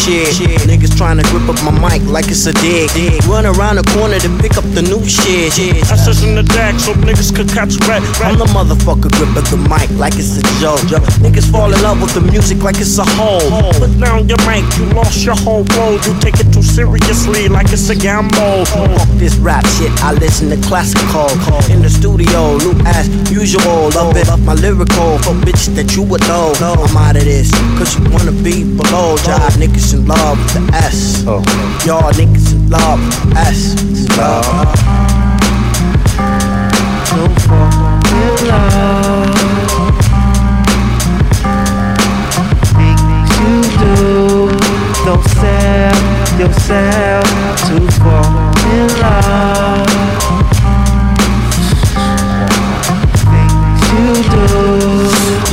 sex 0.06 0.36
shit. 0.36 0.55
A 2.46 2.52
dig. 2.62 2.90
Run 3.26 3.46
around 3.46 3.76
the 3.76 3.86
corner 3.90 4.18
to 4.18 4.30
pick 4.38 4.56
up 4.56 4.64
the 4.70 4.82
new 4.82 5.02
shit. 5.04 5.52
I 5.90 5.96
says 5.96 6.22
in 6.22 6.34
the 6.34 6.42
deck 6.42 6.78
so 6.78 6.94
niggas 6.94 7.34
could 7.34 7.48
catch 7.48 7.74
rat. 7.88 8.02
I'm 8.22 8.38
the 8.38 8.46
motherfucker 8.54 9.10
grip 9.10 9.34
up 9.34 9.46
the 9.50 9.58
mic 9.66 9.90
like 9.98 10.14
it's 10.14 10.38
a 10.38 10.44
joke. 10.62 10.80
Niggas 11.18 11.50
fall 11.50 11.72
in 11.72 11.80
love 11.82 12.00
with 12.00 12.14
the 12.14 12.20
music 12.20 12.62
like 12.62 12.78
it's 12.78 12.98
a 12.98 13.04
hole. 13.18 13.42
Put 13.80 13.98
down 13.98 14.28
your 14.28 14.38
mic, 14.46 14.62
you 14.78 14.86
lost 14.94 15.24
your 15.24 15.34
whole 15.34 15.66
world. 15.74 16.04
You 16.06 16.14
take 16.20 16.38
it 16.38 16.52
too 16.52 16.62
seriously 16.62 17.48
like 17.48 17.72
it's 17.72 17.88
a 17.90 17.96
gamble. 17.96 18.64
Fuck 18.66 19.08
this 19.18 19.34
rap 19.42 19.66
shit, 19.78 19.90
I 20.02 20.12
listen 20.12 20.50
to 20.50 20.58
classical. 20.68 21.30
In 21.72 21.82
the 21.82 21.90
studio, 21.90 22.54
loop 22.62 22.78
as 22.86 23.08
usual. 23.30 23.90
Love 23.98 24.16
it 24.16 24.28
up 24.28 24.40
my 24.40 24.54
lyrical 24.54 25.18
for 25.24 25.34
bitches 25.42 25.74
that 25.74 25.96
you 25.96 26.02
would 26.04 26.22
know. 26.28 26.54
I'm 26.62 26.96
out 26.96 27.16
of 27.16 27.24
this, 27.24 27.50
cause 27.78 27.98
you 27.98 28.04
wanna 28.12 28.32
be 28.44 28.62
below. 28.62 29.18
Y'all 29.26 29.50
niggas 29.58 29.94
in 29.94 30.06
love 30.06 30.38
with 30.38 30.54
the 30.54 30.76
S. 30.76 31.24
Oh. 31.26 31.42
Y'all 31.86 32.12
niggas 32.12 32.35
in 32.36 32.68
love 32.68 33.00
with 33.26 33.34
the 33.34 34.16
Love. 34.16 34.72
Don't 37.10 37.36
fall 37.42 37.96
in 38.20 38.34
love. 38.48 39.36
Things 42.76 43.28
you 43.40 43.54
do. 43.80 43.96
Don't 45.04 45.26
sell 45.40 45.98
yourself 46.38 47.26
to 47.68 47.76
fall 48.00 48.32
in 48.72 48.88
love. 49.00 49.85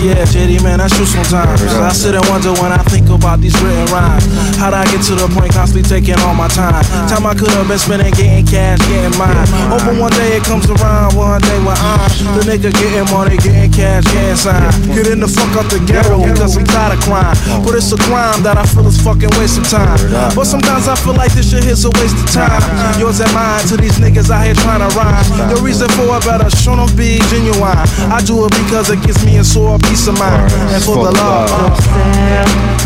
Yeah, 0.04 0.28
JD, 0.28 0.60
man, 0.68 0.84
that's 0.84 0.92
true 1.00 1.08
sometimes. 1.08 1.64
I 1.64 1.96
sit 1.96 2.12
and 2.12 2.28
wonder 2.28 2.52
when 2.60 2.76
I 2.76 2.84
think 2.92 3.08
about 3.08 3.40
these 3.40 3.56
written 3.64 3.88
rhymes. 3.88 4.28
How'd 4.60 4.76
I 4.76 4.84
get 4.92 5.00
to 5.08 5.16
the 5.16 5.32
point 5.32 5.56
constantly 5.56 5.88
taking 5.88 6.20
all 6.28 6.36
my 6.36 6.52
time? 6.52 6.84
Time 7.08 7.24
I 7.24 7.32
could 7.32 7.48
have 7.56 7.72
been 7.72 7.80
spending 7.80 8.12
getting 8.12 8.44
cash, 8.44 8.84
getting 8.84 9.16
mine. 9.16 9.48
Hoping 9.72 10.04
one 10.04 10.12
day 10.20 10.36
it 10.36 10.44
comes 10.44 10.68
around, 10.68 11.16
one 11.16 11.40
day 11.40 11.56
when 11.64 11.80
I'm 11.80 12.04
the 12.36 12.44
nigga 12.44 12.76
getting 12.76 13.08
money, 13.16 13.40
getting 13.40 13.72
cash, 13.72 14.04
getting 14.12 14.36
signed. 14.36 14.76
Getting 14.92 15.24
the 15.24 15.30
fuck 15.32 15.56
out 15.56 15.72
the 15.72 15.80
ghetto 15.88 16.20
because 16.20 16.60
I'm 16.60 16.68
tired 16.68 17.00
of 17.00 17.04
crime. 17.08 17.40
But 17.64 17.80
it's 17.80 17.88
a 17.96 18.00
crime 18.04 18.44
that 18.44 18.60
I 18.60 18.68
feel 18.68 18.84
is 18.92 19.00
fucking 19.00 19.32
waste 19.40 19.56
of 19.56 19.72
time. 19.72 19.96
But 20.36 20.52
sometimes 20.52 20.92
I 20.92 21.00
feel 21.00 21.16
like 21.16 21.32
this 21.32 21.48
shit 21.48 21.64
is 21.64 21.88
a 21.88 21.92
waste 21.96 22.20
of 22.20 22.28
time. 22.28 22.60
Yours 23.00 23.24
and 23.24 23.32
mine 23.32 23.64
to 23.72 23.80
these 23.80 24.04
niggas 24.04 24.28
out 24.28 24.44
here 24.44 24.60
trying 24.68 24.84
to 24.84 24.92
rhyme. 25.00 25.24
The 25.48 25.64
reason 25.64 25.88
for 25.96 26.12
it 26.12 26.28
better 26.28 26.52
show 26.60 26.76
them 26.76 26.92
be 27.00 27.24
genuine. 27.32 27.80
I 28.12 28.20
do 28.28 28.44
it 28.44 28.52
because 28.68 28.92
it 28.92 29.00
gets 29.00 29.24
me 29.24 29.40
a 29.40 29.48
sore 29.48 29.80
peace 29.94 30.08
of 30.08 30.18
mind. 30.18 30.52
And 30.74 30.84
for 30.84 31.06
the 31.06 31.12
love. 31.12 31.50
Don't 31.50 31.78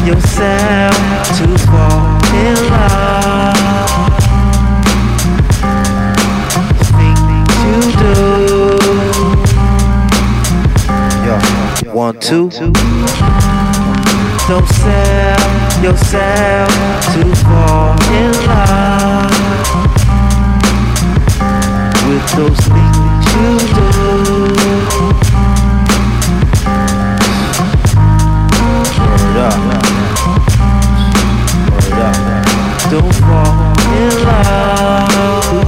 yourself 0.05 0.93
to 1.37 1.45
fall 1.67 2.03
in 2.35 2.55
love. 2.69 3.55
Things 6.97 7.19
you 7.63 7.79
do. 8.03 8.17
One, 11.93 12.15
two. 12.19 12.49
Don't 14.49 14.67
sell 14.67 15.43
yourself 15.83 16.71
to 17.13 17.21
fall 17.47 17.95
in 18.11 18.31
love 18.47 19.31
with 22.07 22.27
those 22.35 22.61
things 22.67 23.25
you 23.33 23.47
do. 23.75 24.56
Don't 32.89 33.13
fall 33.15 33.53
in 33.93 34.23
love. 34.25 35.66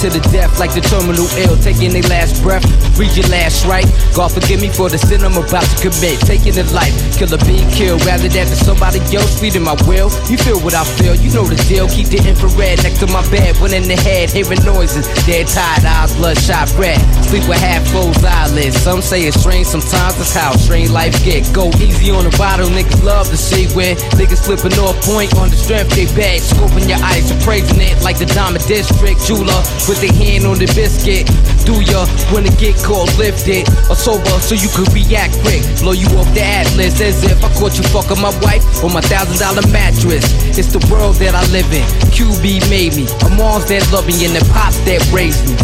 To 0.00 0.08
the 0.08 0.20
death 0.32 0.56
like 0.58 0.72
the 0.72 0.80
terminal 0.80 1.28
ill. 1.44 1.60
Taking 1.60 1.92
their 1.92 2.08
last 2.08 2.40
breath. 2.40 2.64
Read 2.96 3.12
your 3.12 3.28
last 3.28 3.68
right. 3.68 3.84
God 4.16 4.32
forgive 4.32 4.60
me 4.60 4.72
for 4.72 4.88
the 4.88 4.96
sin 4.96 5.20
I'm 5.20 5.36
about 5.36 5.68
to 5.68 5.76
commit. 5.76 6.16
Taking 6.24 6.56
a 6.56 6.64
life. 6.72 6.96
Killer 7.20 7.36
being 7.44 7.68
killed 7.68 8.00
rather 8.08 8.28
than 8.28 8.48
to 8.48 8.56
somebody 8.56 9.00
else 9.12 9.36
feeding 9.36 9.60
my 9.60 9.76
will. 9.84 10.08
You 10.32 10.40
feel 10.40 10.56
what 10.64 10.72
I 10.72 10.88
feel. 10.96 11.12
You 11.12 11.28
know 11.36 11.44
the 11.44 11.60
deal. 11.68 11.84
Keep 11.84 12.08
the 12.08 12.20
infrared 12.24 12.80
next 12.80 13.04
to 13.04 13.08
my 13.12 13.20
bed. 13.28 13.60
One 13.60 13.76
in 13.76 13.84
the 13.84 13.96
head. 14.00 14.32
Hearing 14.32 14.64
noises. 14.64 15.04
Dead 15.28 15.44
tired 15.44 15.84
eyes. 15.84 16.16
Bloodshot 16.16 16.72
red. 16.80 16.96
Sleep 17.28 17.44
with 17.44 17.60
half 17.60 17.84
closed 17.92 18.24
eyelids. 18.24 18.80
Some 18.80 19.04
say 19.04 19.28
it's 19.28 19.36
strange. 19.36 19.68
Sometimes 19.68 20.16
it's 20.16 20.32
how 20.32 20.56
strange 20.56 20.88
life 20.88 21.12
get. 21.28 21.44
Go 21.52 21.68
easy 21.76 22.08
on 22.08 22.24
the 22.24 22.32
bottle. 22.40 22.72
Niggas 22.72 23.04
love 23.04 23.28
to 23.28 23.36
see 23.36 23.68
when 23.76 24.00
niggas 24.16 24.40
flipping 24.40 24.80
off 24.80 24.96
point 25.04 25.36
on 25.36 25.52
the 25.52 25.60
strength 25.60 25.92
they 25.92 26.08
bag. 26.16 26.40
Scoping 26.40 26.88
your 26.88 27.04
eyes. 27.04 27.28
Appraising 27.28 27.84
it 27.84 28.00
like 28.00 28.16
the 28.16 28.26
Diamond 28.32 28.64
District. 28.64 29.20
Jeweler 29.28 29.60
with 29.90 29.98
their 30.06 30.14
hand 30.14 30.46
on 30.46 30.54
the 30.54 30.70
biscuit. 30.70 31.26
Do 31.66 31.82
ya 31.82 32.06
it 32.06 32.54
get 32.62 32.78
called 32.78 33.10
lifted 33.18 33.66
or 33.90 33.98
sober 33.98 34.38
so 34.38 34.54
you 34.54 34.70
could 34.70 34.86
react 34.94 35.34
quick? 35.42 35.66
Blow 35.82 35.90
you 35.90 36.06
off 36.14 36.30
the 36.30 36.46
atlas 36.46 37.02
as 37.02 37.26
if 37.26 37.42
I 37.42 37.50
caught 37.58 37.74
you 37.74 37.82
fucking 37.90 38.22
my 38.22 38.30
wife 38.38 38.62
on 38.86 38.94
my 38.94 39.02
thousand 39.02 39.42
dollar 39.42 39.66
mattress. 39.74 40.22
It's 40.54 40.70
the 40.70 40.78
world 40.86 41.18
that 41.18 41.34
I 41.34 41.42
live 41.50 41.66
in. 41.74 41.82
QB 42.14 42.70
made 42.70 42.94
me. 42.94 43.10
A 43.26 43.28
moms 43.34 43.66
that 43.66 43.82
love 43.90 44.06
me 44.06 44.14
and 44.22 44.30
the 44.30 44.46
pops 44.54 44.78
that 44.86 45.02
raised 45.10 45.42
me. 45.50 45.58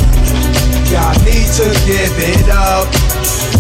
Y'all 0.91 1.15
need 1.23 1.47
to 1.63 1.67
give 1.87 2.15
it 2.19 2.51
up. 2.51 2.91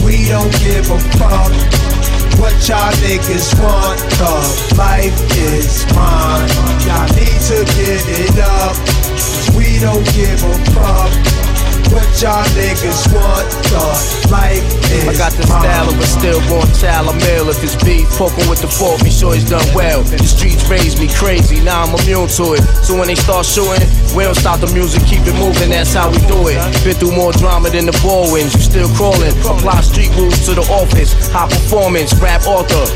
We 0.02 0.26
don't 0.26 0.50
give 0.66 0.90
a 0.90 0.98
fuck. 1.14 1.54
What 2.42 2.58
y'all 2.66 2.90
niggas 3.06 3.54
want, 3.62 4.02
the 4.18 4.34
life 4.74 5.14
is 5.46 5.86
mine. 5.94 6.50
Y'all 6.90 7.06
need 7.14 7.38
to 7.54 7.62
give 7.78 8.02
it 8.18 8.38
up. 8.42 9.05
We 9.56 9.78
don't 9.78 10.04
give 10.12 10.42
a 10.44 10.64
fuck. 10.72 11.35
What 11.92 12.08
y'all 12.20 12.44
niggas 12.58 13.12
want, 13.14 13.46
dog. 13.70 13.96
Life 14.30 14.64
is 14.90 15.06
I 15.06 15.14
got 15.14 15.32
the 15.32 15.46
style 15.46 15.88
of 15.88 15.98
a 15.98 16.06
stillborn 16.06 16.66
child. 16.74 17.08
I'm 17.08 17.20
if 17.48 17.62
it's 17.62 17.76
beef. 17.84 18.08
Poking 18.16 18.48
with 18.48 18.62
the 18.62 18.68
fork, 18.68 19.02
be 19.04 19.10
sure 19.10 19.34
he's 19.34 19.48
done 19.48 19.66
well. 19.74 20.02
The 20.02 20.26
streets 20.26 20.66
raised 20.68 20.98
me 20.98 21.08
crazy, 21.12 21.62
now 21.62 21.84
I'm 21.84 21.94
immune 22.00 22.28
to 22.40 22.56
it. 22.56 22.62
So 22.82 22.96
when 22.96 23.08
they 23.08 23.14
start 23.14 23.46
shooting, 23.46 23.86
we 24.16 24.24
don't 24.24 24.34
stop 24.34 24.60
the 24.60 24.70
music, 24.72 25.04
keep 25.04 25.22
it 25.28 25.36
moving, 25.36 25.70
that's 25.70 25.92
how 25.92 26.10
we 26.10 26.18
do 26.26 26.48
it. 26.48 26.58
Been 26.82 26.96
through 26.96 27.14
more 27.14 27.32
drama 27.32 27.70
than 27.70 27.86
the 27.86 27.96
ball 28.02 28.26
you 28.36 28.48
still 28.48 28.88
crawling. 28.96 29.36
Apply 29.44 29.80
street 29.82 30.10
rules 30.16 30.40
to 30.46 30.54
the 30.54 30.66
office, 30.72 31.12
high 31.30 31.48
performance, 31.48 32.14
rap 32.18 32.46
author. 32.46 32.86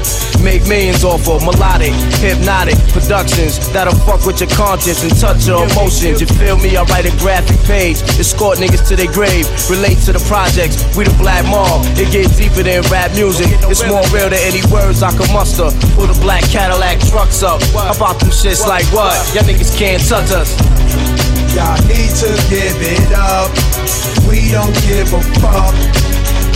Make 0.40 0.64
millions 0.66 1.04
off 1.04 1.28
of 1.28 1.44
melodic, 1.44 1.92
hypnotic 2.24 2.78
productions 2.96 3.60
that'll 3.76 3.94
fuck 4.08 4.24
with 4.24 4.40
your 4.40 4.48
conscience 4.56 5.04
and 5.04 5.12
touch 5.20 5.46
your 5.46 5.68
emotions. 5.68 6.20
You 6.20 6.26
feel 6.26 6.56
me? 6.56 6.76
I 6.76 6.82
write 6.84 7.04
a 7.04 7.14
graphic 7.20 7.60
page, 7.68 8.00
escort 8.16 8.56
niggas 8.56 8.79
to 8.86 8.96
their 8.96 9.10
grave, 9.12 9.46
relate 9.68 9.98
to 10.06 10.12
the 10.12 10.22
projects. 10.30 10.84
We 10.96 11.04
the 11.04 11.14
black 11.18 11.44
mob, 11.44 11.84
it 11.98 12.12
gets 12.12 12.36
deeper 12.36 12.62
than 12.62 12.82
rap 12.88 13.12
music. 13.12 13.48
It's 13.68 13.84
more 13.86 14.04
real 14.14 14.30
than 14.30 14.40
any 14.46 14.62
words 14.70 15.02
I 15.02 15.10
can 15.10 15.28
muster. 15.32 15.68
Pull 15.96 16.06
the 16.06 16.18
black 16.20 16.44
Cadillac 16.48 17.00
trucks 17.10 17.42
up. 17.42 17.62
How 17.72 17.94
about 17.94 18.20
them 18.20 18.30
shits 18.30 18.66
like 18.66 18.86
what? 18.92 19.14
Y'all 19.34 19.44
niggas 19.44 19.76
can't 19.76 20.02
touch 20.02 20.30
us. 20.32 20.56
Y'all 21.54 21.76
need 21.90 22.12
to 22.22 22.30
give 22.48 22.78
it 22.78 23.10
up. 23.12 23.50
We 24.28 24.50
don't 24.52 24.74
give 24.86 25.12
a 25.12 25.22
fuck 25.40 25.74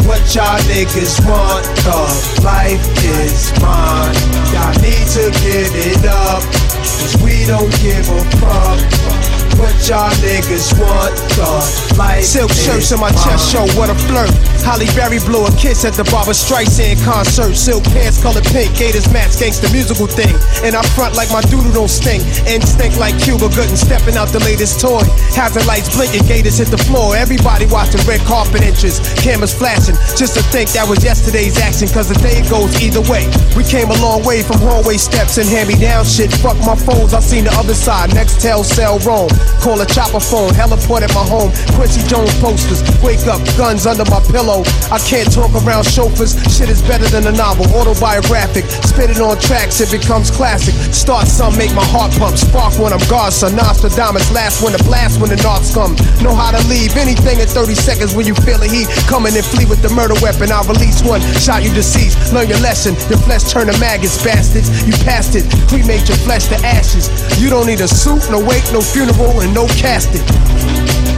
what 0.06 0.22
y'all 0.34 0.60
niggas 0.68 1.24
want. 1.26 1.64
Cause 1.82 2.38
life 2.44 2.82
is 3.02 3.52
mine. 3.60 4.14
Y'all 4.52 4.74
need 4.80 5.06
to 5.16 5.30
give 5.42 5.72
it 5.74 6.04
up. 6.04 6.42
Cause 6.42 7.16
we 7.22 7.44
don't 7.46 7.72
give 7.80 8.08
a 8.08 8.22
fuck 8.38 9.23
what 9.58 9.74
y'all 9.88 10.10
niggas 10.22 10.72
want. 10.78 11.14
Cause 11.36 11.98
life 11.98 12.24
Silk 12.24 12.50
shirts 12.50 12.92
on 12.92 13.00
my 13.00 13.10
chest 13.10 13.52
show, 13.52 13.64
what 13.78 13.90
a 13.90 13.96
flirt. 14.08 14.30
Halle 14.64 14.88
Berry 14.96 15.20
blew 15.20 15.44
a 15.44 15.52
kiss 15.56 15.84
at 15.84 15.94
the 15.94 16.04
Barbra 16.08 16.32
Streisand 16.32 17.02
concert. 17.04 17.54
Silk 17.54 17.84
pants 17.92 18.22
colored 18.22 18.44
pink, 18.48 18.72
Gators 18.76 19.10
match 19.12 19.36
gangsta 19.36 19.70
musical 19.72 20.06
thing. 20.06 20.32
And 20.64 20.74
I 20.74 20.82
front 20.96 21.14
like 21.14 21.30
my 21.30 21.42
doodle 21.52 21.72
don't 21.72 21.92
stink. 21.92 22.24
Instinct 22.48 22.96
like 22.98 23.14
Cuba 23.20 23.52
Gooding 23.52 23.76
stepping 23.76 24.16
out 24.16 24.32
the 24.32 24.40
latest 24.40 24.80
toy. 24.80 25.04
Hazard 25.36 25.66
lights 25.66 25.92
blinking, 25.92 26.24
Gators 26.24 26.58
hit 26.58 26.72
the 26.72 26.80
floor. 26.88 27.14
Everybody 27.14 27.66
watching 27.66 28.00
red 28.08 28.20
carpet 28.24 28.62
inches, 28.62 28.98
cameras 29.20 29.52
flashing. 29.52 29.96
Just 30.16 30.34
to 30.34 30.42
think 30.48 30.70
that 30.72 30.88
was 30.88 31.04
yesterday's 31.04 31.58
action, 31.60 31.88
cause 31.88 32.08
the 32.08 32.18
day 32.24 32.40
goes 32.48 32.72
either 32.80 33.04
way. 33.10 33.28
We 33.52 33.64
came 33.64 33.90
a 33.90 33.98
long 34.00 34.24
way 34.24 34.42
from 34.42 34.58
hallway 34.64 34.96
steps 34.96 35.36
and 35.36 35.48
hand 35.48 35.68
me 35.68 35.76
down 35.76 36.04
shit. 36.04 36.32
Fuck 36.40 36.56
my 36.64 36.76
phones, 36.76 37.12
I 37.12 37.20
seen 37.20 37.44
the 37.44 37.54
other 37.54 37.74
side. 37.74 38.14
Next 38.14 38.40
tell 38.40 38.64
cell 38.64 38.98
roam. 39.04 39.28
Call 39.64 39.80
a 39.80 39.86
chopper 39.86 40.20
phone, 40.20 40.52
heliport 40.52 41.02
at 41.02 41.12
my 41.14 41.24
home. 41.24 41.50
Quincy 41.74 42.04
Jones 42.06 42.32
posters, 42.40 42.84
wake 43.00 43.24
up, 43.26 43.40
guns 43.56 43.86
under 43.86 44.04
my 44.12 44.20
pillow. 44.28 44.62
I 44.92 45.00
can't 45.00 45.30
talk 45.32 45.52
around 45.64 45.84
chauffeurs, 45.84 46.36
shit 46.52 46.68
is 46.68 46.82
better 46.82 47.08
than 47.08 47.26
a 47.26 47.32
novel. 47.32 47.64
Autobiographic, 47.74 48.64
spit 48.84 49.10
it 49.10 49.20
on 49.20 49.38
tracks, 49.40 49.80
it 49.80 49.90
becomes 49.90 50.30
classic. 50.30 50.74
Start 50.92 51.28
some, 51.28 51.56
make 51.56 51.72
my 51.74 51.84
heart 51.84 52.12
pump. 52.20 52.36
Spark 52.36 52.78
when 52.78 52.92
I'm 52.92 53.02
God, 53.08 53.32
son. 53.32 53.56
Nostradamus, 53.56 54.30
last 54.32 54.62
when 54.62 54.72
the 54.72 54.82
blast 54.84 55.20
when 55.20 55.30
the 55.30 55.40
knocks 55.40 55.72
come. 55.72 55.96
Know 56.20 56.34
how 56.34 56.50
to 56.50 56.60
leave 56.68 56.96
anything 56.96 57.40
in 57.40 57.46
30 57.46 57.74
seconds 57.74 58.14
when 58.14 58.26
you 58.26 58.34
feel 58.34 58.58
the 58.58 58.68
heat. 58.68 58.88
Coming 59.06 59.34
and 59.36 59.44
flee 59.44 59.64
with 59.64 59.80
the 59.80 59.90
murder 59.94 60.18
weapon. 60.20 60.50
I'll 60.50 60.66
release 60.66 61.02
one, 61.02 61.20
shot 61.38 61.62
you 61.62 61.72
deceased. 61.72 62.32
Learn 62.32 62.48
your 62.48 62.60
lesson, 62.60 62.94
your 63.08 63.20
flesh 63.22 63.44
turn 63.50 63.66
to 63.68 63.76
maggots, 63.78 64.22
bastards. 64.22 64.68
You 64.84 64.92
passed 65.04 65.34
it, 65.34 65.46
cremate 65.68 66.08
your 66.08 66.18
flesh 66.26 66.46
to 66.52 66.58
ashes. 66.66 67.10
You 67.40 67.50
don't 67.50 67.66
need 67.66 67.80
a 67.80 67.88
suit, 67.88 68.26
no 68.30 68.38
wake, 68.40 68.66
no 68.72 68.80
funeral, 68.80 69.33
and 69.40 69.54
no 69.54 69.66
casting. 69.80 70.24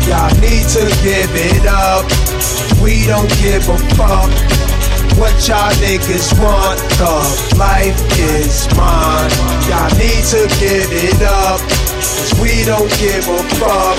Y'all 0.06 0.30
need 0.40 0.66
to 0.76 0.84
give 1.02 1.30
it 1.34 1.66
up. 1.66 2.06
We 2.80 3.06
don't 3.06 3.28
give 3.42 3.68
a 3.68 3.78
fuck 3.96 4.30
what 5.18 5.34
y'all 5.48 5.72
niggas 5.82 6.32
want. 6.38 6.78
The 7.00 7.56
life 7.56 7.98
is 8.18 8.68
mine. 8.76 9.30
Y'all 9.68 9.90
need 9.98 10.24
to 10.32 10.46
give 10.60 10.90
it 10.92 11.22
up. 11.22 11.60
Cause 11.60 12.32
we 12.40 12.64
don't 12.64 12.90
give 12.98 13.26
a 13.28 13.40
fuck 13.58 13.98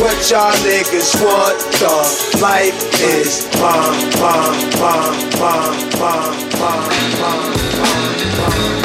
what 0.00 0.18
y'all 0.30 0.52
niggas 0.64 1.14
want. 1.22 1.58
The 1.78 2.38
life 2.40 2.78
is 3.02 3.46
mine, 3.60 4.08
mine, 4.20 4.58
mine, 4.80 5.18
mine, 5.38 5.88
mine, 5.98 6.38
mine, 6.58 6.98
mine, 7.20 7.56
mine, 7.78 8.38
mine. 8.38 8.77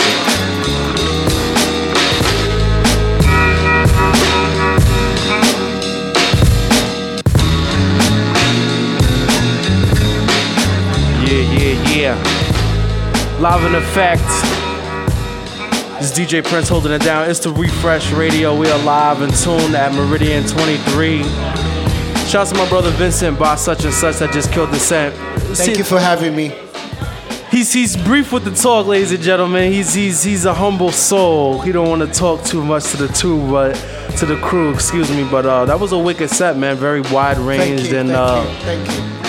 Yeah. 11.94 12.18
Live 13.40 13.64
in 13.66 13.76
effect. 13.76 14.24
This 16.02 16.12
is 16.12 16.18
DJ 16.18 16.44
Prince 16.44 16.68
holding 16.68 16.92
it 16.92 17.04
down. 17.04 17.30
It's 17.30 17.40
the 17.40 17.52
Refresh 17.52 18.12
Radio. 18.14 18.58
We 18.58 18.68
are 18.68 18.84
live 18.84 19.22
and 19.22 19.32
tuned 19.32 19.76
at 19.76 19.94
Meridian 19.94 20.44
23. 20.44 21.22
Shouts 22.26 22.52
to 22.52 22.58
my 22.58 22.68
brother 22.68 22.90
Vincent 22.90 23.38
BySuchAndSuch 23.38 24.18
that 24.18 24.34
just 24.34 24.52
killed 24.52 24.72
the 24.72 24.80
set. 24.80 25.14
Thank 25.56 25.78
you 25.78 25.84
for 25.84 26.00
having 26.00 26.36
me. 26.36 26.58
He's 27.52 27.72
he's 27.72 27.96
brief 27.96 28.34
with 28.34 28.44
the 28.44 28.56
talk, 28.56 28.88
ladies 28.88 29.12
and 29.12 29.22
gentlemen. 29.22 29.72
He's 29.72 29.94
he's 29.94 30.24
he's 30.24 30.46
a 30.46 30.54
humble 30.56 30.92
soul. 30.92 31.62
He 31.62 31.72
don't 31.72 31.88
want 31.88 32.02
to 32.02 32.12
talk 32.12 32.44
too 32.44 32.66
much 32.66 32.90
to 32.90 32.98
the 32.98 33.08
two, 33.10 33.38
but 33.52 33.76
to 34.18 34.26
the 34.26 34.38
crew, 34.38 34.74
excuse 34.74 35.12
me. 35.12 35.28
But 35.30 35.46
uh, 35.46 35.66
that 35.66 35.80
was 35.80 35.92
a 35.92 36.00
wicked 36.00 36.32
set, 36.32 36.58
man. 36.58 36.76
Very 36.76 37.02
wide 37.02 37.38
ranged 37.38 37.94
and 37.94 38.10
thank 38.10 38.18
uh, 38.18 38.44
you, 38.50 38.56
thank 38.66 39.18
you. 39.18 39.23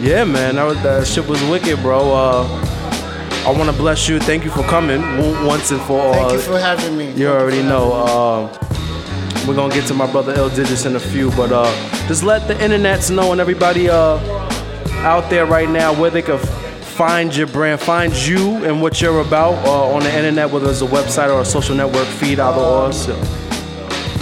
Yeah, 0.00 0.24
man, 0.24 0.54
that, 0.54 0.64
was, 0.64 0.82
that 0.82 1.06
shit 1.06 1.28
was 1.28 1.42
wicked, 1.44 1.78
bro. 1.82 2.14
Uh, 2.14 2.46
I 3.46 3.50
want 3.50 3.70
to 3.70 3.76
bless 3.76 4.08
you. 4.08 4.18
Thank 4.18 4.44
you 4.44 4.50
for 4.50 4.62
coming 4.62 5.02
once 5.46 5.70
and 5.70 5.80
for 5.82 6.00
all. 6.00 6.14
Thank 6.14 6.32
you 6.32 6.38
for 6.40 6.58
having 6.58 6.96
me. 6.96 7.12
You 7.12 7.28
already 7.28 7.62
know. 7.62 7.92
Uh, 7.92 8.58
we're 9.46 9.54
gonna 9.54 9.74
get 9.74 9.86
to 9.88 9.94
my 9.94 10.10
brother 10.10 10.32
Ill 10.34 10.48
Digitz 10.48 10.86
in 10.86 10.96
a 10.96 11.00
few, 11.00 11.30
but 11.32 11.52
uh, 11.52 11.66
just 12.08 12.22
let 12.22 12.48
the 12.48 12.54
internets 12.54 13.14
know 13.14 13.32
and 13.32 13.42
everybody 13.42 13.90
uh, 13.90 14.16
out 15.04 15.28
there 15.28 15.44
right 15.44 15.68
now 15.68 15.92
where 15.92 16.10
they 16.10 16.22
can 16.22 16.38
find 16.38 17.36
your 17.36 17.46
brand, 17.48 17.78
find 17.78 18.14
you 18.14 18.64
and 18.64 18.80
what 18.80 19.02
you're 19.02 19.20
about 19.20 19.54
uh, 19.66 19.92
on 19.94 20.02
the 20.02 20.16
internet, 20.16 20.50
whether 20.50 20.70
it's 20.70 20.80
a 20.80 20.86
website 20.86 21.30
or 21.30 21.42
a 21.42 21.44
social 21.44 21.74
network 21.76 22.06
feed, 22.06 22.40
either 22.40 22.58
or. 22.58 22.90
So. 22.92 23.14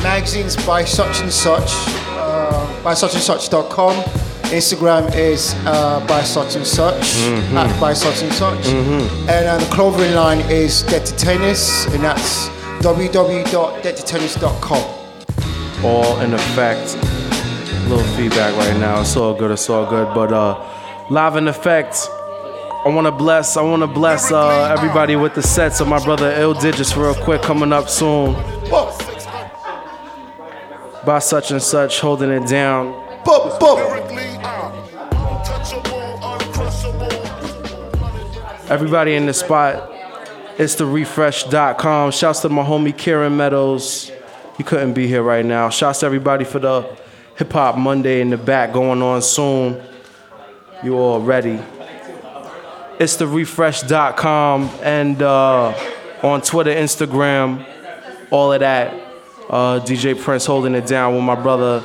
Magazines 0.03 0.57
BySuchAndSuch, 0.57 1.69
uh, 2.17 2.83
BySuchAndSuch.com. 2.83 4.28
Instagram 4.51 5.15
is 5.15 5.55
uh, 5.67 6.01
BySuchAndSuch, 6.07 6.99
Mhm. 7.01 7.55
at 7.57 7.71
BySuchAndSuch. 7.81 8.63
Mhm. 8.65 9.09
And 9.29 9.47
uh, 9.47 9.59
the 9.59 9.67
clothing 9.75 10.15
line 10.15 10.41
is 10.51 10.83
Dirty 10.85 11.15
Tennis, 11.17 11.87
and 11.93 12.03
that's 12.03 12.49
www.dirtytennis.com. 12.81 14.83
all 15.85 16.19
in 16.21 16.33
effect. 16.35 16.97
A 16.97 16.99
Little 17.89 18.05
feedback 18.17 18.55
right 18.57 18.77
now. 18.79 19.01
It's 19.01 19.17
all 19.17 19.33
good. 19.35 19.51
It's 19.53 19.69
all 19.71 19.87
good. 19.87 20.09
But 20.15 20.33
uh, 20.33 20.57
live 21.11 21.37
in 21.37 21.47
effect. 21.49 22.09
I 22.85 22.89
want 22.89 23.07
to 23.07 23.13
bless. 23.13 23.57
I 23.57 23.63
want 23.63 23.83
to 23.83 23.87
bless 23.87 24.31
uh, 24.33 24.75
everybody 24.77 25.17
with 25.17 25.35
the 25.35 25.43
sets 25.43 25.81
of 25.81 25.89
my 25.89 25.99
brother 26.05 26.31
Ill 26.39 26.55
Digitz 26.55 26.97
real 26.97 27.15
quick 27.15 27.43
coming 27.43 27.73
up 27.73 27.89
soon. 27.89 28.35
BySuchAndSuch, 31.05 32.01
holding 32.01 32.31
it 32.31 32.47
down. 32.49 32.95
Everybody 38.71 39.15
in 39.15 39.25
the 39.25 39.33
spot. 39.33 39.91
It's 40.59 40.75
the 40.75 40.85
refresh.com. 40.85 42.11
Shouts 42.11 42.41
to 42.41 42.49
my 42.51 42.63
homie 42.63 42.97
Kieran 42.97 43.37
Meadows. 43.37 44.13
He 44.59 44.63
couldn't 44.63 44.93
be 44.93 45.07
here 45.07 45.23
right 45.23 45.45
now. 45.45 45.71
Shouts 45.71 46.01
to 46.01 46.07
everybody 46.07 46.45
for 46.45 46.59
the 46.59 46.97
Hip 47.37 47.51
Hop 47.53 47.79
Monday 47.79 48.21
in 48.21 48.29
the 48.29 48.37
back 48.37 48.73
going 48.73 49.01
on 49.01 49.23
soon. 49.23 49.81
You 50.85 50.99
all 50.99 51.21
ready? 51.21 51.59
It's 52.99 53.17
the 53.17 53.27
refresh.com 53.27 54.71
and 54.83 55.23
uh, 55.23 55.75
on 56.23 56.43
Twitter, 56.43 56.73
Instagram, 56.75 57.65
all 58.31 58.53
of 58.53 58.61
that. 58.61 58.93
Uh, 59.49 59.81
DJ 59.81 60.21
Prince 60.21 60.45
holding 60.45 60.75
it 60.75 60.87
down 60.87 61.15
with 61.15 61.25
my 61.25 61.35
brother 61.35 61.83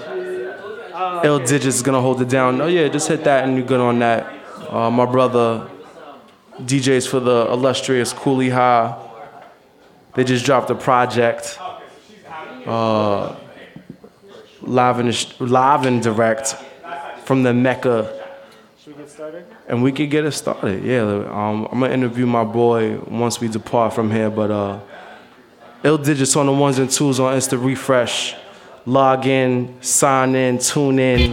Ill 1.23 1.39
Digitz 1.39 1.65
is 1.65 1.81
gonna 1.81 2.01
hold 2.01 2.22
it 2.22 2.27
down. 2.27 2.60
Oh 2.60 2.68
yeah, 2.68 2.89
just 2.89 3.07
hit 3.07 3.23
that 3.23 3.45
and 3.47 3.55
you're 3.55 3.65
good 3.65 3.80
on 3.80 3.99
that. 3.99 4.27
Uh, 4.69 4.91
my 4.91 5.05
brother 5.05 5.69
DJs 6.60 7.08
for 7.08 7.20
the 7.20 7.48
illustrious 7.50 8.14
Cooley 8.14 8.50
High. 8.50 8.98
They 10.16 10.24
just 10.24 10.46
dropped 10.46 10.70
a 10.70 10.76
project. 10.76 11.58
Uh, 12.66 13.36
live 14.62 15.00
and 15.00 15.40
live 15.40 15.86
and 15.86 16.02
direct 16.02 16.56
from 17.26 17.44
the 17.44 17.54
Mecca. 17.54 18.22
And 19.68 19.82
we 19.82 19.92
could 19.92 20.10
get 20.10 20.26
it 20.26 20.32
started. 20.32 20.84
Yeah, 20.84 21.02
um, 21.02 21.68
I'm 21.72 21.80
gonna 21.80 21.94
interview 21.94 22.26
my 22.26 22.44
boy 22.44 23.00
once 23.00 23.40
we 23.40 23.48
depart 23.48 23.94
from 23.94 24.12
here. 24.12 24.30
But 24.30 24.52
uh, 24.52 24.80
Ill 25.84 25.98
Digitz 25.98 26.38
on 26.38 26.46
the 26.46 26.52
ones 26.52 26.80
and 26.80 26.90
twos 26.90 27.20
on 27.20 27.36
Insta 27.36 27.64
Refresh. 27.64 28.36
log 28.86 29.26
in, 29.26 29.82
sign 29.82 30.36
in, 30.36 30.60
tune 30.60 31.00
in. 31.00 31.32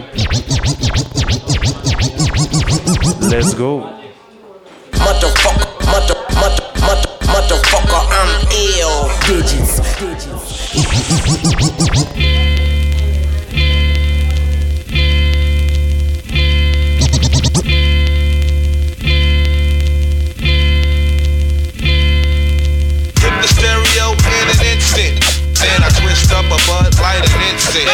Let's 3.29 3.53
go. 3.53 4.00
Hit 10.81 10.89
the 23.41 23.47
stereo 23.47 24.15
pan 24.17 24.49
and 24.49 24.57
then 25.61 25.83
I 25.83 25.89
twist 25.93 26.33
up 26.33 26.45
a 26.45 26.57
bud 26.65 26.99
lighting 26.99 27.29
it 27.45 27.59
sick 27.59 27.85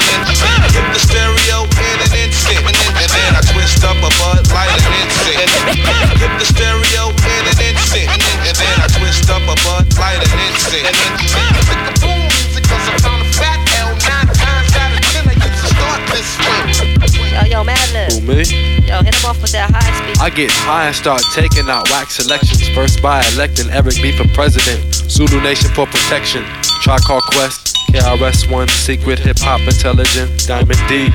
Get 0.71 0.93
the 0.93 0.99
stereo 0.99 1.63
in 1.63 1.99
an 1.99 2.13
instant. 2.15 2.63
And 2.63 3.09
then 3.11 3.35
I 3.35 3.41
twist 3.41 3.83
up 3.83 3.97
a 3.97 4.09
bud 4.19 4.47
light 4.53 4.69
an 4.69 4.93
instant. 5.01 5.49
Hit 6.21 6.31
the 6.39 6.45
stereo 6.45 7.09
in 7.09 7.47
an 7.47 7.59
instant. 7.61 8.09
And 8.45 8.55
then 8.55 8.79
I 8.79 8.87
twist 8.87 9.29
up 9.29 9.41
a 9.43 9.55
bud 9.63 9.97
light 9.97 10.21
an 10.21 10.39
instant. 10.47 10.95
Then 12.67 12.81
I 12.83 12.95
up 13.01 13.21
a 13.21 13.27
fat 13.35 13.59
L 13.79 13.91
nine 13.95 14.27
times 14.35 14.71
out 14.75 14.91
of 14.91 15.01
ten. 15.11 15.23
I 15.27 15.33
used 15.35 15.59
to 15.63 15.69
start 15.71 16.01
this 16.11 16.31
way. 16.43 17.31
Yo, 17.33 17.41
yo, 17.47 17.59
Madlib. 17.63 18.11
Who, 18.13 18.21
me? 18.27 18.43
Yo, 18.87 19.03
hit 19.03 19.15
him 19.15 19.25
off 19.25 19.41
with 19.41 19.51
that 19.51 19.69
high 19.71 19.91
speed. 19.99 20.17
I 20.19 20.29
get 20.29 20.51
high 20.51 20.87
and 20.87 20.95
start 20.95 21.21
taking 21.33 21.69
out 21.69 21.89
wax 21.89 22.15
selections. 22.15 22.67
First 22.69 23.01
by 23.01 23.25
electing 23.33 23.69
Eric 23.69 23.95
B 24.01 24.11
for 24.11 24.27
president. 24.33 24.81
Zulu 24.93 25.41
Nation 25.41 25.69
for 25.73 25.85
protection. 25.87 26.43
Tribe 26.81 27.01
Called 27.01 27.23
Quest. 27.31 27.75
KRS-One. 27.91 28.67
Secret 28.67 29.19
Hip 29.19 29.39
Hop 29.39 29.61
Intelligent. 29.61 30.47
Diamond 30.47 30.79
D. 30.87 31.09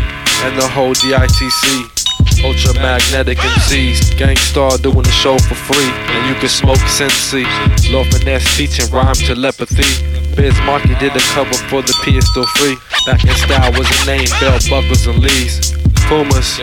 And 0.45 0.59
the 0.59 0.69
whole 0.69 0.95
DITC. 0.95 2.02
Ultramagnetic 2.43 3.39
MCs. 3.39 4.17
Gang 4.19 4.37
Starr 4.37 4.79
doing 4.79 5.03
the 5.03 5.11
show 5.11 5.39
for 5.39 5.55
free. 5.55 5.91
And 6.13 6.29
you 6.29 6.35
can 6.41 6.49
smoke 6.49 6.83
Sensi. 6.91 7.47
Lord 7.93 8.09
Finesse 8.13 8.57
teaching 8.57 8.91
rhyme 8.91 9.15
telepathy. 9.15 9.87
Biz 10.35 10.59
Markie 10.65 10.97
did 10.97 11.15
a 11.15 11.21
cover 11.37 11.55
for 11.69 11.83
the 11.83 11.95
P 12.03 12.17
is 12.17 12.27
still 12.31 12.47
free. 12.57 12.77
Back 13.07 13.25
in 13.25 13.35
style 13.37 13.73
was 13.79 13.87
a 13.87 13.99
name, 14.07 14.27
bell 14.41 14.59
buckles 14.71 15.07
and 15.07 15.19
leaves. 15.21 15.77
Pumas, 16.09 16.59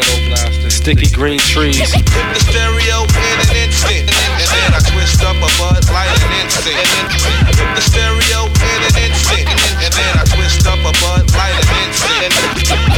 sticky 0.67 1.09
green 1.15 1.39
trees. 1.39 1.77
Hit 1.77 2.05
the 2.05 2.39
stereo 2.43 3.05
in 3.05 3.37
an 3.39 3.55
instant. 3.63 4.09
And 4.09 4.49
then 4.51 4.69
I 4.73 4.81
twist 4.83 5.21
up 5.23 5.37
a 5.37 5.49
bud 5.57 5.85
light 5.93 6.11
an 6.11 6.33
instant. 6.43 6.75
Hit 6.75 7.69
the 7.75 7.81
stereo 7.81 8.49
in 8.49 8.79
an 8.83 8.95
instant. 9.05 9.47
And 9.79 9.93
then 9.93 10.13
I 10.17 10.25
twist 10.33 10.65
up 10.67 10.81
a 10.81 10.93
bud 10.97 11.23
light 11.37 11.55
an 11.55 11.69
instant. 11.87 12.33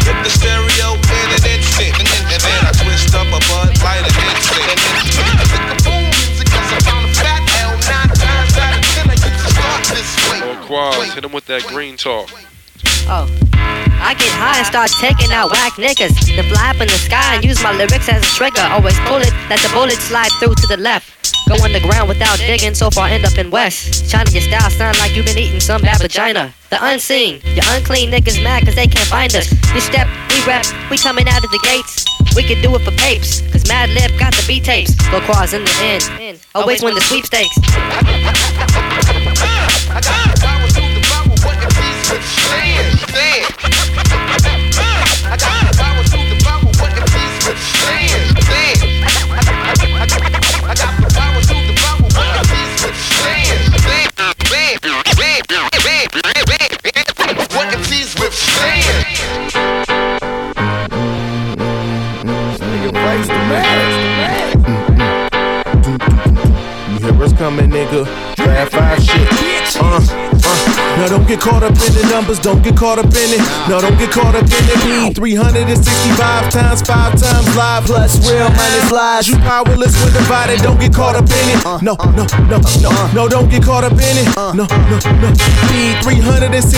Hit 0.07 0.17
the 0.23 0.29
stereo 0.29 0.70
twist 3.41 3.51
up 3.51 3.65
a 3.65 3.67
bud 3.67 3.83
light 3.83 4.01
an 4.01 4.13
instant. 4.29 4.79
Boom 5.83 6.03
music 6.03 6.47
'cause 6.49 6.87
I'm 6.87 7.05
a 7.05 7.13
fat 7.13 7.41
L 7.61 7.71
nine 7.71 8.09
times 8.09 8.57
out 8.57 8.73
of 8.77 8.81
ten. 8.93 9.09
I 9.09 9.13
used 9.13 9.23
to 9.23 9.53
start 9.53 9.83
this 9.85 10.11
way. 10.29 10.39
Or 10.49 10.55
Quaz, 10.67 11.13
hit 11.13 11.25
him 11.25 11.31
with 11.31 11.45
that 11.47 11.65
green 11.67 11.97
talk. 11.97 12.29
Oh. 13.07 13.27
I 14.03 14.15
get 14.15 14.31
high 14.33 14.57
and 14.57 14.65
start 14.65 14.89
taking 14.99 15.31
out 15.31 15.51
whack 15.51 15.73
niggas. 15.73 16.35
Then 16.35 16.49
fly 16.49 16.69
up 16.69 16.81
in 16.81 16.87
the 16.87 16.97
sky 16.97 17.35
and 17.35 17.43
use 17.43 17.61
my 17.61 17.71
lyrics 17.71 18.09
as 18.09 18.23
a 18.23 18.35
trigger. 18.35 18.61
Always 18.71 18.97
pull 19.05 19.21
it, 19.21 19.33
let 19.49 19.59
the 19.59 19.69
bullet 19.69 20.01
slide 20.01 20.31
through 20.39 20.55
to 20.55 20.67
the 20.67 20.77
left. 20.77 21.05
Go 21.47 21.55
underground 21.63 22.07
without 22.09 22.39
digging, 22.39 22.73
so 22.73 22.89
far 22.89 23.09
end 23.09 23.25
up 23.25 23.37
in 23.37 23.51
West. 23.51 24.09
China, 24.09 24.29
your 24.31 24.41
style 24.41 24.69
sound 24.71 24.97
like 24.97 25.15
you 25.15 25.23
been 25.23 25.37
eating 25.37 25.59
some 25.59 25.81
bad 25.81 25.99
vagina. 25.99 26.53
The 26.69 26.83
unseen, 26.83 27.41
your 27.43 27.65
unclean 27.69 28.09
niggas 28.11 28.41
mad 28.41 28.65
cause 28.65 28.75
they 28.75 28.87
can't 28.87 29.07
find 29.07 29.35
us. 29.35 29.51
You 29.73 29.81
step, 29.81 30.07
we 30.89 30.97
coming 30.97 31.27
out 31.27 31.43
of 31.43 31.51
the 31.51 31.59
gates. 31.61 32.05
We 32.35 32.41
could 32.41 32.63
do 32.63 32.73
it 32.75 32.81
for 32.81 32.91
papes, 32.97 33.41
cause 33.51 33.67
Mad 33.67 33.89
got 34.17 34.33
the 34.33 34.43
beat 34.47 34.63
tapes. 34.63 34.95
Go 35.11 35.19
cross 35.21 35.53
in 35.53 35.63
the 35.63 35.71
end. 35.81 36.39
Always 36.55 36.81
win 36.81 36.95
the 36.95 37.01
sweepstakes. 37.01 37.55
What 57.53 57.67
MCs 57.75 58.19
with 58.19 58.33
stand? 58.33 59.80
Coming, 67.41 67.71
nigga. 67.71 68.05
Draft 68.35 68.71
five 68.71 69.01
shit. 69.01 69.81
Uh. 69.81 70.20
Now 71.01 71.07
don't 71.07 71.27
get 71.27 71.41
caught 71.41 71.63
up 71.63 71.73
in 71.81 71.93
the 71.97 72.05
numbers, 72.13 72.37
don't 72.37 72.61
get 72.61 72.77
caught 72.77 72.99
up 73.01 73.09
in 73.09 73.33
it. 73.33 73.41
No, 73.65 73.81
don't 73.81 73.97
get 73.97 74.13
caught 74.13 74.37
up 74.37 74.45
in 74.45 74.65
it. 74.69 74.77
Uh. 74.85 75.09
P 75.09 75.17
365 75.17 76.53
times, 76.53 76.85
five 76.85 77.17
times 77.17 77.49
live. 77.57 77.89
Plus 77.89 78.21
real 78.29 78.45
minus 78.53 78.91
lies. 78.93 79.27
You 79.27 79.33
powerless 79.41 79.97
when 79.97 80.13
divided, 80.13 80.61
don't 80.61 80.79
get 80.79 80.93
caught 80.93 81.17
up 81.17 81.25
in 81.25 81.57
it. 81.57 81.65
No, 81.81 81.97
no, 82.13 82.29
no, 82.45 82.61
no, 82.85 82.91
no, 83.17 83.23
don't 83.25 83.49
get 83.49 83.65
caught 83.65 83.83
up 83.83 83.97
in 83.97 84.13
it. 84.13 84.29
No, 84.37 84.53
no, 84.53 84.69
no. 84.69 85.27
P 85.73 85.97
365 86.05 86.69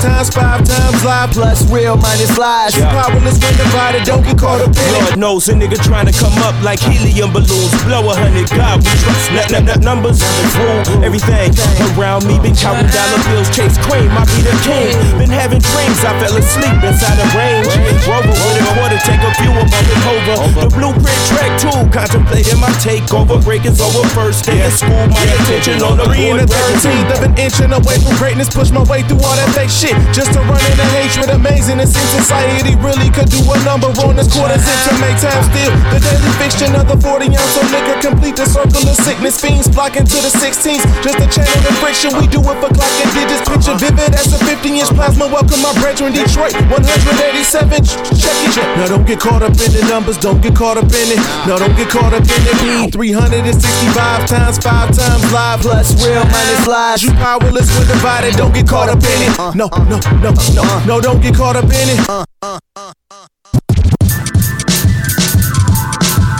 times, 0.00 0.32
five 0.32 0.64
times 0.64 1.04
live. 1.04 1.28
Plus 1.36 1.60
real 1.68 2.00
minus 2.00 2.38
lies. 2.40 2.72
You 2.74 2.88
powerless 2.88 3.36
when 3.44 3.52
divided, 3.60 4.08
don't 4.08 4.24
get 4.24 4.40
caught 4.40 4.64
up 4.64 4.72
in 4.72 4.88
it. 4.88 5.04
Lord 5.04 5.18
knows 5.20 5.50
a 5.50 5.52
nigga 5.52 5.76
trying 5.84 6.08
to 6.08 6.16
come 6.16 6.32
up 6.48 6.56
like 6.64 6.80
helium 6.80 7.28
balloons. 7.36 7.76
Blow 7.84 8.08
a 8.08 8.16
hundred, 8.16 8.48
God 8.56 8.80
we 8.80 8.88
trust. 9.04 9.28
Nut, 9.36 9.52
nut, 9.52 9.64
nut, 9.68 9.80
numbers, 9.84 10.24
rule, 10.56 11.04
everything 11.04 11.52
around 11.92 12.24
me. 12.24 12.40
Been 12.40 12.56
counting 12.56 12.88
dollar 12.88 13.20
bills, 13.28 13.49
chase 13.52 13.76
cream. 13.86 14.10
I 14.14 14.22
be 14.30 14.40
the 14.46 14.54
king. 14.62 14.94
Been 15.18 15.30
having 15.30 15.60
dreams, 15.60 16.00
I 16.06 16.14
fell 16.22 16.34
asleep 16.38 16.78
inside 16.82 17.18
a 17.18 17.26
range. 17.34 17.70
Rover 18.06 18.30
with 18.30 18.62
a 18.62 18.64
quarter, 18.74 19.00
take 19.02 19.22
a 19.22 19.32
few 19.42 19.52
above 19.52 19.88
and 19.90 20.02
over. 20.06 20.36
The 20.66 20.68
blueprint 20.70 21.20
track 21.30 21.52
two, 21.58 21.80
contemplating 21.90 22.58
my 22.62 22.70
takeover. 22.78 23.42
Breakers 23.42 23.80
over 23.82 24.06
first 24.14 24.46
day 24.46 24.62
of 24.64 24.72
school, 24.72 25.06
my 25.10 25.22
attention 25.42 25.82
on 25.82 25.98
the 25.98 26.06
Three 26.06 26.30
and 26.30 26.40
a 26.42 26.46
thirteenth 26.46 27.10
of 27.14 27.20
an 27.26 27.34
inch 27.38 27.58
and 27.60 27.74
away 27.74 27.98
from 27.98 28.14
greatness. 28.16 28.48
Push 28.50 28.70
my 28.70 28.82
way 28.86 29.02
through 29.02 29.22
all 29.22 29.36
that 29.36 29.50
fake 29.54 29.70
shit. 29.70 29.94
Just 30.14 30.32
to 30.34 30.40
run 30.46 30.62
into 30.70 30.86
hatred. 30.94 31.30
Amazing. 31.30 31.78
It 31.80 31.90
seems 31.90 32.10
society 32.14 32.74
really 32.78 33.10
could 33.10 33.30
do 33.30 33.42
a 33.42 33.56
number 33.66 33.90
on 34.06 34.16
this 34.16 34.30
quarter 34.30 34.58
zip 34.58 34.78
to 34.90 34.92
make 35.02 35.18
time 35.18 35.42
still. 35.50 35.74
The 35.90 36.00
daily 36.00 36.32
fiction 36.38 36.74
of 36.78 36.86
the 36.86 36.98
40 36.98 37.30
ounce 37.34 37.56
of 37.58 37.66
liquor 37.70 37.98
complete 38.00 38.36
the 38.36 38.46
circle 38.46 38.82
of 38.82 38.96
sickness. 38.96 39.40
Fiends 39.40 39.68
flocking 39.68 40.06
to 40.06 40.18
the 40.22 40.32
16s. 40.32 40.82
Just 41.02 41.18
to 41.18 41.26
channel 41.30 41.60
the 41.66 41.74
friction. 41.82 42.14
We 42.18 42.26
do 42.30 42.40
it 42.42 42.56
for 42.62 42.70
clock 42.70 42.94
and 43.02 43.10
Picture 43.46 43.76
vivid 43.76 44.14
as 44.14 44.32
a 44.32 44.38
50 44.38 44.80
inch 44.80 44.90
plasma. 44.90 45.26
Welcome 45.26 45.62
my 45.62 45.72
brethren, 45.80 46.12
Detroit. 46.12 46.54
187. 46.68 47.84
Check 48.18 48.36
it. 48.48 48.56
Now 48.76 48.86
don't 48.88 49.06
get 49.06 49.20
caught 49.20 49.42
up 49.42 49.56
in 49.56 49.72
the 49.72 49.86
numbers. 49.88 50.18
Don't 50.18 50.40
get 50.40 50.54
caught 50.56 50.76
up 50.76 50.90
in 50.90 51.16
it. 51.16 51.20
No, 51.46 51.58
don't 51.58 51.76
get 51.76 51.88
caught 51.88 52.12
up 52.12 52.24
in 52.24 52.42
it. 52.46 52.56
P 52.60 52.90
365 52.90 54.26
times, 54.26 54.58
five 54.58 54.94
times 54.94 55.32
live. 55.32 55.60
Plus 55.60 55.94
real 56.04 56.24
minus 56.24 56.66
lies. 56.66 57.02
You 57.02 57.12
powerless 57.12 57.70
when 57.78 57.86
divided. 57.88 58.36
Don't 58.36 58.52
get 58.52 58.68
caught 58.68 58.88
up 58.88 58.98
in 58.98 59.22
it. 59.28 59.38
No, 59.54 59.68
no, 59.88 59.98
no, 60.20 60.32
no, 60.54 60.84
no, 60.86 61.00
don't 61.00 61.20
get 61.20 61.34
caught 61.34 61.56
up 61.56 61.64
in 61.64 61.70
it. 61.72 62.00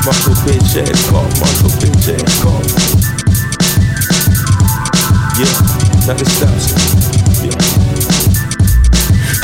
Muscle 0.05 0.35
bitch 0.45 0.81
ass 0.81 1.11
call, 1.11 1.25
muscle 1.39 1.71
bitch 1.79 2.09
ass 2.15 2.43
call. 2.43 2.65
Yeah, 5.39 5.80
Yeah. 6.11 7.55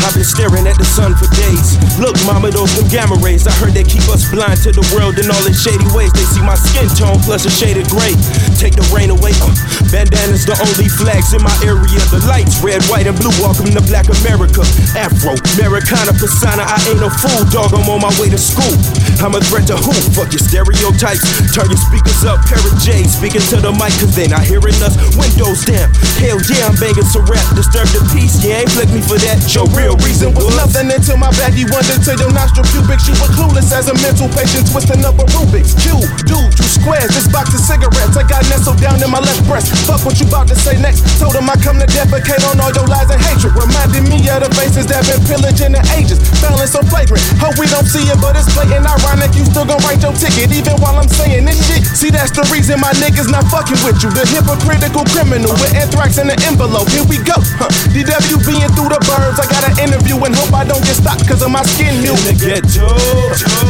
I've 0.02 0.14
been 0.14 0.26
staring 0.26 0.66
at 0.66 0.74
the 0.78 0.86
sun 0.86 1.14
for 1.14 1.30
days. 1.34 1.78
Look, 1.98 2.18
mama, 2.26 2.50
those 2.50 2.74
them 2.74 2.90
gamma 2.90 3.14
rays. 3.22 3.46
I 3.46 3.54
heard 3.58 3.70
they 3.70 3.86
keep 3.86 4.02
us 4.10 4.26
blind 4.30 4.62
to 4.66 4.74
the 4.74 4.82
world 4.94 5.18
and 5.18 5.30
all 5.30 5.46
its 5.46 5.62
shady 5.62 5.86
ways. 5.94 6.10
They 6.10 6.26
see 6.26 6.42
my 6.42 6.58
skin 6.58 6.90
tone 6.98 7.22
plus 7.22 7.46
a 7.46 7.50
shade 7.50 7.78
of 7.78 7.86
gray. 7.86 8.14
Take 8.56 8.72
the 8.72 8.88
rain 8.88 9.12
away. 9.12 9.36
Uh, 9.44 9.52
bandana's 9.92 10.48
the 10.48 10.56
only 10.56 10.88
flags 10.88 11.36
in 11.36 11.44
my 11.44 11.52
area. 11.60 12.00
The 12.08 12.24
lights, 12.24 12.56
red, 12.64 12.80
white, 12.88 13.04
and 13.04 13.12
blue. 13.12 13.28
Welcome 13.36 13.68
to 13.68 13.84
Black 13.84 14.08
America. 14.08 14.64
Afro, 14.96 15.36
Americana 15.60 16.16
persona. 16.16 16.64
I 16.64 16.80
ain't 16.88 17.04
a 17.04 17.12
fool, 17.12 17.44
dog. 17.52 17.76
I'm 17.76 17.84
on 17.84 18.00
my 18.00 18.12
way 18.16 18.32
to 18.32 18.40
school. 18.40 18.72
I'm 19.20 19.36
a 19.36 19.44
threat 19.44 19.68
to 19.68 19.76
who? 19.76 19.92
Fuck 20.16 20.32
your 20.32 20.40
stereotypes. 20.40 21.20
Turn 21.52 21.68
your 21.68 21.76
speakers 21.76 22.24
up, 22.24 22.40
pair 22.48 22.56
J, 22.80 23.04
Speaking 23.04 23.44
to 23.52 23.60
the 23.60 23.72
mic, 23.76 23.92
cause 24.00 24.16
they 24.16 24.24
not 24.24 24.48
hearing 24.48 24.76
us. 24.80 24.96
Windows 25.20 25.68
down. 25.68 25.92
Hell 26.16 26.40
yeah, 26.48 26.72
I'm 26.72 26.76
banging 26.80 27.04
some 27.04 27.28
rap. 27.28 27.44
Disturb 27.52 27.92
the 27.92 28.00
peace. 28.16 28.40
yeah, 28.40 28.64
ain't 28.64 28.72
flick 28.72 28.88
me 28.88 29.04
for 29.04 29.20
that. 29.20 29.44
Your 29.52 29.68
real 29.76 30.00
reason 30.00 30.32
was 30.32 30.48
nothing 30.56 30.88
until 30.88 31.20
my 31.20 31.28
baggy 31.36 31.68
wondered 31.68 32.00
to 32.08 32.12
your 32.16 32.32
nostril 32.32 32.64
pubics. 32.72 33.04
You 33.04 33.12
were 33.20 33.32
clueless 33.36 33.68
as 33.68 33.92
a 33.92 33.96
mental 34.00 34.32
patient 34.32 34.64
twisting 34.72 35.04
up 35.04 35.20
a 35.20 35.28
Rubik's 35.36 35.76
cube. 35.76 36.08
Dude, 36.24 36.56
two 36.56 36.68
squares, 36.68 37.12
this 37.12 37.28
box 37.28 37.52
of 37.52 37.60
cigarettes. 37.60 38.16
I 38.16 38.24
got 38.24 38.45
nestled 38.48 38.80
down 38.80 39.02
in 39.02 39.10
my 39.10 39.20
left 39.20 39.42
breast. 39.46 39.70
Fuck 39.86 40.04
what 40.04 40.18
you 40.18 40.26
about 40.26 40.48
to 40.48 40.56
say 40.56 40.78
next. 40.80 41.04
Told 41.18 41.34
him 41.34 41.48
I 41.48 41.56
come 41.60 41.78
to 41.78 41.88
defecate 41.88 42.42
on 42.48 42.60
all 42.60 42.72
your 42.72 42.86
lies 42.86 43.10
and 43.10 43.20
hatred. 43.22 43.54
Reminded 43.54 44.06
me 44.08 44.22
of 44.30 44.42
the 44.42 44.50
faces 44.54 44.86
that 44.90 45.06
been 45.06 45.22
pillaging 45.24 45.72
the 45.74 45.82
ages. 45.94 46.18
Balance 46.42 46.74
so 46.74 46.82
flagrant. 46.86 47.22
Hope 47.38 47.56
we 47.58 47.66
don't 47.70 47.86
see 47.86 48.04
it, 48.06 48.18
but 48.18 48.34
it's 48.36 48.50
blatant. 48.54 48.86
Ironic, 48.86 49.34
you 49.34 49.44
still 49.46 49.66
gon' 49.66 49.80
write 49.86 50.02
your 50.02 50.14
ticket, 50.14 50.50
even 50.52 50.76
while 50.82 50.98
I'm 50.98 51.08
saying 51.08 51.44
this 51.46 51.58
shit. 51.66 51.82
See, 51.84 52.10
that's 52.10 52.34
the 52.34 52.44
reason 52.52 52.78
my 52.82 52.92
niggas 52.98 53.30
not 53.30 53.46
fucking 53.48 53.80
with 53.86 54.02
you. 54.02 54.10
The 54.12 54.26
hypocritical 54.26 55.04
criminal 55.10 55.52
with 55.56 55.74
anthrax 55.74 56.18
in 56.18 56.28
the 56.28 56.38
envelope. 56.46 56.90
Here 56.90 57.06
we 57.06 57.18
go. 57.22 57.38
Huh. 57.58 57.70
DW 57.94 58.36
being 58.44 58.70
through 58.76 58.90
the 58.92 59.00
burbs. 59.06 59.38
I 59.40 59.46
got 59.48 59.62
an 59.70 59.74
interview 59.80 60.18
and 60.24 60.34
hope 60.34 60.52
I 60.52 60.64
don't 60.64 60.82
get 60.84 60.96
stopped 60.98 61.26
cause 61.28 61.42
of 61.42 61.50
my 61.50 61.62
skin 61.62 62.02
hue. 62.02 62.16
In 62.16 62.24
the 62.24 62.34
ghetto, 62.36 62.86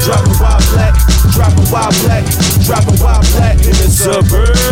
dropping 0.04 0.38
wild 0.38 0.62
black, 0.72 0.94
drop 1.34 1.54
a 1.54 1.64
wild 1.72 1.94
black, 2.04 2.24
drop 2.66 2.84
a 2.86 2.94
wild 3.02 3.26
black 3.36 3.56
in 3.62 3.74
the 3.74 3.88
suburbs, 3.90 4.65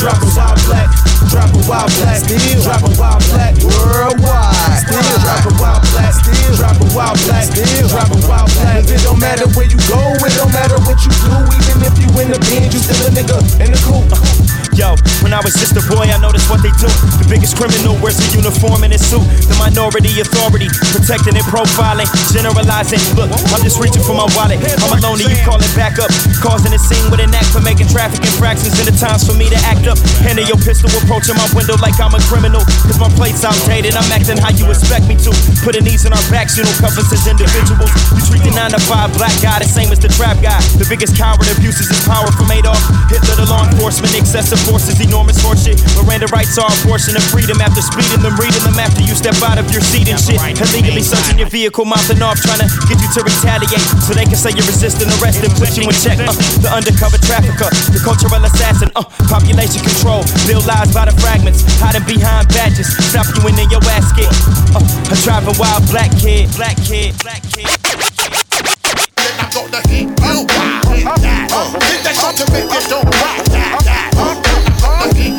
dropping 0.00 0.32
wild 0.36 0.60
black, 0.64 0.88
drop 1.28 1.52
a 1.52 1.60
wild 1.68 1.90
black, 2.00 2.24
still. 2.24 2.62
A 2.64 2.90
wild 2.98 3.22
black. 3.28 3.54
Worldwide, 3.60 4.80
still. 4.80 5.18
Drop 5.20 5.44
a 5.44 5.52
wild 5.60 5.82
black, 5.92 6.12
still. 6.14 6.56
Drop 6.56 6.80
a 6.80 6.86
wild 6.96 7.18
black, 7.26 7.44
still. 7.44 7.88
Drop 7.88 8.10
a 8.10 8.18
wild 8.28 8.50
black. 8.54 8.84
It 8.88 9.02
don't 9.02 9.20
matter 9.20 9.48
where 9.52 9.66
you 9.66 9.76
go, 9.88 10.00
it 10.24 10.32
don't 10.36 10.52
matter 10.52 10.78
what 10.88 11.04
you 11.04 11.12
do, 11.20 11.36
even 11.52 11.82
if 11.84 11.98
you 11.98 12.08
in 12.20 12.30
the 12.32 12.40
bin, 12.48 12.70
you 12.70 12.78
still 12.78 13.06
a 13.06 13.10
nigga 13.10 13.36
in 13.60 13.72
the 13.72 13.80
coop. 13.84 14.65
Yo, 14.76 14.92
when 15.24 15.32
I 15.32 15.40
was 15.40 15.56
just 15.56 15.72
a 15.72 15.80
boy, 15.88 16.04
I 16.04 16.20
noticed 16.20 16.52
what 16.52 16.60
they 16.60 16.68
do. 16.76 16.84
The 17.16 17.24
biggest 17.32 17.56
criminal 17.56 17.96
wears 17.96 18.20
a 18.20 18.28
uniform 18.36 18.84
and 18.84 18.92
a 18.92 19.00
suit. 19.00 19.24
The 19.48 19.56
minority 19.56 20.12
authority, 20.20 20.68
protecting 20.92 21.32
and 21.32 21.48
profiling, 21.48 22.04
generalizing. 22.28 23.00
Look, 23.16 23.32
I'm 23.56 23.64
just 23.64 23.80
reaching 23.80 24.04
for 24.04 24.12
my 24.12 24.28
wallet. 24.36 24.60
I'm 24.84 24.92
alone 25.00 25.24
and 25.24 25.32
you 25.32 25.40
call 25.48 25.56
it 25.56 25.72
back 25.72 25.96
up. 25.96 26.12
Causing 26.44 26.76
a 26.76 26.80
scene 26.80 27.08
with 27.08 27.24
an 27.24 27.32
act 27.32 27.56
for 27.56 27.64
making 27.64 27.88
traffic 27.88 28.20
infractions. 28.20 28.76
And 28.76 28.84
the 28.84 28.92
times 29.00 29.24
for 29.24 29.32
me 29.32 29.48
to 29.48 29.56
act 29.64 29.88
up. 29.88 29.96
Handing 30.20 30.44
your 30.44 30.60
pistol, 30.60 30.92
approaching 30.92 31.40
my 31.40 31.48
window 31.56 31.80
like 31.80 31.96
I'm 31.96 32.12
a 32.12 32.20
criminal. 32.28 32.60
Cause 32.84 33.00
my 33.00 33.08
plate's 33.16 33.48
outdated, 33.48 33.96
I'm 33.96 34.12
acting 34.12 34.36
how 34.36 34.52
you 34.52 34.68
expect 34.68 35.08
me 35.08 35.16
to. 35.24 35.32
Putting 35.64 35.88
these 35.88 36.04
in 36.04 36.12
our 36.12 36.26
backs, 36.28 36.52
you 36.60 36.68
don't 36.68 36.76
cover 36.76 37.00
us 37.00 37.08
as 37.16 37.24
individuals. 37.24 37.88
You 38.12 38.20
treat 38.28 38.44
the 38.44 38.52
9 38.52 38.76
to 38.76 38.80
5 38.84 39.16
black 39.16 39.32
guy 39.40 39.56
the 39.56 39.64
same 39.64 39.88
as 39.88 40.04
the 40.04 40.12
trap 40.12 40.36
guy. 40.44 40.60
The 40.76 40.84
biggest 40.84 41.16
coward 41.16 41.48
abuses 41.48 41.88
his 41.88 42.04
power 42.04 42.28
from 42.36 42.52
Adolf. 42.52 42.76
Hitler, 43.08 43.40
the 43.40 43.48
law 43.48 43.64
enforcement, 43.64 44.12
excessive 44.12 44.65
force 44.66 44.90
is 44.90 44.98
enormous 44.98 45.38
horseshit. 45.38 45.78
Miranda 45.94 46.26
rights 46.34 46.58
are 46.58 46.66
abortion 46.82 47.14
of 47.14 47.22
freedom 47.30 47.62
after 47.62 47.78
speeding 47.78 48.18
them, 48.18 48.34
reading 48.34 48.60
them 48.66 48.74
after 48.82 49.00
you 49.06 49.14
step 49.14 49.38
out 49.46 49.62
of 49.62 49.70
your 49.70 49.80
seat 49.80 50.10
and 50.10 50.18
shit. 50.18 50.42
Illegally 50.58 51.06
searching 51.06 51.38
your 51.38 51.48
vehicle, 51.48 51.86
mouthing 51.86 52.20
off, 52.20 52.42
trying 52.42 52.66
to 52.66 52.68
get 52.90 52.98
you 52.98 53.10
to 53.14 53.22
retaliate 53.22 53.78
so 54.02 54.10
they 54.12 54.26
can 54.26 54.34
say 54.34 54.50
you're 54.50 54.66
resisting 54.66 55.06
arrest 55.22 55.46
and 55.46 55.54
put 55.54 55.70
you 55.78 55.86
in 55.86 55.94
check. 55.94 56.18
Uh, 56.18 56.34
the 56.58 56.70
undercover 56.74 57.16
trafficker, 57.22 57.70
the 57.94 58.02
cultural 58.02 58.42
assassin, 58.42 58.90
uh, 58.98 59.06
population 59.30 59.80
control, 59.86 60.26
build 60.50 60.66
lies 60.66 60.90
by 60.90 61.06
the 61.06 61.14
fragments, 61.22 61.62
hiding 61.78 62.02
behind 62.02 62.50
badges, 62.50 62.90
stop 63.06 63.30
you 63.38 63.46
in 63.46 63.54
your 63.70 63.82
basket. 63.86 64.26
Uh, 64.74 64.82
a 64.82 65.16
driving 65.22 65.54
wild 65.62 65.86
black 65.94 66.10
kid, 66.18 66.50
black 66.58 66.74
kid, 66.82 67.14
black 67.22 67.42
kid. 67.54 67.70
I 69.38 69.46
got 69.54 69.70
the 69.70 69.80
heat, 69.86 70.10
you 70.10 70.42
uh, 71.06 71.70
Hit 71.86 72.02
that 72.02 72.16
shot 72.18 72.34
to 72.36 72.44
make 72.50 72.66
it 72.66 72.88
don't 72.90 73.04
rock 73.04 73.38
uh, 73.38 73.45
the 75.14 75.35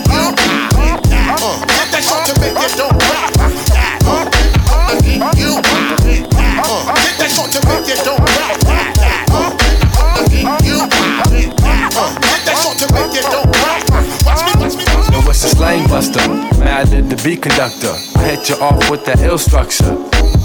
slang 15.57 15.87
buster? 15.87 16.21
Mad 16.59 16.93
at 16.93 17.09
the 17.09 17.19
beat 17.23 17.41
conductor. 17.41 17.93
I 18.19 18.35
hit 18.35 18.49
you 18.49 18.55
off 18.57 18.89
with 18.89 19.05
that 19.05 19.19
ill 19.21 19.37
structure. 19.37 19.89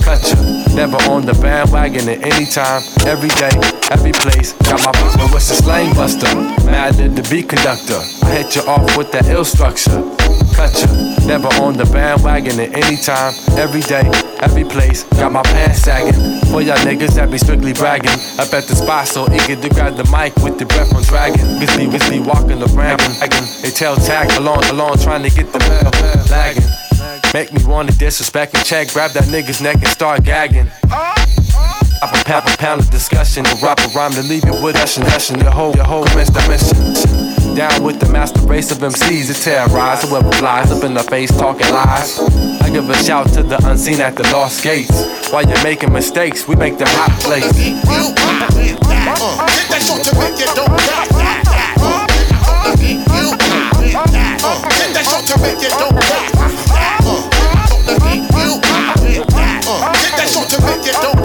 Cut 0.03 0.23
you, 0.33 0.75
never 0.75 0.97
on 1.13 1.27
the 1.27 1.35
bandwagon 1.35 2.09
at 2.09 2.25
any 2.25 2.47
time, 2.47 2.83
every 3.07 3.29
day, 3.37 3.53
every 3.91 4.13
place. 4.13 4.53
Got 4.65 4.81
my 4.85 4.93
yo, 5.19 5.29
what's 5.29 5.49
the 5.49 5.57
slang 5.63 5.95
buster? 5.95 6.33
Mad 6.65 6.99
at 6.99 7.15
the 7.15 7.23
beat 7.31 7.49
conductor. 7.51 8.01
I 8.25 8.43
hit 8.43 8.57
you 8.57 8.63
off 8.63 8.97
with 8.97 9.13
that 9.13 9.27
ill 9.27 9.45
structure. 9.45 10.01
Cut 10.55 10.73
you, 10.81 11.27
never 11.27 11.49
on 11.63 11.75
the 11.75 11.85
bandwagon 11.93 12.61
at 12.61 12.75
any 12.75 12.97
time, 12.97 13.35
every 13.59 13.81
day, 13.81 14.09
every 14.41 14.65
place. 14.65 15.05
Got 15.19 15.33
my 15.33 15.43
pants 15.43 15.81
sagging. 15.81 16.15
For 16.51 16.61
y'all 16.61 16.77
niggas 16.79 17.15
that 17.15 17.31
be 17.31 17.39
strictly 17.39 17.73
bragging. 17.73 18.13
Up 18.39 18.53
at 18.53 18.65
the 18.69 18.77
spot 18.77 19.09
so 19.09 19.25
eager 19.33 19.61
to 19.61 19.69
grab 19.71 19.97
the 19.97 20.05
mic 20.13 20.37
with 20.45 20.59
the 20.59 20.67
breath 20.67 20.95
on 20.95 21.03
dragon. 21.03 21.41
Bitch 21.59 21.77
be, 21.77 21.87
bitch 21.87 22.09
be 22.11 22.21
walking 22.21 22.59
the 22.59 22.69
bragging. 22.69 23.15
They 23.63 23.71
tell 23.71 23.97
tag 23.97 24.31
along, 24.39 24.65
along, 24.67 24.99
trying 24.99 25.23
to 25.23 25.31
get 25.31 25.53
the 25.53 25.59
bell. 25.59 25.91
Lagging. 26.31 26.69
Make 27.35 27.53
me 27.53 27.65
wanna 27.65 27.93
disrespect 27.93 28.55
and 28.55 28.65
check, 28.65 28.93
grab 28.93 29.13
that 29.13 29.25
nigga's 29.25 29.61
neck 29.63 29.77
and 29.77 29.89
start 29.89 30.23
gagging. 30.25 30.69
Pop 32.01 32.15
a 32.15 32.25
pound, 32.25 32.49
a 32.49 32.57
pound 32.57 32.81
of 32.81 32.91
discussion, 32.91 33.47
a 33.47 33.55
rap 33.63 33.79
a 33.81 33.89
rhyme 33.89 34.13
to 34.13 34.23
leave 34.23 34.45
you 34.45 34.55
with 34.63 34.77
us 34.77 34.97
and 34.97 35.07
hushing 35.07 35.41
your 35.41 35.51
whole, 35.51 35.75
your 35.75 35.85
whole 35.85 36.05
commence 36.05 36.31
dimension. 36.31 36.77
Down 37.55 37.83
with 37.83 38.01
the 38.01 38.09
master 38.11 38.41
race 38.43 38.71
of 38.71 38.79
MCs 38.79 39.29
that 39.29 39.37
terrorize 39.43 40.03
whoever 40.03 40.33
flies 40.33 40.71
up 40.73 40.85
in 40.85 40.95
the 40.95 41.03
face 41.03 41.31
talking 41.31 41.69
lies. 41.71 42.19
I 42.63 42.71
give 42.71 42.89
a 42.89 42.95
shout 42.95 43.29
to 43.35 43.43
the 43.43 43.59
unseen 43.69 44.01
at 44.01 44.17
the 44.17 44.23
lost 44.33 44.63
gates. 44.65 45.31
While 45.31 45.47
you're 45.47 45.63
making 45.63 45.93
mistakes, 45.93 46.49
we 46.49 46.57
make 46.57 46.79
them 46.79 46.89
hot 46.91 47.13
plates. 47.21 47.57
Hit 47.57 47.83
that 49.69 49.83
shot 49.83 50.03
to 50.05 50.15
make 50.19 50.39
you 50.39 50.47
that 54.93 55.05
shot 55.05 55.27
to 55.27 55.37
make 55.41 55.63
you 55.63 55.73
that 60.17 60.29
shot 60.29 60.49
to 60.49 60.61
make 60.63 60.87
it 60.87 60.95
don't 61.03 61.22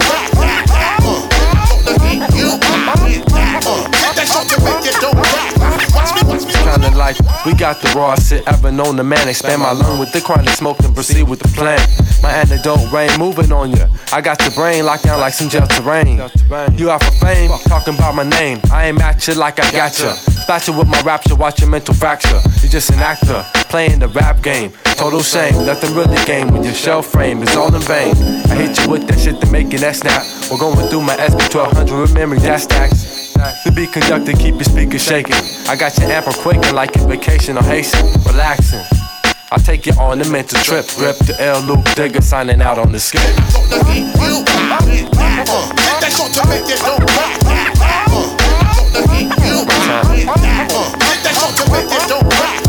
Kinda 7.14 7.38
we 7.46 7.54
got 7.54 7.80
the 7.80 7.88
rawest 7.96 8.28
shit 8.28 8.46
ever 8.46 8.70
known 8.70 8.96
to 8.96 9.04
man. 9.04 9.28
Expand 9.28 9.62
my 9.62 9.72
lung 9.72 9.98
with 9.98 10.12
the 10.12 10.20
chronic 10.20 10.50
smoke 10.50 10.78
and 10.80 10.94
proceed 10.94 11.28
with 11.28 11.38
the 11.38 11.48
plan. 11.48 11.80
My 12.22 12.30
antidote 12.30 12.92
rain 12.92 13.10
moving 13.18 13.52
on 13.52 13.70
ya. 13.70 13.86
I 14.12 14.20
got 14.20 14.38
the 14.38 14.50
brain 14.50 14.84
locked 14.84 15.04
down 15.04 15.20
like 15.20 15.32
some 15.32 15.48
gel 15.48 15.66
terrain. 15.66 16.18
You 16.76 16.90
out 16.90 17.02
for 17.02 17.12
fame, 17.12 17.50
talking 17.64 17.94
about 17.94 18.14
my 18.14 18.24
name. 18.24 18.60
I 18.70 18.88
ain't 18.88 19.00
at 19.00 19.26
you 19.26 19.34
like 19.34 19.58
I 19.60 19.70
got 19.70 19.98
ya. 19.98 20.12
Splash 20.12 20.68
with 20.68 20.88
my 20.88 21.00
rapture, 21.02 21.36
watch 21.36 21.60
your 21.60 21.70
mental 21.70 21.94
fracture. 21.94 22.40
You 22.62 22.68
just 22.68 22.90
an 22.90 22.98
actor, 22.98 23.44
playing 23.70 24.00
the 24.00 24.08
rap 24.08 24.42
game. 24.42 24.72
Total 24.96 25.22
shame, 25.22 25.54
nothing 25.64 25.94
really 25.94 26.22
game 26.26 26.48
when 26.48 26.64
your 26.64 26.74
shell 26.74 27.02
frame 27.02 27.42
is 27.42 27.54
all 27.56 27.74
in 27.74 27.82
vain. 27.82 28.14
I 28.50 28.54
hit 28.56 28.78
you 28.80 28.90
with 28.90 29.06
that 29.08 29.18
shit 29.18 29.40
to 29.40 29.50
make 29.50 29.72
it 29.72 29.80
that 29.80 29.96
snap. 29.96 30.24
We're 30.50 30.58
going 30.58 30.88
through 30.88 31.02
my 31.02 31.16
SP1200 31.16 32.00
with 32.00 32.14
memory 32.14 32.40
that 32.40 32.60
stacks. 32.60 33.18
To 33.64 33.70
be 33.70 33.86
conductor, 33.86 34.32
keep 34.32 34.54
your 34.54 34.64
speakers 34.64 35.02
shaking. 35.04 35.36
I 35.68 35.76
got 35.76 35.96
your 35.98 36.10
amp 36.10 36.26
quaking 36.42 36.74
like 36.74 36.97
vacation 37.06 37.56
on 37.56 37.64
Haitian, 37.64 38.06
relaxing. 38.24 38.84
I'll 39.50 39.58
take 39.58 39.86
you 39.86 39.92
on 39.98 40.20
a 40.20 40.28
mental 40.28 40.60
trip. 40.60 40.86
Rip 40.98 41.16
the 41.18 41.36
L 41.40 41.60
Luke 41.62 41.84
Digger 41.94 42.20
signing 42.20 42.60
out 42.60 42.78
on 42.78 42.92
the 42.92 43.00
skip. 43.00 43.22
the 43.22 43.82
heat, 43.88 44.04
you 44.20 44.44
Hit 44.44 46.00
that 46.00 46.12
shot 46.12 46.30
to 46.36 46.42
make 46.48 46.68
it 46.68 46.80
don't 46.84 47.00
heat, 49.10 49.32
you 49.44 49.64
Hit 51.08 51.20
that 51.24 51.34
to 51.56 51.64
make 51.72 51.90
it 51.90 52.08
don't 52.08 52.67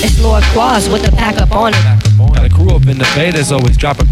It's 0.00 0.20
Lord 0.22 0.44
Quas 0.52 0.88
with 0.88 1.02
the 1.04 1.10
pack 1.12 1.36
up 1.40 1.52
on 1.52 1.74
it. 1.74 1.80
I 2.38 2.48
grew 2.48 2.70
up 2.70 2.86
in 2.86 2.98
the 2.98 3.04
betas, 3.16 3.52
always 3.52 3.76
dropping 3.76 4.06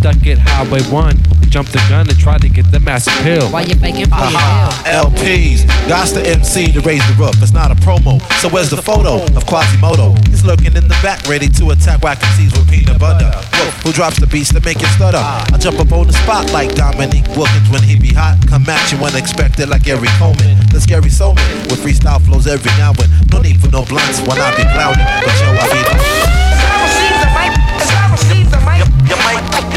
stuck 0.00 0.16
at 0.24 0.40
Highway 0.40 0.80
1, 0.88 1.52
jump 1.52 1.68
the 1.68 1.82
gun 1.92 2.08
and 2.08 2.16
try 2.16 2.38
to 2.38 2.48
get 2.48 2.64
the 2.72 2.80
massive 2.80 3.12
pill. 3.20 3.44
Why 3.52 3.68
you're 3.68 3.76
making 3.84 4.08
for 4.08 4.24
your 4.32 4.40
bill. 4.88 5.12
LPs, 5.12 5.68
that's 5.84 6.16
the 6.16 6.24
MC 6.24 6.72
to 6.72 6.80
raise 6.80 7.04
the 7.04 7.12
roof. 7.20 7.36
It's 7.44 7.52
not 7.52 7.68
a 7.70 7.76
promo. 7.76 8.16
So 8.40 8.48
where's 8.48 8.70
the 8.70 8.80
photo 8.80 9.20
of 9.20 9.44
Quasimoto? 9.44 10.16
He's 10.28 10.42
lurking 10.42 10.72
in 10.72 10.88
the 10.88 10.96
back, 11.04 11.28
ready 11.28 11.52
to 11.60 11.76
attack 11.76 12.00
whack 12.00 12.16
MCs 12.16 12.56
with 12.56 12.70
peanut 12.72 12.98
butter. 12.98 13.28
Look, 13.60 13.74
who 13.84 13.92
drops 13.92 14.18
the 14.18 14.26
beats 14.26 14.48
to 14.56 14.60
make 14.64 14.80
it 14.80 14.88
stutter? 14.96 15.20
I 15.20 15.58
jump 15.60 15.78
up 15.80 15.92
on 15.92 16.06
the 16.06 16.16
spot 16.24 16.50
like 16.50 16.74
Dominique 16.74 17.28
Wilkins 17.36 17.68
when 17.68 17.82
he 17.82 18.00
be 18.00 18.16
hot. 18.16 18.40
Come 18.48 18.64
at 18.72 18.80
you 18.90 18.96
unexpected 19.04 19.68
like 19.68 19.84
Gary 19.84 20.08
Coleman. 20.16 20.56
The 20.72 20.80
scary 20.80 21.12
soulman 21.12 21.68
with 21.68 21.84
freestyle 21.84 22.24
flows 22.24 22.46
every 22.46 22.72
now 22.80 22.96
and. 22.96 23.10
No 23.30 23.42
need 23.42 23.60
for 23.60 23.68
no 23.68 23.84
blunts 23.84 24.24
when 24.24 24.40
I 24.40 24.48
be 24.56 24.64
clowning. 24.72 25.04
But 25.20 25.36
yo, 25.44 25.52
I 25.60 25.66
be 25.68 26.49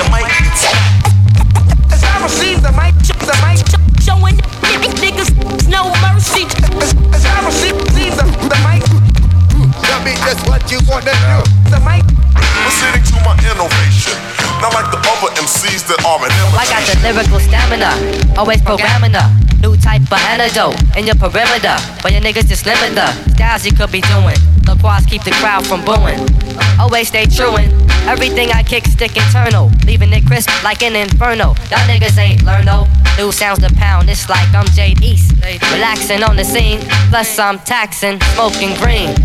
the 0.04 0.10
mic. 0.12 0.28
The 2.64 2.72
mic, 2.76 2.96
the 3.24 3.36
mic. 3.44 3.60
Niggas 5.00 5.32
no 5.68 5.92
mercy. 6.00 6.46
The, 6.48 6.68
mic. 8.64 8.84
Tell 9.84 10.00
me 10.04 10.14
just 10.24 10.48
what 10.48 10.64
you 10.72 10.80
wanna 10.88 11.12
do. 11.12 11.38
The 11.72 11.80
mic. 11.84 12.04
Proceeding 12.36 13.04
to 13.04 13.16
my 13.24 13.36
innovation. 13.44 14.16
Not 14.62 14.74
like 14.74 14.90
the 14.92 14.98
other 15.00 15.32
MCs 15.42 15.88
that 15.88 16.04
are 16.06 16.20
an. 16.24 16.32
I 16.56 16.66
got 16.68 16.84
the 16.88 16.96
lyrical 17.04 17.40
stamina, 17.40 17.92
always 18.38 18.62
programming 18.62 19.14
her. 19.14 19.28
New 19.62 19.76
type 19.78 20.02
of 20.04 20.20
antidote 20.32 20.76
in 20.98 21.06
your 21.06 21.16
perimeter. 21.16 21.76
But 22.02 22.12
your 22.12 22.22
niggas 22.22 22.48
just 22.48 22.66
limit 22.66 22.96
the 22.96 23.08
styles 23.36 23.66
you 23.66 23.74
could 23.74 23.92
be 23.92 24.02
doing. 24.02 24.38
Lacrosse 24.68 25.06
keep 25.06 25.23
the 25.23 25.31
crowd 25.31 25.65
from 25.65 25.84
booing. 25.85 26.19
Always 26.80 27.07
stay 27.07 27.26
true 27.26 27.57
everything 28.07 28.52
I 28.52 28.64
kick 28.64 28.85
stick 28.85 29.15
internal, 29.15 29.72
leaving 29.85 30.11
it 30.14 30.26
crisp 30.26 30.49
like 30.64 30.84
an 30.84 30.95
inferno. 30.95 31.56
Y'all 31.69 31.85
niggas 31.88 32.18
ain't 32.18 32.44
learn 32.44 32.65
no 32.65 32.88
new 33.18 33.31
sounds 33.31 33.60
to 33.60 33.73
pound. 33.76 34.10
It's 34.10 34.30
like 34.30 34.48
I'm 34.53 34.65
Jade 34.68 35.02
East, 35.02 35.34
relaxing 35.72 36.23
on 36.23 36.35
the 36.35 36.44
scene. 36.44 36.80
Plus 37.10 37.40
I'm 37.40 37.60
taxing, 37.60 38.19
smoking 38.34 38.76
green. 38.81 39.15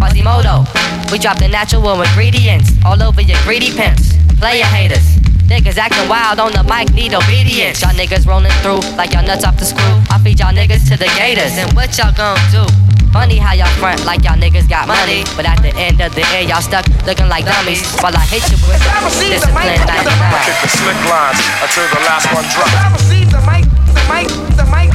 Quasimoto, 0.00 0.64
we 1.12 1.18
drop 1.18 1.38
the 1.38 1.48
natural 1.48 2.00
ingredients 2.00 2.72
all 2.84 3.02
over 3.02 3.20
your 3.20 3.38
greedy 3.44 3.70
pimps. 3.70 4.16
Player 4.38 4.64
haters. 4.64 5.18
Niggas 5.50 5.76
acting 5.76 6.08
wild 6.08 6.38
on 6.38 6.52
the 6.52 6.62
mic, 6.62 6.94
need 6.94 7.12
obedience. 7.12 7.82
Y'all 7.82 7.90
niggas 7.90 8.26
rolling 8.26 8.52
through 8.62 8.80
like 8.96 9.12
y'all 9.12 9.26
nuts 9.26 9.44
off 9.44 9.58
the 9.58 9.64
screw. 9.64 9.82
I 10.08 10.18
feed 10.22 10.38
y'all 10.38 10.54
niggas 10.54 10.88
to 10.88 10.96
the 10.96 11.10
gators. 11.16 11.58
And 11.58 11.72
what 11.74 11.98
y'all 11.98 12.14
gon' 12.14 12.38
do? 12.50 12.89
Funny 13.12 13.38
how 13.42 13.54
y'all 13.54 13.66
front 13.82 14.04
like 14.06 14.22
y'all 14.22 14.38
niggas 14.38 14.68
got 14.70 14.86
money. 14.86 15.26
But 15.34 15.44
at 15.44 15.58
the 15.62 15.74
end 15.74 16.00
of 16.00 16.14
the 16.14 16.22
day, 16.30 16.46
y'all 16.46 16.62
stuck 16.62 16.86
looking 17.02 17.26
like 17.26 17.44
dummies. 17.44 17.82
While 17.98 18.14
I 18.14 18.22
hit 18.30 18.46
you 18.46 18.56
with 18.70 18.78
discipline 19.18 19.82
99. 19.82 20.06
Kick 20.46 20.58
the 20.62 20.70
slick 20.70 21.00
lines 21.10 21.42
until 21.58 21.90
the 21.90 22.00
last 22.06 22.30
one 22.30 22.46
drops. 22.54 22.70
I 22.70 22.86
receive 22.94 23.28
the 23.34 23.42
mic, 23.42 23.66
the 23.90 24.04
mic, 24.06 24.30
the 24.54 24.66
mic. 24.70 24.94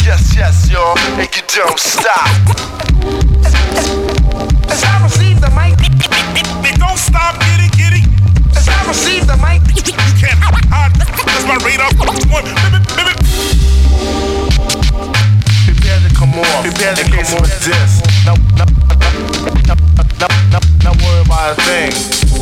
Yes, 0.00 0.34
yes, 0.34 0.72
y'all, 0.72 0.96
and 1.20 1.28
you 1.28 1.42
don't 1.52 1.78
stop. 1.78 2.26
As 4.72 4.82
I 4.82 5.04
receive 5.04 5.38
the 5.40 5.52
mic. 5.52 5.76
They 6.64 6.72
don't 6.80 6.96
stop, 6.96 7.36
get 7.36 7.68
it, 7.68 7.72
get 7.76 7.92
it. 7.92 8.08
As 8.56 8.66
I 8.66 8.80
receive 8.88 9.26
the 9.28 9.36
mic. 9.36 9.60
You 9.76 9.92
can't 10.16 10.40
hide. 10.40 10.96
That's 10.96 11.44
my 11.44 11.60
radar. 11.60 11.92
One, 12.32 12.48
bip, 16.32 16.40
bip, 16.40 16.40
bip. 16.40 16.40
Prepare 16.40 16.40
to 16.40 16.40
come 16.40 16.40
off. 16.40 16.62
Prepare 16.62 16.94
to 16.94 17.04
come 17.10 17.26
off 17.36 17.50
this. 17.64 18.00
No, 18.24 18.34
no, 18.56 18.64
no, 18.64 19.04
no, 19.68 19.74
no, 20.20 20.28
no, 20.50 20.60
no 20.84 20.90
worry 21.04 21.22
about 21.24 21.52
a 21.52 21.62
thing. 21.62 21.92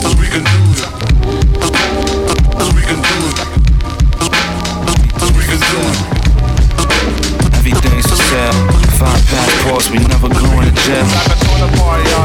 Cause 0.02 0.14
we 0.16 0.26
can 0.28 0.44
do 0.44 0.58
it. 0.70 0.80
Cause 2.54 2.70
we 2.74 2.82
can 2.82 3.00
do 3.02 3.16
it. 3.30 3.38
Cause 5.18 5.32
we 5.34 5.42
can 5.44 5.60
do 5.60 5.78
it. 5.80 5.98
Everything's 7.58 8.06
for 8.06 8.16
sale. 8.16 8.54
Five 8.98 9.22
passports, 9.26 9.90
we 9.90 9.98
never 10.06 10.28
going 10.28 10.68
to 10.68 10.74
jail. 10.84 11.06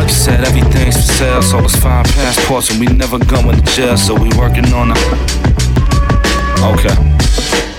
You 0.01 0.09
said 0.09 0.43
everything's 0.43 0.95
for 0.95 1.13
sale, 1.13 1.41
so 1.41 1.59
it's 1.59 1.75
five 1.75 2.05
passports 2.05 2.69
and 2.69 2.79
we 2.79 2.87
never 2.87 3.17
going 3.17 3.55
to 3.55 3.61
jail. 3.73 3.97
So 3.97 4.13
we 4.13 4.29
working 4.37 4.71
on 4.73 4.91
it. 4.91 4.97
Okay. 6.61 7.74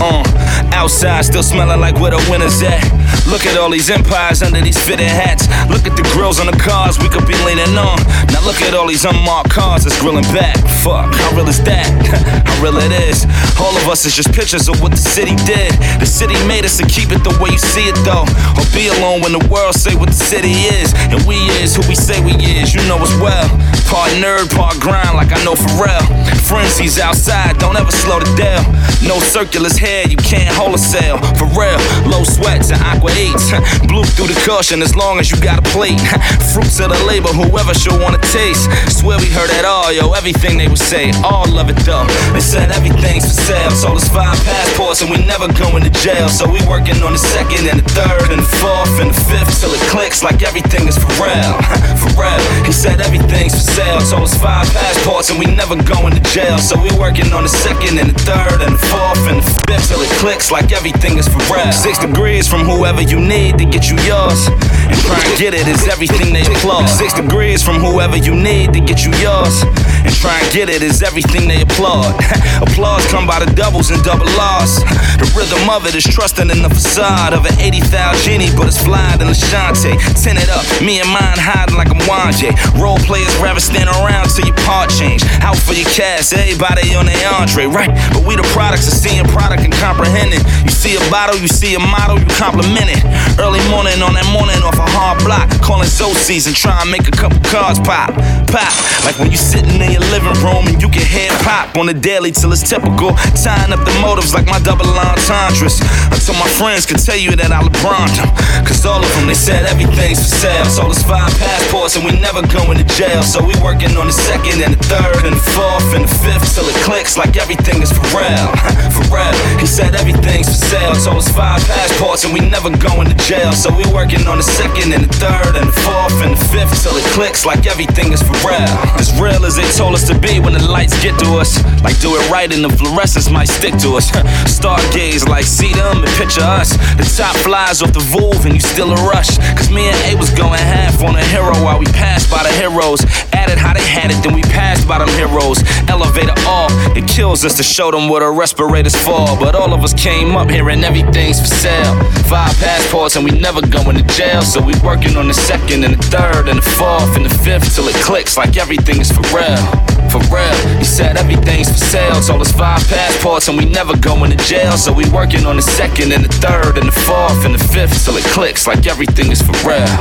Uh, 0.00 0.24
outside 0.72 1.24
still 1.24 1.42
smelling 1.42 1.80
like 1.80 1.96
where 2.00 2.10
the 2.10 2.20
winter's 2.30 2.62
at. 2.62 2.82
Look 3.26 3.46
at 3.46 3.56
all 3.56 3.70
these 3.70 3.88
empires 3.88 4.42
under 4.42 4.60
these 4.60 4.76
fitted 4.76 5.08
hats. 5.08 5.48
Look 5.70 5.86
at 5.86 5.96
the 5.96 6.04
grills 6.12 6.40
on 6.40 6.46
the 6.46 6.56
cars 6.60 6.98
we 6.98 7.08
could 7.08 7.26
be 7.26 7.36
leaning 7.44 7.72
on. 7.78 7.96
Now 8.28 8.44
look 8.44 8.60
at 8.60 8.74
all 8.74 8.86
these 8.86 9.04
unmarked 9.04 9.50
cars 9.50 9.84
that's 9.84 9.98
grilling 10.00 10.28
back. 10.34 10.56
Fuck, 10.84 11.14
how 11.14 11.32
real 11.36 11.48
is 11.48 11.62
that? 11.64 11.88
how 12.44 12.62
real 12.62 12.76
it 12.76 12.92
is. 12.92 13.24
All 13.56 13.72
of 13.72 13.88
us 13.88 14.04
is 14.04 14.14
just 14.14 14.32
pictures 14.32 14.68
of 14.68 14.80
what 14.82 14.92
the 14.92 15.00
city 15.00 15.36
did. 15.48 15.72
The 16.00 16.06
city 16.06 16.36
made 16.44 16.64
us 16.64 16.76
to 16.76 16.84
keep 16.84 17.12
it 17.12 17.24
the 17.24 17.32
way 17.40 17.50
you 17.50 17.58
see 17.58 17.88
it 17.88 17.96
though. 18.04 18.28
Or 18.60 18.64
be 18.76 18.92
alone 18.92 19.24
when 19.24 19.32
the 19.32 19.44
world 19.48 19.74
say 19.74 19.94
what 19.96 20.12
the 20.12 20.20
city 20.20 20.68
is. 20.76 20.92
And 21.08 21.24
we 21.24 21.36
is 21.64 21.76
who 21.76 21.82
we 21.88 21.94
say 21.96 22.20
we 22.20 22.36
is, 22.36 22.74
you 22.74 22.84
know 22.84 23.00
as 23.00 23.14
well. 23.24 23.48
Part 23.88 24.12
nerd, 24.20 24.52
part 24.52 24.76
grind 24.80 25.16
like 25.16 25.32
I 25.32 25.40
know 25.44 25.56
for 25.56 25.72
real. 25.80 26.04
Frenzies 26.44 27.00
outside, 27.00 27.56
don't 27.56 27.76
ever 27.76 27.90
slow 27.90 28.20
the 28.20 28.28
deal. 28.36 28.62
No 29.08 29.16
circulars 29.20 29.73
here, 29.76 30.04
you 30.06 30.16
can't 30.16 30.44
sail. 30.78 31.18
For 31.38 31.46
real, 31.58 31.78
low 32.06 32.22
sweats 32.24 32.70
and 32.70 32.80
aqua 32.82 33.10
eats. 33.18 33.50
Blue 33.90 34.04
through 34.14 34.30
the 34.30 34.38
cushion 34.44 34.82
as 34.82 34.94
long 34.94 35.18
as 35.18 35.30
you 35.30 35.38
got 35.40 35.58
a 35.58 35.66
plate. 35.70 36.00
Fruits 36.52 36.78
of 36.80 36.90
the 36.90 37.00
labor, 37.06 37.30
whoever 37.30 37.74
should 37.74 37.98
wanna 38.00 38.20
taste. 38.34 38.70
Swear 38.90 39.18
we 39.18 39.30
heard 39.30 39.50
it 39.50 39.64
all, 39.64 39.92
yo, 39.92 40.12
everything 40.12 40.58
they 40.58 40.68
would 40.68 40.78
say. 40.78 41.10
All 41.22 41.48
of 41.58 41.68
it 41.68 41.78
though. 41.82 42.06
They 42.32 42.40
said 42.40 42.70
everything's 42.70 43.26
for 43.26 43.36
sale. 43.48 43.70
Sold 43.70 43.98
us 43.98 44.08
five 44.08 44.38
passports 44.44 45.02
and 45.02 45.10
we 45.10 45.18
never 45.24 45.48
going 45.52 45.82
to 45.84 45.90
jail. 45.90 46.28
So 46.28 46.46
we 46.50 46.60
working 46.66 47.02
on 47.02 47.12
the 47.12 47.22
second 47.22 47.66
and 47.66 47.80
the 47.80 47.88
third 47.94 48.30
and 48.30 48.40
the 48.42 48.52
fourth 48.62 48.94
and 49.00 49.10
the 49.10 49.20
fifth 49.30 49.60
till 49.60 49.72
it 49.74 49.82
clicks 49.90 50.22
like 50.22 50.42
everything 50.42 50.88
is 50.88 50.98
for 50.98 51.10
real. 51.18 51.54
for 52.00 52.10
real. 52.18 52.40
He 52.64 52.72
said 52.72 53.00
everything's 53.00 53.54
for 53.54 53.66
sale. 53.78 54.00
Sold 54.00 54.30
us 54.30 54.36
five 54.38 54.66
passports 54.70 55.30
and 55.30 55.38
we 55.38 55.46
never 55.46 55.76
going 55.82 56.14
to 56.14 56.22
jail. 56.30 56.58
So 56.58 56.80
we 56.80 56.90
working 56.98 57.32
on 57.32 57.42
the 57.44 57.52
second 57.52 57.98
and 57.98 58.10
the 58.10 58.18
third 58.26 58.62
and 58.62 58.74
the 58.74 58.84
fourth 58.90 59.24
and 59.30 59.42
the 59.42 59.63
fifth 59.66 59.88
till 59.88 60.00
it 60.00 60.10
clicks 60.20 60.50
like 60.50 60.72
everything 60.72 61.18
is 61.18 61.28
for 61.28 61.40
real. 61.52 61.72
Six 61.72 61.98
degrees 61.98 62.48
from 62.48 62.64
whoever 62.64 63.02
you 63.02 63.20
need 63.20 63.58
to 63.58 63.64
get 63.64 63.90
you 63.90 63.96
yours. 64.04 64.48
And 64.88 64.98
try 65.00 65.20
and 65.20 65.38
get 65.38 65.54
it 65.54 65.66
is 65.66 65.88
everything 65.88 66.32
they 66.32 66.42
applaud. 66.42 66.86
Six 66.88 67.14
degrees 67.14 67.62
from 67.62 67.80
whoever 67.80 68.16
you 68.16 68.34
need 68.34 68.72
to 68.74 68.80
get 68.80 69.04
you 69.04 69.12
yours. 69.18 69.64
And 70.04 70.12
try 70.20 70.36
and 70.40 70.48
get 70.52 70.68
it 70.68 70.82
is 70.82 71.02
everything 71.02 71.48
they 71.48 71.62
applaud. 71.62 72.14
Applause 72.68 73.06
come 73.08 73.26
by 73.26 73.40
the 73.40 73.50
doubles 73.54 73.90
and 73.90 74.02
double 74.04 74.28
loss. 74.36 74.84
The 75.16 75.28
rhythm 75.32 75.68
of 75.70 75.86
it 75.86 75.94
is 75.94 76.04
trusting 76.04 76.50
in 76.50 76.60
the 76.60 76.68
facade 76.68 77.32
of 77.32 77.46
an 77.46 77.56
80,000 77.58 78.20
genie, 78.20 78.52
but 78.56 78.68
it's 78.68 78.82
flying 78.82 79.18
than 79.18 79.28
Lashante. 79.28 79.96
Tin 80.20 80.36
it 80.36 80.50
up, 80.52 80.64
me 80.84 81.00
and 81.00 81.08
mine 81.08 81.40
hiding 81.40 81.76
like 81.76 81.88
I'm 81.88 82.00
Wanje. 82.04 82.52
Role 82.76 83.00
players 83.08 83.32
rather 83.40 83.60
stand 83.60 83.88
around 83.88 84.28
till 84.28 84.44
your 84.44 84.56
part 84.68 84.90
change. 84.90 85.24
Out 85.40 85.56
for 85.56 85.72
your 85.72 85.88
cash, 85.88 86.32
everybody 86.32 86.94
on 86.94 87.06
their 87.06 87.24
entree, 87.32 87.66
right? 87.66 87.92
But 88.12 88.24
we 88.28 88.36
the 88.36 88.44
products 88.52 88.86
of 88.88 88.94
seeing 88.94 89.24
product 89.54 89.64
and 89.64 89.74
comprehending. 89.74 90.40
You 90.64 90.70
see 90.70 90.96
a 90.96 91.10
bottle, 91.10 91.38
you 91.38 91.48
see 91.48 91.74
a 91.74 91.78
model, 91.78 92.18
you 92.18 92.26
compliment 92.34 92.90
it. 92.90 93.02
Early 93.38 93.62
morning 93.70 94.02
on 94.02 94.14
that 94.14 94.26
morning 94.34 94.58
off 94.66 94.78
a 94.78 94.88
hard 94.90 95.22
block, 95.22 95.46
calling 95.62 95.88
Zocies 95.88 96.46
and 96.46 96.56
try 96.56 96.74
make 96.90 97.06
a 97.06 97.14
couple 97.14 97.38
cards 97.46 97.78
pop, 97.80 98.14
pop. 98.50 98.72
Like 99.06 99.18
when 99.18 99.30
you 99.30 99.38
sitting 99.38 99.78
in 99.78 99.90
your 99.94 100.04
living 100.10 100.34
room 100.42 100.66
and 100.66 100.80
you 100.82 100.88
can 100.88 101.04
hear 101.06 101.30
pop 101.46 101.76
on 101.76 101.86
the 101.86 101.94
daily 101.94 102.32
till 102.32 102.50
it's 102.52 102.66
typical. 102.66 103.14
Tying 103.38 103.70
up 103.70 103.82
the 103.86 103.94
motives 104.02 104.34
like 104.34 104.46
my 104.46 104.58
double 104.60 104.86
entendres. 104.90 105.78
Until 106.10 106.34
my 106.40 106.48
friends 106.58 106.86
can 106.86 106.98
tell 106.98 107.18
you 107.18 107.36
that 107.36 107.52
I 107.52 107.62
LeBron 107.62 108.10
them. 108.18 108.30
Cause 108.66 108.82
all 108.86 109.02
of 109.02 109.10
them, 109.14 109.26
they 109.28 109.38
said 109.38 109.66
everything's 109.66 110.18
for 110.18 110.32
sale. 110.40 110.66
Sold 110.66 110.90
us 110.96 111.02
five 111.02 111.30
passports 111.38 111.96
and 111.96 112.04
we 112.04 112.12
never 112.18 112.42
going 112.48 112.78
to 112.78 112.86
jail. 112.96 113.22
So 113.22 113.44
we 113.44 113.54
working 113.62 113.94
on 113.96 114.08
the 114.08 114.16
second 114.16 114.62
and 114.62 114.74
the 114.74 114.82
third 114.88 115.22
and 115.26 115.36
the 115.36 115.46
fourth 115.54 115.94
and 115.94 116.04
the 116.04 116.14
fifth 116.24 116.54
till 116.54 116.66
it 116.66 116.76
clicks 116.82 117.16
like 117.16 117.36
everything 117.36 117.82
is 117.82 117.92
for 117.92 118.04
real. 118.16 118.48
for 118.96 119.04
real. 119.12 119.43
He 119.60 119.66
said 119.66 119.94
everything's 119.94 120.48
for 120.48 120.60
sale. 120.68 120.94
Sold 120.94 121.18
us 121.18 121.28
five 121.28 121.60
passports 121.64 122.24
and 122.24 122.32
we 122.32 122.40
never 122.40 122.70
going 122.76 123.08
to 123.08 123.16
jail. 123.24 123.52
So 123.52 123.74
we 123.74 123.84
working 123.92 124.26
on 124.26 124.38
the 124.38 124.46
second 124.46 124.92
and 124.92 125.04
the 125.04 125.14
third 125.16 125.56
and 125.56 125.68
the 125.68 125.78
fourth 125.84 126.18
and 126.24 126.36
the 126.36 126.42
fifth 126.52 126.82
till 126.82 126.96
it 126.96 127.04
clicks 127.16 127.44
like 127.46 127.66
everything 127.66 128.12
is 128.12 128.22
for 128.22 128.36
real. 128.44 128.68
As 129.00 129.08
real 129.20 129.44
as 129.44 129.56
they 129.56 129.68
told 129.76 129.94
us 129.94 130.06
to 130.08 130.18
be 130.18 130.40
when 130.40 130.52
the 130.52 130.64
lights 130.68 130.94
get 131.02 131.18
to 131.20 131.38
us. 131.40 131.62
Like 131.82 131.98
do 132.00 132.14
it 132.16 132.24
right 132.30 132.50
and 132.52 132.64
the 132.64 132.70
fluorescence 132.70 133.30
might 133.30 133.48
stick 133.48 133.76
to 133.84 133.96
us. 133.96 134.10
Stargaze 134.58 135.28
like 135.28 135.44
see 135.44 135.72
them 135.72 136.04
and 136.04 136.12
picture 136.20 136.44
us. 136.44 136.76
The 136.96 137.06
top 137.16 137.36
flies 137.36 137.82
off 137.82 137.92
the 137.92 138.04
Volve 138.12 138.44
and 138.44 138.54
you 138.54 138.60
still 138.60 138.92
a 138.92 138.98
rush. 139.08 139.38
Cause 139.56 139.70
me 139.70 139.88
and 139.88 139.98
A 140.08 140.18
was 140.18 140.30
going 140.30 140.60
half 140.60 141.02
on 141.02 141.16
a 141.16 141.24
hero 141.24 141.54
while 141.64 141.78
we 141.78 141.86
passed 141.86 142.30
by 142.30 142.42
the 142.42 142.52
heroes. 142.52 143.04
Added 143.32 143.58
how 143.58 143.72
they 143.72 143.84
had 143.84 144.10
it, 144.10 144.22
then 144.22 144.34
we 144.34 144.42
passed 144.42 144.86
by 144.86 144.98
them 144.98 145.08
heroes. 145.16 145.62
Elevator 145.88 146.34
all, 146.46 146.68
it 146.96 147.08
kills 147.08 147.44
us 147.44 147.56
to 147.56 147.62
show 147.62 147.90
them 147.90 148.08
where 148.08 148.20
the 148.20 148.30
respirators 148.30 148.94
But 149.38 149.54
all 149.54 149.72
of 149.72 149.82
us 149.82 149.92
came 149.92 150.36
up 150.36 150.50
here 150.50 150.68
and 150.70 150.84
everything's 150.84 151.40
for 151.40 151.46
sale. 151.46 151.94
Five 152.28 152.56
passports 152.58 153.16
and 153.16 153.24
we 153.24 153.32
never 153.32 153.60
going 153.60 153.96
to 153.96 154.02
jail. 154.14 154.42
So 154.42 154.62
we 154.62 154.74
working 154.82 155.16
on 155.16 155.28
the 155.28 155.34
second 155.34 155.84
and 155.84 155.94
the 155.94 156.02
third 156.04 156.48
and 156.48 156.58
the 156.58 156.70
fourth 156.78 157.16
and 157.16 157.24
the 157.24 157.34
fifth 157.44 157.74
till 157.74 157.88
it 157.88 157.96
clicks 157.96 158.36
like 158.36 158.56
everything 158.56 159.00
is 159.00 159.10
for 159.10 159.22
real. 159.36 159.64
For 160.10 160.20
real, 160.32 160.58
he 160.78 160.84
said 160.84 161.16
everything's 161.16 161.68
for 161.68 161.84
sale. 161.84 162.20
Told 162.20 162.40
us 162.40 162.52
five 162.52 162.86
passports 162.88 163.48
and 163.48 163.58
we 163.58 163.64
never 163.64 163.96
going 163.96 164.30
to 164.30 164.36
jail. 164.44 164.76
So 164.76 164.92
we 164.92 165.08
working 165.10 165.46
on 165.46 165.56
the 165.56 165.62
second 165.62 166.12
and 166.12 166.24
the 166.24 166.32
third 166.44 166.78
and 166.78 166.88
the 166.88 166.98
fourth 167.06 167.44
and 167.44 167.54
the 167.54 167.64
fifth 167.72 168.04
till 168.04 168.16
it 168.16 168.24
clicks 168.24 168.66
like 168.66 168.86
everything 168.86 169.30
is 169.30 169.42
for 169.42 169.56
real. 169.66 169.94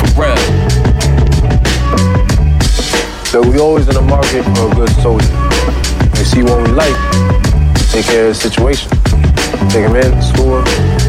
For 0.00 0.22
real. 0.22 0.38
So 3.28 3.42
we 3.42 3.58
always 3.58 3.86
in 3.88 3.94
the 3.94 4.00
market 4.00 4.42
for 4.56 4.72
a 4.72 4.74
good 4.74 4.90
soldier. 5.04 5.28
We 6.16 6.24
see 6.24 6.42
what 6.42 6.66
we 6.66 6.72
like, 6.72 6.96
take 8.02 8.12
care 8.12 8.28
of 8.28 8.34
the 8.34 8.34
situation. 8.34 8.88
Take 9.70 9.82
him 9.82 9.96
in, 9.96 10.22
school, 10.22 10.62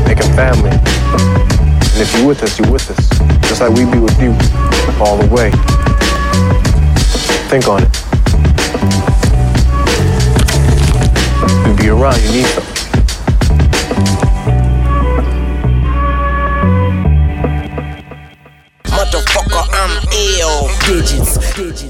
make 0.08 0.18
him 0.18 0.34
family. 0.34 0.72
And 0.72 2.02
if 2.02 2.12
you're 2.18 2.26
with 2.28 2.42
us, 2.42 2.58
you're 2.58 2.72
with 2.72 2.90
us. 2.90 3.10
Just 3.48 3.62
like 3.62 3.70
we 3.74 3.86
be 3.86 4.00
with 4.00 4.20
you 4.20 4.32
all 5.00 5.16
the 5.18 5.28
way. 5.30 5.52
Think 7.50 7.68
on 7.68 7.84
it. 7.84 7.90
be 11.78 11.90
around, 11.90 12.20
you 12.24 12.32
need 12.32 12.46
something. 12.48 12.76
Motherfucker, 18.86 19.64
I'm 19.74 19.94
ill. 20.12 20.70
Digitz. 20.90 21.38
Digitz. 21.54 21.89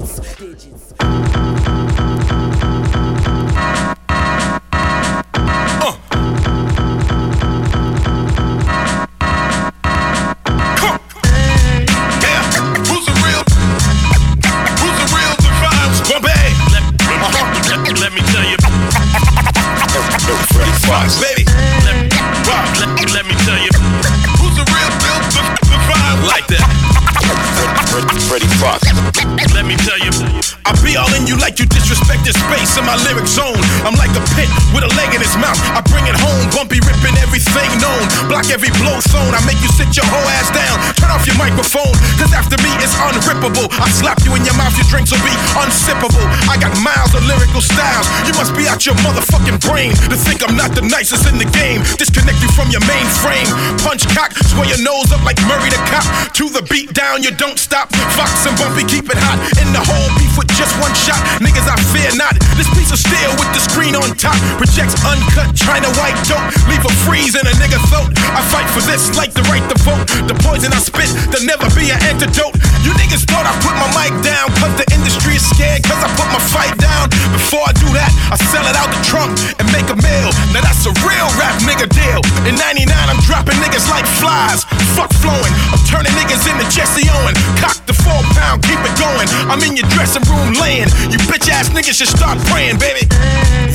It's 43.30 43.38
unrippable. 43.38 43.68
I 43.80 43.90
slap 43.90 44.19
you 44.30 44.36
in 44.38 44.46
your 44.46 44.54
mouth, 44.54 44.74
your 44.78 44.86
drinks 44.86 45.10
will 45.10 45.22
be 45.26 45.34
unsippable. 45.58 46.22
I 46.46 46.54
got 46.54 46.70
miles 46.78 47.10
of 47.14 47.26
lyrical 47.26 47.60
styles. 47.60 48.06
You 48.26 48.34
must 48.38 48.54
be 48.54 48.70
out 48.70 48.86
your 48.86 48.94
motherfucking 49.02 49.58
brain 49.66 49.90
to 50.06 50.16
think 50.16 50.46
I'm 50.46 50.54
not 50.54 50.74
the 50.74 50.82
nicest 50.86 51.26
in 51.26 51.38
the 51.38 51.50
game. 51.50 51.82
Disconnect 51.98 52.38
you 52.38 52.50
from 52.54 52.70
your 52.70 52.82
mainframe. 52.86 53.50
Punch 53.82 54.06
cock, 54.14 54.30
square 54.46 54.70
your 54.70 54.82
nose 54.86 55.10
up 55.10 55.22
like 55.26 55.38
Murray 55.50 55.70
the 55.70 55.80
cop. 55.90 56.06
To 56.38 56.46
the 56.48 56.62
beat 56.70 56.94
down, 56.94 57.22
you 57.22 57.34
don't 57.34 57.58
stop. 57.58 57.90
Foxxx 58.14 58.46
and 58.46 58.56
Bumpy 58.58 58.86
keep 58.86 59.10
it 59.10 59.18
hot. 59.18 59.38
In 59.58 59.74
the 59.74 59.82
whole 59.82 60.08
beef 60.14 60.38
with 60.38 60.50
just 60.54 60.72
one 60.78 60.94
shot. 60.94 61.18
Niggas, 61.42 61.66
I 61.66 61.76
fear 61.90 62.14
not. 62.14 62.38
This 62.54 62.70
piece 62.76 62.94
of 62.94 63.00
steel 63.02 63.34
with 63.34 63.50
the 63.50 63.62
screen 63.62 63.98
on 63.98 64.14
top 64.14 64.38
projects 64.60 64.94
uncut 65.02 65.50
China 65.56 65.90
white 65.98 66.18
dope. 66.30 66.44
Leave 66.70 66.84
a 66.86 66.92
freeze 67.02 67.34
in 67.34 67.44
a 67.46 67.54
nigga 67.58 67.80
throat. 67.90 68.14
I 68.36 68.42
fight 68.52 68.68
for 68.70 68.84
this 68.86 69.10
like 69.16 69.34
the 69.34 69.42
right 69.50 69.64
to 69.66 69.76
vote. 69.82 70.06
The 70.30 70.36
poison 70.46 70.70
I 70.70 70.78
spit, 70.78 71.10
there'll 71.32 71.48
never 71.48 71.66
be 71.74 71.90
an 71.90 71.98
antidote. 72.06 72.54
You 72.86 72.94
niggas 72.94 73.26
thought 73.26 73.48
I 73.48 73.54
put 73.64 73.74
my 73.80 73.88
mic 73.96 74.19
down, 74.22 74.52
cause 74.60 74.72
the 74.76 74.86
industry 74.92 75.36
is 75.36 75.44
scared, 75.44 75.84
cause 75.84 76.00
I 76.00 76.08
put 76.16 76.28
my 76.32 76.40
fight 76.52 76.76
down. 76.76 77.08
Before 77.32 77.64
I 77.64 77.72
do 77.76 77.88
that, 77.96 78.10
I 78.32 78.36
sell 78.52 78.64
it 78.64 78.76
out 78.76 78.88
the 78.92 79.00
trunk 79.04 79.32
and 79.60 79.66
make 79.72 79.88
a 79.88 79.96
meal. 79.96 80.30
Now 80.52 80.64
that's 80.64 80.84
a 80.84 80.92
real 81.04 81.28
rap 81.40 81.56
nigga 81.64 81.88
deal. 81.88 82.20
In 82.44 82.56
99, 82.56 82.88
I'm 82.90 83.20
dropping 83.24 83.56
niggas 83.60 83.88
like 83.88 84.04
flies. 84.20 84.64
Fuck 84.96 85.12
flowing. 85.20 85.52
I'm 85.72 85.80
turning 85.88 86.12
niggas 86.16 86.44
into 86.48 86.64
Jesse 86.68 87.08
Owen. 87.08 87.34
Cock 87.60 87.80
the 87.86 87.96
four 87.96 88.20
pound, 88.36 88.60
keep 88.64 88.80
it 88.80 88.94
going. 89.00 89.28
I'm 89.48 89.60
in 89.64 89.76
your 89.76 89.88
dressing 89.96 90.24
room 90.28 90.52
laying. 90.60 90.90
You 91.08 91.18
bitch 91.30 91.48
ass 91.48 91.72
niggas 91.72 91.96
should 91.96 92.12
start 92.12 92.36
praying, 92.52 92.76
baby. 92.76 93.08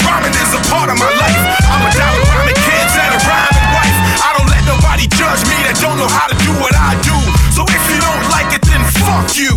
Rhyming 0.06 0.36
is 0.36 0.52
a 0.54 0.62
part 0.70 0.94
of 0.94 0.98
my 1.00 1.10
life. 1.10 1.42
I'm 1.70 1.82
a 1.82 1.92
down 1.96 2.16
rhyming 2.30 2.60
kids 2.60 2.94
and 2.94 3.12
a 3.14 3.20
rhyming 3.26 3.70
wife. 3.74 3.98
I 4.22 4.30
don't 4.38 4.50
let 4.52 4.64
nobody 4.68 5.06
judge 5.16 5.42
me 5.50 5.58
that 5.66 5.78
don't 5.82 5.98
know 5.98 6.10
how 6.10 6.28
to 6.30 6.38
do 6.44 6.54
what 6.60 6.76
I 6.76 6.94
do. 7.02 7.18
So 7.56 7.64
if 7.64 7.84
you 7.88 7.98
don't 8.04 8.24
like 8.30 8.35
fuck 9.06 9.38
you. 9.38 9.54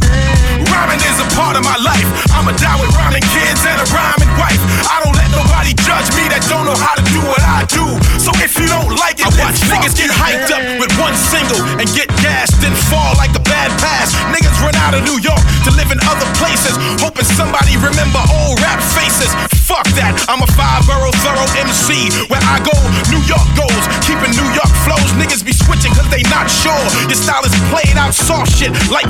Rhyming 0.69 1.01
is 1.09 1.17
a 1.19 1.29
part 1.35 1.57
of 1.57 1.65
my 1.65 1.77
life. 1.81 2.07
I'm 2.37 2.47
a 2.47 2.55
down 2.61 2.79
with 2.85 2.93
rhyming 2.95 3.25
kids 3.33 3.65
and 3.65 3.81
a 3.81 3.87
rhyming 3.89 4.31
wife. 4.37 4.61
I 4.87 5.01
don't 5.03 5.17
let 5.17 5.33
nobody 5.33 5.73
judge 5.81 6.13
me 6.15 6.29
that 6.29 6.45
don't 6.53 6.69
know 6.69 6.77
how 6.77 6.95
to 6.95 7.05
do 7.09 7.21
what 7.25 7.41
I 7.41 7.65
do. 7.65 7.85
So 8.21 8.31
if 8.45 8.55
you 8.61 8.69
don't 8.69 8.93
like 9.01 9.19
it, 9.19 9.27
I 9.27 9.33
watch 9.41 9.59
niggas 9.65 9.97
get 9.97 10.13
hyped 10.13 10.53
up 10.53 10.63
with 10.77 10.93
one 11.01 11.17
single 11.17 11.59
and 11.81 11.89
get 11.97 12.13
gassed, 12.21 12.61
then 12.61 12.77
fall 12.93 13.17
like 13.17 13.33
a 13.33 13.43
bad 13.49 13.73
pass. 13.81 14.13
Niggas 14.31 14.55
run 14.61 14.77
out 14.85 14.93
of 14.93 15.03
New 15.09 15.19
York 15.19 15.41
to 15.65 15.71
live 15.73 15.89
in 15.89 15.99
other 16.05 16.29
places, 16.37 16.77
hoping 17.01 17.25
somebody 17.25 17.81
remember 17.81 18.21
old 18.29 18.61
rap 18.61 18.79
faces. 18.95 19.33
Fuck 19.65 19.89
that, 20.01 20.17
I'm 20.33 20.41
a 20.41 20.51
five 20.57 20.85
borough 20.89 21.15
thorough 21.25 21.49
MC. 21.57 22.09
Where 22.29 22.41
I 22.49 22.61
go, 22.65 22.77
New 23.13 23.21
York 23.29 23.49
goes, 23.57 23.85
keeping 24.05 24.33
New 24.37 24.49
York 24.53 24.73
flows. 24.85 25.09
Niggas 25.17 25.45
be 25.45 25.53
switching 25.53 25.93
cause 25.93 26.09
they 26.09 26.25
not 26.33 26.49
sure. 26.49 26.85
Your 27.09 27.21
style 27.21 27.45
is 27.45 27.53
played 27.69 27.97
out 27.97 28.13
soft 28.13 28.53
shit 28.57 28.73
like 28.89 29.09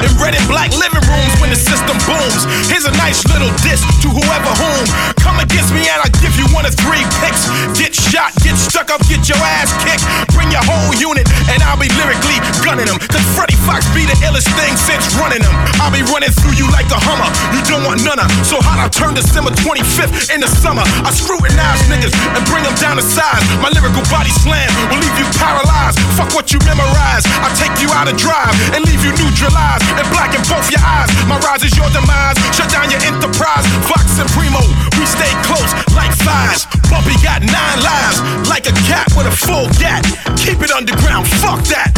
in 0.00 0.10
red 0.16 0.32
and 0.32 0.46
black 0.48 0.72
living 0.72 1.04
rooms 1.04 1.32
when 1.40 1.50
the 1.52 1.58
system 1.58 1.96
booms. 2.08 2.48
Here's 2.68 2.88
a 2.88 2.94
nice 2.96 3.20
little 3.28 3.50
diss 3.60 3.84
to 4.04 4.08
whoever 4.08 4.50
whom 4.56 4.84
come 5.20 5.38
against 5.40 5.74
me 5.76 5.84
and 5.84 5.98
I'll 6.00 6.16
give 6.24 6.34
you 6.40 6.48
one 6.56 6.64
of 6.64 6.72
three 6.74 7.04
picks. 7.20 7.44
Get 7.76 7.92
shot, 7.92 8.32
get 8.40 8.56
stuck 8.56 8.88
up, 8.88 9.04
get 9.06 9.28
your 9.28 9.40
ass 9.60 9.70
kicked. 9.84 10.04
Bring 10.32 10.48
your 10.48 10.64
whole 10.64 10.94
unit 10.96 11.28
and 11.52 11.60
I'll 11.64 11.80
be 11.80 11.90
lyrically 12.00 12.38
gunning 12.64 12.88
them. 12.88 12.98
Cause 13.12 13.24
Freddie 13.36 13.58
Foxxx 13.68 13.84
be 13.92 14.08
the 14.08 14.16
illest 14.24 14.48
thing 14.56 14.72
since 14.76 15.04
running 15.20 15.44
them. 15.44 15.54
I'll 15.84 15.92
be 15.92 16.04
running 16.08 16.32
through 16.32 16.56
you 16.56 16.66
like 16.72 16.88
a 16.88 16.98
Hummer. 16.98 17.28
You 17.54 17.60
don't 17.68 17.84
want 17.84 18.04
none 18.04 18.18
of. 18.18 18.28
So 18.44 18.58
hot 18.60 18.80
I 18.80 18.88
turn 18.88 19.14
December 19.14 19.52
25th 19.64 20.32
in 20.32 20.40
the 20.40 20.50
summer. 20.50 20.84
I 21.04 21.10
scrutinize 21.12 21.80
niggas 21.92 22.12
and 22.34 22.42
bring 22.48 22.64
them 22.64 22.74
down 22.80 22.96
to 22.96 23.04
size. 23.04 23.44
My 23.60 23.70
lyrical 23.70 24.04
body 24.08 24.32
slam 24.44 24.68
will 24.90 25.00
leave 25.00 25.16
you 25.20 25.28
paralyzed. 25.36 26.00
Fuck 26.16 26.32
what 26.34 26.52
you 26.52 26.58
memorize. 26.64 27.24
I 27.44 27.48
take 27.56 27.74
you 27.80 27.88
out 27.94 28.08
of 28.08 28.16
drive 28.16 28.52
and 28.74 28.84
leave 28.84 29.04
you 29.04 29.12
neutralized 29.58 29.86
and 29.98 30.08
blacken 30.10 30.42
both 30.46 30.70
your 30.70 30.82
eyes. 30.82 31.10
My 31.26 31.38
rise 31.40 31.62
is 31.62 31.74
your 31.76 31.88
demise. 31.90 32.36
Shut 32.54 32.70
down 32.70 32.90
your 32.90 33.02
enterprise. 33.02 33.66
Foxxx 33.86 34.18
and 34.22 34.30
Primo, 34.30 34.62
we 34.98 35.04
stay 35.06 35.30
close 35.42 35.70
like 35.94 36.12
flies. 36.22 36.66
Bumpy 36.90 37.16
got 37.22 37.42
nine 37.42 37.78
lives 37.82 38.22
like 38.48 38.66
a 38.66 38.74
cat 38.88 39.06
with 39.16 39.26
a 39.26 39.34
full 39.34 39.68
gat. 39.78 40.04
Keep 40.38 40.62
it 40.62 40.70
underground. 40.70 41.26
Fuck 41.42 41.62
that. 41.74 41.92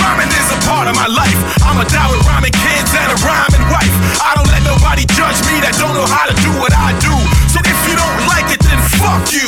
Rhyming 0.00 0.30
is 0.32 0.48
a 0.52 0.58
part 0.66 0.88
of 0.88 0.94
my 0.96 1.06
life. 1.06 1.38
I'm 1.62 1.78
a 1.78 1.86
die 1.86 2.08
with 2.10 2.24
rhyming 2.26 2.54
kids 2.54 2.90
and 2.96 3.08
a 3.12 3.18
rhyming 3.22 3.64
wife. 3.70 3.92
I 4.20 4.34
don't 4.34 4.48
let 4.50 4.64
nobody 4.64 5.04
judge 5.14 5.38
me 5.46 5.60
that 5.62 5.76
don't 5.78 5.94
know 5.94 6.08
how 6.08 6.26
to 6.26 6.34
do 6.42 6.50
what 6.58 6.72
I 6.74 6.96
do. 6.98 7.14
So 7.52 7.62
if 7.62 7.78
you 7.86 7.94
don't 7.94 8.20
like 8.26 8.48
it, 8.50 8.60
then 8.64 8.80
fuck 8.98 9.30
you. 9.30 9.46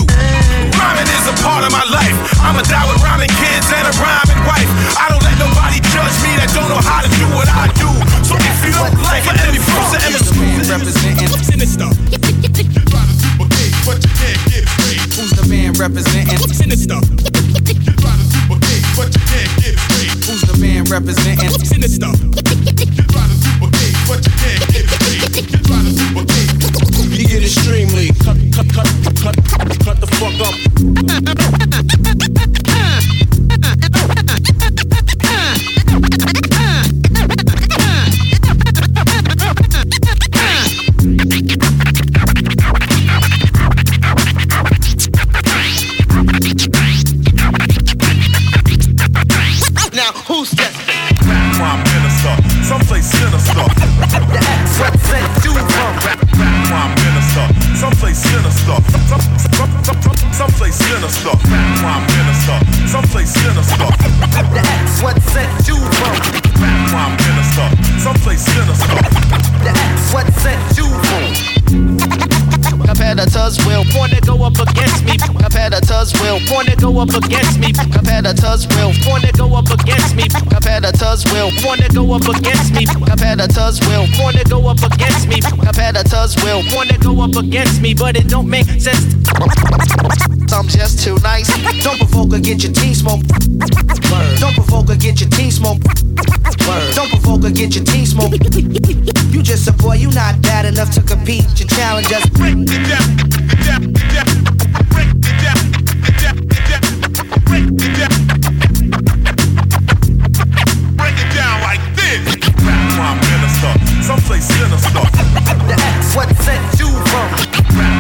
Rhyming 0.79 1.09
part 1.43 1.65
of 1.65 1.73
my 1.73 1.85
life. 1.91 2.17
I'm 2.43 2.57
a 2.57 2.63
die 2.65 2.87
with 2.89 3.03
rhyming 3.03 3.31
kids 3.39 3.69
and 3.71 3.87
a 3.87 3.93
rhyming 4.01 4.43
wife. 4.47 4.71
I 4.99 5.09
don't 5.11 5.23
let 5.23 5.37
nobody 5.39 5.79
judge 5.93 6.17
me 6.25 6.37
that 6.39 6.51
don't 6.55 6.69
know 6.69 6.83
how 6.83 7.03
to 7.03 7.11
do 7.11 7.27
what 7.35 7.49
I 7.49 7.69
do. 7.79 7.91
So 8.27 8.35
if 8.39 8.57
you 8.65 8.73
don't 8.75 8.95
like 9.05 9.25
it, 9.27 9.37
then 9.39 9.55
fuck 9.63 9.95
you. 9.95 10.19
Representing 10.69 11.29
Sinister. 11.43 11.89
But 13.39 14.05
you 14.05 14.11
can't 14.21 14.41
get 14.51 14.63
it 14.63 14.69
straight. 14.69 15.01
Who's 15.17 15.33
the 15.33 15.45
man 15.49 15.73
representing 15.79 16.39
Sinister. 16.53 17.01
But 17.49 17.65
you 17.79 19.23
can't 19.31 19.53
get 19.59 19.73
it 19.73 19.79
straight. 19.79 20.13
Who's 20.27 20.43
the 20.43 20.55
man 20.61 20.85
representing 20.91 21.51
Sinister. 21.65 22.11
But 24.09 24.21
you 24.27 24.35
can't 24.39 24.65
get 24.73 24.85
it 24.85 24.91
straight. 24.91 25.23
You 27.19 27.27
get 27.27 27.43
extremely 27.43 28.09
cut, 28.23 28.37
cut, 28.55 28.69
cut, 28.75 28.89
cut, 29.23 29.37
the 30.01 30.07
fuck 30.07 31.63
up. 31.63 31.68
Sinister. 58.69 58.99
Some, 59.09 59.21
some, 59.21 59.85
some, 59.85 60.03
some, 60.03 60.33
someplace 60.33 60.75
sinister. 60.75 61.31
Crime 61.81 62.07
minister, 62.07 62.59
someplace 62.87 63.31
sinister. 63.31 63.89
The 64.53 64.63
X 64.65 65.03
represent 65.03 65.69
you 65.69 65.77
from 65.77 66.15
crime 66.89 67.17
minister, 67.17 67.67
someplace 67.99 68.45
sinister. 68.45 68.97
The 69.65 69.71
X 69.71 70.15
you 70.15 70.15
from. 70.15 70.68
Competitors 72.89 73.59
will 73.67 73.85
want 73.95 74.13
to 74.13 74.21
go 74.23 74.43
up 74.43 74.57
against 74.57 75.05
me. 75.05 75.19
Competitors 75.19 76.09
will 76.25 76.41
want 76.49 76.69
to 76.69 76.77
go 76.77 76.99
up 76.99 77.13
against 77.13 77.61
me. 77.61 77.71
Competitors 77.93 78.67
will 78.69 78.93
want 79.05 79.25
to 79.25 79.33
go 79.37 79.55
up 79.55 79.69
against 79.69 80.17
me. 80.17 80.25
Competitors 80.49 81.25
will 81.29 81.53
want 81.63 81.85
to 81.85 81.89
go 81.93 82.15
up 82.15 82.25
against 82.25 82.73
me. 82.73 82.87
Competitors 82.87 83.79
will 83.85 84.09
want 84.19 84.37
to 84.37 84.45
go 84.49 84.67
up 84.67 84.81
against 84.81 85.29
me. 85.29 85.39
Competitors 85.41 86.35
will 86.43 86.65
want 86.73 86.89
to 86.89 86.99
go 86.99 87.21
up 87.21 87.37
against 87.37 87.83
me, 87.83 87.93
but 87.93 88.17
it 88.17 88.27
don't 88.27 88.49
make 88.49 88.67
sense. 88.81 90.38
I'm 90.53 90.67
just 90.67 91.05
too 91.05 91.17
nice. 91.23 91.47
Don't 91.85 91.99
provoke 91.99 92.33
or 92.33 92.41
get 92.41 92.63
your 92.63 92.73
team 92.73 92.95
smoke. 92.95 93.23
Word. 94.11 94.39
Don't 94.41 94.55
provoke 94.55 94.91
or 94.91 94.97
get 94.97 95.21
your 95.21 95.29
team 95.31 95.51
smoke. 95.51 95.79
Word. 96.67 96.95
Don't 96.95 97.11
provoke 97.11 97.45
or 97.45 97.51
get 97.51 97.75
your 97.75 97.85
team 97.85 98.07
smoke. 98.07 98.33
you 98.33 99.43
just 99.43 99.69
a 99.69 99.73
boy, 99.73 99.95
you 99.95 100.11
not 100.13 100.41
bad 100.43 100.65
enough 100.65 100.91
to 100.93 101.03
compete. 101.03 101.45
You 101.61 101.67
challenge 101.67 102.13
us. 102.13 102.27
Break 102.31 102.57
it 111.19 111.31
down, 111.35 111.61
like 111.63 111.83
this. 111.95 112.37
Prime 112.97 113.21
minister, 113.21 113.73
someplace 114.03 114.45
sinister. 114.45 115.05
What 116.17 116.29
sent 116.43 116.81
you 116.81 116.89
from? 117.11 117.29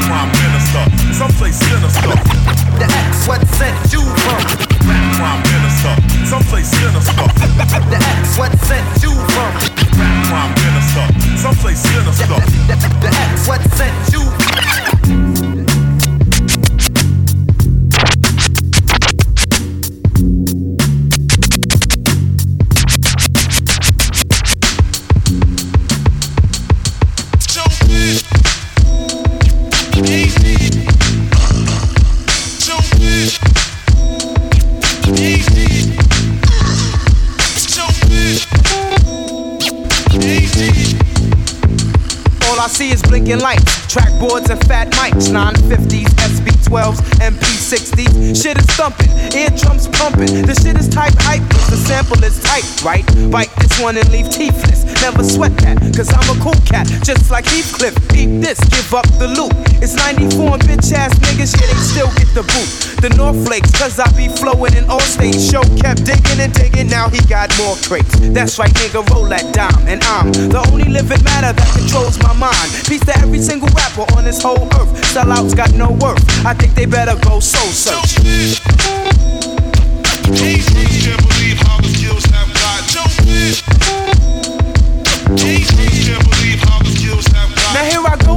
Prime 0.08 0.32
minister, 0.32 1.14
someplace 1.14 1.56
sinister 1.56 2.37
what 3.28 3.46
sent 3.48 3.92
you 3.92 4.00
from? 4.00 4.40
Prime 5.20 5.42
minister, 5.52 5.92
someplace 6.24 6.68
sinister. 6.68 7.12
the 7.92 7.98
X, 8.16 8.38
what 8.38 8.52
sent 8.60 9.02
you 9.02 9.12
from? 9.12 9.52
Prime 10.28 10.54
minister, 10.64 11.04
someplace 11.36 11.78
sinister. 11.78 12.40
The, 12.66 13.10
X, 13.12 13.46
what 13.46 13.60
sent 13.76 14.12
you? 14.14 15.37
Blinking 43.28 43.44
lights, 43.44 43.87
track 43.98 44.14
boards 44.20 44.50
and 44.50 44.60
fat 44.66 44.88
mics, 44.94 45.28
950s, 45.34 46.06
SP12s, 46.30 46.98
MP60s. 47.18 48.42
Shit 48.42 48.58
is 48.58 48.66
thumping, 48.78 49.10
eardrums 49.34 49.88
pumping. 49.88 50.46
The 50.46 50.54
shit 50.54 50.78
is 50.78 50.88
type 50.88 51.14
hype, 51.26 51.42
the 51.70 51.76
sample 51.76 52.22
is 52.22 52.38
tight, 52.42 52.66
right? 52.84 53.04
Bite 53.30 53.50
this 53.58 53.80
one 53.80 53.96
and 53.96 54.08
leave 54.10 54.26
teethless. 54.26 54.86
Never 55.02 55.24
sweat 55.24 55.56
that, 55.58 55.78
cause 55.96 56.10
I'm 56.14 56.28
a 56.30 56.38
cool 56.42 56.58
cat, 56.66 56.86
just 57.02 57.30
like 57.30 57.46
Heathcliff. 57.46 57.94
Eat 58.14 58.38
this, 58.38 58.58
give 58.70 58.94
up 58.94 59.06
the 59.18 59.26
loot. 59.26 59.52
It's 59.82 59.94
94 59.94 60.54
and 60.54 60.62
bitch 60.62 60.92
ass 60.92 61.14
niggas, 61.18 61.58
yeah, 61.58 61.66
they 61.66 61.80
still 61.82 62.10
get 62.14 62.30
the 62.34 62.46
boot. 62.46 62.70
The 63.02 63.10
North 63.16 63.38
Flakes, 63.46 63.72
cause 63.74 63.98
I 63.98 64.06
be 64.14 64.28
flowing 64.28 64.74
in 64.74 64.88
all 64.90 65.02
states. 65.02 65.42
Show 65.50 65.62
kept 65.78 66.04
digging 66.04 66.38
and 66.38 66.52
digging, 66.52 66.88
now 66.88 67.08
he 67.08 67.18
got 67.26 67.50
more 67.58 67.74
crates. 67.86 68.14
That's 68.30 68.58
right, 68.58 68.72
nigga, 68.78 69.02
roll 69.10 69.26
that 69.30 69.54
dime. 69.54 69.86
And 69.86 70.02
I'm 70.04 70.30
the 70.32 70.62
only 70.70 70.86
living 70.86 71.22
matter 71.24 71.52
that 71.54 71.68
controls 71.74 72.18
my 72.22 72.34
mind. 72.34 72.68
Peace 72.86 73.02
to 73.06 73.14
every 73.18 73.38
single 73.38 73.68
rapper 73.70 73.87
on 73.96 74.24
this 74.24 74.42
whole 74.42 74.66
earth. 74.74 74.92
Sellouts 75.14 75.54
got 75.56 75.72
no 75.72 75.92
worth. 75.92 76.22
I 76.44 76.52
think 76.54 76.74
they 76.74 76.86
better 76.86 77.14
go 77.20 77.38
soul 77.40 77.72
search. 77.72 78.16
Can't 78.16 78.60
believe 81.28 81.58
how 81.60 81.80
the 81.80 81.88
skills 81.88 82.24
have 82.26 82.52
got. 82.54 82.68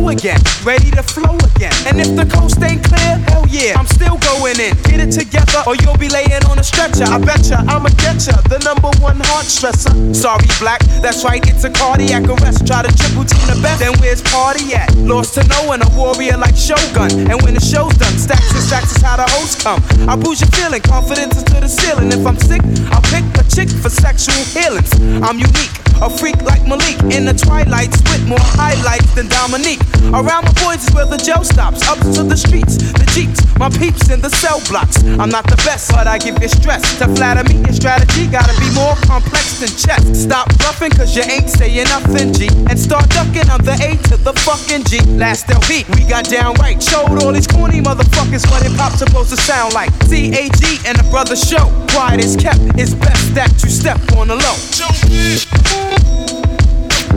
Again, 0.09 0.39
ready 0.63 0.89
to 0.91 1.03
flow 1.03 1.37
again. 1.55 1.73
And 1.85 1.99
if 1.99 2.15
the 2.15 2.25
coast 2.25 2.61
ain't 2.63 2.83
clear, 2.83 3.17
hell 3.29 3.45
yeah, 3.49 3.77
I'm 3.77 3.85
still 3.85 4.17
going 4.17 4.59
in. 4.59 4.73
Get 4.87 4.99
it 4.99 5.11
together, 5.11 5.63
or 5.67 5.75
you'll 5.75 5.97
be 5.97 6.09
laying 6.09 6.43
on 6.49 6.59
a 6.59 6.63
stretcher. 6.63 7.05
I 7.05 7.17
betcha 7.19 7.59
I'ma 7.67 7.89
get 8.01 8.25
ya, 8.25 8.39
the 8.47 8.59
number 8.63 8.89
one 9.01 9.19
heart 9.31 9.45
stressor. 9.45 9.91
Sorry, 10.15 10.47
black, 10.59 10.81
that's 11.01 11.23
right, 11.23 11.41
it's 11.47 11.63
a 11.63 11.69
cardiac 11.69 12.27
arrest. 12.29 12.65
Try 12.65 12.83
to 12.83 12.91
triple 12.95 13.25
team 13.25 13.45
the 13.47 13.59
best, 13.61 13.79
then 13.79 13.93
where's 13.99 14.21
party 14.21 14.73
at? 14.73 14.93
Lost 14.95 15.35
to 15.35 15.43
no 15.47 15.67
one, 15.67 15.81
a 15.81 15.89
warrior 15.95 16.37
like 16.37 16.55
Shogun. 16.55 17.29
And 17.29 17.41
when 17.41 17.53
the 17.53 17.63
show's 17.63 17.93
done, 17.97 18.17
stacks 18.17 18.51
and 18.53 18.63
stacks 18.63 18.95
is 18.95 19.01
how 19.01 19.17
the 19.17 19.27
hosts 19.37 19.61
come. 19.61 19.81
I 20.07 20.15
boost 20.15 20.41
your 20.41 20.51
feeling, 20.51 20.81
confidence 20.81 21.37
is 21.37 21.43
to 21.51 21.59
the 21.59 21.69
ceiling. 21.69 22.11
If 22.11 22.25
I'm 22.25 22.37
sick, 22.37 22.61
I'll 22.91 23.05
pick 23.11 23.25
a 23.37 23.43
chick 23.49 23.69
for 23.69 23.89
sexual 23.89 24.39
healings. 24.55 24.91
I'm 25.21 25.37
unique. 25.37 25.71
A 26.01 26.09
freak 26.09 26.41
like 26.41 26.65
Malik 26.65 26.97
in 27.13 27.25
the 27.25 27.33
twilight, 27.33 27.91
with 28.09 28.25
more 28.27 28.41
highlights 28.57 29.13
than 29.13 29.27
Dominique. 29.29 29.81
Around 30.13 30.45
my 30.45 30.53
boys 30.63 30.83
is 30.87 30.93
where 30.93 31.05
the 31.05 31.17
jail 31.17 31.43
stops. 31.43 31.87
Up 31.87 31.99
to 32.15 32.23
the 32.23 32.35
streets, 32.35 32.77
the 32.77 33.07
jeeps, 33.15 33.39
my 33.57 33.69
peeps 33.69 34.09
in 34.09 34.21
the 34.21 34.29
cell 34.29 34.59
blocks. 34.67 35.03
I'm 35.21 35.29
not 35.29 35.47
the 35.47 35.55
best, 35.63 35.91
but 35.91 36.07
I 36.07 36.17
give 36.17 36.41
you 36.41 36.49
stress. 36.49 36.81
To 36.99 37.07
flatter 37.15 37.43
me, 37.47 37.61
your 37.63 37.73
strategy 37.73 38.27
gotta 38.27 38.53
be 38.59 38.67
more 38.75 38.95
complex 39.07 39.59
than 39.59 39.69
chess. 39.69 40.03
Stop 40.23 40.47
bluffing, 40.57 40.91
cause 40.91 41.15
you 41.15 41.23
ain't 41.23 41.49
saying 41.49 41.87
nothing, 41.87 42.33
G. 42.33 42.49
And 42.69 42.77
start 42.79 43.09
ducking, 43.09 43.49
I'm 43.49 43.63
the 43.63 43.77
A 43.79 43.95
to 44.09 44.17
the 44.17 44.33
fucking 44.43 44.83
G. 44.85 44.99
Last 45.15 45.49
LP, 45.49 45.85
we 45.95 46.03
got 46.03 46.25
down 46.25 46.55
right. 46.59 46.81
Showed 46.81 47.23
all 47.23 47.31
these 47.31 47.47
corny 47.47 47.79
motherfuckers 47.81 48.49
what 48.51 48.63
hip 48.63 48.73
hop's 48.75 48.99
supposed 48.99 49.29
to 49.29 49.37
sound 49.37 49.73
like. 49.73 49.91
CAG 50.09 50.63
and 50.85 50.97
the 50.97 51.07
brother 51.09 51.35
show. 51.35 51.71
Quiet 51.91 52.19
is 52.19 52.35
kept, 52.35 52.59
it's 52.75 52.93
best 52.93 53.33
that 53.35 53.51
you 53.63 53.69
step 53.69 53.99
on 54.17 54.27
the 54.27 54.35
low. 54.35 54.57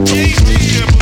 Can't 0.05 0.35
believe 0.45 0.94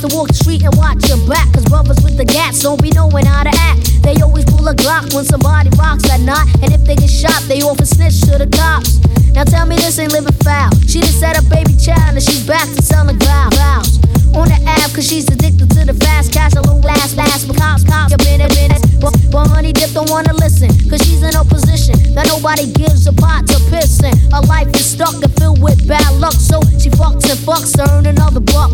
to 0.00 0.16
walk 0.16 0.28
the 0.28 0.34
street 0.34 0.62
and 0.64 0.74
watch 0.76 1.06
your 1.08 1.18
back. 1.28 1.52
Cause 1.52 1.64
brothers 1.66 2.02
with 2.02 2.16
the 2.16 2.24
don't 2.62 2.80
be 2.80 2.90
knowing 2.90 3.26
how 3.26 3.42
to 3.42 3.50
act. 3.52 4.02
They 4.02 4.14
always 4.22 4.49
a 4.70 4.74
Glock 4.74 5.12
when 5.14 5.24
somebody 5.24 5.68
rocks 5.74 6.08
at 6.10 6.20
night. 6.20 6.46
And 6.62 6.72
if 6.72 6.84
they 6.86 6.94
get 6.94 7.10
shot, 7.10 7.42
they 7.50 7.60
often 7.62 7.86
snitch 7.86 8.22
to 8.30 8.38
the 8.38 8.46
cops. 8.46 9.02
Now 9.34 9.42
tell 9.42 9.66
me 9.66 9.74
this 9.76 9.98
ain't 9.98 10.12
living 10.12 10.32
foul. 10.46 10.70
She 10.86 11.02
just 11.02 11.22
had 11.22 11.34
a 11.34 11.42
baby 11.50 11.74
child 11.74 12.14
and 12.14 12.22
she's 12.22 12.46
back 12.46 12.70
to 12.78 12.82
selling 12.82 13.18
vows. 13.18 13.98
On 14.30 14.46
the 14.46 14.58
app, 14.62 14.94
cause 14.94 15.10
she's 15.10 15.26
addicted 15.26 15.70
to 15.74 15.82
the 15.84 15.94
fast 15.94 16.32
cash. 16.32 16.54
A 16.54 16.62
long 16.62 16.80
last, 16.82 17.16
last, 17.16 17.48
but 17.48 17.58
cops, 17.58 17.82
cops, 17.82 18.14
it, 18.14 18.22
in 18.30 18.70
it. 18.70 18.82
But, 19.02 19.10
but 19.34 19.50
honey 19.50 19.72
dip 19.72 19.90
don't 19.90 20.08
wanna 20.08 20.34
listen. 20.34 20.70
Cause 20.88 21.02
she's 21.02 21.22
in 21.22 21.34
a 21.34 21.42
position 21.42 21.98
that 22.14 22.30
nobody 22.30 22.70
gives 22.70 23.06
a 23.08 23.12
pot 23.12 23.46
to 23.50 23.58
piss 23.74 23.98
in. 24.02 24.14
Her 24.30 24.42
life 24.46 24.70
is 24.78 24.86
stuck 24.86 25.18
and 25.18 25.32
filled 25.34 25.60
with 25.60 25.82
bad 25.88 26.14
luck. 26.22 26.38
So 26.38 26.62
she 26.78 26.90
fucks 26.94 27.26
and 27.26 27.38
fucks 27.42 27.74
to 27.74 27.90
earn 27.90 28.06
another 28.06 28.40
buck. 28.40 28.70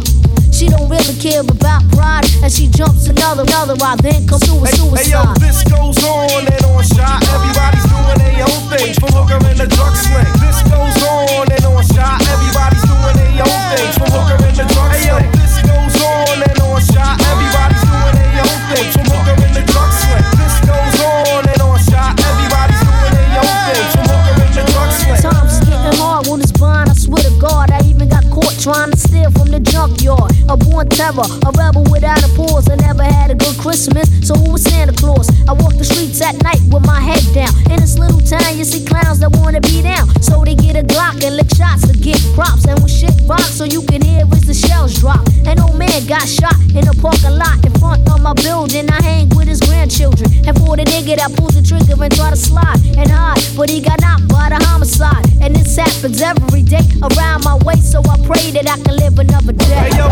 She 0.57 0.73
don't 0.73 0.89
really 0.89 1.13
care 1.21 1.45
about 1.45 1.85
pride, 1.93 2.25
and 2.41 2.51
she 2.51 2.67
jumps 2.67 3.13
another, 3.13 3.45
another. 3.45 3.77
I 3.77 3.93
then 4.01 4.25
come 4.25 4.41
to 4.41 4.57
a 4.57 4.69
suicide. 4.73 5.05
Hey, 5.05 5.13
yo, 5.13 5.21
this 5.37 5.61
goes 5.69 6.01
on 6.01 6.49
and 6.49 6.65
on 6.73 6.81
shot. 6.81 7.21
Everybody's 7.29 7.85
doing 7.85 8.17
their 8.25 8.41
own 8.41 8.65
thing 8.73 8.97
from 8.97 9.13
hooker 9.13 9.37
in 9.53 9.61
the 9.61 9.69
drug 9.69 9.93
sling. 9.93 10.25
This 10.41 10.65
goes 10.65 10.97
on 11.05 11.53
and 11.53 11.65
on 11.69 11.85
shot. 11.93 12.25
Everybody's 12.33 12.81
doing 12.89 13.17
their 13.21 13.45
own 13.45 13.63
thing 13.77 13.91
from 14.01 14.09
hooker 14.17 14.41
in 14.49 14.55
the 14.57 14.65
drug 14.65 14.91
sling. 14.97 14.97
Hey, 14.97 15.13
yo, 15.13 15.17
this 15.37 15.61
goes 15.61 15.97
on 16.01 16.41
and 16.41 16.61
on 16.65 16.81
shot. 16.89 17.21
Everybody's 17.21 17.85
doing 17.85 18.17
their 18.17 18.41
own 18.49 18.61
thing 18.73 18.89
from 18.97 19.07
hooker 19.13 19.37
in 19.37 19.53
the 19.53 19.65
drug 19.69 19.93
sling. 19.93 20.25
This 20.41 20.57
goes 20.65 20.97
on 21.05 21.45
and 21.53 21.61
on 21.69 21.77
shot. 21.85 22.17
Everybody's 22.17 22.81
doing 22.81 23.13
their 23.13 23.45
own 23.45 23.61
thing 23.69 23.87
from 23.93 24.07
hooker 24.09 24.37
in 24.41 24.53
the 24.57 24.65
drug 24.73 24.89
sling. 24.89 25.21
Times 25.21 25.53
is 25.53 25.61
getting 25.69 25.97
hard 26.01 26.25
when 26.33 26.41
it's 26.41 26.57
blind. 26.57 26.89
I 26.89 26.97
swear 26.97 27.21
to 27.21 27.35
God, 27.45 27.69
I 27.77 27.85
even 27.85 28.09
got 28.09 28.25
caught 28.33 28.57
trying 28.57 28.89
to 28.89 28.97
steal 28.97 29.29
from 29.37 29.53
the 29.53 29.61
junkyard. 29.61 30.33
A 30.49 30.57
born 30.57 30.89
terror, 30.89 31.27
a 31.45 31.51
rebel 31.59 31.85
without 31.91 32.23
a 32.23 32.29
pause. 32.37 32.71
I 32.71 32.77
never 32.77 33.03
had 33.03 33.31
a 33.31 33.35
good 33.35 33.57
Christmas, 33.59 34.07
so 34.27 34.35
who 34.35 34.53
was 34.53 34.63
Santa 34.63 34.93
Claus? 34.93 35.29
I 35.49 35.53
walk 35.53 35.75
the 35.75 35.85
streets 35.85 36.23
at 36.23 36.41
night 36.43 36.61
with 36.71 36.87
my 36.87 37.01
head 37.01 37.23
down. 37.35 37.51
In 37.71 37.81
this 37.81 37.99
little 37.99 38.21
town, 38.21 38.57
you 38.57 38.65
see 38.65 38.85
clowns 38.85 39.19
that 39.21 39.35
wanna 39.37 39.61
be 39.61 39.83
down. 39.83 40.07
So 40.23 40.45
they 40.45 40.55
get 40.55 40.77
a 40.77 40.83
Glock 40.83 41.23
and 41.25 41.37
lick 41.37 41.51
shots 41.55 41.87
to 41.89 41.99
get 41.99 42.23
props. 42.35 42.65
And 42.67 42.79
when 42.79 42.89
shit 42.89 43.11
rocks, 43.27 43.59
so 43.59 43.65
you 43.65 43.83
can 43.83 44.03
hear 44.03 44.23
as 44.33 44.47
the 44.47 44.55
shells 44.55 44.95
drop. 45.01 45.27
An 45.47 45.59
old 45.59 45.77
man 45.77 46.07
got 46.07 46.29
shot 46.29 46.55
in 46.75 46.87
a 46.87 46.95
parking 46.95 47.37
lot 47.37 47.59
in 47.67 47.73
front 47.81 48.09
of 48.09 48.23
my 48.23 48.33
building. 48.35 48.89
I 48.91 49.03
hang 49.03 49.29
with 49.31 49.49
his 49.49 49.61
grandchildren. 49.61 50.31
And 50.47 50.55
for 50.63 50.77
the 50.77 50.85
nigga 50.85 51.17
that 51.17 51.35
pulls 51.35 51.55
the 51.59 51.63
trigger 51.63 51.99
and 51.99 52.15
try 52.15 52.31
to 52.31 52.37
slide 52.37 52.79
and 52.97 53.11
hide, 53.11 53.43
but 53.57 53.69
he 53.69 53.81
got 53.81 54.01
knocked 54.01 54.29
by 54.29 54.51
the 54.51 54.63
homicide. 54.63 55.27
And 55.43 55.57
this 55.57 55.77
happens 55.77 56.23
every 56.23 56.63
day 56.63 56.87
around 57.03 57.43
my 57.45 57.57
way, 57.67 57.77
so 57.83 57.99
I 58.07 58.17
pray 58.23 58.51
that 58.55 58.67
I 58.71 58.77
can 58.79 58.97
live 58.97 59.19
another 59.19 59.53
day. 59.53 59.91
Hey, 59.91 59.99
yo, 59.99 60.07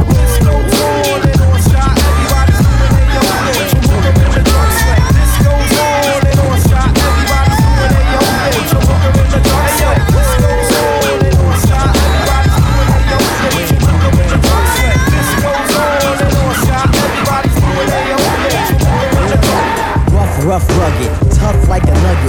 rough, 20.55 20.69
rugged, 20.79 21.33
tough 21.33 21.69
like 21.69 21.83
a 21.83 21.95
nugget. 22.03 22.24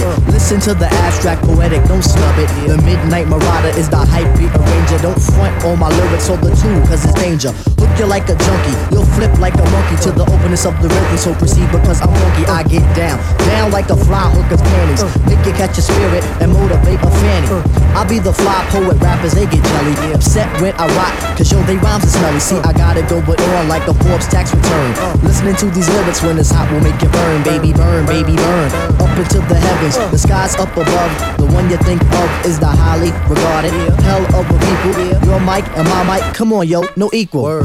Listen 0.46 0.62
to 0.62 0.78
the 0.78 0.86
abstract 1.02 1.42
poetic, 1.42 1.82
don't 1.90 2.06
snub 2.06 2.38
it. 2.38 2.46
The 2.70 2.78
midnight 2.86 3.26
marauder 3.26 3.74
is 3.74 3.90
the 3.90 3.98
hype 3.98 4.30
beat 4.38 4.54
arranger. 4.54 4.94
Don't 5.02 5.18
front 5.18 5.50
all 5.66 5.74
my 5.74 5.90
lyrics 5.90 6.30
or 6.30 6.38
the 6.38 6.54
tune, 6.54 6.86
cause 6.86 7.02
it's 7.02 7.18
danger. 7.18 7.50
Hook 7.82 7.90
you 7.98 8.06
like 8.06 8.30
a 8.30 8.38
junkie, 8.38 8.78
you'll 8.94 9.10
flip 9.18 9.34
like 9.42 9.58
a 9.58 9.66
monkey 9.74 9.98
to 10.06 10.14
the 10.14 10.22
openness 10.22 10.62
of 10.62 10.78
the 10.78 10.86
rhythm. 10.86 11.18
So 11.18 11.34
proceed 11.34 11.66
because 11.74 11.98
I'm 11.98 12.14
funky, 12.14 12.46
I 12.46 12.62
get 12.62 12.86
down. 12.94 13.18
Down 13.50 13.74
like 13.74 13.90
a 13.90 13.98
fly 13.98 14.30
hooker's 14.30 14.62
panties. 14.62 15.02
Make 15.26 15.42
you 15.42 15.50
catch 15.58 15.74
a 15.78 15.82
spirit 15.82 16.22
and 16.38 16.54
motivate 16.54 17.02
a 17.02 17.10
fanny. 17.10 17.50
I 17.98 18.06
be 18.06 18.22
the 18.22 18.30
fly 18.30 18.62
poet, 18.70 19.02
rappers 19.02 19.34
they 19.34 19.50
get 19.50 19.66
jelly. 19.66 20.14
Upset 20.14 20.46
when 20.62 20.78
I 20.78 20.86
rock, 20.94 21.10
cause 21.34 21.50
yo, 21.50 21.58
they 21.66 21.74
rhymes 21.74 22.06
are 22.06 22.14
smelly. 22.22 22.38
See, 22.38 22.62
I 22.62 22.70
gotta 22.70 23.02
go 23.10 23.18
but 23.18 23.42
on 23.58 23.66
like 23.66 23.82
the 23.82 23.98
Forbes 23.98 24.30
tax 24.30 24.54
return. 24.54 24.94
Listening 25.26 25.58
to 25.58 25.66
these 25.74 25.90
lyrics 25.90 26.22
when 26.22 26.38
it's 26.38 26.54
hot 26.54 26.70
will 26.70 26.86
make 26.86 27.02
you 27.02 27.10
burn, 27.10 27.42
baby, 27.42 27.74
burn, 27.74 28.06
baby, 28.06 28.38
burn. 28.38 28.70
Up 29.02 29.10
into 29.18 29.42
the 29.50 29.58
heavens, 29.58 29.98
the 30.14 30.20
skies 30.36 30.56
up 30.60 30.76
above. 30.76 31.12
The 31.38 31.46
one 31.46 31.70
you 31.70 31.76
think 31.78 32.02
of 32.02 32.28
is 32.44 32.58
the 32.58 32.66
highly 32.66 33.10
regarded 33.28 33.72
hell 34.04 34.24
of 34.36 34.44
a 34.44 34.56
people. 34.60 34.92
Your 35.28 35.40
mic 35.40 35.64
and 35.76 35.88
my 35.88 36.02
mic, 36.04 36.34
come 36.34 36.52
on, 36.52 36.68
yo, 36.68 36.84
no 36.96 37.10
equal. 37.12 37.64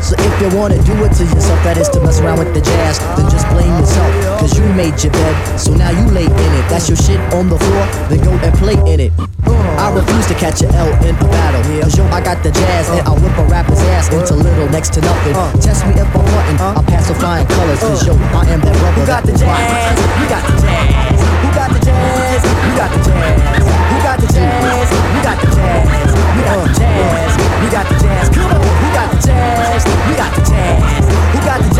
So 0.00 0.16
if 0.18 0.32
you 0.40 0.48
wanna 0.56 0.76
do 0.84 0.94
it 1.04 1.12
to 1.16 1.24
yourself, 1.24 1.60
that 1.64 1.76
is 1.76 1.88
to 1.90 2.00
mess 2.00 2.20
around 2.20 2.38
with 2.38 2.52
the 2.54 2.60
jazz, 2.60 2.98
then 3.16 3.28
just 3.30 3.48
blame 3.48 3.72
yourself. 3.78 4.40
Cause 4.40 4.58
you 4.58 4.64
made 4.72 4.96
your 5.02 5.12
bed, 5.12 5.36
so 5.58 5.74
now 5.74 5.90
you 5.90 6.04
lay 6.12 6.24
in 6.24 6.52
it. 6.60 6.64
That's 6.68 6.88
your 6.88 6.96
shit 6.96 7.20
on 7.32 7.48
the 7.48 7.58
floor, 7.58 7.84
then 8.08 8.20
go 8.24 8.32
and 8.32 8.54
play 8.56 8.76
in 8.92 9.00
it. 9.00 9.12
I 9.80 9.92
refuse 9.92 10.26
to 10.28 10.34
catch 10.34 10.60
a 10.62 10.68
L 10.76 10.92
in 11.04 11.16
a 11.16 11.18
battle. 11.32 11.62
Cause 11.80 11.96
yo, 11.96 12.04
I 12.08 12.20
got 12.20 12.42
the 12.42 12.50
jazz, 12.50 12.88
and 12.90 13.00
I'll 13.08 13.16
whip 13.16 13.36
a 13.36 13.44
rapper's 13.44 13.80
ass 13.96 14.12
into 14.12 14.34
little 14.34 14.68
next 14.68 14.92
to 14.94 15.00
nothing. 15.00 15.34
Uh. 15.34 15.52
Test 15.60 15.86
me 15.86 15.92
if 15.92 16.08
I'm 16.16 16.24
button, 16.24 16.56
uh. 16.60 16.74
I'll 16.76 16.84
pass 16.84 17.08
with 17.08 17.18
flying 17.18 17.46
colors. 17.46 17.80
Cause 17.80 18.08
uh. 18.08 18.12
yo, 18.12 18.14
I 18.36 18.44
am 18.52 18.60
that 18.60 18.76
brother. 18.76 19.00
Who 19.00 19.06
got 19.06 19.24
the 19.24 19.32
jazz? 19.32 19.98
Who 20.20 20.28
got 20.28 20.44
the 20.44 20.56
jazz? 20.60 21.39
Got 21.54 21.72
the 21.72 21.80
jazz? 21.84 22.42
we 22.42 22.76
got 22.76 22.90
the 22.90 22.98
jazz? 23.04 23.62
We 23.92 23.98
got 24.02 24.18
the 24.20 24.26
jazz? 24.32 24.90
we 25.14 25.20
got 25.22 25.38
the 25.40 25.46
jazz? 25.56 26.14
We 26.36 26.42
got 26.44 26.64
the 26.64 26.72
jazz? 26.78 27.36
Who 27.60 27.70
got 27.70 27.86
the 27.88 27.94
jazz? 28.00 28.28
Come 28.30 28.50
on, 28.50 28.60
who 28.62 28.88
got 28.94 29.10
the 29.10 29.18
jazz? 29.26 29.84
Who 29.84 30.14
got 30.16 30.34
the 30.34 30.42
jazz? 30.50 31.04
Who 31.34 31.40
got 31.44 31.60
the 31.62 31.74
jazz? 31.74 31.79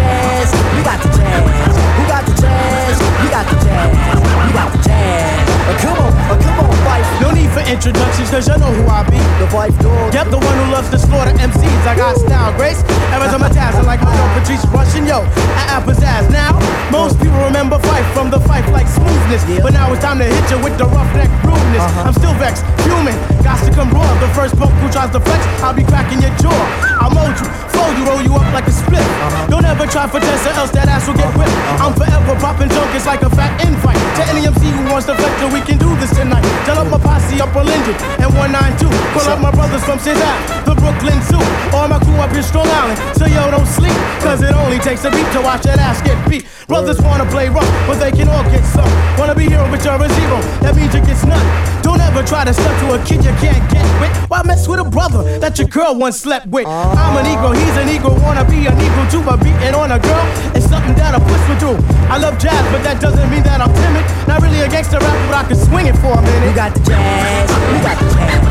For 7.51 7.67
introductions, 7.67 8.31
cause 8.31 8.47
you 8.47 8.55
know 8.63 8.71
who 8.71 8.87
I 8.87 9.03
be. 9.11 9.19
The 9.43 9.51
Phife 9.51 9.75
Dawg. 9.83 10.15
Yep, 10.15 10.31
the 10.31 10.39
one 10.39 10.55
who 10.55 10.71
loves 10.71 10.87
to 10.95 10.99
slaughter 11.03 11.35
MCs. 11.35 11.83
I 11.83 11.99
got 11.99 12.15
style, 12.15 12.55
grace, 12.55 12.79
and 13.11 13.19
as 13.19 13.35
I'm 13.35 13.43
attached, 13.43 13.83
like 13.83 13.99
my 14.07 14.15
own 14.15 14.31
Patrice 14.39 14.63
Rushen, 14.71 15.03
yo, 15.03 15.27
I 15.59 15.63
have 15.67 15.83
pizzazz. 15.83 16.31
Now, 16.31 16.55
most 16.95 17.19
people 17.19 17.43
remember 17.43 17.83
Phife 17.83 18.07
from 18.15 18.31
the 18.31 18.39
Phife 18.47 18.71
like 18.71 18.87
smoothness. 18.87 19.43
But 19.67 19.75
now 19.75 19.91
it's 19.91 19.99
time 19.99 20.23
to 20.23 20.31
hit 20.31 20.47
you 20.47 20.63
with 20.63 20.79
the 20.79 20.87
roughneck 20.87 21.27
rudeness. 21.43 21.83
Uh-huh. 21.83 22.07
I'm 22.07 22.15
still 22.15 22.35
vexed, 22.39 22.63
human, 22.87 23.19
got 23.43 23.59
to 23.67 23.71
come 23.75 23.91
raw. 23.91 24.07
The 24.23 24.31
first 24.31 24.55
punk 24.55 24.71
who 24.79 24.87
tries 24.87 25.11
to 25.11 25.19
flex, 25.19 25.43
I'll 25.59 25.75
be 25.75 25.83
cracking 25.83 26.23
your 26.23 26.31
jaw. 26.39 26.55
I'll 27.03 27.11
mold 27.11 27.35
you, 27.35 27.51
fold 27.75 27.99
you, 27.99 28.07
roll 28.07 28.23
you 28.23 28.31
up 28.39 28.47
like 28.55 28.71
a 28.71 28.75
split. 28.75 29.03
Uh-huh. 29.03 29.51
Don't 29.51 29.67
ever 29.67 29.91
try 29.91 30.07
for 30.07 30.23
test 30.23 30.47
or 30.47 30.55
else 30.55 30.71
that 30.79 30.87
ass 30.87 31.11
will 31.11 31.19
get 31.19 31.35
whipped. 31.35 31.51
Uh-huh. 31.51 31.91
I'm 31.91 31.95
forever 31.99 32.39
popping 32.39 32.71
junk, 32.71 32.95
it's 32.95 33.11
like 33.11 33.27
a 33.27 33.31
fat 33.35 33.59
invite. 33.67 33.99
To 33.99 34.23
any 34.31 34.47
MC 34.47 34.71
who 34.71 34.87
wants 34.87 35.11
to 35.11 35.19
flex, 35.19 35.35
we 35.51 35.59
can 35.67 35.83
do 35.83 35.91
this 35.99 36.15
tonight. 36.15 36.47
Tell 36.63 36.79
up 36.79 36.87
my 36.87 36.99
posse 37.03 37.40
up 37.41 37.57
on 37.57 37.65
Linden 37.67 37.97
and 38.21 38.31
192. 38.37 38.85
Call 39.17 39.29
up 39.33 39.41
my 39.41 39.51
brothers 39.51 39.83
from 39.85 39.99
Cesar, 39.99 40.35
the 40.69 40.77
Brooklyn 40.77 41.17
Zoo. 41.25 41.41
All 41.73 41.89
my 41.89 41.99
crew 41.99 42.21
up 42.21 42.33
in 42.37 42.43
Strong 42.43 42.69
Island. 42.69 42.99
So 43.17 43.25
yo, 43.25 43.51
don't 43.51 43.67
sleep, 43.67 43.97
cause 44.21 44.43
it 44.43 44.53
only 44.53 44.79
takes 44.79 45.05
a 45.05 45.11
beat 45.11 45.27
to 45.33 45.41
watch 45.41 45.63
that 45.65 45.79
ass 45.81 46.03
get 46.03 46.21
beat. 46.29 46.45
Brothers 46.69 47.01
wanna 47.01 47.25
play 47.27 47.49
rough, 47.49 47.67
but 47.89 47.99
they 47.99 48.13
can 48.13 48.29
all 48.29 48.45
get 48.53 48.63
some. 48.65 48.89
Wanna 49.19 49.35
be 49.35 49.49
hero, 49.49 49.67
but 49.71 49.83
you're 49.85 49.97
a 49.97 50.09
zero. 50.09 50.39
That 50.61 50.77
means 50.77 50.95
you 50.95 51.01
get 51.01 51.19
none. 51.27 51.43
Don't 51.83 52.01
ever 52.01 52.23
try 52.23 52.45
to 52.45 52.53
step 52.53 52.75
to 52.85 52.95
a 52.95 52.99
kid 53.05 53.25
you 53.25 53.35
can't 53.41 53.65
get 53.73 53.89
with. 54.01 54.13
Why 54.29 54.43
mess 54.45 54.69
with 54.69 54.81
a 54.81 54.85
brother 54.85 55.25
that 55.41 55.59
your 55.59 55.69
girl 55.69 55.95
once 55.97 56.21
slept 56.21 56.47
with? 56.47 56.67
I'm 56.69 57.17
an 57.17 57.25
Negro, 57.25 57.57
he's 57.57 57.77
a 57.81 57.85
Negro, 57.89 58.15
wanna 58.23 58.45
be 58.45 58.67
a 58.67 58.73
Negro 58.73 59.11
too, 59.11 59.23
but 59.25 59.41
beating 59.43 59.75
on 59.75 59.91
a 59.91 59.99
girl 59.99 60.25
is 60.55 60.69
something 60.69 60.95
that 60.95 61.15
a 61.15 61.21
push 61.21 61.45
would 61.49 61.59
do. 61.59 61.73
I 62.07 62.19
love 62.19 62.39
jazz, 62.39 62.63
but 62.71 62.85
that 62.85 63.01
doesn't 63.01 63.31
mean 63.31 63.43
that 63.45 63.61
I'm 63.61 63.73
timid. 63.73 64.05
Not 64.29 64.43
really 64.43 64.61
against 64.61 64.93
a 64.93 64.99
gangster 64.99 64.99
rapper, 64.99 65.27
but 65.27 65.37
I 65.37 65.45
can 65.49 65.57
swing 65.57 65.87
it 65.87 65.97
for 65.99 66.13
a 66.13 66.23
minute. 66.23 66.49
Who 66.49 66.55
got 66.55 66.75
the 66.75 66.81
jazz? 66.81 67.30
Who 67.31 67.79
got 67.87 67.97
the 68.01 68.07
jazz? 68.11 68.43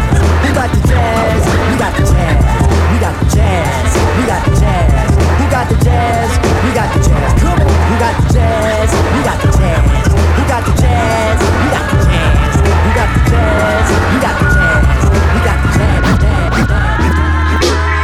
Who 0.44 0.50
got 0.56 0.70
the 0.72 0.80
jazz? 0.88 1.44
Who 1.68 1.76
got 1.78 1.94
the 2.00 2.04
jazz? 2.08 2.46
Who 2.90 2.96
got 3.00 3.14
the 3.20 3.26
jazz? 3.36 3.92
Who 4.16 4.24
got 4.26 4.44
the 4.48 4.56
jazz? 4.56 5.12
Who 5.40 5.46
got 5.52 5.68
the 5.68 5.76
jazz? 5.84 6.32
Who 6.64 6.70
got 6.72 6.88
the 6.94 7.00
jazz? 7.04 7.32
Come 7.44 7.60
on. 7.60 7.68
Who 7.68 7.96
got 8.00 8.16
the 8.16 8.28
jazz? 8.34 8.90
Who 8.96 9.20
got 9.28 9.38
the 9.44 9.52
jazz? 9.60 10.08
Who 10.38 10.44
got 10.48 10.64
the 10.64 10.74
jazz? 10.80 11.38
Who 11.60 11.68
got 11.76 11.88
the 11.90 12.00
jazz? 12.08 12.56
Who 12.80 12.92
got 12.96 13.10
the 13.10 13.22
jazz? 13.30 13.88
Who 14.00 14.18
got 14.24 14.36
the 14.40 14.48
jazz? 14.56 15.04
Who 15.30 15.40
got 15.44 15.60
the 15.60 15.70
jazz? 15.76 16.00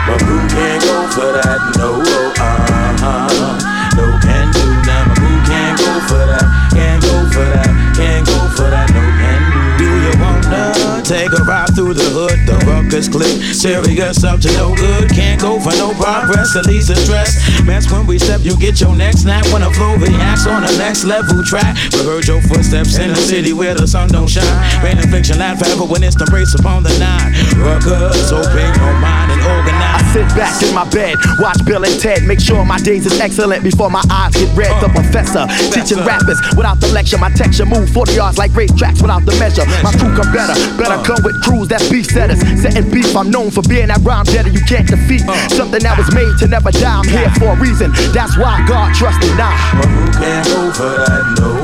My 0.06 0.16
boo 0.22 0.38
can't 0.48 0.82
go 0.84 1.08
for 1.16 1.32
that, 1.34 1.60
no, 1.78 1.95
The 13.06 13.12
ruckus 13.12 13.38
click, 13.38 13.54
serious 13.54 14.24
up 14.24 14.40
to 14.42 14.52
no 14.54 14.76
good. 14.76 15.10
Can't 15.12 15.42
go 15.42 15.60
for 15.60 15.72
no 15.78 15.94
progress, 15.94 16.56
at 16.56 16.66
least 16.66 16.88
the 16.88 16.96
stress. 16.96 17.36
Mess 17.66 17.92
when 17.92 18.08
we 18.08 18.18
step, 18.18 18.42
you 18.42 18.58
get 18.58 18.80
your 18.82 18.96
next 18.96 19.22
snap 19.22 19.46
when 19.54 19.62
the 19.62 19.72
flow 19.72 19.96
reacts 19.98 20.48
on 20.48 20.62
the 20.62 20.78
next 20.78 21.04
level 21.04 21.44
track. 21.44 21.78
We 21.94 22.04
heard 22.04 22.28
your 22.28 22.42
footsteps 22.42 22.98
in 22.98 23.12
a 23.12 23.16
city 23.16 23.54
where 23.54 23.76
the 23.76 23.88
sun 23.88 24.10
don't 24.10 24.30
shine. 24.30 24.84
Rain 24.84 24.98
and 24.98 25.10
fiction, 25.12 25.38
laugh 25.40 25.60
forever 25.60 25.86
when 25.86 26.04
it's 26.04 26.16
the 26.16 26.26
race 26.34 26.56
upon 26.56 26.84
the 26.84 26.98
nine. 26.98 27.34
Ruckus, 27.62 28.32
open 28.32 28.74
your 28.74 28.94
mind 29.00 29.32
and 29.32 29.42
organize. 29.42 29.95
I 30.16 30.24
sit 30.24 30.38
back 30.38 30.64
in 30.64 30.74
my 30.74 30.88
bed, 30.92 31.18
watch 31.40 31.60
Bill 31.66 31.84
and 31.84 32.00
Ted, 32.00 32.24
make 32.24 32.40
sure 32.40 32.64
my 32.64 32.80
days 32.80 33.06
is 33.06 33.20
excellent 33.20 33.64
before 33.64 33.90
my 33.90 34.02
eyes 34.10 34.32
get 34.32 34.48
red. 34.56 34.72
The 34.80 34.88
uh, 34.88 34.96
professor 34.96 35.44
teaching 35.76 36.00
rappers 36.08 36.40
without 36.56 36.80
the 36.80 36.88
lecture, 36.96 37.18
my 37.18 37.30
texture 37.32 37.66
move 37.66 37.90
40 37.90 38.14
yards 38.14 38.38
like 38.38 38.56
race 38.56 38.72
tracks 38.72 39.02
without 39.02 39.26
the 39.26 39.36
measure. 39.44 39.68
My 39.84 39.92
crew 39.92 40.16
come 40.16 40.32
better, 40.32 40.56
better 40.80 40.96
uh. 40.96 41.04
come 41.04 41.20
with 41.20 41.44
crews 41.44 41.68
that 41.68 41.84
beef 41.92 42.06
setters. 42.08 42.40
Setting 42.62 42.90
beef, 42.90 43.12
I'm 43.12 43.30
known 43.30 43.52
for 43.52 43.62
being 43.68 43.88
that 43.88 44.00
rhyme 44.08 44.24
jetter 44.24 44.54
you 44.54 44.64
can't 44.64 44.88
defeat. 44.88 45.28
Uh. 45.28 45.36
Something 45.50 45.84
that 45.84 45.98
was 46.00 46.08
made 46.16 46.32
to 46.40 46.48
never 46.48 46.72
die. 46.72 46.96
I'm 46.96 47.08
here 47.12 47.28
for 47.36 47.52
a 47.52 47.60
reason. 47.60 47.92
That's 48.16 48.38
why 48.40 48.64
God 48.72 48.96
trusted 48.96 49.36
now. 49.36 49.52
Who 49.84 49.84
can't 50.16 50.48
for 50.48 50.96
that, 50.96 51.24
no, 51.44 51.55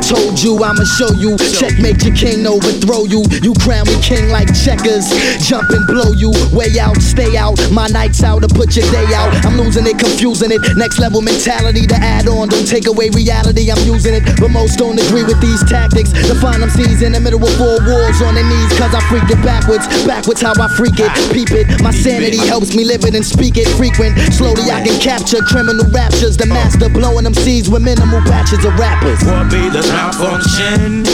told 0.00 0.37
you, 0.42 0.62
I'ma 0.62 0.84
show 0.84 1.10
you. 1.18 1.36
Checkmate 1.38 2.04
your 2.04 2.14
king, 2.14 2.46
overthrow 2.46 3.04
you. 3.04 3.22
You 3.42 3.54
crown 3.58 3.86
me 3.86 3.96
king 4.02 4.28
like 4.30 4.48
checkers. 4.54 5.08
Jump 5.42 5.70
and 5.70 5.86
blow 5.86 6.12
you. 6.12 6.30
Way 6.52 6.78
out, 6.78 7.00
stay 7.02 7.36
out. 7.36 7.58
My 7.72 7.86
nights 7.88 8.22
out 8.22 8.42
to 8.42 8.48
put 8.48 8.76
your 8.76 8.86
day 8.90 9.06
out. 9.14 9.34
I'm 9.44 9.56
losing 9.56 9.86
it, 9.86 9.98
confusing 9.98 10.50
it. 10.52 10.60
Next 10.76 10.98
level 10.98 11.22
mentality 11.22 11.86
to 11.86 11.96
add 11.96 12.28
on. 12.28 12.48
Don't 12.48 12.66
take 12.66 12.86
away 12.86 13.10
reality, 13.10 13.70
I'm 13.70 13.82
using 13.86 14.14
it. 14.14 14.24
But 14.38 14.50
most 14.50 14.78
don't 14.78 14.98
agree 14.98 15.24
with 15.24 15.40
these 15.40 15.62
tactics. 15.64 16.12
Find 16.38 16.62
them 16.62 16.70
seas 16.70 17.02
in 17.02 17.12
the 17.12 17.20
middle 17.20 17.42
of 17.42 17.50
four 17.58 17.82
walls 17.82 18.22
on 18.22 18.34
their 18.34 18.46
knees. 18.46 18.70
Cause 18.78 18.94
I 18.94 19.00
freaked 19.10 19.30
it 19.30 19.42
backwards. 19.42 19.86
Backwards 20.06 20.40
how 20.40 20.54
I 20.54 20.68
freak 20.76 20.98
it. 20.98 21.10
Peep 21.32 21.50
it. 21.50 21.82
My 21.82 21.90
sanity 21.90 22.38
helps 22.38 22.76
me 22.76 22.84
live 22.84 23.04
it 23.04 23.14
and 23.14 23.26
speak 23.26 23.56
it 23.56 23.66
frequent. 23.74 24.18
Slowly 24.32 24.70
I 24.70 24.84
can 24.84 24.98
capture 25.00 25.42
criminal 25.42 25.86
raptures. 25.90 26.36
The 26.36 26.46
master 26.46 26.88
blowing 26.88 27.24
them 27.24 27.34
seas 27.34 27.68
with 27.68 27.82
minimal 27.82 28.20
batches 28.22 28.64
of 28.64 28.78
rappers. 28.78 29.18
What 29.24 29.50
be 29.50 29.68
the 29.68 29.82
malfunction? 30.28 31.04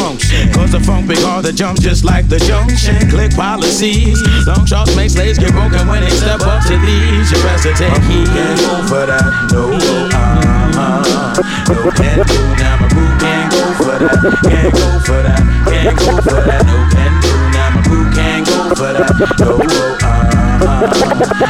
Cause 0.52 0.72
the 0.72 0.80
funk 0.80 1.08
big 1.08 1.18
hard 1.18 1.44
to 1.44 1.52
jump 1.52 1.80
just 1.80 2.04
like 2.04 2.28
the 2.28 2.38
junction. 2.38 2.96
Click 3.10 3.34
policies. 3.34 4.20
Long 4.46 4.66
shots 4.66 4.94
make 4.96 5.10
slaves 5.10 5.38
get 5.38 5.52
broken 5.52 5.86
when 5.86 6.02
they 6.02 6.10
step 6.10 6.40
up 6.42 6.62
to 6.66 6.76
these. 6.78 7.30
You 7.30 7.38
best 7.42 7.62
to 7.64 7.74
take 7.74 8.02
heed. 8.04 8.26
Can't 8.26 8.60
go 8.60 8.82
for 8.88 9.06
that, 9.06 9.50
no, 9.52 9.72
uh-huh. 9.74 10.94
No 11.68 11.90
can 11.92 12.18
do, 12.26 12.40
now 12.58 12.76
my 12.80 12.88
boo 12.88 13.18
can't 13.18 13.50
go 13.52 13.62
for 13.78 13.98
that, 13.98 14.18
can't 14.44 14.72
go 14.74 14.98
for 15.06 15.22
that, 15.22 15.40
can't 15.68 15.98
go 15.98 16.16
for 16.22 16.40
that, 16.42 16.62
no 16.66 16.76
can 16.90 17.12
do, 17.22 17.32
now 17.54 17.70
my 17.74 17.80
boo 17.86 18.04
can't 18.14 18.46
go 18.46 18.74
for 18.74 18.92
that, 18.92 19.14
no, 19.40 19.50
uh-huh. 20.02 20.84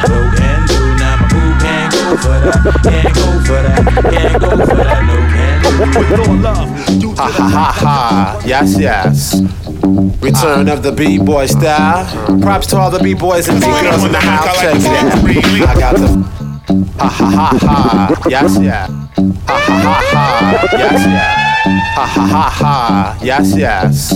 No 0.09 0.19
can 0.37 0.61
do, 0.67 0.79
now 0.95 1.15
my 1.17 1.25
boo 1.29 1.51
can't 1.61 1.91
go 1.93 2.17
for 2.17 2.37
that, 2.43 2.57
can't 2.83 3.11
go 3.15 3.27
for 3.45 3.61
that, 3.61 3.81
can't 4.11 4.41
go 4.41 4.49
for 4.65 4.75
that, 4.75 5.01
no 5.05 5.34
Ha 5.75 7.27
ha 7.27 7.47
ha 7.49 7.71
ha. 7.71 8.41
Yes, 8.45 8.79
yes. 8.79 9.41
Return 10.21 10.69
of 10.69 10.83
the 10.83 10.91
B-boy 10.91 11.47
style. 11.47 12.05
Props 12.39 12.67
to 12.67 12.77
all 12.77 12.89
the 12.89 12.99
B-boys 12.99 13.49
and 13.49 13.59
B-girls 13.59 14.05
in 14.05 14.11
the 14.13 14.19
house. 14.19 14.61
Check 14.61 14.75
it 14.77 14.85
out. 14.85 15.13
I 15.69 15.79
got 15.79 15.95
the. 15.97 16.07
Ha 16.97 17.09
ha 17.09 17.29
ha 17.29 17.49
ha. 17.61 18.29
Yes, 18.29 18.57
yeah. 18.61 18.87
Ha 18.87 19.57
ha 19.67 19.79
ha 19.83 19.99
ha. 20.11 20.67
Yes, 20.71 21.05
yeah. 21.05 21.35
Ha 21.95 22.05
ha 22.05 22.25
ha 22.25 22.49
ha. 22.49 23.19
Yes, 23.21 23.55
yes. 23.57 24.13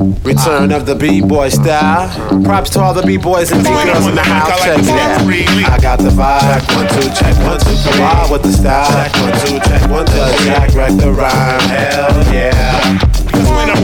Return 0.00 0.72
of 0.72 0.86
the 0.86 0.94
B-boy 0.94 1.50
style. 1.50 2.08
Props 2.42 2.70
to 2.70 2.80
all 2.80 2.94
the 2.94 3.02
B-boys 3.02 3.52
and 3.52 3.62
B-girls 3.62 4.06
in 4.06 4.14
the 4.14 4.22
house. 4.22 4.64
Check 4.64 4.78
it 4.78 4.88
out. 4.88 5.20
I 5.70 5.78
got 5.78 5.98
the 5.98 6.08
vibe. 6.08 6.40
Check 6.40 6.74
one, 6.74 6.88
two, 6.88 7.08
check 7.10 7.36
one, 7.46 7.60
two, 7.60 7.76
three. 7.76 8.00
Wild 8.00 8.32
with 8.32 8.42
the 8.42 8.52
style. 8.52 8.88
Check 8.88 9.12
one, 9.20 9.32
two, 9.40 9.58
check 9.68 9.90
one, 9.90 10.06
two. 10.06 10.44
Jack 10.46 10.74
wreck 10.74 10.96
the 10.96 11.12
rhyme. 11.12 11.60
Hell 11.68 12.34
yeah. 12.34 13.19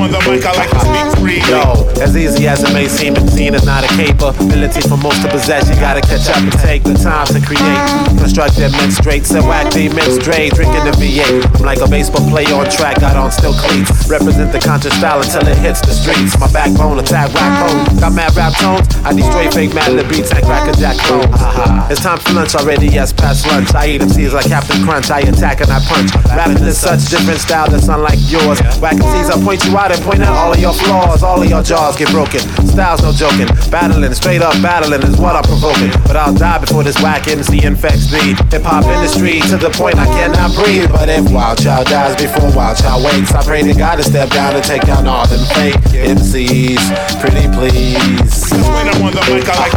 On 0.06 0.12
the 0.12 0.22
mic, 0.30 0.46
I 0.46 0.54
like 0.54 0.70
to 0.70 0.78
speak 0.86 1.18
free. 1.18 1.42
Yo, 1.50 1.82
as 1.98 2.14
easy 2.14 2.46
as 2.46 2.62
it 2.62 2.70
may 2.70 2.86
seem, 2.86 3.18
the 3.18 3.26
scene 3.26 3.58
is 3.58 3.66
not 3.66 3.82
a 3.82 3.90
capability 3.98 4.78
for 4.86 4.94
most 4.94 5.18
to 5.26 5.28
possess. 5.34 5.66
You 5.66 5.74
gotta 5.82 5.98
catch 5.98 6.30
up 6.30 6.38
and 6.46 6.54
take 6.62 6.86
the 6.86 6.94
time 6.94 7.26
to 7.34 7.42
create. 7.42 7.82
Construct 8.22 8.54
that 8.62 8.70
men 8.78 8.94
straight, 8.94 9.26
set 9.26 9.42
whack 9.42 9.74
demons 9.74 10.22
straight, 10.22 10.54
drinking 10.54 10.86
the 10.86 10.94
V8. 10.94 11.58
I'm 11.58 11.66
like 11.66 11.82
a 11.82 11.90
baseball 11.90 12.22
player 12.30 12.54
on 12.54 12.70
track, 12.70 13.02
got 13.02 13.18
on 13.18 13.34
still 13.34 13.50
cleats. 13.50 14.06
Represent 14.06 14.54
the 14.54 14.62
conscious 14.62 14.94
style 14.94 15.18
until 15.18 15.42
it 15.42 15.58
hits 15.58 15.82
the 15.82 15.90
streets. 15.90 16.38
My 16.38 16.46
backbone, 16.54 17.02
attack 17.02 17.34
rap 17.34 17.66
code. 17.66 17.98
Got 17.98 18.14
mad 18.14 18.30
rap 18.38 18.54
tones, 18.62 18.86
I 19.02 19.10
destroy 19.10 19.50
fake 19.50 19.74
Madlib 19.74 20.06
beats 20.06 20.30
and 20.30 20.46
crack 20.46 20.70
a 20.70 20.74
jack 20.78 21.02
clone. 21.02 21.26
Uh-huh. 21.34 21.90
It's 21.90 21.98
time 21.98 22.22
for 22.22 22.30
lunch 22.30 22.54
already, 22.54 22.86
yes, 22.94 23.10
past 23.10 23.42
lunch. 23.50 23.74
I 23.74 23.98
eat 23.98 24.06
MCs 24.06 24.30
like 24.30 24.46
Captain 24.46 24.86
Crunch, 24.86 25.10
I 25.10 25.26
attack 25.26 25.66
and 25.66 25.70
I 25.74 25.82
punch. 25.82 26.14
Rapping 26.30 26.62
is 26.62 26.78
such 26.78 27.10
different 27.10 27.42
style 27.42 27.66
that's 27.66 27.90
unlike 27.90 28.22
yours. 28.30 28.62
Whack 28.78 29.02
MCs, 29.02 29.34
I 29.34 29.42
point 29.42 29.66
you 29.66 29.74
out 29.74 29.95
and 29.96 30.04
point 30.04 30.22
out 30.22 30.36
all 30.36 30.52
of 30.52 30.60
your 30.60 30.72
flaws. 30.72 31.22
All 31.22 31.40
of 31.40 31.48
your 31.48 31.62
jaws 31.62 31.96
get 31.96 32.10
broken. 32.10 32.40
Style's 32.68 33.02
no 33.02 33.12
joking. 33.12 33.48
Battling, 33.70 34.12
straight 34.14 34.42
up 34.42 34.54
battling 34.62 35.02
is 35.02 35.16
what 35.18 35.36
I'm 35.36 35.44
provoking. 35.44 35.90
But 36.06 36.16
I'll 36.16 36.34
die 36.34 36.58
before 36.58 36.84
this 36.84 37.00
whack 37.02 37.28
MC 37.28 37.64
infects 37.64 38.10
the 38.10 38.36
hip 38.50 38.62
hop 38.62 38.84
industry 38.84 39.40
to 39.48 39.56
the 39.56 39.70
point 39.70 39.96
I 39.96 40.06
cannot 40.06 40.54
breathe. 40.54 40.90
But 40.90 41.08
if 41.08 41.30
Wild 41.32 41.58
Child 41.62 41.88
dies 41.88 42.16
before 42.16 42.52
Wild 42.54 42.76
Child 42.78 43.04
wakes, 43.04 43.32
I 43.32 43.42
pray 43.42 43.62
to 43.62 43.74
God 43.74 43.96
to 43.96 44.04
step 44.04 44.30
down 44.30 44.54
and 44.54 44.64
take 44.64 44.82
down 44.82 45.06
all 45.06 45.26
them 45.26 45.44
fake 45.56 45.80
MCs. 45.90 46.82
Pretty 47.20 47.48
please. 47.56 48.52
When 48.52 48.88
I'm 48.88 49.02
on 49.02 49.12
the 49.12 49.22
mic, 49.32 49.48
I 49.48 49.56
like 49.58 49.76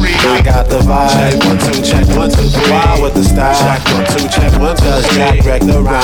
speak. 0.00 0.26
I 0.26 0.42
got 0.42 0.68
the 0.68 0.80
vibe. 0.80 1.10
Check 1.14 1.34
one, 1.46 1.58
two, 1.58 1.82
check 1.82 2.06
one, 2.16 2.30
two, 2.30 2.48
three. 2.48 2.70
Wild 2.70 3.02
with 3.02 3.14
the 3.14 3.24
style. 3.24 3.54
Check 3.54 3.82
one, 3.94 4.06
two, 4.06 4.28
check 4.28 4.52
one, 4.60 4.76
two, 4.76 4.90
Jack 5.14 5.44
wreck 5.44 5.62
the 5.62 5.80
rhyme. 5.82 6.02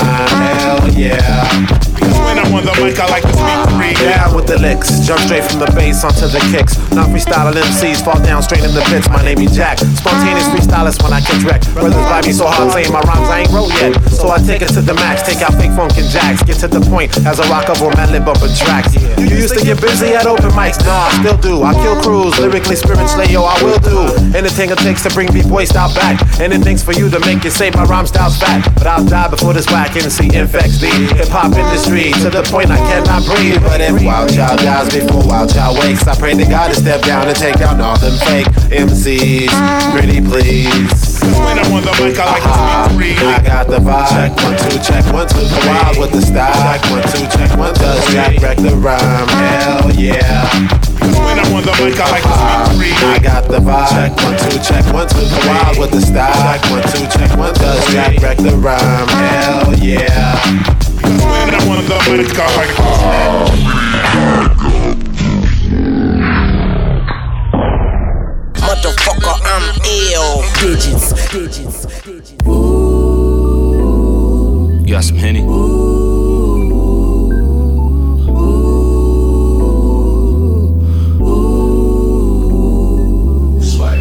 Hell 0.59 0.93
yeah. 0.93 2.36
On 2.57 2.65
the 2.65 2.73
mic, 2.81 2.97
I 2.97 3.05
like 3.13 3.21
to 3.21 3.37
speak 3.37 3.61
free. 3.77 3.93
Down 4.01 4.33
with 4.33 4.49
the 4.49 4.57
licks, 4.57 4.89
jump 5.05 5.21
straight 5.29 5.45
from 5.45 5.61
the 5.61 5.69
bass 5.77 6.01
onto 6.01 6.25
the 6.25 6.41
kicks. 6.49 6.81
Not 6.97 7.13
freestyling 7.13 7.53
MCs, 7.53 8.01
fall 8.01 8.17
down 8.25 8.41
straight 8.41 8.65
in 8.65 8.73
the 8.73 8.81
pits. 8.89 9.13
My 9.13 9.21
name 9.21 9.45
is 9.45 9.53
Jack. 9.53 9.77
Spontaneous 9.77 10.49
freestylist 10.49 11.05
when 11.05 11.13
I 11.13 11.21
catch 11.21 11.45
wreck. 11.45 11.61
Brothers 11.77 12.01
buy 12.09 12.25
me 12.25 12.33
so 12.33 12.49
hard 12.49 12.73
saying 12.73 12.89
my 12.89 13.05
rhymes 13.05 13.29
I 13.29 13.45
ain't 13.45 13.53
wrote 13.53 13.69
yet. 13.77 13.93
So 14.09 14.33
I 14.33 14.41
take 14.41 14.65
it 14.65 14.73
to 14.73 14.81
the 14.81 14.97
max, 14.97 15.21
take 15.29 15.45
out 15.45 15.53
fake 15.61 15.77
funk 15.77 16.01
and 16.01 16.09
jacks. 16.09 16.41
Get 16.49 16.57
to 16.65 16.69
the 16.69 16.81
point 16.81 17.13
as 17.29 17.45
a 17.45 17.47
rock 17.53 17.69
over 17.69 17.93
Madlib 17.93 18.25
bumping 18.25 18.57
tracks. 18.57 18.97
You 19.21 19.29
used 19.29 19.53
to 19.53 19.61
get 19.61 19.77
busy 19.77 20.17
at 20.17 20.25
open 20.25 20.49
mics, 20.57 20.81
nah, 20.81 21.13
I 21.13 21.21
still 21.21 21.37
do. 21.37 21.61
I 21.61 21.77
kill 21.77 22.01
crews, 22.01 22.41
lyrically, 22.41 22.81
spiritually, 22.81 23.29
yo, 23.29 23.45
I 23.45 23.61
will 23.61 23.85
do. 23.85 24.09
Anything 24.33 24.73
it 24.73 24.81
takes 24.81 25.05
to 25.05 25.13
bring 25.13 25.29
B-boy 25.29 25.69
style 25.69 25.93
back. 25.93 26.25
Anything's 26.41 26.81
for 26.81 26.97
you 26.97 27.13
to 27.13 27.21
make 27.21 27.45
you 27.45 27.53
say 27.53 27.69
my 27.77 27.85
rhyme 27.85 28.09
style's 28.09 28.41
back. 28.41 28.65
But 28.81 28.89
I'll 28.89 29.05
die 29.05 29.29
before 29.29 29.53
this 29.53 29.69
whack 29.69 29.93
MC 29.93 30.33
infects 30.33 30.81
the 30.81 30.89
hip 31.21 31.29
hop 31.29 31.53
industry 31.53 32.17
to 32.25 32.33
the 32.33 32.46
point 32.51 32.71
I 32.71 32.79
cannot 32.79 33.25
breathe. 33.25 33.63
But 33.63 33.81
if 33.81 34.03
Wild 34.03 34.33
Child 34.33 34.61
dies 34.61 34.95
before 34.95 35.27
Wild 35.27 35.53
Child 35.53 35.79
wakes, 35.79 36.07
I 36.07 36.15
pray 36.17 36.35
to 36.35 36.45
God 36.45 36.69
to 36.69 36.75
step 36.75 37.03
down 37.03 37.29
and 37.29 37.37
take 37.37 37.57
down 37.59 37.81
all 37.81 37.99
them 37.99 38.17
fake 38.27 38.47
MCs. 38.71 39.51
Pretty 39.93 40.21
please. 40.21 41.06
When 41.23 41.59
I'm 41.59 41.73
on 41.73 41.83
the 41.83 41.93
mic, 42.03 42.19
I 42.19 42.27
like 42.27 42.43
to 42.43 42.53
speak 42.53 42.77
uh-huh. 42.77 42.97
free. 42.97 43.15
I 43.17 43.41
got 43.41 43.67
the 43.69 43.79
vibe. 43.79 44.09
Check 44.11 44.33
one, 44.43 44.57
two, 44.59 44.79
check 44.83 45.05
one, 45.13 45.27
two, 45.29 45.47
three. 45.47 45.69
Wild 45.69 45.97
with 45.99 46.13
the 46.13 46.23
style. 46.23 46.53
Check 46.53 46.83
one, 46.91 47.05
two, 47.09 47.25
check 47.33 47.51
one, 47.57 47.75
two, 47.75 47.89
three. 48.05 48.15
Jack 48.15 48.33
wreck 48.43 48.59
the 48.59 48.75
rhyme. 48.77 49.29
Hell 49.29 49.91
yeah. 49.97 50.45
When 51.25 51.39
I'm 51.39 51.53
on 51.55 51.63
the 51.65 51.73
mic, 51.81 51.97
I 51.97 52.11
like 52.11 52.25
to 52.27 52.35
speak 52.37 52.61
uh-huh. 52.61 52.77
free. 52.77 52.93
I 52.93 53.19
got 53.23 53.49
the 53.49 53.59
vibe. 53.59 53.89
Check 53.93 54.13
one, 54.21 54.37
two, 54.37 54.59
check 54.61 54.85
one, 54.93 55.09
two, 55.09 55.25
three. 55.25 55.49
Wild 55.49 55.79
with 55.79 55.91
the 55.93 56.01
style. 56.01 56.33
Check 56.33 56.63
one, 56.69 56.85
two, 56.93 57.07
check 57.09 57.31
one. 57.37 57.51
one, 57.51 57.55
two, 57.55 57.65
three. 57.87 57.95
Jack 57.95 58.21
wreck 58.21 58.39
the 58.39 58.57
rhyme. 58.57 59.09
Hell 59.09 59.73
yeah. 59.81 60.37
When 61.07 61.55
I'm 61.55 61.69
on 61.71 61.85
the 61.87 61.97
mic, 62.11 62.35
I 62.35 62.47
like 62.57 62.75
to 62.75 62.83
Motherfucker, 64.07 65.06
I'm 69.57 69.73
ill. 69.87 70.45
Digits, 70.61 71.07
digits, 71.33 71.87
digits. 72.05 72.33
You 74.85 74.87
got 74.87 75.03
some 75.03 75.17
Henny? 75.17 75.41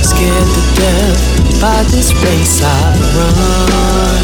Scared 0.03 0.49
to 0.55 0.61
death 0.75 1.19
by 1.61 1.83
this 1.87 2.11
race 2.21 2.59
I 2.61 2.67
run. 3.15 4.23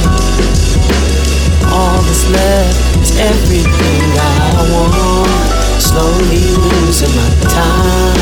All 1.72 2.02
that's 2.02 2.26
left 2.30 2.98
is 3.00 3.12
everything 3.18 4.04
I 4.20 4.68
want. 4.74 5.32
Slowly 5.80 6.44
losing 6.60 7.16
my 7.16 7.30
time, 7.48 8.20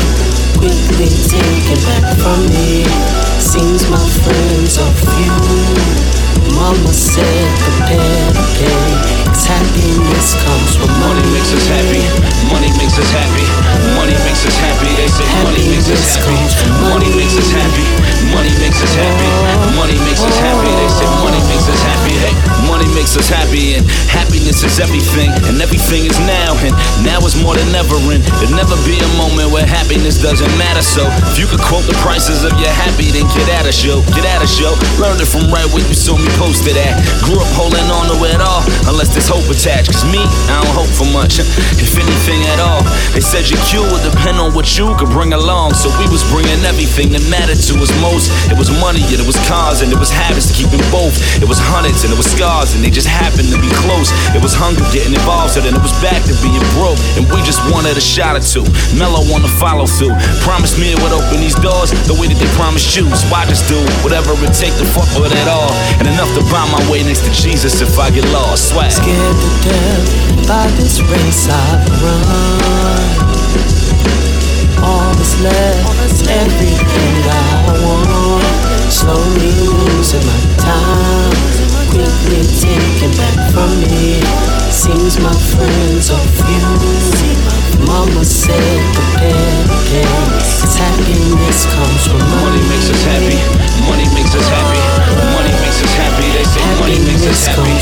quickly 0.60 1.08
taken 1.08 1.80
back 1.88 2.16
from 2.18 2.40
me. 2.52 2.84
Seems 3.40 3.88
my 3.88 4.06
friends 4.20 4.76
are 4.78 4.94
few. 5.08 6.54
Mama 6.54 6.92
said 6.92 7.58
prepare 7.58 8.32
to 8.32 8.42
pay. 8.58 9.19
Cause 9.40 9.48
happiness 9.48 10.36
comes 10.44 10.76
from 10.76 10.92
Money 11.00 11.24
money. 11.24 11.32
makes 11.32 11.48
us 11.56 11.64
happy. 11.64 12.04
Money 12.52 12.68
makes 12.76 12.98
us 13.00 13.08
happy. 13.08 13.46
Money 13.96 14.12
makes 14.28 14.44
us 14.44 14.52
happy. 14.60 14.92
They 15.00 15.08
say 15.08 15.24
money 15.40 15.64
makes 15.64 15.88
us 15.88 16.12
happy. 16.12 16.36
Money 16.84 17.08
makes 17.16 17.40
us 17.40 17.48
happy. 17.48 17.88
Money 18.36 18.52
makes 18.60 18.84
us 18.84 18.92
happy. 18.92 19.30
Money 19.80 19.96
makes 20.04 20.20
us 20.20 20.36
happy. 20.44 20.68
They 20.76 20.90
say 20.92 21.08
money 21.24 21.40
makes 21.48 21.66
us 21.72 21.80
happy. 21.80 22.14
Hey, 22.20 22.34
money 22.68 22.84
makes 22.92 23.16
us 23.16 23.32
happy, 23.32 23.80
and 23.80 23.84
happiness 24.12 24.60
is 24.60 24.76
everything, 24.76 25.32
and 25.48 25.56
everything 25.64 26.04
is 26.04 26.18
now, 26.28 26.52
and 26.60 26.76
now 27.00 27.24
is 27.24 27.32
more 27.40 27.56
than 27.56 27.72
ever. 27.72 27.96
And 28.12 28.20
there'll 28.44 28.60
never 28.60 28.76
be 28.84 29.00
a 29.00 29.08
moment 29.16 29.48
where 29.56 29.64
happiness 29.64 30.20
doesn't 30.20 30.52
matter. 30.60 30.84
So 30.84 31.08
if 31.32 31.40
you 31.40 31.48
could 31.48 31.64
quote 31.64 31.88
the 31.88 31.96
prices 32.04 32.44
of 32.44 32.52
your 32.60 32.72
happy, 32.76 33.08
then 33.08 33.24
get 33.32 33.48
at 33.56 33.64
us, 33.64 33.80
yo. 33.80 34.04
Get 34.12 34.28
at 34.28 34.44
us, 34.44 34.60
yo. 34.60 34.76
Learned 35.00 35.24
it 35.24 35.30
from 35.32 35.48
right 35.48 35.66
where 35.72 35.80
you 35.80 35.96
saw 35.96 36.20
me 36.20 36.28
posted 36.36 36.76
at. 36.76 37.00
Grew 37.24 37.40
up 37.40 37.48
holding 37.56 37.88
on 37.88 38.12
to 38.12 38.16
it 38.28 38.40
all, 38.44 38.60
unless 38.84 39.16
there's 39.16 39.30
hope 39.40 39.48
attached. 39.56 39.88
Cause 39.88 40.04
me, 40.04 40.20
I 40.52 40.60
don't 40.60 40.76
hope 40.76 40.92
for 40.92 41.08
much, 41.08 41.40
if 41.40 41.96
anything 41.96 42.44
at 42.52 42.60
all. 42.60 42.84
They 43.16 43.24
said 43.24 43.48
your 43.48 43.60
cue 43.64 43.84
would 43.88 44.04
depend 44.04 44.36
on 44.36 44.52
what 44.52 44.68
you 44.76 44.92
could 45.00 45.08
bring 45.08 45.32
along. 45.32 45.72
So 45.74 45.88
we 45.96 46.06
was 46.12 46.20
bringing 46.28 46.60
everything 46.68 47.12
that 47.16 47.24
mattered 47.32 47.60
to 47.72 47.74
us 47.80 47.90
most. 48.04 48.28
It 48.52 48.56
was 48.60 48.68
money, 48.76 49.00
and 49.08 49.18
it 49.20 49.26
was 49.26 49.40
cars, 49.48 49.80
and 49.80 49.88
it 49.88 49.98
was 49.98 50.12
habits 50.12 50.52
to 50.52 50.54
keep 50.54 50.68
them 50.68 50.84
both. 50.92 51.16
It 51.40 51.48
was 51.48 51.56
hundreds, 51.56 52.04
and 52.04 52.12
it 52.12 52.18
was 52.20 52.28
scars, 52.28 52.76
and 52.76 52.84
they 52.84 52.92
just 52.92 53.08
happened 53.08 53.48
to 53.48 53.58
be 53.58 53.70
close. 53.80 54.12
It 54.36 54.42
was 54.44 54.52
hunger 54.52 54.84
getting 54.92 55.16
involved, 55.16 55.56
so 55.56 55.64
then 55.64 55.72
it 55.72 55.82
was 55.82 55.94
back 56.04 56.20
to 56.28 56.34
being 56.44 56.62
broke. 56.76 57.00
And 57.16 57.24
we 57.32 57.40
just 57.48 57.64
wanted 57.72 57.96
a 57.96 58.04
shot 58.04 58.36
or 58.36 58.44
two. 58.44 58.66
Mellow 58.96 59.24
wanna 59.32 59.50
follow 59.56 59.88
through. 59.88 60.12
Promised 60.44 60.76
me 60.76 60.92
it 60.92 61.00
would 61.00 61.14
open 61.14 61.40
these 61.40 61.56
doors 61.58 61.90
the 62.04 62.16
way 62.16 62.28
that 62.28 62.36
they 62.36 62.50
promised 62.60 62.92
you. 62.96 63.08
So 63.16 63.26
I 63.32 63.48
just 63.48 63.64
do 63.70 63.78
whatever 64.04 64.36
it 64.36 64.52
take 64.52 64.74
to 64.76 64.86
fuck 64.92 65.08
with 65.16 65.32
it 65.32 65.48
all. 65.48 65.72
And 65.98 66.08
enough 66.08 66.30
to 66.36 66.42
buy 66.52 66.64
my 66.68 66.82
way 66.90 67.02
next 67.02 67.24
to 67.24 67.32
Jesus 67.32 67.80
if 67.80 67.98
I 67.98 68.10
get 68.10 68.26
lost. 68.32 68.70
Swag. 68.70 68.90
Scared 69.20 69.36
to 69.36 69.68
death 69.68 70.48
by 70.48 70.66
this 70.80 70.96
race 71.02 71.44
I've 71.52 71.84
run. 72.00 73.04
All 74.80 75.12
that's 75.12 75.36
left 75.42 76.24
everything 76.24 77.16
I 77.28 77.84
want. 77.84 78.90
Slowly 78.90 79.52
losing 79.60 80.24
my 80.24 80.40
time, 80.56 81.36
quickly 81.92 82.48
taken 82.64 83.12
back 83.20 83.36
from 83.52 83.68
me. 83.92 84.24
Seems 84.72 85.20
my 85.20 85.36
friends 85.52 86.08
are 86.08 86.26
few. 86.40 87.84
Mama 87.84 88.24
said 88.24 88.80
prepare 88.94 89.66
pay. 89.84 90.08
Cause 90.64 90.76
happiness 90.80 91.66
comes 91.74 92.06
from 92.08 92.20
money. 92.24 92.56
Money 92.56 92.68
makes 92.72 92.88
us 92.88 93.04
happy. 93.04 93.36
Money 93.84 94.08
makes 94.14 94.34
us 94.34 94.48
happy. 94.48 94.99
Money 95.36 95.52
makes 95.60 95.80
us 95.82 95.92
happy. 95.94 96.26
They 96.32 96.44
say 96.44 96.62
money 96.80 96.98
makes 97.04 97.26
us 97.26 97.46
happy. 97.46 97.76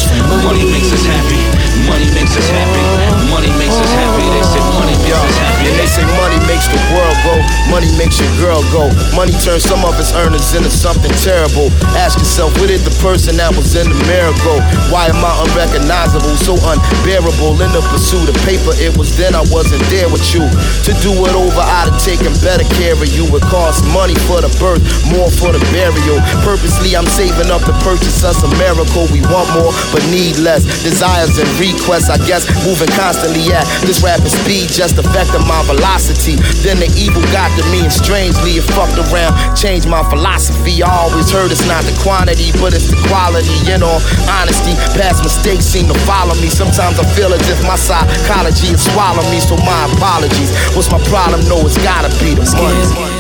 Money 0.45 0.65
makes 0.71 0.91
us 0.93 1.05
happy. 1.07 1.41
Money 1.87 2.09
makes 2.15 2.35
us 2.37 2.49
happy. 2.51 2.85
Money 3.31 3.53
makes 3.57 3.77
us 3.79 3.93
happy. 3.95 4.25
They 4.35 4.45
say 4.45 4.63
money 4.75 4.97
makes 4.99 5.15
us 5.15 5.39
happy. 5.39 5.67
And 5.69 5.77
they 5.79 5.87
say 5.87 6.05
money 6.19 6.39
makes 6.49 6.67
the 6.69 6.81
world 6.93 7.17
go, 7.25 7.35
money 7.71 7.91
makes 7.97 8.19
your 8.21 8.31
girl 8.41 8.61
go. 8.73 8.89
Money 9.15 9.33
turns 9.45 9.65
some 9.65 9.85
of 9.85 9.95
its 10.01 10.13
earners 10.17 10.55
into 10.57 10.71
something 10.71 11.13
terrible. 11.23 11.69
Ask 11.97 12.19
yourself, 12.19 12.57
where 12.59 12.69
did 12.69 12.83
the 12.83 12.95
person 13.05 13.37
that 13.37 13.53
was 13.55 13.77
in 13.77 13.89
the 13.89 13.99
mirror 14.09 14.35
go? 14.45 14.59
Why 14.89 15.09
am 15.13 15.21
I 15.21 15.33
unrecognizable, 15.45 16.37
so 16.41 16.57
unbearable? 16.57 17.61
In 17.61 17.71
the 17.73 17.85
pursuit 17.93 18.29
of 18.29 18.37
paper, 18.45 18.73
it 18.81 18.97
was 18.97 19.17
then 19.17 19.35
I 19.37 19.45
wasn't 19.53 19.83
there 19.93 20.09
with 20.09 20.25
you. 20.33 20.45
To 20.89 20.93
do 21.05 21.13
it 21.27 21.35
over, 21.37 21.63
I'd 21.63 21.93
have 21.93 22.01
taken 22.01 22.33
better 22.41 22.65
care 22.81 22.97
of 22.97 23.09
you. 23.13 23.29
It 23.29 23.45
costs 23.49 23.85
money 23.93 24.17
for 24.29 24.41
the 24.41 24.51
birth, 24.61 24.83
more 25.09 25.29
for 25.29 25.53
the 25.53 25.61
burial. 25.73 26.21
Purposely, 26.45 26.97
I'm 26.97 27.09
saving 27.09 27.28
up 27.51 27.63
to 27.69 27.75
purchase 27.85 28.25
us 28.25 28.41
a 28.43 28.51
miracle. 28.57 29.05
We 29.13 29.21
want 29.29 29.49
more, 29.53 29.73
but 29.93 30.03
need 30.09 30.39
less. 30.41 30.65
Desires 30.83 31.37
and 31.37 31.49
requests, 31.61 32.09
I 32.09 32.19
guess, 32.25 32.49
moving 32.65 32.89
constantly 32.97 33.53
at 33.53 33.65
this 33.85 34.01
rapid 34.03 34.31
speed 34.31 34.73
just 34.73 34.99
affecting 34.99 35.45
my 35.47 35.61
velocity. 35.69 36.41
Then 36.65 36.81
the 36.81 36.91
evil 36.97 37.23
got 37.31 37.53
to 37.59 37.65
me, 37.71 37.85
and 37.85 37.93
strangely, 37.93 38.59
it 38.59 38.67
fucked 38.73 38.99
around. 38.99 39.35
Change 39.55 39.87
my 39.87 40.03
philosophy. 40.09 40.83
I 40.83 40.91
always 40.91 41.31
heard 41.31 41.51
it's 41.51 41.67
not 41.69 41.85
the 41.85 41.95
quantity, 42.01 42.51
but 42.59 42.73
it's 42.73 42.89
the 42.89 42.99
quality. 43.07 43.53
In 43.71 43.83
all 43.83 44.01
honesty, 44.27 44.75
past 44.97 45.23
mistakes 45.23 45.65
seem 45.67 45.87
to 45.87 45.99
follow 46.09 46.35
me. 46.41 46.49
Sometimes 46.49 46.99
I 46.99 47.07
feel 47.15 47.33
as 47.35 47.43
if 47.51 47.61
my 47.63 47.77
psychology 47.77 48.75
is 48.75 48.83
swallowing 48.93 49.29
me, 49.31 49.41
so 49.41 49.57
my 49.63 49.87
apologies. 49.95 50.51
What's 50.75 50.91
my 50.91 51.03
problem? 51.07 51.45
No, 51.47 51.61
it's 51.67 51.79
gotta 51.85 52.09
be 52.23 52.35
the 52.35 52.47
money. 52.57 53.18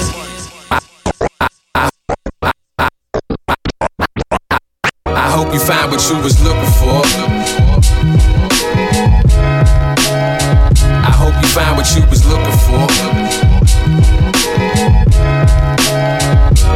You 6.10 6.22
was 6.22 6.42
looking 6.42 6.72
for. 6.78 7.02
I 11.04 11.12
hope 11.12 11.34
you 11.42 11.48
find 11.48 11.76
what 11.76 11.94
you 11.94 12.02
was 12.08 12.24
looking 12.24 12.58
for. 12.64 12.86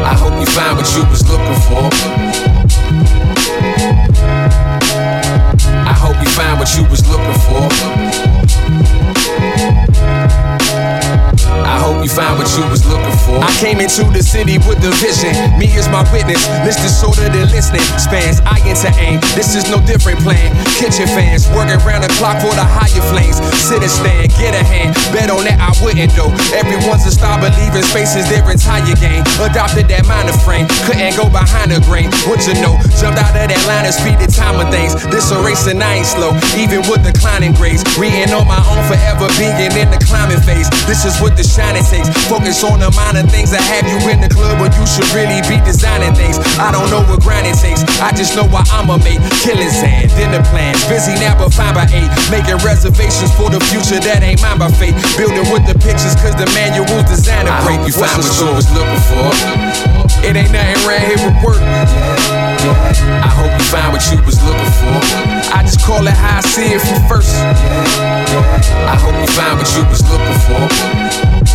I 0.05 0.15
hope 0.15 0.39
you 0.39 0.47
find 0.47 0.77
what 0.77 0.89
you 0.95 1.05
was 1.09 1.23
looking 1.31 1.61
for. 1.65 1.89
I 5.89 5.95
hope 5.95 6.17
you 6.21 6.29
find 6.29 6.59
what 6.59 6.77
you 6.77 6.85
was 6.91 7.09
looking 7.09 7.39
for. 7.47 7.69
I 11.65 11.79
hope 11.79 12.03
you 12.03 12.11
found 12.11 12.39
what 12.39 12.59
you 12.59 12.69
was 12.69 12.82
came 13.63 13.79
into 13.79 14.03
the 14.11 14.19
city 14.19 14.59
with 14.67 14.83
the 14.83 14.91
vision. 14.99 15.31
Me 15.55 15.71
is 15.79 15.87
my 15.87 16.03
witness. 16.11 16.43
Is 16.67 16.99
shorter 16.99 17.31
than 17.31 17.47
listening. 17.55 17.87
Spans 17.95 18.43
I 18.43 18.59
into 18.67 18.91
aim. 18.99 19.23
This 19.39 19.55
is 19.55 19.71
no 19.71 19.79
different 19.87 20.19
plan. 20.19 20.51
Kitchen 20.75 21.07
fans 21.07 21.47
working 21.55 21.79
round 21.87 22.03
the 22.03 22.11
clock 22.19 22.43
for 22.43 22.51
the 22.59 22.67
higher 22.67 23.05
flames. 23.15 23.39
Sit 23.63 23.79
and 23.79 23.93
stand, 23.93 24.35
get 24.35 24.59
a 24.59 24.65
hand. 24.67 24.99
Bet 25.15 25.31
on 25.31 25.47
that 25.47 25.63
I 25.63 25.71
wouldn't 25.79 26.11
though. 26.19 26.35
Everyone's 26.51 27.07
a 27.07 27.15
star 27.15 27.39
believing 27.39 27.87
space 27.87 28.19
is 28.19 28.27
their 28.27 28.43
entire 28.43 28.83
game. 28.99 29.23
Adopted 29.39 29.87
that 29.95 30.11
minor 30.11 30.35
frame. 30.43 30.67
Couldn't 30.83 31.15
go 31.15 31.31
behind 31.31 31.71
the 31.71 31.79
grain. 31.87 32.11
What 32.27 32.43
you 32.51 32.59
know? 32.59 32.75
Jumped 32.99 33.23
out 33.23 33.31
of 33.31 33.47
that 33.47 33.63
line 33.71 33.87
and 33.87 33.95
speed 33.95 34.19
the 34.19 34.27
time 34.27 34.59
of 34.59 34.75
things. 34.75 34.99
This 35.07 35.31
a 35.31 35.39
race 35.39 35.71
and 35.71 35.79
I 35.79 36.03
ain't 36.03 36.11
slow. 36.11 36.35
Even 36.59 36.83
with 36.91 37.07
declining 37.07 37.55
grades. 37.55 37.87
Reading 37.95 38.35
on 38.35 38.51
my 38.51 38.59
own 38.75 38.83
forever 38.91 39.31
being 39.39 39.55
in 39.55 39.87
the 39.87 40.03
climbing 40.03 40.43
phase. 40.43 40.67
This 40.91 41.07
is 41.07 41.15
what 41.23 41.39
the 41.39 41.47
shining 41.47 41.87
takes. 41.87 42.11
Focus 42.27 42.67
on 42.67 42.83
the 42.83 42.91
minor 42.99 43.23
things 43.31 43.52
that 43.53 43.61
have 43.69 43.85
you 43.85 44.01
in 44.09 44.25
the 44.25 44.33
club 44.33 44.57
when 44.57 44.73
you 44.73 44.85
should 44.89 45.05
really 45.13 45.45
be 45.45 45.61
designing 45.61 46.17
things. 46.17 46.41
I 46.57 46.73
don't 46.73 46.89
know 46.89 47.05
what 47.05 47.21
grinding 47.21 47.53
takes. 47.53 47.85
I 48.01 48.09
just 48.17 48.33
know 48.33 48.49
why 48.49 48.65
I'ma 48.73 48.97
make 49.05 49.21
killings 49.45 49.77
and 49.85 50.09
dinner 50.17 50.41
plans. 50.49 50.81
Busy 50.89 51.13
now 51.21 51.37
but 51.37 51.53
fine 51.53 51.77
by 51.77 51.85
eight. 51.93 52.09
Making 52.33 52.57
reservations 52.65 53.29
for 53.37 53.53
the 53.53 53.61
future 53.69 54.01
that 54.01 54.25
ain't 54.25 54.41
mine 54.41 54.57
by 54.57 54.73
fate. 54.73 54.97
Building 55.21 55.45
with 55.53 55.69
the 55.69 55.77
pictures 55.77 56.17
cause 56.17 56.35
the 56.35 56.49
manual's 56.57 57.05
designed 57.05 57.47
to 57.47 57.55
break. 57.69 57.85
you 57.85 57.93
find 57.93 58.17
what 58.17 58.33
you 58.41 58.49
was 58.57 58.69
looking 58.73 59.03
for. 59.13 59.29
It 60.25 60.33
ain't 60.33 60.49
nothing 60.49 60.81
right 60.89 61.05
here 61.05 61.21
but 61.21 61.37
work. 61.45 62.42
I 62.63 63.27
hope 63.27 63.51
you 63.51 63.65
find 63.67 63.93
what 63.93 64.03
you 64.07 64.23
was 64.23 64.39
looking 64.47 64.73
for. 64.79 64.95
I 65.51 65.63
just 65.63 65.83
call 65.83 66.07
it 66.07 66.15
how 66.15 66.39
I 66.39 66.41
see 66.43 66.71
it 66.71 66.81
from 66.81 67.03
first. 67.09 67.35
I 67.35 68.95
hope 68.95 69.19
you 69.19 69.27
find 69.35 69.59
what 69.59 69.67
you 69.75 69.83
was 69.91 70.03
looking 70.07 70.39
for. 70.47 70.63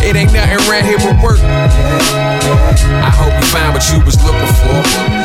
It 0.04 0.16
ain't 0.16 0.32
nothing 0.32 0.60
around 0.68 0.84
here 0.84 0.98
but 0.98 1.16
work. 1.22 1.40
I 1.40 3.08
hope 3.08 3.32
you 3.32 3.46
find 3.48 3.72
what 3.72 3.88
you 3.88 4.04
was 4.04 4.20
looking 4.22 4.52
for. 4.60 4.76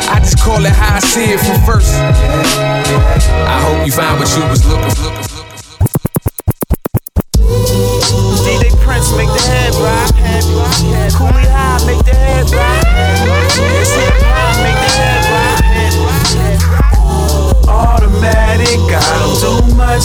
I 0.08 0.20
just 0.20 0.40
call 0.40 0.64
it 0.64 0.72
how 0.72 0.96
I 0.96 1.00
see 1.00 1.32
it 1.32 1.40
from 1.40 1.60
first. 1.68 1.92
I 1.92 3.60
hope 3.60 3.84
you 3.84 3.92
find 3.92 4.18
what 4.18 4.34
you 4.36 4.42
was 4.48 4.64
looking 4.64 4.90
for. 4.90 5.33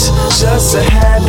Just 0.07 0.75
a 0.75 0.81
habit. 0.81 1.28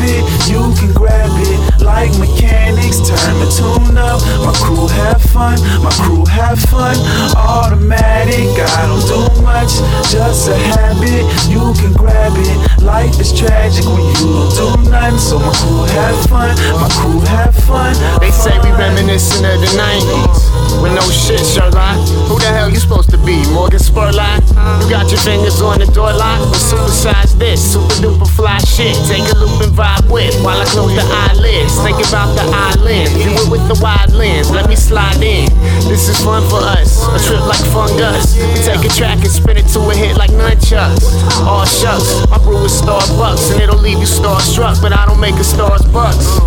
My 4.44 4.52
crew 4.57 4.86
have 4.89 5.23
fun, 5.23 5.60
my 5.83 5.91
crew 5.91 6.25
have 6.27 6.59
fun. 6.70 6.97
Automatic, 7.36 8.49
I 8.57 8.86
don't 8.89 9.05
do 9.05 9.43
much, 9.43 9.73
just 10.10 10.49
a 10.49 10.57
habit. 10.57 11.25
You 11.49 11.73
can 11.77 11.93
grab 11.93 12.33
it. 12.36 12.83
Life 12.83 13.20
is 13.20 13.33
tragic 13.33 13.85
when 13.85 14.01
you 14.01 14.15
don't 14.25 14.51
do 14.57 14.91
nothing, 14.91 15.19
so 15.19 15.39
my 15.39 15.52
crew 15.52 15.85
have 15.97 16.19
fun, 16.28 16.57
my 16.81 16.89
crew 16.89 17.20
have 17.28 17.55
fun. 17.65 17.94
They 18.20 18.31
say 18.31 18.57
we 18.65 18.70
reminiscent 18.73 19.44
of 19.44 19.60
the 19.60 19.70
90s. 19.77 20.51
With 20.81 20.94
no 20.94 21.05
shit, 21.10 21.44
Sherlock. 21.44 21.99
Who 22.31 22.39
the 22.39 22.47
hell 22.47 22.70
you 22.70 22.81
supposed 22.81 23.10
to 23.10 23.19
be? 23.19 23.44
Morgan 23.52 23.81
Spurlock? 23.81 24.41
You 24.81 24.89
got 24.89 25.10
your 25.10 25.20
fingers 25.20 25.60
on 25.60 25.78
the 25.78 25.86
door 25.86 26.12
lock? 26.12 26.41
Well, 26.41 26.55
supersize 26.57 27.36
this, 27.39 27.60
super 27.60 27.93
duper 28.01 28.28
fly 28.36 28.59
shit. 28.65 28.97
Take 29.05 29.28
a 29.28 29.36
loop 29.36 29.60
and 29.60 29.73
vibe 29.77 30.09
with 30.10 30.33
while 30.43 30.60
I 30.60 30.65
close 30.65 30.94
the 30.94 31.05
eyelids. 31.05 31.77
Think 31.85 32.01
about 32.09 32.33
the 32.33 32.47
island. 32.49 33.12
Do 33.12 33.31
it 33.35 33.51
with 33.51 33.65
the 33.69 33.77
wide 33.83 34.12
lens. 34.12 34.30
Let 34.50 34.68
me 34.68 34.76
slide 34.76 35.23
in. 35.23 35.49
This 35.89 36.09
is 36.09 36.23
fun 36.23 36.42
for 36.49 36.62
us. 36.62 37.02
A 37.09 37.18
trip 37.26 37.41
like 37.47 37.65
fungus. 37.73 38.36
We 38.36 38.62
take 38.62 38.84
a 38.84 38.92
track 38.94 39.18
and 39.18 39.31
spin 39.31 39.57
it 39.57 39.67
to 39.75 39.81
a 39.91 39.94
hit 39.94 40.17
like 40.17 40.31
nunchucks. 40.31 41.05
All 41.47 41.65
shucks. 41.65 42.26
My 42.31 42.39
brew 42.39 42.65
is 42.65 42.81
Starbucks 42.81 43.52
and 43.52 43.62
it'll 43.62 43.78
leave 43.78 43.99
you 43.99 44.07
starstruck. 44.07 44.81
But 44.81 44.92
I 44.92 45.07
don't 45.07 45.20
make 45.20 45.34
a 45.34 45.44
stars 45.44 45.83
bucks. 45.92 46.39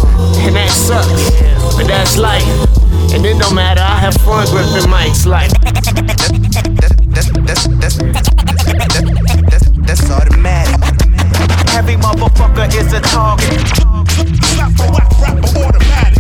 And 0.46 0.56
that 0.56 0.70
sucks. 0.70 1.32
But 1.76 1.88
that's 1.88 2.18
life. 2.18 2.48
And 3.14 3.26
it 3.26 3.38
don't 3.38 3.54
matter, 3.54 3.82
I 3.82 4.00
have 4.00 4.16
fun 4.16 4.48
gripping 4.48 4.90
mics 4.90 5.28
like 5.28 5.52
That's, 7.14 7.30
that's, 7.46 7.68
that's, 7.68 7.98
that's, 9.52 9.70
that's 9.86 10.10
automatic. 10.10 10.82
Every 11.76 11.96
motherfucker 11.96 12.68
is 12.76 12.92
a 12.94 13.02
target. 13.02 13.68
Slap 14.48 14.80
a 14.80 14.92
whack 14.92 15.12
rapper 15.22 15.60
automatic. 15.60 16.13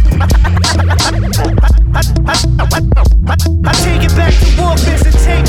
I 3.65 3.73
take 3.81 4.03
it 4.03 4.15
back 4.15 4.33
to 4.33 4.45
Wolfman's 4.57 5.27
and. 5.27 5.47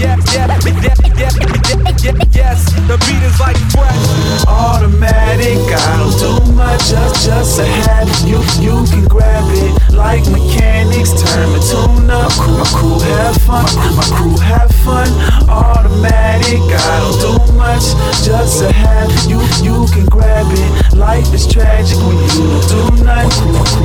Yeah, 0.00 0.16
yeah, 0.32 0.48
yeah, 0.56 0.80
yeah, 0.80 0.96
yeah, 1.18 1.32
yeah, 2.00 2.24
yes. 2.32 2.72
The 2.88 2.96
beat 3.04 3.20
is 3.20 3.36
like 3.38 3.60
fresh. 3.68 4.48
Automatic, 4.48 5.60
I 5.68 6.00
don't 6.00 6.16
do 6.16 6.40
much, 6.52 6.88
just, 6.88 7.60
a 7.60 7.66
habit. 7.66 8.16
You, 8.24 8.40
you 8.64 8.86
can 8.88 9.04
grab 9.08 9.44
it 9.52 9.92
like 9.92 10.24
mechanics, 10.32 11.12
turn 11.20 11.52
the 11.52 11.60
tune 11.60 12.08
up. 12.08 12.32
My 12.32 12.64
crew, 12.72 12.96
my 12.96 12.96
crew 12.96 12.98
have 13.12 13.36
fun, 13.44 13.68
my 13.94 14.04
crew 14.16 14.36
have 14.38 14.72
fun. 14.80 15.08
Automatic, 15.50 16.64
I 16.64 16.96
don't 17.04 17.20
do 17.20 17.52
much, 17.52 17.92
just 18.24 18.62
a 18.62 18.72
habit. 18.72 19.20
You, 19.28 19.40
you 19.60 19.86
can 19.92 20.06
grab 20.06 20.46
it. 20.48 20.96
Life 20.96 21.32
is 21.34 21.46
tragic 21.46 21.98
when 21.98 22.16
you 22.16 22.60
do 22.72 23.04
nothing. 23.04 23.79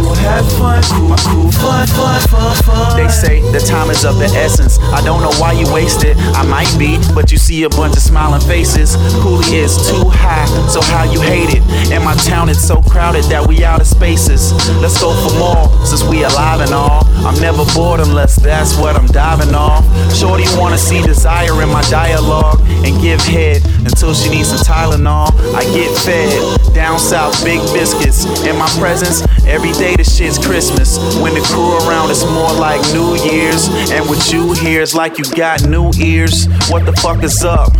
They 2.95 3.07
say 3.09 3.41
the 3.51 3.59
time 3.59 3.89
is 3.89 4.03
of 4.05 4.17
the 4.17 4.25
essence. 4.35 4.79
I 4.79 5.03
don't 5.03 5.21
know 5.21 5.31
why 5.39 5.53
you 5.53 5.71
waste 5.73 6.03
it. 6.03 6.17
I 6.35 6.43
might 6.43 6.73
be, 6.79 6.97
but 7.13 7.31
you 7.31 7.37
see 7.37 7.63
a 7.63 7.69
bunch 7.69 7.95
of 7.95 8.01
smiling 8.01 8.41
faces. 8.41 8.95
Cooley 9.21 9.55
is 9.55 9.77
too 9.89 10.09
high, 10.09 10.47
so 10.67 10.81
how 10.81 11.03
you 11.03 11.21
hate 11.21 11.55
it? 11.55 11.63
And 11.91 12.03
my 12.03 12.15
town 12.15 12.49
is 12.49 12.59
so 12.65 12.81
crowded 12.81 13.25
that 13.25 13.45
we 13.47 13.63
out 13.63 13.81
of 13.81 13.87
spaces. 13.87 14.53
Let's 14.81 14.99
go 14.99 15.13
for 15.13 15.37
more, 15.37 15.85
since 15.85 16.03
we 16.03 16.23
alive 16.23 16.61
and 16.61 16.73
all. 16.73 17.05
I'm 17.25 17.39
never 17.39 17.63
bored 17.73 17.99
unless 17.99 18.35
that's 18.35 18.75
what 18.77 18.95
I'm 18.95 19.07
diving 19.07 19.53
off. 19.53 19.85
Shorty 20.13 20.45
wanna 20.57 20.77
see 20.77 21.01
desire 21.01 21.61
in 21.61 21.69
my 21.69 21.83
dialogue 21.89 22.59
and 22.83 22.99
give 23.01 23.21
head 23.21 23.61
until 23.85 24.13
she 24.13 24.29
needs 24.29 24.49
some 24.49 24.59
Tylenol. 24.65 25.29
I 25.53 25.63
get 25.73 25.95
fed 25.97 26.73
down 26.73 26.99
south, 26.99 27.43
big 27.45 27.61
biscuits. 27.73 28.25
In 28.45 28.57
my 28.57 28.67
presence, 28.79 29.21
every 29.45 29.71
day 29.73 29.84
the 29.93 30.03
shit's 30.03 30.39
Christmas. 30.39 30.97
When 31.21 31.35
the 31.35 31.41
crew 31.41 31.77
around, 31.87 32.09
it's 32.09 32.23
more 32.23 32.53
like 32.53 32.81
New 32.93 33.15
Year's. 33.29 33.67
And 33.91 34.09
with 34.09 34.31
you 34.33 34.53
here, 34.53 34.81
it's 34.81 34.95
like 34.95 35.17
you 35.17 35.25
got 35.35 35.67
new 35.67 35.91
ears. 35.99 36.47
What 36.69 36.85
the 36.85 36.93
fuck 36.93 37.23
is 37.23 37.43
up? 37.43 37.71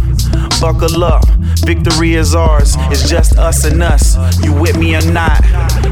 Buckle 0.62 1.04
up, 1.04 1.26
victory 1.66 2.14
is 2.16 2.36
ours. 2.36 2.76
It's 2.92 3.10
just 3.10 3.38
us 3.38 3.66
and 3.66 3.82
us. 3.82 4.16
You 4.44 4.54
with 4.54 4.78
me 4.78 4.96
or 4.96 5.06
not? 5.12 5.44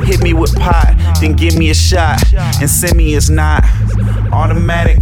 Hit 0.05 0.21
me 0.21 0.33
with 0.33 0.55
pot, 0.55 0.95
then 1.19 1.33
give 1.33 1.57
me 1.57 1.69
a 1.69 1.73
shot. 1.73 2.21
And 2.61 2.69
send 2.69 2.95
me 2.95 3.13
is 3.13 3.29
not 3.29 3.63
automatic. 4.31 4.99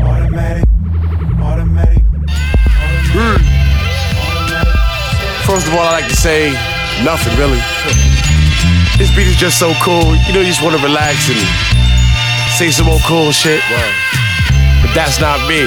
Automatic. 0.00 0.68
Automatic. 1.40 2.02
Hmm. 3.14 3.62
First 5.46 5.66
of 5.66 5.74
all, 5.74 5.80
I 5.80 6.00
like 6.00 6.08
to 6.08 6.16
say 6.16 6.52
nothing 7.04 7.36
really. 7.38 8.11
This 9.02 9.10
beat 9.16 9.26
is 9.26 9.34
just 9.34 9.58
so 9.58 9.74
cool. 9.82 10.14
You 10.14 10.32
know, 10.32 10.38
you 10.38 10.46
just 10.46 10.62
want 10.62 10.78
to 10.78 10.82
relax 10.86 11.26
and 11.26 11.42
say 12.54 12.70
some 12.70 12.86
more 12.86 13.02
cool 13.02 13.32
shit. 13.32 13.58
But 14.78 14.94
that's 14.94 15.18
not 15.18 15.42
me. 15.50 15.66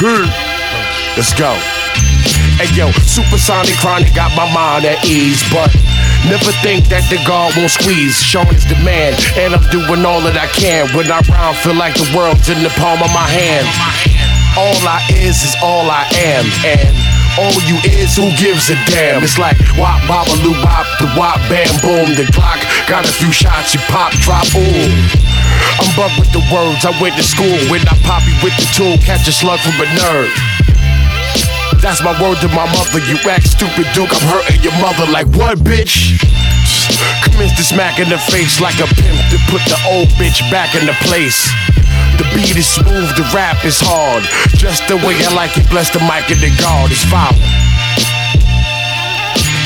Hmm. 0.00 0.24
Let's 1.12 1.36
go. 1.36 1.52
Hey 2.56 2.72
yo, 2.72 2.88
supersonic 3.04 3.76
chronic 3.84 4.14
got 4.14 4.32
my 4.32 4.48
mind 4.48 4.86
at 4.86 5.04
ease, 5.04 5.44
but 5.52 5.68
Never 6.24 6.52
think 6.60 6.88
that 6.88 7.04
the 7.08 7.16
guard 7.28 7.56
won't 7.56 7.72
squeeze. 7.72 8.16
Showing 8.20 8.52
his 8.52 8.64
demand, 8.64 9.16
and 9.36 9.52
I'm 9.52 9.64
doing 9.68 10.04
all 10.04 10.20
that 10.24 10.36
I 10.40 10.48
can. 10.52 10.88
When 10.96 11.04
I 11.08 11.20
rhyme, 11.28 11.56
feel 11.60 11.76
like 11.76 11.96
the 11.96 12.08
world's 12.16 12.48
in 12.48 12.60
the 12.64 12.72
palm 12.80 13.00
of 13.00 13.12
my 13.12 13.28
hand. 13.28 13.68
All 14.56 14.76
I 14.88 15.04
is 15.16 15.40
is 15.44 15.56
all 15.64 15.88
I 15.88 16.04
am, 16.16 16.44
and 16.64 17.09
all 17.38 17.54
you 17.68 17.76
is 17.84 18.16
who 18.16 18.30
gives 18.34 18.70
a 18.70 18.76
damn. 18.90 19.22
It's 19.22 19.38
like 19.38 19.58
wop, 19.76 20.00
babaloo, 20.08 20.56
bop, 20.62 20.86
the 20.98 21.06
wop, 21.14 21.38
bam, 21.46 21.70
boom. 21.82 22.14
The 22.16 22.26
clock 22.32 22.58
got 22.88 23.04
a 23.04 23.12
few 23.12 23.30
shots, 23.30 23.74
you 23.74 23.80
pop, 23.86 24.12
drop, 24.24 24.46
ooh. 24.56 25.20
I'm 25.78 25.90
bug 25.96 26.12
with 26.18 26.32
the 26.32 26.42
words. 26.50 26.84
I 26.84 26.92
went 27.00 27.16
to 27.16 27.22
school 27.22 27.58
when 27.70 27.82
I 27.86 27.94
poppy 28.02 28.34
with 28.42 28.56
the 28.56 28.66
tool, 28.74 28.98
catch 28.98 29.28
a 29.28 29.32
slug 29.32 29.60
from 29.60 29.76
a 29.80 29.86
nerd. 30.00 30.69
That's 31.78 32.02
my 32.02 32.10
word 32.18 32.42
to 32.42 32.48
my 32.50 32.66
mother. 32.66 32.98
You 33.06 33.16
act 33.30 33.46
stupid, 33.46 33.86
Duke. 33.94 34.10
I'm 34.10 34.26
hurting 34.26 34.60
your 34.66 34.74
mother. 34.82 35.06
Like 35.06 35.30
what, 35.38 35.62
bitch? 35.62 36.18
Commence 37.22 37.54
to 37.56 37.62
smack 37.62 37.98
in 38.02 38.10
the 38.10 38.18
face 38.18 38.60
like 38.60 38.82
a 38.82 38.90
pimp 38.98 39.18
to 39.30 39.38
put 39.46 39.62
the 39.70 39.78
old 39.86 40.10
bitch 40.18 40.42
back 40.50 40.74
in 40.74 40.84
the 40.86 40.96
place. 41.06 41.46
The 42.18 42.26
beat 42.34 42.56
is 42.56 42.68
smooth, 42.68 43.14
the 43.16 43.24
rap 43.32 43.64
is 43.64 43.80
hard. 43.80 44.24
Just 44.58 44.88
the 44.88 44.96
way 44.96 45.16
I 45.24 45.32
like 45.34 45.56
it. 45.56 45.68
Bless 45.70 45.90
the 45.90 46.00
mic 46.04 46.28
and 46.28 46.40
the 46.42 46.50
guard. 46.60 46.90
It's 46.90 47.04
violent. 47.08 47.38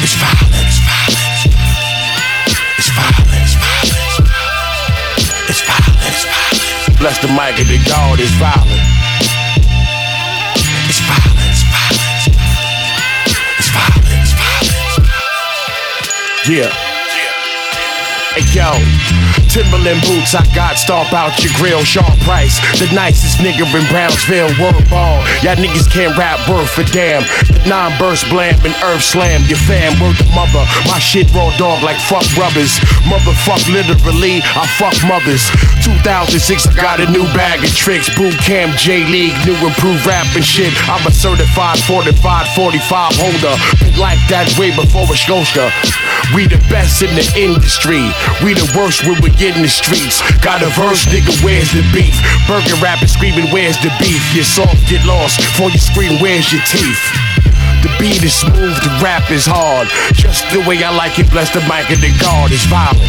It's 0.04 0.14
violent. 0.20 0.54
It's 0.54 0.80
violent. 0.84 1.24
It's 2.78 2.90
violent. 2.92 3.32
It's. 5.48 6.98
Bless 6.98 7.18
the 7.20 7.28
mic 7.28 7.58
and 7.58 7.68
the 7.68 7.80
guard. 7.88 8.20
It's 8.20 8.30
violent. 8.38 9.33
Yeah. 16.46 16.68
Hey 18.34 18.44
yo, 18.52 19.23
Timberland 19.54 20.02
boots 20.02 20.34
I 20.34 20.42
got, 20.50 20.74
stomp 20.74 21.14
out 21.14 21.38
your 21.38 21.54
grill. 21.54 21.86
Sean 21.86 22.18
Price, 22.26 22.58
the 22.82 22.90
nicest 22.90 23.38
nigga 23.38 23.62
in 23.70 23.86
Brownsville. 23.86 24.50
Word 24.58 24.82
ball, 24.90 25.22
y'all 25.46 25.54
niggas 25.54 25.86
can't 25.86 26.10
rap 26.18 26.42
word 26.50 26.66
for 26.66 26.82
damn. 26.90 27.22
The 27.46 27.62
non 27.70 27.94
burst 27.94 28.26
blam 28.34 28.58
and 28.66 28.74
earth 28.82 29.06
slam. 29.06 29.46
Your 29.46 29.62
fam, 29.62 29.94
word 30.02 30.18
to 30.18 30.26
mother. 30.34 30.66
My 30.90 30.98
shit 30.98 31.30
raw 31.30 31.54
dog 31.54 31.86
like 31.86 32.02
fuck 32.02 32.26
rubbers. 32.34 32.82
Motherfuck 33.06 33.62
literally, 33.70 34.42
I 34.42 34.66
fuck 34.74 34.98
mothers. 35.06 35.46
2006, 35.86 36.34
I 36.66 36.74
got 36.74 36.98
a 36.98 37.06
new 37.14 37.22
bag 37.30 37.62
of 37.62 37.70
tricks. 37.70 38.10
Boot 38.18 38.34
camp, 38.42 38.74
J 38.74 39.06
League, 39.06 39.38
new 39.46 39.54
improved 39.62 40.02
rap 40.02 40.26
and 40.34 40.42
shit. 40.42 40.74
I'm 40.90 41.06
a 41.06 41.14
certified 41.14 41.78
fortified 41.86 42.50
45 42.58 42.82
holder. 43.14 43.54
Been 43.78 44.02
like 44.02 44.18
that 44.34 44.50
way 44.58 44.74
before 44.74 45.06
a 45.06 45.14
Scotia. 45.14 45.70
We 46.34 46.50
the 46.50 46.58
best 46.72 47.06
in 47.06 47.14
the 47.14 47.22
industry. 47.38 48.02
We 48.42 48.58
the 48.58 48.66
worst 48.74 49.06
when 49.06 49.20
we 49.22 49.30
get 49.30 49.43
in 49.52 49.60
the 49.60 49.68
streets. 49.68 50.24
Got 50.40 50.64
a 50.64 50.72
verse, 50.72 51.04
nigga, 51.12 51.36
where's 51.44 51.68
the 51.76 51.84
beef? 51.92 52.16
Burger 52.48 52.80
rapping, 52.80 53.08
screaming, 53.08 53.52
where's 53.52 53.76
the 53.84 53.92
beef? 54.00 54.24
Your 54.32 54.44
soft 54.44 54.80
get 54.88 55.04
lost 55.04 55.36
before 55.36 55.68
you 55.68 55.76
scream, 55.76 56.16
where's 56.20 56.48
your 56.48 56.64
teeth? 56.64 57.04
The 57.84 57.92
beat 58.00 58.24
is 58.24 58.32
smooth, 58.32 58.72
the 58.80 58.88
rap 59.04 59.28
is 59.30 59.44
hard. 59.44 59.92
Just 60.16 60.48
the 60.48 60.64
way 60.64 60.80
I 60.80 60.88
like 60.96 61.20
it, 61.20 61.28
bless 61.28 61.52
the 61.52 61.60
mic 61.68 61.92
and 61.92 62.00
the 62.00 62.08
guard 62.16 62.56
is 62.56 62.64
violent. 62.72 63.04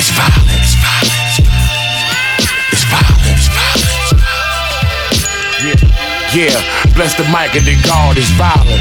It's 0.00 0.08
violent, 0.16 0.48
it's 0.64 0.76
violent, 0.80 1.20
it's 1.28 1.44
violent, 1.44 2.56
it's 2.72 2.84
violent, 2.88 3.36
it's 3.36 3.52
violent. 3.52 4.16
Yeah, 5.60 6.56
yeah, 6.56 6.56
bless 6.96 7.12
the 7.20 7.28
mic 7.28 7.52
and 7.52 7.68
the 7.68 7.76
guard 7.84 8.16
is 8.16 8.32
violent. 8.40 8.80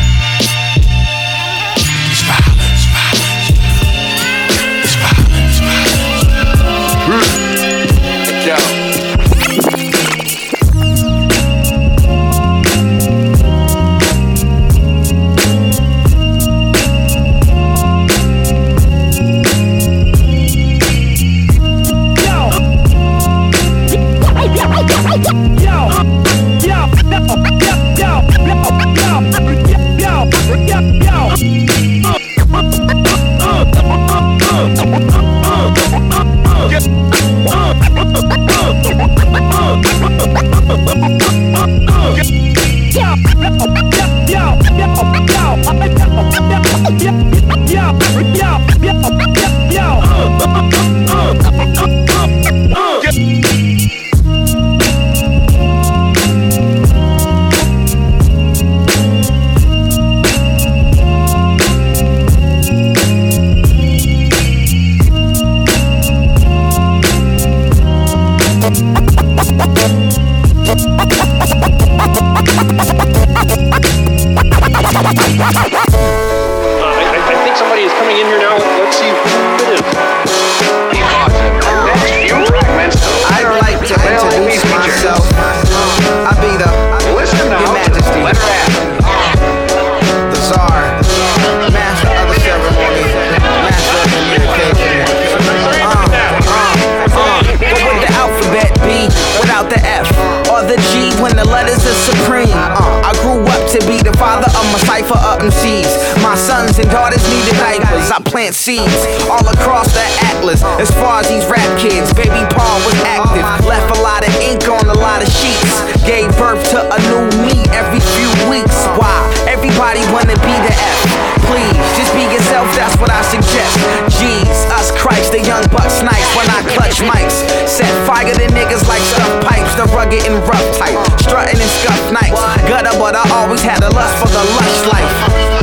Seeds 108.65 109.05
all 109.29 109.45
across 109.45 109.93
the 109.93 110.01
atlas. 110.33 110.65
As 110.81 110.89
far 110.89 111.21
as 111.21 111.29
these 111.29 111.45
rap 111.45 111.69
kids, 111.77 112.09
baby 112.17 112.41
Paul 112.49 112.81
was 112.81 112.97
active. 113.05 113.45
Left 113.61 113.93
a 113.93 114.01
lot 114.01 114.25
of 114.25 114.33
ink 114.41 114.65
on 114.65 114.89
a 114.89 114.97
lot 114.97 115.21
of 115.21 115.29
sheets. 115.29 115.85
Gave 116.01 116.33
birth 116.41 116.65
to 116.73 116.81
a 116.81 116.97
new 117.05 117.29
me 117.45 117.61
every 117.77 118.01
few 118.17 118.25
weeks. 118.49 118.73
Why? 118.97 119.13
Everybody 119.45 120.01
wanna 120.09 120.33
be 120.41 120.55
the 120.65 120.73
F. 120.73 121.25
Please, 121.45 121.77
just 121.93 122.09
be 122.17 122.25
yourself, 122.33 122.65
that's 122.73 122.97
what 122.97 123.13
I 123.13 123.21
suggest. 123.29 123.77
Jeez, 124.17 124.49
us 124.73 124.89
Christ, 124.97 125.37
the 125.37 125.45
young 125.45 125.61
bucks 125.69 126.01
nice 126.01 126.25
when 126.33 126.49
I 126.49 126.65
clutch 126.73 127.05
mics. 127.05 127.45
Set 127.69 127.93
fire 128.09 128.33
to 128.33 128.45
niggas 128.49 128.89
like 128.89 129.05
stuff 129.05 129.29
pipes, 129.45 129.77
the 129.77 129.85
rugged 129.93 130.25
and 130.25 130.41
rough 130.49 130.65
type. 130.81 130.97
Strutting 131.21 131.61
and 131.61 131.71
scuff 131.85 132.01
nights. 132.09 132.41
Gutter, 132.65 132.97
but 132.97 133.13
I 133.13 133.29
always 133.29 133.61
had 133.61 133.77
a 133.85 133.93
lust 133.93 134.17
for 134.17 134.29
the 134.33 134.41
lush 134.57 134.79
life. 134.89 135.13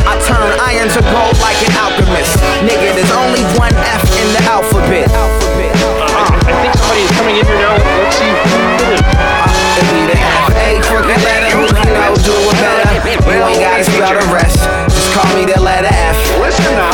I 0.07 0.15
turn 0.23 0.55
iron 0.63 0.87
to 0.95 1.03
gold 1.03 1.35
like 1.43 1.59
an 1.67 1.72
alchemist. 2.13 2.37
Nigga, 2.69 2.95
there's 2.95 3.13
only 3.13 3.43
one 3.57 3.73
F 3.75 4.05
in 4.21 4.29
the 4.37 4.43
alphabet. 4.49 5.09
Uh, 5.09 6.29
I 6.45 6.53
think 6.61 6.75
somebody 6.77 7.03
is 7.03 7.13
coming 7.17 7.37
in 7.37 7.45
here 7.47 7.59
now. 7.59 7.77
Let's 7.77 8.17
see 8.17 8.29
who 8.29 8.37
it 8.37 8.93
is. 8.93 9.01
It 9.81 9.87
be 9.89 10.03
the 10.13 10.19
F. 10.21 10.53
A 10.53 10.81
crooked 10.85 11.21
letter, 11.25 11.51
who 11.57 11.65
you 11.65 11.93
know 11.97 12.13
do 12.21 12.35
it 12.37 12.57
better. 12.61 12.93
You 13.33 13.41
ain't 13.49 13.61
gotta 13.61 13.85
spell 13.85 14.13
the 14.13 14.27
rest. 14.29 14.61
Just 14.93 15.13
call 15.17 15.29
me 15.35 15.45
the 15.47 15.61
letter 15.61 15.89
F. 15.89 16.17
Listen 16.41 16.65
to 16.65 16.93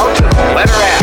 letter 0.54 0.78
F. 0.78 1.02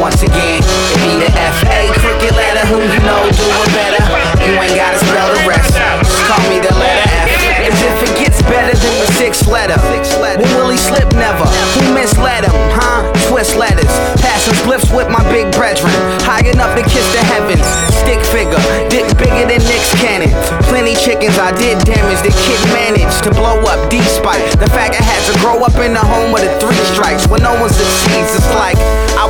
Once 0.00 0.22
again, 0.22 0.58
it 0.58 0.98
be 0.98 1.22
the 1.22 1.30
F. 1.38 1.62
A 1.70 1.94
crooked 1.94 2.34
letter, 2.34 2.66
who 2.66 2.82
you 2.82 3.00
know 3.06 3.22
do 3.30 3.46
it 3.46 3.70
better. 3.70 4.02
You 4.42 4.58
ain't 4.58 4.74
gotta 4.74 4.98
spell 4.98 5.30
the 5.30 5.46
rest. 5.46 5.78
Just 6.02 6.26
call 6.26 6.42
me 6.50 6.58
the 6.58 6.74
letter 6.74 7.06
F. 7.06 7.30
As 7.62 7.78
if 7.78 8.10
it 8.10 8.18
gets 8.18 8.42
better 8.42 8.74
than 8.74 8.94
the 8.98 9.06
sixth 9.14 9.46
letter. 9.46 9.78
When 9.78 10.50
will 10.56 10.70
he 10.70 10.78
slip? 10.78 11.12
Never. 11.14 11.46
Swiss 13.42 13.56
letters. 13.58 13.90
Passing 14.22 14.54
blips 14.62 14.86
with 14.94 15.10
my 15.10 15.18
big 15.34 15.50
brethren. 15.50 15.90
High 16.22 16.46
enough 16.46 16.78
to 16.78 16.82
kiss 16.86 17.02
the 17.10 17.22
heavens. 17.26 17.66
Stick 17.90 18.22
figure, 18.30 18.62
dick 18.86 19.02
bigger 19.18 19.50
than 19.50 19.58
Nick's 19.66 19.90
cannon. 19.98 20.30
Plenty 20.70 20.94
chickens 20.94 21.34
I 21.42 21.50
did 21.58 21.82
damage. 21.82 22.22
The 22.22 22.30
kid 22.30 22.60
managed 22.70 23.26
to 23.26 23.34
blow 23.34 23.58
up 23.66 23.90
despite 23.90 24.46
the 24.62 24.70
fact 24.70 24.94
I 24.94 25.02
had 25.02 25.22
to 25.26 25.34
grow 25.42 25.58
up 25.58 25.74
in 25.82 25.90
the 25.90 26.04
home 26.06 26.30
with 26.30 26.46
the 26.46 26.54
three 26.62 26.78
strikes. 26.94 27.26
When 27.26 27.42
no 27.42 27.58
one 27.58 27.70
succeeds, 27.70 28.30
it's 28.30 28.46
like 28.54 28.78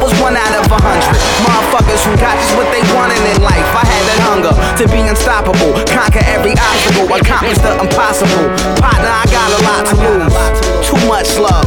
was 0.02 0.10
one 0.18 0.34
out 0.34 0.50
of 0.58 0.66
a 0.66 0.78
hundred. 0.82 1.14
Motherfuckers 1.46 2.02
who 2.02 2.12
got 2.18 2.34
just 2.34 2.58
what 2.58 2.66
they 2.74 2.82
wanted 2.90 3.22
in 3.22 3.38
life. 3.38 3.70
I 3.70 3.86
had 3.86 4.02
that 4.10 4.20
hunger 4.26 4.54
to 4.82 4.84
be 4.90 5.06
unstoppable, 5.06 5.78
conquer 5.86 6.26
every 6.26 6.58
obstacle, 6.58 7.06
accomplish 7.06 7.62
the 7.62 7.78
impossible. 7.78 8.50
Partner, 8.82 9.06
I 9.06 9.24
got 9.30 9.48
a 9.54 9.60
lot 9.62 9.82
to 9.86 9.96
lose. 10.02 10.34
Too 10.82 10.98
much 11.06 11.38
love, 11.38 11.64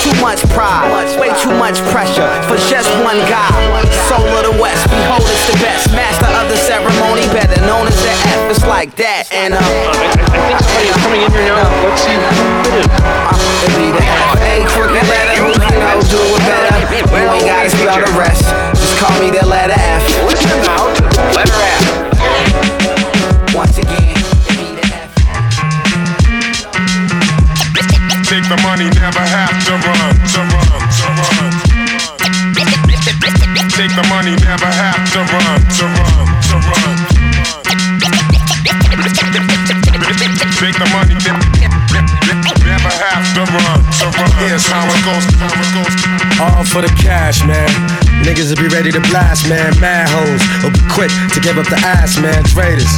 too 0.00 0.14
much 0.22 0.46
pride, 0.54 0.86
way 1.18 1.34
too 1.42 1.52
much 1.58 1.82
pressure 1.90 2.30
for 2.46 2.56
just 2.70 2.88
one 3.02 3.18
guy. 3.26 3.50
Soul 4.06 4.30
of 4.30 4.46
the 4.46 4.54
West, 4.62 4.86
behold, 4.86 5.26
it's 5.26 5.50
the 5.50 5.58
best. 5.58 5.90
Master 5.92 6.30
of 6.38 6.46
the 6.48 6.56
ceremony, 6.56 7.26
better 7.34 7.58
known 7.66 7.90
as 7.90 7.98
the 7.98 8.14
F. 8.30 8.40
It's 8.48 8.64
like 8.64 8.94
that, 9.02 9.26
and 9.34 9.52
uh, 9.52 9.58
I, 9.58 10.38
think 10.38 10.58
somebody 10.62 10.88
coming 11.02 11.20
in 11.26 11.30
here 11.34 11.50
now. 11.50 11.66
Let's 11.82 12.00
see 12.06 12.14
who 12.14 12.30
it 12.30 12.78
is. 12.78 12.86
Uh, 12.86 13.66
it 13.66 13.72
be 13.74 13.86
the 13.90 14.06
F. 14.06 14.38
A 14.38 14.54
crooked 14.70 15.06
letter, 15.10 15.36
who 15.42 15.50
can 15.58 15.98
do 16.06 16.20
it 16.22 16.42
better? 16.46 16.72
We 17.12 17.18
ain't 17.18 17.44
got 17.44 17.71
gotta 17.80 18.04
the 18.10 18.18
rest. 18.18 18.44
Just 18.76 18.98
call 18.98 19.12
me 19.20 19.30
the 19.30 19.46
letter 19.46 19.74
F. 19.76 20.02
Listen 20.28 20.60
now, 20.66 20.92
letter 21.32 21.56
F. 21.56 21.84
Once 23.54 23.78
again. 23.78 24.16
Take 28.28 28.48
the 28.48 28.56
money, 28.62 28.88
never 28.96 29.20
have 29.20 29.56
to 29.66 29.72
run, 29.76 30.14
to 30.32 30.40
run, 30.52 30.80
to 31.00 31.08
run. 31.20 31.52
Take 33.76 33.92
the 33.96 34.04
money, 34.08 34.34
never 34.40 34.66
have 34.66 35.04
to 35.12 35.20
run, 35.20 35.60
to 35.76 35.84
run, 35.84 36.28
to 36.48 36.56
run. 36.64 36.96
Take 40.60 40.76
the 40.78 40.86
money, 40.92 41.14
never 41.20 41.50
have 42.88 43.34
to 43.34 43.40
run, 43.40 43.52
to 43.52 43.52
run. 43.52 43.61
All 46.40 46.64
for 46.64 46.82
the 46.82 46.92
cash, 46.98 47.44
man. 47.46 47.68
Niggas 48.22 48.50
will 48.50 48.62
be 48.62 48.70
ready 48.70 48.90
to 48.90 49.00
blast, 49.10 49.48
man. 49.48 49.74
Mad 49.80 50.06
hoes 50.10 50.42
will 50.62 50.70
be 50.70 50.84
quick 50.90 51.10
to 51.34 51.38
give 51.40 51.58
up 51.58 51.66
the 51.66 51.78
ass, 51.82 52.18
man. 52.18 52.42
Traitors, 52.44 52.90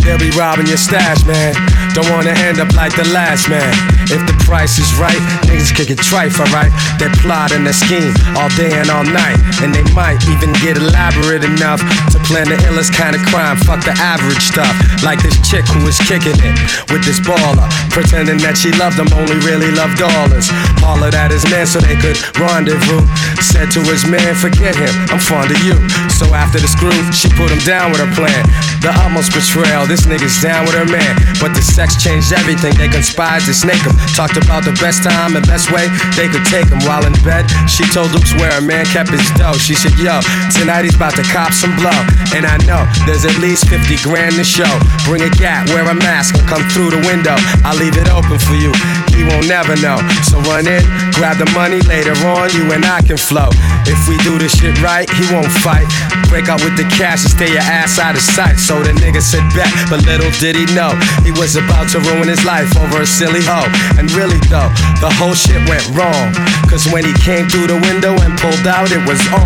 they'll 0.00 0.20
be 0.20 0.32
robbing 0.32 0.66
your 0.66 0.80
stash, 0.80 1.24
man. 1.24 1.52
Don't 1.92 2.08
wanna 2.08 2.32
end 2.48 2.58
up 2.58 2.72
like 2.72 2.96
the 2.96 3.04
last 3.12 3.48
man. 3.48 3.68
If 4.08 4.24
the 4.24 4.36
price 4.44 4.78
is 4.78 4.88
right, 4.96 5.20
niggas 5.44 5.76
kick 5.76 5.90
it 5.90 5.98
trife, 5.98 6.40
alright? 6.40 6.72
They 6.98 7.08
plot 7.20 7.52
and 7.52 7.66
they 7.66 7.72
scheme 7.72 8.14
all 8.36 8.48
day 8.56 8.72
and 8.72 8.88
all 8.88 9.04
night. 9.04 9.36
And 9.62 9.70
they 9.70 9.86
might 9.94 10.18
even 10.26 10.50
get 10.58 10.74
elaborate 10.76 11.46
enough 11.46 11.78
to 12.10 12.18
plan 12.26 12.50
the 12.50 12.58
illest 12.66 12.90
kind 12.90 13.14
of 13.14 13.22
crime. 13.30 13.56
Fuck 13.62 13.86
the 13.86 13.94
average 14.02 14.42
stuff. 14.42 14.74
Like 15.06 15.22
this 15.22 15.38
chick 15.46 15.62
who 15.70 15.86
was 15.86 15.98
kicking 16.02 16.34
it 16.42 16.54
with 16.90 17.06
this 17.06 17.22
baller. 17.22 17.70
Pretending 17.94 18.42
that 18.42 18.58
she 18.58 18.74
loved 18.74 18.98
him, 18.98 19.06
only 19.14 19.38
really 19.46 19.70
loved 19.70 20.02
dollars. 20.02 20.50
Hollered 20.82 21.14
at 21.14 21.30
his 21.30 21.46
man 21.46 21.66
so 21.70 21.78
they 21.78 21.94
could 21.94 22.18
rendezvous. 22.34 23.06
Said 23.38 23.70
to 23.78 23.80
his 23.86 24.02
man, 24.02 24.34
forget 24.34 24.74
him, 24.74 24.90
I'm 25.14 25.22
fond 25.22 25.54
of 25.54 25.60
you. 25.62 25.78
So 26.10 26.26
after 26.34 26.58
the 26.58 26.66
screw, 26.66 26.94
she 27.14 27.30
put 27.38 27.54
him 27.54 27.62
down 27.62 27.94
with 27.94 28.02
her 28.02 28.10
plan. 28.18 28.42
The 28.82 28.90
utmost 28.90 29.30
betrayal, 29.30 29.86
this 29.86 30.10
nigga's 30.10 30.34
down 30.42 30.66
with 30.66 30.74
her 30.74 30.88
man. 30.90 31.14
But 31.38 31.54
the 31.54 31.62
sex 31.62 32.02
changed 32.02 32.34
everything, 32.34 32.74
they 32.74 32.90
conspired 32.90 33.46
to 33.46 33.54
snake 33.54 33.86
him. 33.86 33.94
Talked 34.18 34.42
about 34.42 34.66
the 34.66 34.74
best 34.82 35.06
time 35.06 35.38
and 35.38 35.46
best 35.46 35.70
way 35.70 35.86
they 36.18 36.26
could 36.26 36.42
take 36.50 36.66
him. 36.66 36.82
While 36.82 37.06
in 37.06 37.14
bed, 37.22 37.46
she 37.70 37.86
told 37.94 38.10
Luke's 38.10 38.34
where 38.34 38.50
a 38.58 38.62
man 38.62 38.82
kept 38.90 39.14
his 39.14 39.22
dough. 39.38 39.51
She 39.58 39.74
said, 39.74 39.92
Yo, 39.98 40.20
tonight 40.54 40.84
he's 40.84 40.96
about 40.96 41.14
to 41.16 41.22
cop 41.22 41.52
some 41.52 41.74
blow. 41.76 41.94
And 42.32 42.46
I 42.46 42.56
know 42.64 42.84
there's 43.04 43.24
at 43.24 43.36
least 43.38 43.68
50 43.68 44.00
grand 44.02 44.36
to 44.36 44.44
show. 44.44 44.70
Bring 45.04 45.22
a 45.22 45.32
gat, 45.36 45.68
wear 45.70 45.84
a 45.84 45.94
mask, 45.94 46.36
and 46.38 46.46
come 46.48 46.62
through 46.70 46.90
the 46.90 47.02
window. 47.04 47.36
I'll 47.64 47.76
leave 47.76 47.96
it 47.96 48.08
open 48.08 48.38
for 48.38 48.54
you. 48.54 48.72
He 49.12 49.24
won't 49.24 49.48
never 49.48 49.76
know. 49.82 49.98
So 50.24 50.40
run 50.48 50.66
in, 50.66 50.82
grab 51.12 51.36
the 51.36 51.48
money 51.52 51.80
later 51.84 52.16
on, 52.24 52.48
you 52.56 52.72
and 52.72 52.84
I 52.84 53.02
can 53.02 53.16
flow. 53.16 53.50
If 53.84 54.08
we 54.08 54.16
do 54.24 54.38
this 54.38 54.56
shit 54.56 54.78
right, 54.80 55.08
he 55.10 55.24
won't 55.34 55.50
fight. 55.60 55.86
Break 56.32 56.48
out 56.48 56.64
with 56.64 56.76
the 56.80 56.88
cash 56.96 57.22
and 57.26 57.32
stay 57.32 57.52
your 57.52 57.66
ass 57.66 57.98
out 57.98 58.14
of 58.14 58.22
sight. 58.22 58.56
So 58.56 58.80
the 58.80 58.96
nigga 58.96 59.20
said 59.20 59.44
back, 59.52 59.68
but 59.90 60.00
little 60.08 60.30
did 60.40 60.56
he 60.56 60.64
know 60.72 60.96
he 61.26 61.32
was 61.36 61.56
about 61.56 61.90
to 61.92 62.00
ruin 62.00 62.28
his 62.28 62.44
life 62.44 62.72
over 62.78 63.02
a 63.02 63.06
silly 63.06 63.44
hoe. 63.44 63.68
And 64.00 64.10
really 64.12 64.40
though, 64.48 64.70
the 65.04 65.12
whole 65.20 65.34
shit 65.34 65.60
went 65.68 65.84
wrong. 65.92 66.32
Cause 66.70 66.88
when 66.88 67.04
he 67.04 67.12
came 67.20 67.48
through 67.48 67.68
the 67.68 67.80
window 67.84 68.16
and 68.16 68.32
pulled 68.40 68.66
out, 68.66 68.88
it 68.90 69.02
was 69.04 69.20
on. 69.34 69.41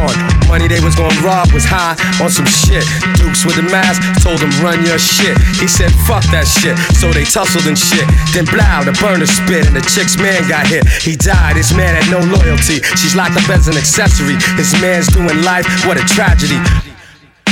Money 0.47 0.69
they 0.69 0.81
was 0.81 0.95
gonna 0.95 1.15
rob 1.21 1.51
was 1.53 1.65
high 1.65 1.97
on 2.23 2.31
some 2.31 2.47
shit. 2.47 2.85
Dukes 3.19 3.45
with 3.45 3.57
the 3.57 3.67
mask 3.67 4.01
told 4.23 4.41
him 4.41 4.53
run 4.63 4.85
your 4.85 4.99
shit. 4.99 5.37
He 5.59 5.67
said 5.67 5.91
fuck 6.07 6.23
that 6.31 6.47
shit. 6.47 6.79
So 7.01 7.13
they 7.13 7.25
tussled 7.25 7.67
and 7.67 7.79
shit. 7.79 8.07
Then 8.33 8.47
blow, 8.47 8.85
the 8.85 8.95
burner 9.01 9.27
spit 9.27 9.67
and 9.67 9.75
the 9.75 9.85
chick's 9.85 10.17
man 10.17 10.47
got 10.49 10.67
hit. 10.67 10.87
He 11.03 11.17
died, 11.17 11.57
his 11.57 11.75
man 11.75 11.97
had 11.97 12.09
no 12.11 12.21
loyalty. 12.21 12.83
She's 12.97 13.17
locked 13.17 13.37
up 13.37 13.49
as 13.51 13.69
an 13.69 13.77
accessory. 13.77 14.37
His 14.57 14.73
man's 14.81 15.09
doing 15.09 15.43
life, 15.43 15.67
what 15.87 15.97
a 15.99 16.05
tragedy. 16.05 16.59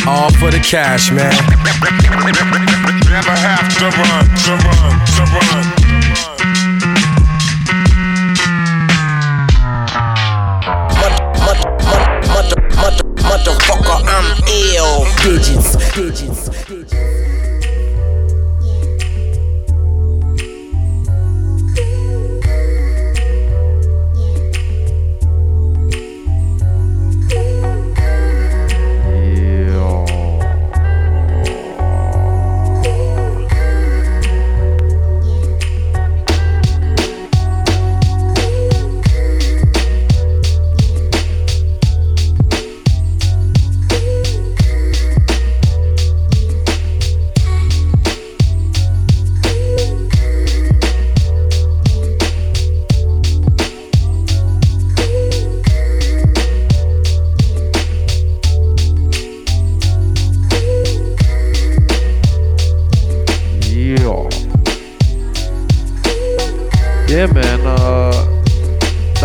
All 0.07 0.31
for 0.37 0.51
the 0.51 0.61
cash, 0.61 1.11
man. 1.11 1.33
Never 3.11 3.37
have 3.37 3.69
to 3.79 3.89
run, 3.89 4.25
to 4.45 4.53
run, 4.65 4.95
to 5.17 5.23
run. 5.33 6.64
Motherfucker, 13.45 14.01
I'm 14.07 14.43
ill. 14.49 15.05
Digits, 15.23 15.77
digits, 15.95 16.49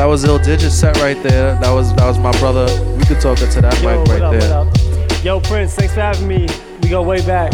was 0.09 0.23
Ill 0.23 0.39
Digit 0.39 0.71
set 0.71 0.97
right 0.97 1.21
there. 1.21 1.53
That 1.59 1.71
was 1.71 1.93
that 1.95 2.07
was 2.07 2.17
my 2.17 2.31
brother. 2.39 2.65
We 2.97 3.03
could 3.05 3.21
talk 3.21 3.37
to 3.37 3.45
that 3.61 3.79
Yo, 3.79 3.99
mic 3.99 4.07
right 4.09 4.21
up, 4.23 4.33
there. 4.33 5.23
Yo, 5.23 5.39
Prince, 5.39 5.75
thanks 5.75 5.93
for 5.93 6.01
having 6.01 6.27
me. 6.27 6.47
We 6.81 6.89
go 6.89 7.03
way 7.03 7.23
back. 7.27 7.53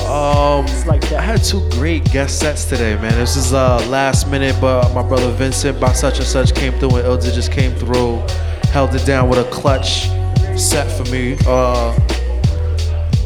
Um, 0.00 0.66
I 0.88 1.20
had 1.20 1.44
two 1.44 1.68
great 1.70 2.04
guest 2.10 2.40
sets 2.40 2.64
today, 2.64 2.96
man. 2.96 3.12
This 3.12 3.36
is 3.36 3.52
uh 3.52 3.86
last 3.88 4.28
minute, 4.28 4.56
but 4.60 4.92
my 4.94 5.02
brother 5.02 5.30
Vincent 5.32 5.78
BySuchAndSuch 5.78 6.56
came 6.56 6.72
through 6.74 6.96
and 6.96 7.06
Ilja 7.06 7.32
just 7.32 7.52
came 7.52 7.72
through, 7.76 8.16
held 8.72 8.92
it 8.96 9.06
down 9.06 9.28
with 9.28 9.38
a 9.38 9.48
clutch 9.50 10.08
set 10.58 10.90
for 10.90 11.08
me. 11.12 11.36
Uh, 11.46 11.96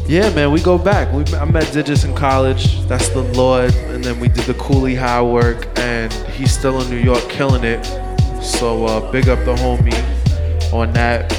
yeah, 0.07 0.31
man, 0.35 0.51
we 0.51 0.61
go 0.61 0.77
back. 0.77 1.11
We 1.11 1.23
I 1.35 1.45
met 1.45 1.63
Digitz 1.65 2.05
in 2.05 2.13
college. 2.13 2.79
That's 2.87 3.09
the 3.09 3.23
Lord, 3.33 3.73
and 3.73 4.03
then 4.03 4.19
we 4.19 4.27
did 4.27 4.45
the 4.45 4.53
Cooley 4.55 4.93
High 4.93 5.23
work, 5.23 5.67
and 5.79 6.13
he's 6.35 6.51
still 6.55 6.79
in 6.79 6.89
New 6.91 6.97
York 6.99 7.27
killing 7.27 7.63
it. 7.63 8.00
So 8.41 8.85
uh, 8.85 9.11
big 9.11 9.29
up 9.29 9.39
the 9.45 9.55
homie 9.55 9.93
on 10.73 10.93
that. 10.93 11.31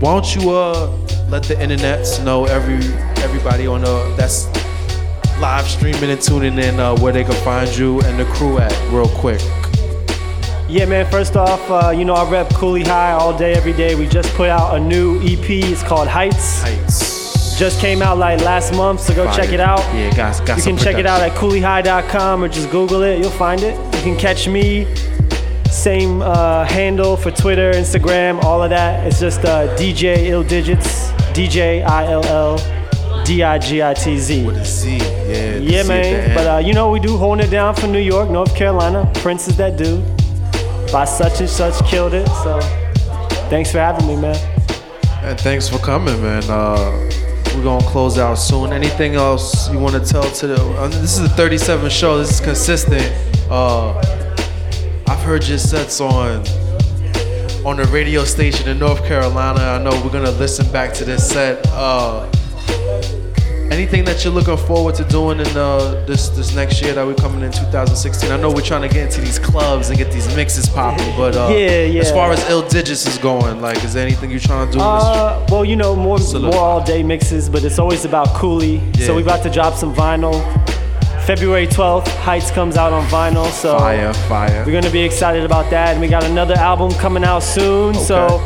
Why 0.00 0.12
don't 0.14 0.34
you 0.34 0.50
uh 0.50 0.88
let 1.28 1.44
the 1.44 1.54
internets 1.54 2.22
know 2.22 2.44
every 2.44 2.76
everybody 3.22 3.66
on 3.66 3.82
the 3.82 4.14
that's 4.16 4.46
live 5.40 5.66
streaming 5.66 6.10
and 6.10 6.20
tuning 6.20 6.58
in 6.58 6.78
uh, 6.78 6.96
where 6.98 7.12
they 7.12 7.24
can 7.24 7.34
find 7.44 7.68
you 7.76 8.00
and 8.02 8.18
the 8.18 8.24
crew 8.26 8.58
at 8.58 8.72
real 8.92 9.08
quick. 9.08 9.40
Yeah, 10.68 10.86
man. 10.86 11.10
First 11.10 11.36
off, 11.36 11.60
uh, 11.70 11.90
you 11.90 12.04
know 12.04 12.14
I 12.14 12.30
rep 12.30 12.48
Cooley 12.54 12.82
High 12.82 13.12
all 13.12 13.36
day, 13.36 13.54
every 13.54 13.72
day. 13.72 13.94
We 13.94 14.06
just 14.06 14.32
put 14.34 14.48
out 14.48 14.76
a 14.76 14.80
new 14.80 15.20
EP. 15.20 15.50
It's 15.50 15.82
called 15.82 16.08
Heights. 16.08 16.62
Heights. 16.62 17.58
Just 17.58 17.80
came 17.80 18.02
out 18.02 18.16
like 18.18 18.40
last 18.40 18.74
month, 18.74 19.00
so 19.00 19.14
go 19.14 19.26
Fire. 19.26 19.36
check 19.36 19.52
it 19.52 19.60
out. 19.60 19.80
Yeah, 19.94 20.10
guys, 20.16 20.40
got 20.40 20.56
You 20.58 20.64
can 20.64 20.76
check 20.76 20.96
it 20.96 21.06
out 21.06 21.20
at 21.20 21.32
cooleyhigh.com 21.32 22.42
or 22.42 22.48
just 22.48 22.70
Google 22.70 23.02
it. 23.02 23.18
You'll 23.18 23.30
find 23.30 23.62
it. 23.62 23.76
You 23.96 24.02
can 24.02 24.16
catch 24.16 24.48
me. 24.48 24.86
Same 25.72 26.20
uh, 26.20 26.64
handle 26.66 27.16
for 27.16 27.30
Twitter, 27.30 27.72
Instagram, 27.72 28.42
all 28.44 28.62
of 28.62 28.68
that. 28.70 29.06
It's 29.06 29.18
just 29.18 29.40
uh, 29.40 29.74
DJ 29.76 30.26
Ill 30.26 30.44
Digitz. 30.44 31.10
DJ 31.32 31.82
I 31.82 32.12
L 32.12 32.22
L 32.26 33.24
D 33.24 33.42
I 33.42 33.58
G 33.58 33.82
I 33.82 33.94
T 33.94 34.18
Z. 34.18 34.44
With 34.44 34.58
a 34.58 34.64
Z, 34.66 34.98
yeah. 34.98 35.06
Yeah, 35.56 35.58
Z 35.60 35.76
at 35.76 35.82
the 35.82 35.88
man. 35.88 36.36
But 36.36 36.46
uh, 36.46 36.58
you 36.58 36.74
know 36.74 36.90
we 36.90 37.00
do 37.00 37.16
holding 37.16 37.46
it 37.46 37.50
down 37.50 37.74
for 37.74 37.86
New 37.86 38.00
York, 38.00 38.28
North 38.28 38.54
Carolina. 38.54 39.10
Prince 39.14 39.48
is 39.48 39.56
that 39.56 39.78
dude. 39.78 40.04
BySuchAndSuch 40.92 41.88
killed 41.88 42.12
it. 42.12 42.28
So 42.44 42.60
thanks 43.48 43.72
for 43.72 43.78
having 43.78 44.06
me, 44.06 44.16
man. 44.16 44.36
And 45.22 45.40
thanks 45.40 45.70
for 45.70 45.78
coming, 45.78 46.20
man. 46.20 46.42
Uh, 46.48 47.10
we're 47.56 47.62
gonna 47.62 47.86
close 47.86 48.18
out 48.18 48.34
soon. 48.34 48.74
Anything 48.74 49.14
else 49.14 49.70
you 49.72 49.78
want 49.78 49.94
to 49.94 50.04
tell 50.04 50.30
to 50.30 50.46
the? 50.48 50.62
Uh, 50.62 50.88
this 50.88 51.18
is 51.18 51.22
the 51.22 51.42
37th 51.42 51.90
show. 51.90 52.18
This 52.18 52.30
is 52.30 52.40
consistent. 52.40 53.10
Uh, 53.50 54.21
I've 55.12 55.20
heard 55.20 55.46
your 55.46 55.58
sets 55.58 56.00
on 56.00 56.38
on 57.66 57.76
the 57.76 57.86
radio 57.92 58.24
station 58.24 58.66
in 58.66 58.78
North 58.78 59.04
Carolina. 59.04 59.60
I 59.60 59.78
know 59.78 59.90
we're 60.02 60.10
gonna 60.10 60.30
listen 60.30 60.70
back 60.72 60.94
to 60.94 61.04
this 61.04 61.28
set. 61.28 61.64
Uh, 61.68 62.24
anything 63.70 64.04
that 64.06 64.24
you're 64.24 64.32
looking 64.32 64.56
forward 64.56 64.94
to 64.94 65.04
doing 65.04 65.38
in 65.38 65.46
uh, 65.54 66.02
this 66.06 66.30
this 66.30 66.54
next 66.54 66.80
year 66.80 66.94
that 66.94 67.06
we're 67.06 67.14
coming 67.14 67.42
in 67.42 67.52
2016? 67.52 68.32
I 68.32 68.38
know 68.38 68.50
we're 68.50 68.62
trying 68.62 68.88
to 68.88 68.88
get 68.88 69.04
into 69.04 69.20
these 69.20 69.38
clubs 69.38 69.90
and 69.90 69.98
get 69.98 70.10
these 70.10 70.34
mixes 70.34 70.66
popping, 70.70 71.14
but 71.14 71.36
uh, 71.36 71.50
Yeah, 71.52 71.84
yeah. 71.84 72.00
as 72.00 72.10
far 72.10 72.32
as 72.32 72.42
Ill 72.48 72.62
Digitz 72.62 73.06
is 73.06 73.18
going, 73.18 73.60
like, 73.60 73.84
is 73.84 73.92
there 73.92 74.06
anything 74.06 74.30
you're 74.30 74.40
trying 74.40 74.66
to 74.68 74.78
do? 74.78 74.82
Uh, 74.82 75.46
well, 75.50 75.64
you 75.64 75.76
know, 75.76 75.94
more 75.94 76.18
more 76.40 76.54
all 76.56 76.82
day 76.82 77.02
mixes, 77.02 77.50
but 77.50 77.62
it's 77.64 77.78
always 77.78 78.06
about 78.06 78.28
Cooley. 78.28 78.76
Yeah. 78.94 79.06
So 79.08 79.14
we 79.14 79.20
about 79.22 79.42
to 79.42 79.50
drop 79.50 79.74
some 79.74 79.94
vinyl. 79.94 80.40
February 81.26 81.68
12th, 81.68 82.08
Heights 82.08 82.50
comes 82.50 82.76
out 82.76 82.92
on 82.92 83.06
vinyl. 83.06 83.48
So 83.50 83.78
Fire, 83.78 84.12
fire. 84.12 84.64
We're 84.66 84.72
gonna 84.72 84.90
be 84.92 85.02
excited 85.02 85.44
about 85.44 85.70
that, 85.70 85.90
and 85.90 86.00
we 86.00 86.08
got 86.08 86.24
another 86.24 86.54
album 86.54 86.92
coming 86.92 87.24
out 87.24 87.42
soon. 87.42 87.94
So. 87.94 88.40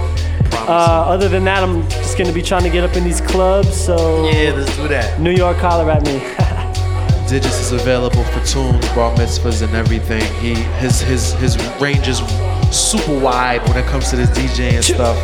Uh, 0.69 1.05
other 1.07 1.29
than 1.29 1.45
that, 1.45 1.63
I'm 1.63 1.89
just 1.91 2.19
gonna 2.19 2.33
be 2.33 2.43
trying 2.43 2.65
to 2.65 2.71
get 2.71 2.83
up 2.83 2.97
in 2.97 3.05
these 3.05 3.21
clubs. 3.21 3.73
So 3.73 4.29
yeah, 4.29 4.53
let's 4.53 4.75
do 4.77 4.89
that. 4.89 5.21
New 5.21 5.31
York, 5.31 5.59
holler 5.59 5.89
at 5.91 6.05
me. 6.05 6.19
Digitz 7.29 7.61
is 7.61 7.73
available 7.73 8.25
for 8.25 8.45
tunes, 8.45 8.85
bar 8.89 9.15
mitzvahs, 9.17 9.63
and 9.63 9.75
everything. 9.77 10.23
He 10.41 10.55
his 10.81 11.01
his 11.01 11.35
his 11.35 11.57
range 11.81 12.09
is 12.09 12.19
super 12.73 13.17
wide 13.19 13.63
when 13.69 13.77
it 13.77 13.87
comes 13.87 14.11
to 14.11 14.17
this 14.17 14.31
DJ 14.31 14.73
and 14.73 14.85
stuff. 14.85 15.17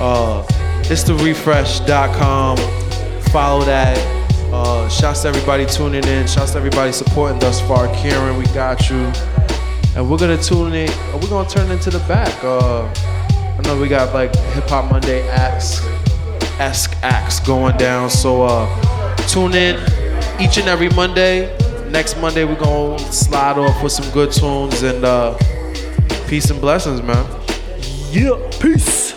Uh, 0.00 0.42
it's 0.90 1.02
the 1.02 1.14
refresh.com. 1.14 2.56
Follow 3.30 3.64
that. 3.66 4.21
Uh, 4.52 4.88
shouts 4.88 5.22
to 5.22 5.28
everybody 5.28 5.64
tuning 5.66 6.04
in. 6.06 6.26
Shouts 6.26 6.52
to 6.52 6.58
everybody 6.58 6.92
supporting 6.92 7.38
thus 7.38 7.60
far. 7.62 7.86
Karen, 7.94 8.36
we 8.36 8.44
got 8.46 8.90
you. 8.90 9.10
And 9.96 10.10
we're 10.10 10.18
gonna 10.18 10.36
tune 10.42 10.72
in. 10.74 10.88
uh, 10.90 11.18
We're 11.20 11.28
gonna 11.28 11.48
turn 11.48 11.70
into 11.70 11.90
the 11.90 11.98
back. 12.00 12.32
Uh, 12.44 12.84
I 12.84 13.60
know 13.64 13.78
we 13.80 13.88
got 13.88 14.12
like 14.14 14.34
Hip 14.54 14.68
Hop 14.68 14.90
Monday 14.90 15.26
acts, 15.28 15.80
esque 16.58 16.96
acts 17.02 17.40
going 17.40 17.76
down. 17.76 18.10
So 18.10 18.42
uh, 18.42 19.16
tune 19.28 19.54
in 19.54 19.76
each 20.40 20.58
and 20.58 20.68
every 20.68 20.88
Monday. 20.90 21.56
Next 21.90 22.18
Monday 22.18 22.44
we're 22.44 22.56
gonna 22.58 22.98
slide 23.12 23.58
off 23.58 23.82
with 23.82 23.92
some 23.92 24.10
good 24.12 24.32
tunes 24.32 24.82
and 24.82 25.04
uh, 25.04 25.36
peace 26.26 26.50
and 26.50 26.60
blessings, 26.60 27.02
man. 27.02 27.26
Yeah, 28.10 28.36
peace. 28.60 29.12